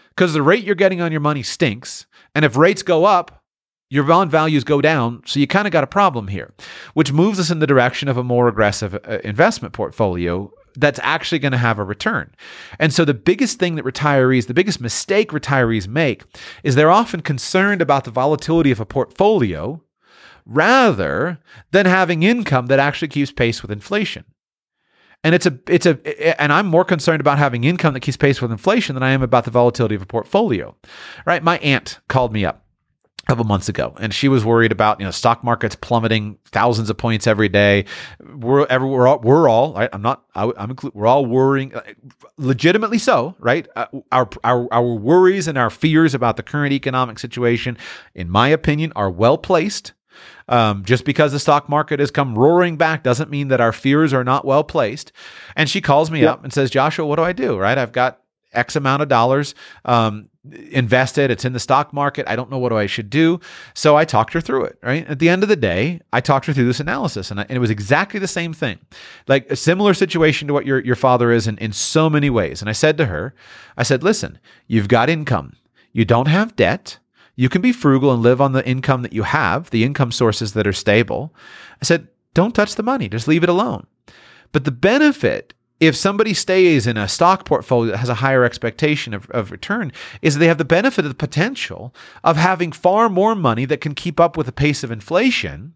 Because 0.09 0.33
the 0.33 0.41
rate 0.41 0.63
you're 0.63 0.75
getting 0.75 0.99
on 0.99 1.11
your 1.11 1.21
money 1.21 1.43
stinks. 1.43 2.07
And 2.33 2.43
if 2.43 2.57
rates 2.57 2.81
go 2.81 3.05
up, 3.05 3.43
your 3.89 4.03
bond 4.03 4.31
values 4.31 4.63
go 4.63 4.81
down. 4.81 5.21
So 5.25 5.39
you 5.39 5.47
kind 5.47 5.67
of 5.67 5.71
got 5.71 5.83
a 5.83 5.87
problem 5.87 6.27
here, 6.27 6.53
which 6.93 7.13
moves 7.13 7.39
us 7.39 7.51
in 7.51 7.59
the 7.59 7.67
direction 7.67 8.09
of 8.09 8.17
a 8.17 8.23
more 8.23 8.47
aggressive 8.47 8.95
uh, 8.95 9.19
investment 9.23 9.73
portfolio 9.73 10.51
that's 10.77 10.99
actually 11.01 11.39
going 11.39 11.51
to 11.51 11.57
have 11.57 11.79
a 11.79 11.83
return. 11.83 12.33
And 12.79 12.93
so 12.93 13.03
the 13.03 13.13
biggest 13.13 13.59
thing 13.59 13.75
that 13.75 13.85
retirees, 13.85 14.47
the 14.47 14.53
biggest 14.53 14.79
mistake 14.79 15.31
retirees 15.31 15.87
make 15.87 16.23
is 16.63 16.75
they're 16.75 16.91
often 16.91 17.21
concerned 17.21 17.81
about 17.81 18.05
the 18.05 18.11
volatility 18.11 18.71
of 18.71 18.79
a 18.79 18.85
portfolio 18.85 19.81
rather 20.45 21.39
than 21.71 21.85
having 21.85 22.23
income 22.23 22.67
that 22.67 22.79
actually 22.79 23.09
keeps 23.09 23.31
pace 23.31 23.61
with 23.61 23.71
inflation. 23.71 24.23
And 25.23 25.33
it's 25.33 25.47
a 25.47 25.59
it's 25.67 25.87
a 25.87 26.41
and 26.41 26.53
I'm 26.53 26.67
more 26.67 26.85
concerned 26.85 27.21
about 27.21 27.39
having 27.39 27.63
income 27.63 27.95
that 27.95 28.01
keeps 28.01 28.17
pace 28.17 28.39
with 28.39 28.51
inflation 28.51 28.93
than 28.93 29.01
I 29.01 29.09
am 29.09 29.23
about 29.23 29.45
the 29.45 29.51
volatility 29.51 29.95
of 29.95 30.03
a 30.03 30.05
portfolio. 30.05 30.75
Right? 31.25 31.43
My 31.43 31.57
aunt 31.57 31.99
called 32.07 32.31
me 32.31 32.45
up 32.45 32.66
couple 33.27 33.43
months 33.43 33.67
ago 33.67 33.93
and 33.99 34.13
she 34.13 34.29
was 34.29 34.45
worried 34.45 34.71
about 34.71 34.99
you 34.99 35.05
know 35.05 35.11
stock 35.11 35.43
markets 35.43 35.75
plummeting 35.75 36.37
thousands 36.45 36.89
of 36.89 36.97
points 36.97 37.27
every 37.27 37.49
day 37.49 37.83
we're 38.35 38.65
we're 38.79 39.05
all, 39.05 39.19
we're 39.19 39.49
all 39.49 39.73
right, 39.73 39.89
i'm 39.91 40.01
not 40.01 40.23
I, 40.33 40.45
am 40.45 40.75
inclu- 40.75 40.93
we're 40.93 41.07
all 41.07 41.25
worrying 41.25 41.75
uh, 41.75 41.81
legitimately 42.37 42.99
so 42.99 43.35
right 43.39 43.67
uh, 43.75 43.87
our, 44.13 44.29
our 44.45 44.73
our 44.73 44.93
worries 44.93 45.47
and 45.47 45.57
our 45.57 45.69
fears 45.69 46.13
about 46.13 46.37
the 46.37 46.43
current 46.43 46.71
economic 46.71 47.19
situation 47.19 47.77
in 48.15 48.29
my 48.29 48.47
opinion 48.47 48.93
are 48.95 49.11
well 49.11 49.37
placed 49.37 49.91
um, 50.47 50.85
just 50.85 51.03
because 51.03 51.33
the 51.33 51.39
stock 51.39 51.67
market 51.67 51.99
has 51.99 52.11
come 52.11 52.37
roaring 52.37 52.77
back 52.77 53.03
doesn't 53.03 53.29
mean 53.29 53.49
that 53.49 53.59
our 53.59 53.73
fears 53.73 54.13
are 54.13 54.23
not 54.23 54.45
well 54.45 54.63
placed. 54.63 55.11
And 55.55 55.69
she 55.69 55.81
calls 55.81 56.09
me 56.09 56.25
up 56.25 56.43
and 56.43 56.53
says, 56.53 56.69
Joshua, 56.69 57.05
what 57.05 57.17
do 57.17 57.23
I 57.23 57.33
do? 57.33 57.57
Right? 57.57 57.77
I've 57.77 57.91
got 57.91 58.21
X 58.53 58.75
amount 58.75 59.01
of 59.01 59.09
dollars 59.09 59.55
um, 59.85 60.29
invested. 60.53 61.32
It's 61.32 61.45
in 61.45 61.53
the 61.53 61.60
stock 61.60 61.94
market. 61.94 62.28
I 62.28 62.36
don't 62.36 62.49
know 62.49 62.57
what 62.57 62.74
I 62.74 62.86
should 62.86 63.10
do. 63.10 63.40
So 63.74 63.95
I 63.95 64.06
talked 64.06 64.34
her 64.34 64.41
through 64.41 64.65
it. 64.65 64.80
Right. 64.84 65.07
At 65.07 65.19
the 65.19 65.30
end 65.30 65.44
of 65.44 65.49
the 65.49 65.56
day, 65.56 66.02
I 66.14 66.22
talked 66.22 66.45
her 66.45 66.53
through 66.53 66.65
this 66.68 66.80
analysis, 66.80 67.32
and, 67.32 67.40
I, 67.40 67.44
and 67.44 67.56
it 67.56 67.60
was 67.60 67.69
exactly 67.69 68.19
the 68.19 68.28
same 68.28 68.53
thing, 68.53 68.80
like 69.28 69.49
a 69.49 69.56
similar 69.56 69.94
situation 69.94 70.48
to 70.48 70.53
what 70.53 70.65
your 70.65 70.80
your 70.80 70.95
father 70.95 71.32
is 71.32 71.48
in 71.48 71.57
in 71.57 71.72
so 71.72 72.10
many 72.10 72.30
ways. 72.30 72.61
And 72.61 72.69
I 72.69 72.74
said 72.74 72.98
to 72.98 73.06
her, 73.06 73.34
I 73.78 73.84
said, 73.84 74.03
listen, 74.03 74.40
you've 74.68 74.88
got 74.88 75.10
income. 75.10 75.53
You 75.91 76.06
don't 76.06 76.28
have 76.28 76.56
debt. 76.56 76.99
You 77.36 77.49
can 77.49 77.61
be 77.61 77.72
frugal 77.72 78.11
and 78.11 78.24
live 78.24 78.41
on 78.41 78.53
the 78.53 78.68
income 78.68 79.03
that 79.03 79.14
you 79.14 79.24
have, 79.24 79.69
the 79.69 79.84
income 79.84 80.11
sources 80.11 80.53
that 80.53 80.65
are 80.65 80.74
stable. 80.74 81.36
I 81.82 81.86
said, 81.86 82.07
don't 82.34 82.56
touch 82.56 82.76
the 82.76 82.84
money, 82.84 83.10
just 83.10 83.28
leave 83.28 83.44
it 83.44 83.49
alone. 83.49 83.86
But 84.52 84.64
the 84.64 84.72
benefit, 84.72 85.53
if 85.79 85.95
somebody 85.95 86.33
stays 86.33 86.87
in 86.87 86.97
a 86.97 87.07
stock 87.07 87.45
portfolio 87.45 87.91
that 87.91 87.97
has 87.99 88.09
a 88.09 88.15
higher 88.15 88.43
expectation 88.43 89.13
of, 89.13 89.29
of 89.31 89.51
return, 89.51 89.91
is 90.21 90.37
they 90.37 90.47
have 90.47 90.57
the 90.57 90.65
benefit 90.65 91.05
of 91.05 91.09
the 91.09 91.15
potential 91.15 91.93
of 92.23 92.35
having 92.37 92.71
far 92.71 93.09
more 93.09 93.35
money 93.35 93.65
that 93.65 93.81
can 93.81 93.93
keep 93.93 94.19
up 94.19 94.35
with 94.37 94.45
the 94.45 94.51
pace 94.51 94.83
of 94.83 94.91
inflation 94.91 95.73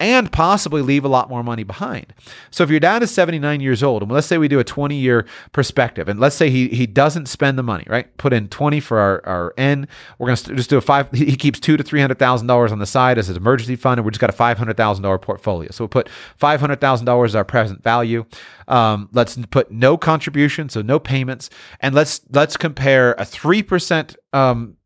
and 0.00 0.30
possibly 0.30 0.80
leave 0.80 1.04
a 1.04 1.08
lot 1.08 1.28
more 1.28 1.42
money 1.42 1.64
behind. 1.64 2.14
So 2.50 2.62
if 2.62 2.70
your 2.70 2.80
dad 2.80 3.02
is 3.02 3.10
79 3.10 3.60
years 3.60 3.82
old, 3.82 4.02
and 4.02 4.10
let's 4.10 4.26
say 4.26 4.38
we 4.38 4.48
do 4.48 4.60
a 4.60 4.64
20 4.64 4.94
year 4.94 5.26
perspective, 5.52 6.08
and 6.08 6.20
let's 6.20 6.36
say 6.36 6.50
he 6.50 6.68
he 6.68 6.86
doesn't 6.86 7.26
spend 7.26 7.58
the 7.58 7.62
money, 7.62 7.84
right? 7.88 8.16
Put 8.16 8.32
in 8.32 8.48
20 8.48 8.80
for 8.80 8.98
our, 8.98 9.26
our 9.26 9.54
N. 9.58 9.88
We're 10.18 10.28
gonna 10.28 10.56
just 10.56 10.70
do 10.70 10.76
a 10.76 10.80
five. 10.80 11.10
He 11.12 11.36
keeps 11.36 11.58
two 11.60 11.76
to 11.76 11.82
three 11.82 12.00
hundred 12.00 12.18
thousand 12.18 12.46
dollars 12.46 12.72
on 12.72 12.78
the 12.78 12.86
side 12.86 13.18
as 13.18 13.26
his 13.26 13.36
emergency 13.36 13.76
fund, 13.76 13.98
and 13.98 14.06
we 14.06 14.10
just 14.12 14.20
got 14.20 14.30
a 14.30 14.34
five 14.34 14.56
hundred 14.56 14.76
thousand 14.76 15.02
dollar 15.02 15.18
portfolio. 15.18 15.70
So 15.70 15.84
we'll 15.84 15.88
put 15.88 16.08
five 16.36 16.60
hundred 16.60 16.80
thousand 16.80 17.06
dollars 17.06 17.32
as 17.32 17.36
our 17.36 17.44
present 17.44 17.82
value. 17.82 18.24
Um, 18.68 19.08
let's 19.12 19.36
put 19.50 19.70
no 19.70 19.96
contribution, 19.96 20.68
so 20.68 20.82
no 20.82 20.98
payments, 20.98 21.50
and 21.80 21.94
let's 21.94 22.20
let's 22.30 22.56
compare 22.56 23.14
a 23.18 23.24
three 23.24 23.62
percent 23.62 24.16
um, 24.32 24.77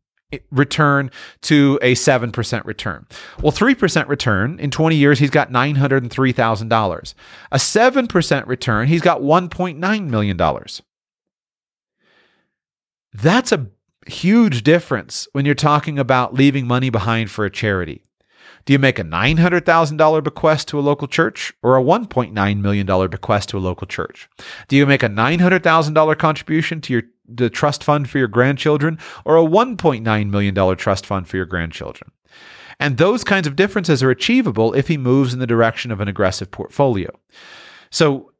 return 0.51 1.11
to 1.41 1.79
a 1.81 1.93
7% 1.93 2.65
return. 2.65 3.05
Well, 3.41 3.51
3% 3.51 4.07
return 4.07 4.59
in 4.59 4.71
20 4.71 4.95
years, 4.95 5.19
he's 5.19 5.29
got 5.29 5.51
$903,000. 5.51 7.13
A 7.51 7.57
7% 7.57 8.47
return, 8.47 8.87
he's 8.87 9.01
got 9.01 9.21
$1.9 9.21 10.07
million. 10.07 10.37
That's 13.13 13.51
a 13.51 13.67
huge 14.07 14.63
difference 14.63 15.27
when 15.33 15.45
you're 15.45 15.55
talking 15.55 15.99
about 15.99 16.33
leaving 16.33 16.67
money 16.67 16.89
behind 16.89 17.29
for 17.31 17.45
a 17.45 17.49
charity. 17.51 18.03
Do 18.65 18.71
you 18.71 18.79
make 18.79 18.97
a 18.97 19.03
$900,000 19.03 20.23
bequest 20.23 20.69
to 20.69 20.79
a 20.79 20.81
local 20.81 21.07
church 21.07 21.53
or 21.61 21.77
a 21.77 21.83
$1.9 21.83 22.61
million 22.61 23.09
bequest 23.09 23.49
to 23.49 23.57
a 23.57 23.59
local 23.59 23.87
church? 23.87 24.29
Do 24.69 24.77
you 24.77 24.85
make 24.85 25.03
a 25.03 25.09
$900,000 25.09 26.17
contribution 26.17 26.79
to 26.81 26.93
your 26.93 27.03
the 27.27 27.49
trust 27.49 27.83
fund 27.83 28.09
for 28.09 28.17
your 28.17 28.27
grandchildren 28.27 28.99
or 29.25 29.37
a 29.37 29.45
$1.9 29.45 30.29
million 30.29 30.77
trust 30.77 31.05
fund 31.05 31.27
for 31.27 31.37
your 31.37 31.45
grandchildren? 31.45 32.11
And 32.79 32.97
those 32.97 33.23
kinds 33.23 33.47
of 33.47 33.55
differences 33.55 34.01
are 34.03 34.09
achievable 34.09 34.73
if 34.73 34.87
he 34.87 34.97
moves 34.97 35.33
in 35.33 35.39
the 35.39 35.47
direction 35.47 35.91
of 35.91 36.01
an 36.01 36.07
aggressive 36.07 36.51
portfolio. 36.51 37.09
So 37.91 38.31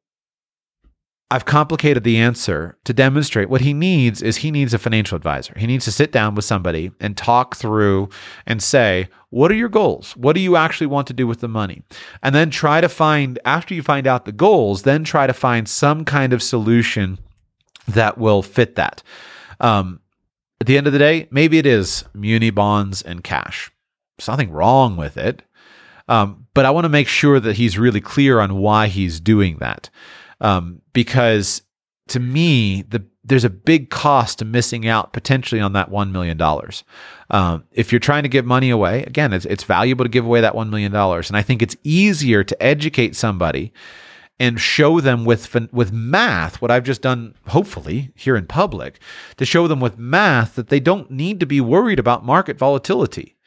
I've 1.33 1.45
complicated 1.45 2.03
the 2.03 2.17
answer 2.17 2.77
to 2.83 2.93
demonstrate 2.93 3.49
what 3.49 3.61
he 3.61 3.73
needs 3.73 4.21
is 4.21 4.37
he 4.37 4.51
needs 4.51 4.71
a 4.71 4.77
financial 4.77 5.15
advisor. 5.15 5.55
He 5.57 5.65
needs 5.65 5.85
to 5.85 5.91
sit 5.91 6.11
down 6.11 6.35
with 6.35 6.45
somebody 6.45 6.91
and 6.99 7.17
talk 7.17 7.55
through 7.55 8.09
and 8.45 8.61
say, 8.61 9.09
what 9.31 9.49
are 9.49 9.55
your 9.55 9.69
goals? 9.69 10.15
What 10.15 10.33
do 10.33 10.41
you 10.41 10.55
actually 10.55 10.87
want 10.87 11.07
to 11.07 11.13
do 11.13 11.25
with 11.25 11.39
the 11.39 11.47
money? 11.47 11.81
And 12.21 12.35
then 12.35 12.51
try 12.51 12.81
to 12.81 12.89
find, 12.89 13.39
after 13.45 13.73
you 13.73 13.81
find 13.81 14.05
out 14.05 14.25
the 14.25 14.31
goals, 14.31 14.83
then 14.83 15.03
try 15.03 15.25
to 15.25 15.33
find 15.33 15.67
some 15.67 16.05
kind 16.05 16.33
of 16.33 16.43
solution 16.43 17.17
that 17.87 18.17
will 18.17 18.41
fit 18.41 18.75
that. 18.75 19.03
Um, 19.59 19.99
at 20.61 20.67
the 20.67 20.77
end 20.77 20.87
of 20.87 20.93
the 20.93 20.99
day, 20.99 21.27
maybe 21.31 21.57
it 21.57 21.65
is 21.65 22.05
muni 22.13 22.49
bonds 22.49 23.01
and 23.01 23.23
cash. 23.23 23.71
There's 24.17 24.27
nothing 24.27 24.51
wrong 24.51 24.95
with 24.95 25.17
it. 25.17 25.43
Um, 26.07 26.47
but 26.53 26.65
I 26.65 26.71
want 26.71 26.85
to 26.85 26.89
make 26.89 27.07
sure 27.07 27.39
that 27.39 27.55
he's 27.55 27.77
really 27.77 28.01
clear 28.01 28.39
on 28.39 28.55
why 28.55 28.87
he's 28.87 29.19
doing 29.19 29.57
that 29.59 29.89
um, 30.43 30.81
because 30.91 31.63
to 32.09 32.19
me, 32.19 32.83
the 32.83 33.03
there's 33.25 33.45
a 33.45 33.49
big 33.49 33.89
cost 33.89 34.39
to 34.39 34.45
missing 34.45 34.85
out 34.85 35.13
potentially 35.13 35.61
on 35.61 35.71
that 35.71 35.89
$1 35.89 36.11
million. 36.11 36.37
Um, 37.29 37.63
if 37.71 37.89
you're 37.93 37.99
trying 37.99 38.23
to 38.23 38.29
give 38.29 38.45
money 38.45 38.69
away, 38.69 39.03
again, 39.03 39.31
it's, 39.31 39.45
it's 39.45 39.63
valuable 39.63 40.03
to 40.03 40.09
give 40.09 40.25
away 40.25 40.41
that 40.41 40.55
$1 40.55 40.69
million. 40.69 40.93
And 40.93 41.37
I 41.37 41.41
think 41.41 41.61
it's 41.61 41.77
easier 41.85 42.43
to 42.43 42.61
educate 42.61 43.15
somebody 43.15 43.71
and 44.39 44.59
show 44.59 44.99
them 44.99 45.25
with, 45.25 45.55
with 45.71 45.91
math, 45.91 46.61
what 46.61 46.71
I've 46.71 46.83
just 46.83 47.01
done, 47.01 47.35
hopefully, 47.47 48.11
here 48.15 48.35
in 48.35 48.47
public, 48.47 48.99
to 49.37 49.45
show 49.45 49.67
them 49.67 49.79
with 49.79 49.97
math 49.97 50.55
that 50.55 50.69
they 50.69 50.79
don't 50.79 51.11
need 51.11 51.39
to 51.39 51.45
be 51.45 51.61
worried 51.61 51.99
about 51.99 52.25
market 52.25 52.57
volatility. 52.57 53.37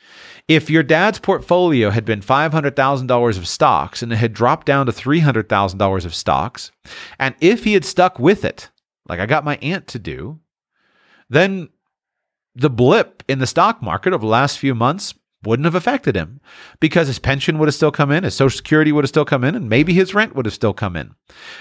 If 0.48 0.70
your 0.70 0.84
dad's 0.84 1.18
portfolio 1.18 1.90
had 1.90 2.04
been 2.04 2.20
$500,000 2.20 3.38
of 3.38 3.48
stocks 3.48 4.02
and 4.02 4.12
it 4.12 4.16
had 4.16 4.32
dropped 4.32 4.66
down 4.66 4.86
to 4.86 4.92
$300,000 4.92 6.04
of 6.04 6.14
stocks, 6.14 6.70
and 7.18 7.34
if 7.40 7.64
he 7.64 7.72
had 7.72 7.84
stuck 7.84 8.20
with 8.20 8.44
it, 8.44 8.70
like 9.08 9.18
I 9.18 9.26
got 9.26 9.44
my 9.44 9.56
aunt 9.60 9.88
to 9.88 9.98
do, 9.98 10.38
then 11.28 11.68
the 12.54 12.70
blip 12.70 13.24
in 13.28 13.40
the 13.40 13.46
stock 13.46 13.82
market 13.82 14.12
over 14.12 14.20
the 14.20 14.30
last 14.30 14.58
few 14.58 14.74
months 14.74 15.14
wouldn't 15.44 15.64
have 15.64 15.74
affected 15.74 16.16
him 16.16 16.40
because 16.80 17.06
his 17.06 17.18
pension 17.18 17.58
would 17.58 17.68
have 17.68 17.74
still 17.74 17.90
come 17.90 18.10
in, 18.10 18.24
his 18.24 18.34
social 18.34 18.56
security 18.56 18.90
would 18.90 19.04
have 19.04 19.08
still 19.08 19.24
come 19.24 19.44
in, 19.44 19.54
and 19.54 19.68
maybe 19.68 19.92
his 19.92 20.14
rent 20.14 20.34
would 20.34 20.46
have 20.46 20.54
still 20.54 20.72
come 20.72 20.96
in. 20.96 21.14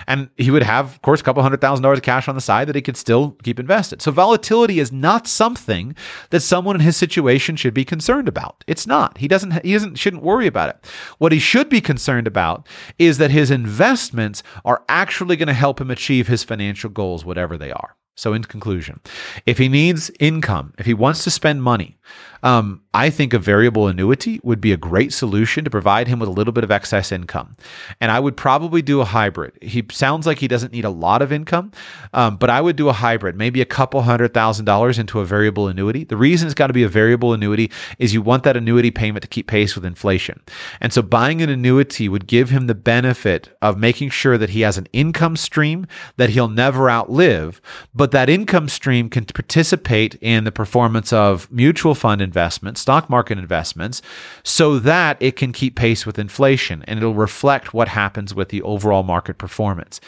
And 0.08 0.30
he 0.38 0.50
would 0.50 0.64
have, 0.64 0.96
of 0.96 1.02
course, 1.02 1.22
a 1.22 1.24
couple 1.24 1.44
hundred 1.44 1.62
thousand 1.62 1.84
dollars 1.84 2.00
of 2.00 2.04
cash 2.04 2.28
on 2.28 2.36
the 2.36 2.42
side 2.42 2.68
that 2.68 2.76
he 2.76 2.82
could 2.82 2.98
still 2.98 3.32
keep 3.44 3.60
invested. 3.60 4.02
So 4.02 4.12
volatility 4.12 4.80
is 4.80 4.92
not 4.92 5.28
something 5.28 5.96
that 6.30 6.42
someone 6.42 6.76
in 6.76 6.82
his 6.82 6.98
situation 6.98 7.56
should 7.56 7.74
be 7.74 7.86
concerned 7.86 8.28
about. 8.28 8.64
It's 8.68 8.88
not. 8.88 9.18
He 9.18 9.28
doesn't 9.28 9.64
he 9.66 9.74
doesn't 9.74 9.96
shouldn't 9.96 10.24
worry 10.24 10.48
about 10.48 10.70
it. 10.70 10.92
What 11.18 11.32
he 11.32 11.40
should 11.40 11.70
be 11.70 11.82
concerned 11.82 12.28
about 12.28 12.68
is 12.98 13.18
that 13.18 13.32
his 13.32 13.52
investments 13.52 14.42
are 14.64 14.84
actually 14.90 15.36
going 15.36 15.48
to 15.48 15.54
help 15.54 15.80
him 15.80 15.92
achieve 15.92 16.28
his 16.28 16.44
financial 16.44 16.90
goals, 16.90 17.26
whatever 17.26 17.58
they 17.58 17.72
are. 17.72 17.96
So, 18.16 18.34
in 18.34 18.44
conclusion, 18.44 19.02
if 19.46 19.58
he 19.58 19.68
needs 19.68 20.10
income, 20.20 20.74
if 20.78 20.86
he 20.86 20.94
wants 20.94 21.24
to 21.26 21.32
spend 21.32 21.62
money, 21.62 21.98
um, 22.44 22.84
I 22.94 23.10
think 23.10 23.34
a 23.34 23.40
variable 23.40 23.88
annuity 23.88 24.40
would 24.44 24.62
be 24.62 24.72
a 24.72 24.78
great 24.78 25.12
solution 25.12 25.64
to 25.64 25.70
provide 25.72 26.08
him 26.08 26.20
with 26.20 26.30
a 26.30 26.32
little 26.32 26.54
bit 26.54 26.64
of 26.64 26.70
excess 26.70 27.12
income. 27.12 27.58
And 28.00 28.12
I 28.12 28.20
would 28.20 28.38
probably 28.38 28.84
do 28.84 29.02
a 29.02 29.06
hybrid. 29.06 29.54
He 29.62 29.84
sounds 29.92 30.28
like 30.28 30.38
he 30.38 30.48
doesn't 30.48 30.72
need 30.72 30.86
a 30.86 30.90
lot 30.92 31.24
of 31.24 31.32
income, 31.32 31.72
um, 32.14 32.38
but 32.38 32.52
I 32.52 32.62
would 32.62 32.76
do 32.76 32.88
a 32.88 32.94
hybrid, 32.94 33.36
maybe 33.36 33.62
a 33.62 33.66
couple 33.66 34.04
hundred 34.04 34.34
thousand 34.36 34.66
dollars 34.66 35.00
into 35.00 35.20
a 35.20 35.26
variable 35.26 35.68
annuity. 35.68 36.04
The 36.04 36.18
reason 36.18 36.48
it's 36.48 36.54
got 36.54 36.68
to 36.68 36.74
be 36.74 36.84
a 36.84 36.88
variable 36.88 37.34
annuity 37.34 37.72
is 37.98 38.14
you 38.14 38.22
want 38.22 38.44
that 38.44 38.56
annuity 38.56 38.92
payment 38.92 39.24
to 39.24 39.28
keep 39.28 39.48
pace 39.48 39.76
with 39.76 39.84
inflation. 39.84 40.40
And 40.80 40.94
so 40.94 41.02
buying 41.02 41.42
an 41.42 41.50
annuity 41.50 42.08
would 42.08 42.28
give 42.28 42.52
him 42.52 42.68
the 42.68 42.76
benefit 42.76 43.58
of 43.64 43.80
making 43.80 44.12
sure 44.12 44.38
that 44.38 44.52
he 44.52 44.62
has 44.62 44.78
an 44.78 44.88
income 44.94 45.36
stream 45.36 45.88
that 46.18 46.30
he'll 46.30 46.48
never 46.48 46.92
outlive, 46.92 47.60
but 47.96 48.05
but 48.06 48.12
that 48.12 48.30
income 48.30 48.70
stream 48.70 49.10
can 49.10 49.26
participate 49.26 50.14
in 50.22 50.44
the 50.44 50.52
performance 50.52 51.12
of 51.12 51.52
mutual 51.52 51.96
fund 51.96 52.22
investments, 52.22 52.82
stock 52.82 53.10
market 53.10 53.40
investments, 53.40 54.00
so 54.44 54.78
that 54.78 55.18
it 55.20 55.36
can 55.36 55.52
keep 55.52 55.76
pace 55.76 56.06
with 56.06 56.20
inflation 56.20 56.84
and 56.88 57.00
it'll 57.00 57.16
reflect 57.16 57.74
what 57.74 57.88
happens 57.88 58.36
with 58.36 58.50
the 58.50 58.62
overall 58.62 59.02
market 59.02 59.40
performance. 59.40 60.00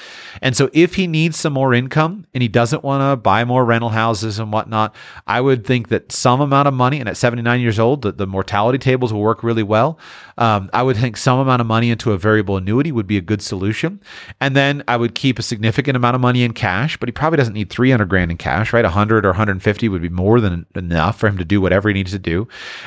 And 0.44 0.56
so, 0.56 0.70
if 0.74 0.94
he 0.94 1.08
needs 1.08 1.38
some 1.40 1.54
more 1.54 1.74
income 1.74 2.28
and 2.36 2.44
he 2.44 2.48
doesn't 2.48 2.84
want 2.84 3.02
to 3.02 3.16
buy 3.16 3.44
more 3.44 3.66
rental 3.66 3.90
houses 3.90 4.38
and 4.38 4.54
whatnot, 4.54 4.94
I 5.26 5.42
would 5.42 5.66
think 5.66 5.88
that 5.88 6.12
some 6.12 6.40
amount 6.40 6.68
of 6.68 6.76
money, 6.76 7.00
and 7.00 7.10
at 7.10 7.18
79 7.18 7.60
years 7.60 7.80
old, 7.80 8.04
the, 8.04 8.12
the 8.12 8.28
mortality 8.28 8.78
tables 8.78 9.12
will 9.12 9.22
work 9.22 9.42
really 9.42 9.64
well. 9.64 9.98
Um, 10.38 10.70
I 10.72 10.84
would 10.84 10.98
think 10.98 11.18
some 11.18 11.40
amount 11.40 11.62
of 11.62 11.66
money 11.66 11.90
into 11.90 12.12
a 12.12 12.18
variable 12.20 12.58
annuity 12.58 12.92
would 12.92 13.08
be 13.08 13.18
a 13.18 13.22
good 13.22 13.42
solution. 13.42 14.00
And 14.40 14.56
then 14.56 14.84
I 14.88 14.98
would 14.98 15.16
keep 15.16 15.40
a 15.40 15.42
significant 15.42 15.96
amount 15.96 16.14
of 16.14 16.22
money 16.22 16.44
in 16.44 16.54
cash, 16.54 16.96
but 16.98 17.10
he 17.10 17.12
probably 17.12 17.38
doesn't 17.38 17.56
need 17.56 17.72
300 17.88 18.10
grand 18.10 18.32
in 18.32 18.38
cash, 18.38 18.74
right? 18.74 18.84
100 18.84 19.26
or 19.26 19.30
150 19.30 19.88
would 19.88 20.02
be 20.02 20.10
more 20.10 20.42
than 20.42 20.66
enough 20.76 21.18
for 21.18 21.28
him 21.28 21.38
to 21.38 21.46
do 21.46 21.62
whatever 21.62 21.88
he 21.88 21.94
needs 21.94 22.12
to 22.12 22.20
do. 22.20 22.46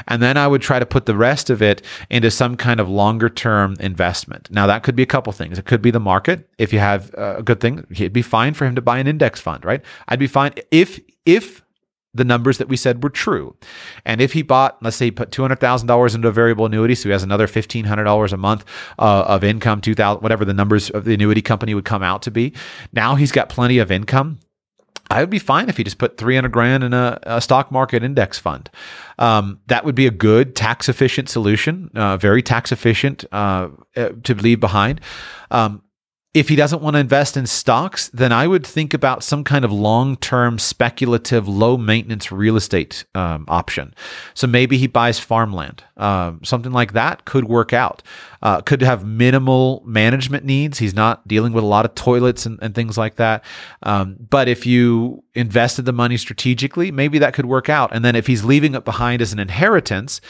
And 0.09 0.23
then 0.23 0.37
I 0.37 0.47
would 0.47 0.61
try 0.61 0.79
to 0.79 0.85
put 0.85 1.07
the 1.07 1.17
rest 1.17 1.49
of 1.49 1.63
it 1.63 1.81
into 2.11 2.31
some 2.31 2.55
kind 2.55 2.81
of 2.81 2.91
longer 2.91 3.31
term 3.31 3.77
investment. 3.81 4.51
Now, 4.51 4.67
that 4.67 4.83
could 4.83 4.95
be 4.95 5.03
a 5.03 5.07
couple 5.07 5.33
things. 5.33 5.59
It 5.59 5.65
could 5.65 5.81
be 5.81 5.91
the 5.91 6.01
market. 6.01 6.51
If 6.59 6.71
you 6.75 6.81
have 6.81 7.15
a 7.15 7.43
good 7.43 7.61
thing, 7.61 7.87
it'd 7.91 8.13
be 8.13 8.21
fine 8.21 8.53
for 8.53 8.67
him 8.67 8.75
to 8.75 8.83
buy 8.83 8.99
an 8.99 9.07
index 9.07 9.41
fund, 9.41 9.65
right? 9.65 9.83
I'd 10.07 10.19
be 10.19 10.27
fine 10.27 10.53
if, 10.71 11.01
if 11.25 11.63
the 12.13 12.25
numbers 12.25 12.59
that 12.59 12.69
we 12.69 12.77
said 12.77 13.03
were 13.03 13.09
true. 13.09 13.57
And 14.05 14.21
if 14.21 14.35
he 14.35 14.43
bought, 14.43 14.83
let's 14.83 14.97
say, 14.97 15.07
he 15.07 15.11
put 15.11 15.31
two 15.31 15.41
hundred 15.41 15.61
thousand 15.61 15.89
dollars 15.89 16.15
into 16.15 16.29
a 16.29 16.33
variable 16.33 16.67
annuity, 16.67 16.95
so 16.95 17.09
he 17.09 17.13
has 17.13 17.23
another 17.23 17.47
fifteen 17.47 17.85
hundred 17.87 18.05
dollars 18.05 18.35
a 18.35 18.37
month 18.37 18.67
uh, 18.99 19.25
of 19.27 19.45
income, 19.45 19.81
two 19.81 19.95
thousand, 19.95 20.23
whatever 20.23 20.45
the 20.45 20.53
numbers 20.53 20.91
of 20.91 21.05
the 21.05 21.15
annuity 21.15 21.41
company 21.41 21.75
would 21.75 21.85
come 21.85 22.03
out 22.03 22.23
to 22.23 22.31
be. 22.31 22.53
Now 22.93 23.15
he's 23.15 23.33
got 23.33 23.49
plenty 23.49 23.79
of 23.79 23.91
income. 23.91 24.41
I 25.11 25.21
would 25.21 25.31
be 25.31 25.41
fine 25.41 25.69
if 25.69 25.77
he 25.77 25.85
just 25.85 25.99
put 25.99 26.17
300 26.17 26.53
grand 26.53 26.85
in 26.85 26.95
a, 26.95 27.19
a 27.25 27.41
stock 27.41 27.73
market 27.73 28.05
index 28.05 28.39
fund. 28.39 28.71
Um, 29.19 29.61
that 29.67 29.85
would 29.85 29.97
be 29.97 30.07
a 30.07 30.11
good 30.11 30.55
tax 30.55 30.89
efficient 30.89 31.29
solution, 31.29 31.91
uh, 31.95 32.17
very 32.17 32.43
tax 32.43 32.71
efficient 32.73 33.25
uh, 33.33 33.69
uh 33.97 34.11
to 34.23 34.35
leave 34.35 34.61
behind. 34.61 35.01
Um, 35.51 35.83
if 36.33 36.49
he 36.49 36.55
doesn't 36.55 36.81
want 36.81 36.95
to 36.95 37.01
invest 37.01 37.37
in 37.37 37.45
stocks, 37.45 38.09
then 38.11 38.31
I 38.31 38.47
would 38.47 38.65
think 38.65 38.95
about 38.95 39.25
some 39.25 39.43
kind 39.43 39.65
of 39.65 39.73
long 39.73 40.17
term, 40.17 40.61
speculative, 40.61 41.49
low 41.49 41.77
maintenance 41.77 42.31
real 42.31 42.57
estate 42.57 43.05
um, 43.17 43.45
option. 43.49 43.93
So 44.35 44.47
maybe 44.47 44.79
he 44.79 44.87
buys 44.87 45.19
farmland. 45.19 45.83
Um, 45.97 46.41
something 46.45 46.71
like 46.71 46.93
that 46.93 47.25
could 47.25 47.47
work 47.47 47.73
out. 47.73 48.05
Uh, 48.43 48.61
could 48.61 48.81
have 48.81 49.05
minimal 49.05 49.83
management 49.85 50.45
needs. 50.45 50.79
He's 50.79 50.95
not 50.95 51.27
dealing 51.27 51.53
with 51.53 51.65
a 51.65 51.67
lot 51.67 51.85
of 51.85 51.97
toilets 51.97 52.47
and, 52.47 52.61
and 52.63 52.77
things 52.77 52.97
like 52.97 53.17
that. 53.17 53.45
Um, 53.83 54.17
but 54.31 54.49
if 54.49 54.65
you 54.65 55.25
invested 55.35 55.85
the 55.85 55.93
money 55.93 56.17
strategically, 56.17 56.93
maybe 56.93 57.19
that 57.19 57.35
could 57.35 57.47
work 57.47 57.69
out. 57.69 57.93
And 57.93 58.05
then 58.05 58.15
if 58.15 58.29
he's 58.29 58.45
leaving 58.45 58.77
it 58.77 58.85
behind 58.85 59.21
as 59.21 59.33
an 59.33 59.41
inheritance, 59.41 60.21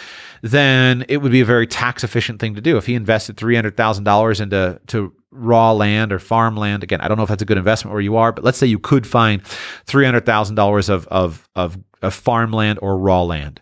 then 0.41 1.05
it 1.11 1.19
would 1.19 1.31
be 1.31 1.43
a 1.43 1.45
very 1.45 1.67
tax 1.67 2.03
efficient 2.03 2.41
thing 2.41 2.55
to 2.55 2.63
do. 2.63 2.79
If 2.79 2.87
he 2.87 2.95
invested 2.95 3.37
$300,000 3.37 4.41
into 4.41 4.81
to 4.87 5.13
raw 5.31 5.73
land 5.73 6.13
or 6.13 6.19
farmland. 6.19 6.83
Again, 6.83 7.01
I 7.01 7.09
don't 7.09 7.17
know 7.17 7.23
if 7.23 7.29
that's 7.29 7.43
a 7.43 7.47
good 7.47 7.59
investment 7.59 7.93
where 7.93 8.03
you 8.03 8.17
are, 8.17 8.33
but 8.33 8.45
let's 8.45 8.59
say 8.59 8.67
you 8.67 8.79
could 8.79 9.07
find 9.07 9.45
three 9.87 10.05
hundred 10.05 10.27
thousand 10.27 10.57
dollars 10.57 10.89
of 10.89 11.07
of 11.09 11.49
of 11.55 11.79
farmland 12.11 12.79
or 12.83 12.99
raw 12.99 13.23
land. 13.23 13.61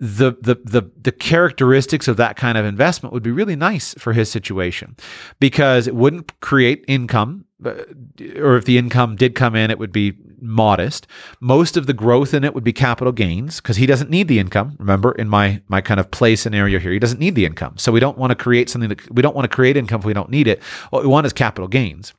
The, 0.00 0.32
the 0.40 0.56
the 0.64 0.90
the 1.00 1.12
characteristics 1.12 2.08
of 2.08 2.16
that 2.16 2.36
kind 2.36 2.58
of 2.58 2.64
investment 2.64 3.12
would 3.12 3.22
be 3.22 3.30
really 3.30 3.56
nice 3.56 3.94
for 3.94 4.12
his 4.12 4.30
situation 4.30 4.96
because 5.40 5.86
it 5.86 5.94
wouldn't 5.94 6.38
create 6.40 6.84
income 6.88 7.46
or 7.66 8.56
if 8.56 8.64
the 8.64 8.78
income 8.78 9.16
did 9.16 9.34
come 9.34 9.54
in, 9.54 9.70
it 9.70 9.78
would 9.78 9.92
be 9.92 10.14
modest. 10.40 11.06
Most 11.40 11.76
of 11.76 11.86
the 11.86 11.92
growth 11.92 12.34
in 12.34 12.44
it 12.44 12.54
would 12.54 12.64
be 12.64 12.72
capital 12.72 13.12
gains 13.12 13.60
because 13.60 13.76
he 13.76 13.86
doesn't 13.86 14.10
need 14.10 14.28
the 14.28 14.38
income. 14.38 14.76
Remember, 14.78 15.12
in 15.12 15.28
my 15.28 15.62
my 15.68 15.80
kind 15.80 15.98
of 15.98 16.10
play 16.10 16.36
scenario 16.36 16.78
here, 16.78 16.92
he 16.92 16.98
doesn't 16.98 17.18
need 17.18 17.34
the 17.34 17.44
income. 17.44 17.76
So 17.78 17.90
we 17.92 18.00
don't 18.00 18.18
want 18.18 18.30
to 18.30 18.34
create 18.34 18.68
something 18.68 18.88
that 18.88 19.10
we 19.10 19.22
don't 19.22 19.34
want 19.34 19.50
to 19.50 19.54
create 19.54 19.76
income 19.76 20.00
if 20.00 20.04
we 20.04 20.12
don't 20.12 20.30
need 20.30 20.46
it. 20.46 20.62
What 20.90 21.02
we 21.02 21.08
want 21.08 21.26
is 21.26 21.32
capital 21.32 21.68
gains. 21.68 22.12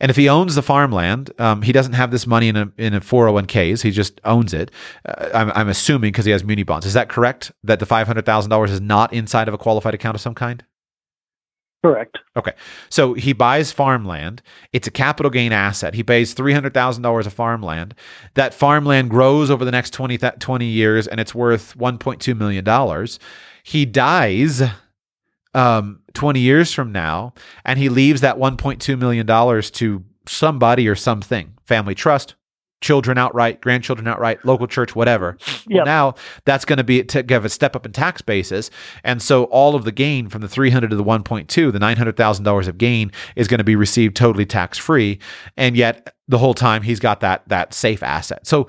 And 0.00 0.10
if 0.10 0.16
he 0.16 0.28
owns 0.28 0.54
the 0.54 0.62
farmland, 0.62 1.30
um, 1.38 1.62
he 1.62 1.72
doesn't 1.72 1.94
have 1.94 2.10
this 2.10 2.26
money 2.26 2.48
in 2.48 2.56
a 2.56 2.72
in 2.76 2.94
a 2.94 3.00
401ks. 3.00 3.82
He 3.82 3.90
just 3.90 4.20
owns 4.24 4.54
it. 4.54 4.70
Uh, 5.04 5.28
I'm, 5.34 5.50
I'm 5.52 5.68
assuming 5.68 6.12
because 6.12 6.24
he 6.24 6.32
has 6.32 6.44
muni 6.44 6.62
bonds. 6.62 6.86
Is 6.86 6.94
that 6.94 7.08
correct? 7.08 7.52
That 7.64 7.80
the 7.80 7.86
five 7.86 8.06
hundred 8.06 8.26
thousand 8.26 8.50
dollars 8.50 8.70
is 8.70 8.80
not 8.80 9.12
inside 9.12 9.48
of 9.48 9.54
a 9.54 9.58
qualified 9.58 9.94
account 9.94 10.14
of 10.14 10.20
some 10.20 10.34
kind? 10.34 10.64
Correct. 11.82 12.18
Okay. 12.36 12.52
So 12.90 13.14
he 13.14 13.32
buys 13.32 13.72
farmland. 13.72 14.42
It's 14.72 14.86
a 14.86 14.90
capital 14.90 15.30
gain 15.30 15.52
asset. 15.52 15.94
He 15.94 16.02
pays 16.02 16.34
$300,000 16.34 17.26
of 17.26 17.32
farmland. 17.32 17.94
That 18.34 18.52
farmland 18.52 19.08
grows 19.08 19.50
over 19.50 19.64
the 19.64 19.70
next 19.70 19.94
20, 19.94 20.18
20 20.18 20.66
years 20.66 21.06
and 21.06 21.18
it's 21.18 21.34
worth 21.34 21.76
$1.2 21.78 22.36
million. 22.36 23.08
He 23.62 23.86
dies 23.86 24.62
um, 25.54 26.00
20 26.12 26.40
years 26.40 26.72
from 26.72 26.92
now 26.92 27.32
and 27.64 27.78
he 27.78 27.88
leaves 27.88 28.20
that 28.20 28.36
$1.2 28.36 28.98
million 28.98 29.26
to 29.62 30.04
somebody 30.26 30.86
or 30.86 30.94
something 30.94 31.54
family 31.64 31.94
trust, 31.94 32.34
children 32.80 33.18
outright, 33.18 33.60
grandchildren 33.60 34.08
outright, 34.08 34.44
local 34.44 34.66
church, 34.66 34.94
whatever. 34.94 35.36
Yep. 35.68 35.84
Now 35.86 36.14
that's 36.44 36.64
going 36.64 36.78
to 36.78 36.84
be 36.84 37.04
to 37.04 37.22
give 37.22 37.44
a 37.44 37.48
step 37.48 37.76
up 37.76 37.86
in 37.86 37.92
tax 37.92 38.22
basis, 38.22 38.70
and 39.04 39.20
so 39.22 39.44
all 39.44 39.74
of 39.74 39.84
the 39.84 39.92
gain 39.92 40.28
from 40.28 40.40
the 40.40 40.48
three 40.48 40.70
hundred 40.70 40.90
to 40.90 40.96
the 40.96 41.02
one 41.02 41.22
point 41.22 41.48
two, 41.48 41.70
the 41.70 41.78
nine 41.78 41.96
hundred 41.96 42.16
thousand 42.16 42.44
dollars 42.44 42.68
of 42.68 42.78
gain 42.78 43.12
is 43.36 43.48
going 43.48 43.58
to 43.58 43.64
be 43.64 43.76
received 43.76 44.16
totally 44.16 44.46
tax 44.46 44.78
free, 44.78 45.18
and 45.56 45.76
yet 45.76 46.14
the 46.28 46.38
whole 46.38 46.54
time 46.54 46.82
he's 46.82 47.00
got 47.00 47.20
that 47.20 47.48
that 47.48 47.74
safe 47.74 48.02
asset. 48.02 48.46
So 48.46 48.68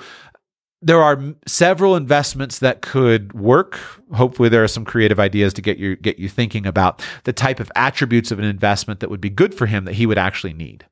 there 0.81 1.01
are 1.01 1.21
several 1.45 1.95
investments 1.95 2.59
that 2.59 2.81
could 2.81 3.33
work. 3.33 3.79
Hopefully, 4.13 4.49
there 4.49 4.63
are 4.63 4.67
some 4.67 4.83
creative 4.83 5.19
ideas 5.19 5.53
to 5.53 5.61
get 5.61 5.77
you 5.77 5.95
get 5.95 6.17
you 6.17 6.27
thinking 6.27 6.65
about 6.65 7.05
the 7.23 7.33
type 7.33 7.59
of 7.59 7.71
attributes 7.75 8.31
of 8.31 8.39
an 8.39 8.45
investment 8.45 8.99
that 8.99 9.09
would 9.09 9.21
be 9.21 9.29
good 9.29 9.53
for 9.53 9.67
him 9.67 9.85
that 9.85 9.93
he 9.93 10.05
would 10.05 10.17
actually 10.17 10.53
need. 10.53 10.85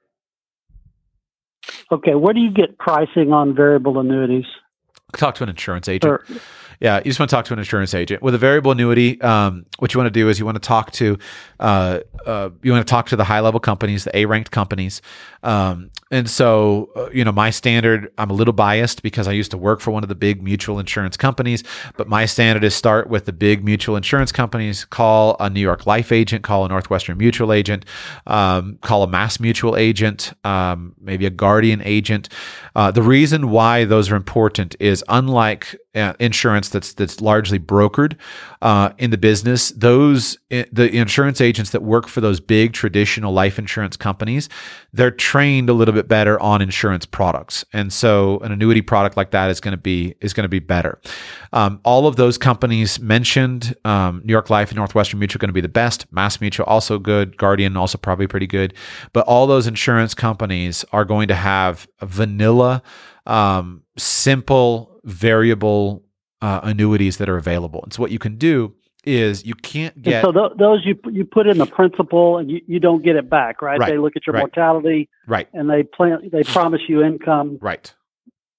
Okay, 1.91 2.15
where 2.15 2.33
do 2.33 2.39
you 2.39 2.51
get 2.51 2.77
pricing 2.77 3.33
on 3.33 3.55
variable 3.55 3.99
annuities? 3.99 4.45
Talk 5.13 5.35
to 5.35 5.43
an 5.43 5.49
insurance 5.49 5.87
agent. 5.89 6.21
Yeah, 6.79 6.97
you 6.99 7.05
just 7.05 7.19
want 7.19 7.29
to 7.29 7.35
talk 7.35 7.45
to 7.45 7.53
an 7.53 7.59
insurance 7.59 7.93
agent 7.93 8.21
with 8.23 8.33
a 8.33 8.37
variable 8.37 8.71
annuity. 8.71 9.19
Um, 9.21 9.65
what 9.79 9.93
you 9.93 9.99
want 9.99 10.07
to 10.07 10.17
do 10.17 10.29
is 10.29 10.39
you 10.39 10.45
want 10.45 10.55
to 10.55 10.65
talk 10.65 10.91
to 10.93 11.17
uh, 11.59 11.99
uh, 12.25 12.49
you 12.63 12.71
want 12.71 12.85
to 12.85 12.89
talk 12.89 13.07
to 13.07 13.15
the 13.15 13.23
high 13.25 13.41
level 13.41 13.59
companies, 13.59 14.05
the 14.05 14.15
A 14.15 14.25
ranked 14.25 14.51
companies. 14.51 15.01
Um, 15.43 15.91
and 16.11 16.29
so, 16.29 16.89
uh, 16.95 17.09
you 17.11 17.23
know, 17.23 17.31
my 17.31 17.49
standard, 17.49 18.11
I'm 18.17 18.29
a 18.29 18.33
little 18.33 18.53
biased 18.53 19.03
because 19.03 19.27
I 19.27 19.31
used 19.31 19.51
to 19.51 19.57
work 19.57 19.79
for 19.79 19.91
one 19.91 20.03
of 20.03 20.09
the 20.09 20.15
big 20.15 20.41
mutual 20.41 20.79
insurance 20.79 21.17
companies, 21.17 21.63
but 21.97 22.07
my 22.07 22.25
standard 22.25 22.63
is 22.63 22.73
start 22.73 23.09
with 23.09 23.25
the 23.25 23.33
big 23.33 23.63
mutual 23.63 23.95
insurance 23.95 24.31
companies, 24.31 24.85
call 24.85 25.35
a 25.39 25.49
New 25.49 25.59
York 25.59 25.85
Life 25.85 26.11
agent, 26.11 26.43
call 26.43 26.65
a 26.65 26.67
Northwestern 26.67 27.17
Mutual 27.17 27.53
agent, 27.53 27.85
um, 28.25 28.79
call 28.81 29.03
a 29.03 29.07
Mass 29.07 29.39
Mutual 29.39 29.77
agent, 29.77 30.33
um, 30.43 30.95
maybe 30.99 31.25
a 31.25 31.29
Guardian 31.29 31.81
agent. 31.83 32.29
Uh, 32.75 32.89
the 32.89 33.03
reason 33.03 33.49
why 33.49 33.85
those 33.85 34.09
are 34.09 34.15
important 34.15 34.75
is 34.79 35.03
unlike 35.09 35.77
uh, 35.95 36.13
insurance 36.19 36.68
that's 36.69 36.93
that's 36.93 37.21
largely 37.21 37.59
brokered 37.59 38.15
uh, 38.61 38.91
in 38.97 39.11
the 39.11 39.17
business, 39.17 39.71
those 39.71 40.37
the 40.49 40.89
insurance 40.93 41.39
agents 41.39 41.71
that 41.71 41.81
work 41.81 42.07
for 42.07 42.21
those 42.21 42.39
big 42.39 42.73
traditional 42.73 43.31
life 43.31 43.57
insurance 43.57 43.95
companies, 43.95 44.49
they're 44.91 45.11
trained 45.11 45.69
a 45.69 45.73
little 45.73 45.93
bit 45.93 46.07
better 46.07 46.39
on 46.39 46.61
insurance 46.61 47.05
products, 47.05 47.63
and 47.73 47.93
so 47.93 48.39
an 48.39 48.51
annuity 48.51 48.81
product 48.81 49.15
like 49.15 49.31
that 49.31 49.49
is 49.49 49.59
going 49.59 49.71
to 49.71 49.77
be 49.77 50.15
is 50.21 50.33
going 50.33 50.43
to 50.43 50.49
be 50.49 50.59
better. 50.59 50.99
Um, 51.53 51.79
all 51.83 52.07
of 52.07 52.15
those 52.15 52.37
companies 52.37 52.99
mentioned, 52.99 53.75
um, 53.85 54.21
New 54.23 54.31
York 54.31 54.49
Life 54.49 54.69
and 54.69 54.77
Northwestern 54.77 55.19
Mutual, 55.19 55.39
going 55.39 55.49
to 55.49 55.53
be 55.53 55.61
the 55.61 55.69
best. 55.69 56.11
Mass 56.11 56.41
Mutual 56.41 56.65
also 56.65 56.99
good. 56.99 57.37
Guardian 57.37 57.77
also 57.77 57.97
probably 57.97 58.27
pretty 58.27 58.47
good, 58.47 58.73
but 59.13 59.25
all 59.25 59.47
those 59.47 59.67
insurance 59.67 60.13
companies 60.13 60.83
are 60.91 61.05
going 61.05 61.27
to 61.29 61.35
have 61.35 61.87
vanilla, 62.01 62.81
um, 63.25 63.83
simple, 63.97 64.99
variable 65.03 66.03
uh, 66.41 66.61
annuities 66.63 67.17
that 67.17 67.29
are 67.29 67.37
available. 67.37 67.81
And 67.83 67.93
so 67.93 68.01
what 68.01 68.11
you 68.11 68.19
can 68.19 68.37
do 68.37 68.73
is 69.05 69.45
you 69.45 69.55
can't 69.55 70.01
get 70.01 70.25
and 70.25 70.25
so 70.25 70.31
th- 70.31 70.57
those 70.57 70.85
you 70.85 70.99
you 71.11 71.23
put 71.23 71.47
in 71.47 71.57
the 71.57 71.65
principal 71.65 72.37
and 72.37 72.51
you, 72.51 72.61
you 72.67 72.79
don't 72.79 73.01
get 73.01 73.15
it 73.15 73.29
back 73.29 73.61
right, 73.61 73.79
right. 73.79 73.89
they 73.89 73.97
look 73.97 74.15
at 74.17 74.27
your 74.27 74.33
right. 74.33 74.41
mortality 74.41 75.07
right 75.25 75.47
and 75.53 75.69
they 75.69 75.83
plan 75.83 76.29
they 76.31 76.43
promise 76.43 76.81
you 76.87 77.01
income 77.01 77.57
right 77.61 77.93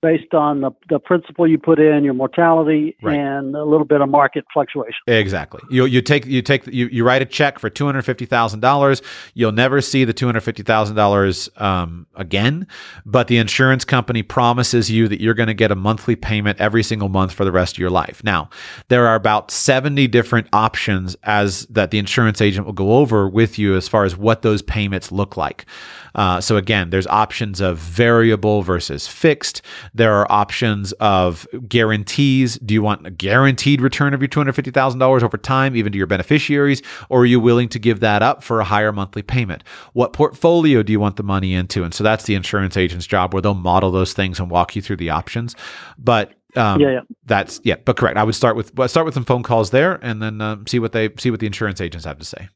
based 0.03 0.33
on 0.35 0.63
the, 0.63 0.71
the 0.89 0.99
principal 0.99 1.47
you 1.47 1.59
put 1.59 1.79
in, 1.79 2.05
your 2.05 2.15
mortality, 2.15 2.97
Right. 3.03 3.19
and 3.19 3.55
a 3.55 3.65
little 3.65 3.85
bit 3.87 4.01
of 4.01 4.09
market 4.09 4.45
fluctuation. 4.53 5.01
Exactly. 5.07 5.61
You 5.71 5.85
you 5.85 6.01
take 6.03 6.27
you 6.27 6.43
take 6.43 6.67
you, 6.67 6.87
you 6.87 7.05
write 7.05 7.23
a 7.23 7.27
check 7.27 7.59
for 7.59 7.69
two 7.71 7.87
hundred 7.87 8.03
fifty 8.03 8.27
thousand 8.27 8.61
dollars. 8.61 9.03
You'll 9.35 9.53
never 9.53 9.81
see 9.81 10.05
the 10.05 10.13
two 10.13 10.27
hundred 10.27 10.41
fifty 10.41 10.63
thousand 10.63 10.97
dollars 10.97 11.49
um, 11.57 12.07
again, 12.15 12.67
but 13.05 13.29
the 13.29 13.37
insurance 13.39 13.85
company 13.85 14.23
promises 14.23 14.91
you 14.91 15.09
that 15.09 15.21
you're 15.21 15.35
going 15.35 15.47
to 15.49 15.55
get 15.55 15.71
a 15.71 15.77
monthly 15.77 16.17
payment 16.17 16.61
every 16.61 16.83
single 16.83 17.09
month 17.09 17.33
for 17.33 17.45
the 17.45 17.53
rest 17.53 17.75
of 17.75 17.79
your 17.79 17.91
life. 17.91 18.23
Now, 18.25 18.49
there 18.89 19.07
are 19.07 19.15
about 19.15 19.51
seventy 19.51 20.07
different 20.07 20.47
options 20.53 21.17
as 21.25 21.67
that 21.67 21.91
the 21.91 21.99
insurance 21.99 22.41
agent 22.41 22.67
will 22.67 22.73
go 22.73 22.95
over 22.95 23.29
with 23.29 23.59
you 23.59 23.77
as 23.77 23.89
far 23.89 24.05
as 24.05 24.17
what 24.17 24.43
those 24.43 24.63
payments 24.63 25.13
look 25.13 25.37
like. 25.37 25.67
Uh, 26.15 26.41
so 26.41 26.57
again, 26.57 26.91
there's 26.91 27.07
options 27.07 27.61
of 27.61 27.79
variable 27.79 28.63
versus 28.63 29.07
fixed. 29.07 29.63
There 29.95 30.15
are 30.15 30.31
options 30.31 30.93
of 30.95 31.47
guarantees. 31.69 32.59
Do 32.59 32.75
you 32.75 32.83
want 32.83 33.07
a 33.07 33.11
guaranteed 33.11 33.81
return 33.81 34.15
of 34.15 34.21
your 34.21 34.29
$250,000 34.29 35.23
over 35.23 35.37
time, 35.39 35.77
even 35.77 35.93
to 35.93 35.99
your 35.99 36.07
beneficiaries, 36.07 36.83
or 37.09 37.23
are 37.23 37.27
you 37.27 37.41
willing 37.41 37.69
to 37.71 37.79
give 37.79 38.01
that 38.01 38.23
up 38.23 38.43
for 38.43 38.61
a 38.61 38.65
higher 38.65 38.93
monthly 38.93 39.23
payment? 39.23 39.65
What 39.93 40.13
portfolio 40.13 40.83
do 40.83 40.93
you 40.93 41.01
want 41.01 41.17
the 41.17 41.23
money 41.23 41.55
into? 41.55 41.85
And 41.85 41.93
so 41.95 42.05
that's 42.05 42.25
the 42.25 42.35
insurance 42.35 42.77
agent's 42.77 43.07
job 43.07 43.33
where 43.33 43.43
they'll 43.43 43.55
model 43.55 43.91
those 43.91 44.13
things 44.13 44.39
and 44.39 44.51
walk 44.51 44.77
you 44.77 44.83
through 44.83 44.97
the 44.97 45.11
options. 45.11 45.55
But 45.99 46.33
um, 46.57 46.81
Yeah, 46.81 46.91
yeah. 46.91 47.01
that's 47.27 47.61
yeah, 47.65 47.77
but 47.85 47.97
correct. 47.97 48.17
I 48.17 48.25
would 48.25 48.35
start 48.35 48.57
with 48.57 48.75
well, 48.75 48.89
start 48.89 49.05
with 49.07 49.15
some 49.15 49.25
phone 49.25 49.43
calls 49.43 49.71
there, 49.71 49.95
and 50.03 50.21
then 50.21 50.41
um, 50.41 50.67
see 50.67 50.79
what 50.81 50.93
they 50.93 51.09
see 51.19 51.31
what 51.31 51.41
the 51.41 51.47
insurance 51.47 51.81
agents 51.81 52.05
have 52.07 52.19
to 52.19 52.25
say. 52.25 52.49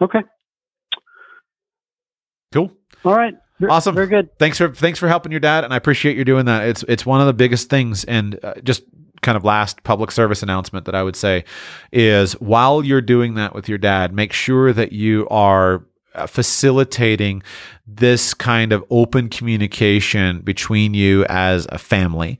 Okay. 0.00 0.20
Cool. 2.52 2.70
All 3.04 3.14
right. 3.14 3.34
Awesome. 3.70 3.94
Very 3.94 4.06
good. 4.06 4.38
thanks 4.38 4.58
for 4.58 4.72
thanks 4.72 4.98
for 4.98 5.08
helping 5.08 5.32
your 5.32 5.40
dad, 5.40 5.64
and 5.64 5.72
I 5.72 5.76
appreciate 5.76 6.16
you 6.16 6.24
doing 6.24 6.46
that. 6.46 6.66
It's 6.68 6.84
it's 6.88 7.04
one 7.06 7.20
of 7.20 7.26
the 7.26 7.32
biggest 7.32 7.70
things, 7.70 8.04
and 8.04 8.38
uh, 8.42 8.54
just 8.62 8.82
kind 9.22 9.36
of 9.36 9.44
last 9.44 9.82
public 9.84 10.10
service 10.10 10.42
announcement 10.42 10.84
that 10.86 10.94
I 10.94 11.02
would 11.02 11.16
say 11.16 11.44
is 11.92 12.34
while 12.34 12.84
you're 12.84 13.00
doing 13.00 13.34
that 13.34 13.54
with 13.54 13.68
your 13.68 13.78
dad, 13.78 14.12
make 14.12 14.32
sure 14.32 14.72
that 14.72 14.92
you 14.92 15.26
are 15.30 15.84
facilitating 16.26 17.42
this 17.86 18.32
kind 18.32 18.72
of 18.72 18.82
open 18.88 19.28
communication 19.28 20.40
between 20.40 20.94
you 20.94 21.24
as 21.26 21.66
a 21.70 21.78
family. 21.78 22.38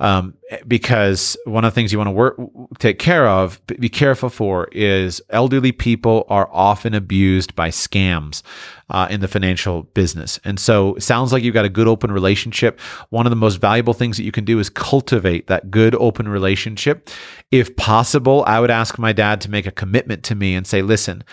Um, 0.00 0.34
because 0.68 1.36
one 1.44 1.64
of 1.64 1.72
the 1.72 1.74
things 1.74 1.92
you 1.92 1.98
want 1.98 2.06
to 2.06 2.12
work 2.12 2.38
take 2.78 2.98
care 2.98 3.26
of 3.26 3.60
be 3.66 3.88
careful 3.88 4.28
for 4.28 4.68
is 4.70 5.20
elderly 5.30 5.72
people 5.72 6.24
are 6.28 6.48
often 6.52 6.94
abused 6.94 7.56
by 7.56 7.68
scams 7.68 8.42
uh, 8.88 9.08
in 9.10 9.20
the 9.20 9.28
financial 9.28 9.82
business. 9.82 10.38
And 10.44 10.60
so 10.60 10.94
it 10.94 11.02
sounds 11.02 11.32
like 11.32 11.42
you've 11.42 11.54
got 11.54 11.64
a 11.64 11.70
good 11.70 11.88
open 11.88 12.12
relationship. 12.12 12.80
One 13.10 13.26
of 13.26 13.30
the 13.30 13.36
most 13.36 13.56
valuable 13.56 13.92
things 13.92 14.16
that 14.18 14.22
you 14.22 14.32
can 14.32 14.44
do 14.44 14.60
is 14.60 14.70
cultivate 14.70 15.48
that 15.48 15.70
good 15.70 15.96
open 15.96 16.28
relationship. 16.28 17.10
If 17.50 17.76
possible 17.76 18.44
i 18.46 18.60
would 18.60 18.70
ask 18.70 18.98
my 18.98 19.12
dad 19.12 19.40
to 19.40 19.50
make 19.50 19.66
a 19.66 19.70
commitment 19.70 20.22
to 20.24 20.34
me 20.34 20.54
and 20.54 20.66
say 20.66 20.82
listen 20.82 21.24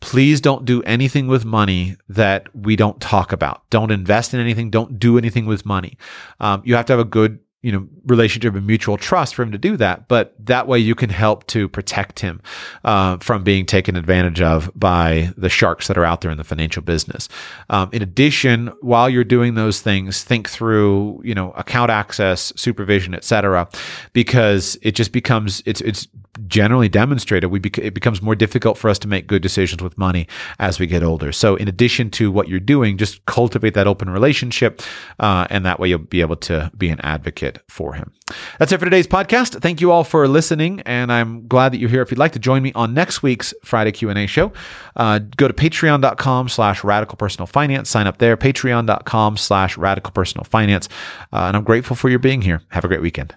please 0.00 0.40
don't 0.40 0.64
do 0.64 0.82
anything 0.82 1.26
with 1.28 1.44
money 1.44 1.96
that 2.08 2.54
we 2.54 2.74
don't 2.76 3.00
talk 3.00 3.32
about. 3.32 3.68
Don't 3.70 3.90
invest 3.90 4.34
in 4.34 4.40
anything. 4.40 4.70
Don't 4.70 4.98
do 4.98 5.18
anything 5.18 5.46
with 5.46 5.64
money. 5.64 5.98
Um, 6.40 6.62
you 6.64 6.74
have 6.74 6.86
to 6.86 6.92
have 6.94 7.00
a 7.00 7.04
good, 7.04 7.38
you 7.62 7.70
know, 7.70 7.86
relationship 8.06 8.54
and 8.54 8.66
mutual 8.66 8.96
trust 8.96 9.34
for 9.34 9.42
him 9.42 9.52
to 9.52 9.58
do 9.58 9.76
that. 9.76 10.08
But 10.08 10.34
that 10.46 10.66
way, 10.66 10.78
you 10.78 10.94
can 10.94 11.10
help 11.10 11.46
to 11.48 11.68
protect 11.68 12.20
him 12.20 12.40
uh, 12.84 13.18
from 13.18 13.44
being 13.44 13.66
taken 13.66 13.96
advantage 13.96 14.40
of 14.40 14.70
by 14.74 15.32
the 15.36 15.50
sharks 15.50 15.86
that 15.88 15.98
are 15.98 16.04
out 16.04 16.22
there 16.22 16.30
in 16.30 16.38
the 16.38 16.44
financial 16.44 16.82
business. 16.82 17.28
Um, 17.68 17.90
in 17.92 18.00
addition, 18.00 18.68
while 18.80 19.10
you're 19.10 19.24
doing 19.24 19.54
those 19.54 19.82
things, 19.82 20.24
think 20.24 20.48
through, 20.48 21.20
you 21.22 21.34
know, 21.34 21.52
account 21.52 21.90
access, 21.90 22.52
supervision, 22.56 23.14
et 23.14 23.24
cetera, 23.24 23.68
because 24.14 24.78
it 24.80 24.92
just 24.92 25.12
becomes 25.12 25.62
it's 25.66 25.82
it's 25.82 26.08
generally 26.46 26.88
demonstrated 26.88 27.50
we 27.50 27.58
bec- 27.58 27.78
it 27.78 27.92
becomes 27.92 28.22
more 28.22 28.34
difficult 28.34 28.78
for 28.78 28.88
us 28.88 28.98
to 28.98 29.08
make 29.08 29.26
good 29.26 29.42
decisions 29.42 29.82
with 29.82 29.98
money 29.98 30.26
as 30.58 30.78
we 30.78 30.86
get 30.86 31.02
older. 31.02 31.32
So, 31.32 31.56
in 31.56 31.68
addition 31.68 32.10
to 32.12 32.30
what 32.30 32.48
you're 32.48 32.60
doing, 32.60 32.96
just 32.96 33.24
cultivate 33.26 33.74
that 33.74 33.86
open 33.86 34.08
relationship, 34.08 34.80
uh, 35.18 35.46
and 35.50 35.66
that 35.66 35.78
way 35.78 35.88
you'll 35.88 35.98
be 35.98 36.20
able 36.20 36.36
to 36.36 36.70
be 36.76 36.88
an 36.88 37.00
advocate 37.02 37.49
for 37.68 37.94
him. 37.94 38.12
That's 38.58 38.72
it 38.72 38.78
for 38.78 38.84
today's 38.84 39.06
podcast. 39.06 39.60
Thank 39.60 39.80
you 39.80 39.90
all 39.90 40.04
for 40.04 40.26
listening, 40.28 40.80
and 40.82 41.12
I'm 41.12 41.46
glad 41.48 41.72
that 41.72 41.78
you're 41.78 41.90
here. 41.90 42.02
If 42.02 42.10
you'd 42.10 42.18
like 42.18 42.32
to 42.32 42.38
join 42.38 42.62
me 42.62 42.72
on 42.74 42.94
next 42.94 43.22
week's 43.22 43.52
Friday 43.64 43.92
Q 43.92 44.10
and 44.10 44.18
A 44.18 44.26
show, 44.26 44.52
uh, 44.96 45.18
go 45.36 45.48
to 45.48 45.54
Patreon.com/slash 45.54 46.84
Radical 46.84 47.16
Personal 47.16 47.46
Finance. 47.46 47.90
Sign 47.90 48.06
up 48.06 48.18
there. 48.18 48.36
Patreon.com/slash 48.36 49.76
Radical 49.76 50.12
Personal 50.12 50.44
Finance, 50.44 50.88
uh, 51.32 51.46
and 51.48 51.56
I'm 51.56 51.64
grateful 51.64 51.96
for 51.96 52.08
your 52.08 52.18
being 52.18 52.42
here. 52.42 52.62
Have 52.68 52.84
a 52.84 52.88
great 52.88 53.02
weekend. 53.02 53.34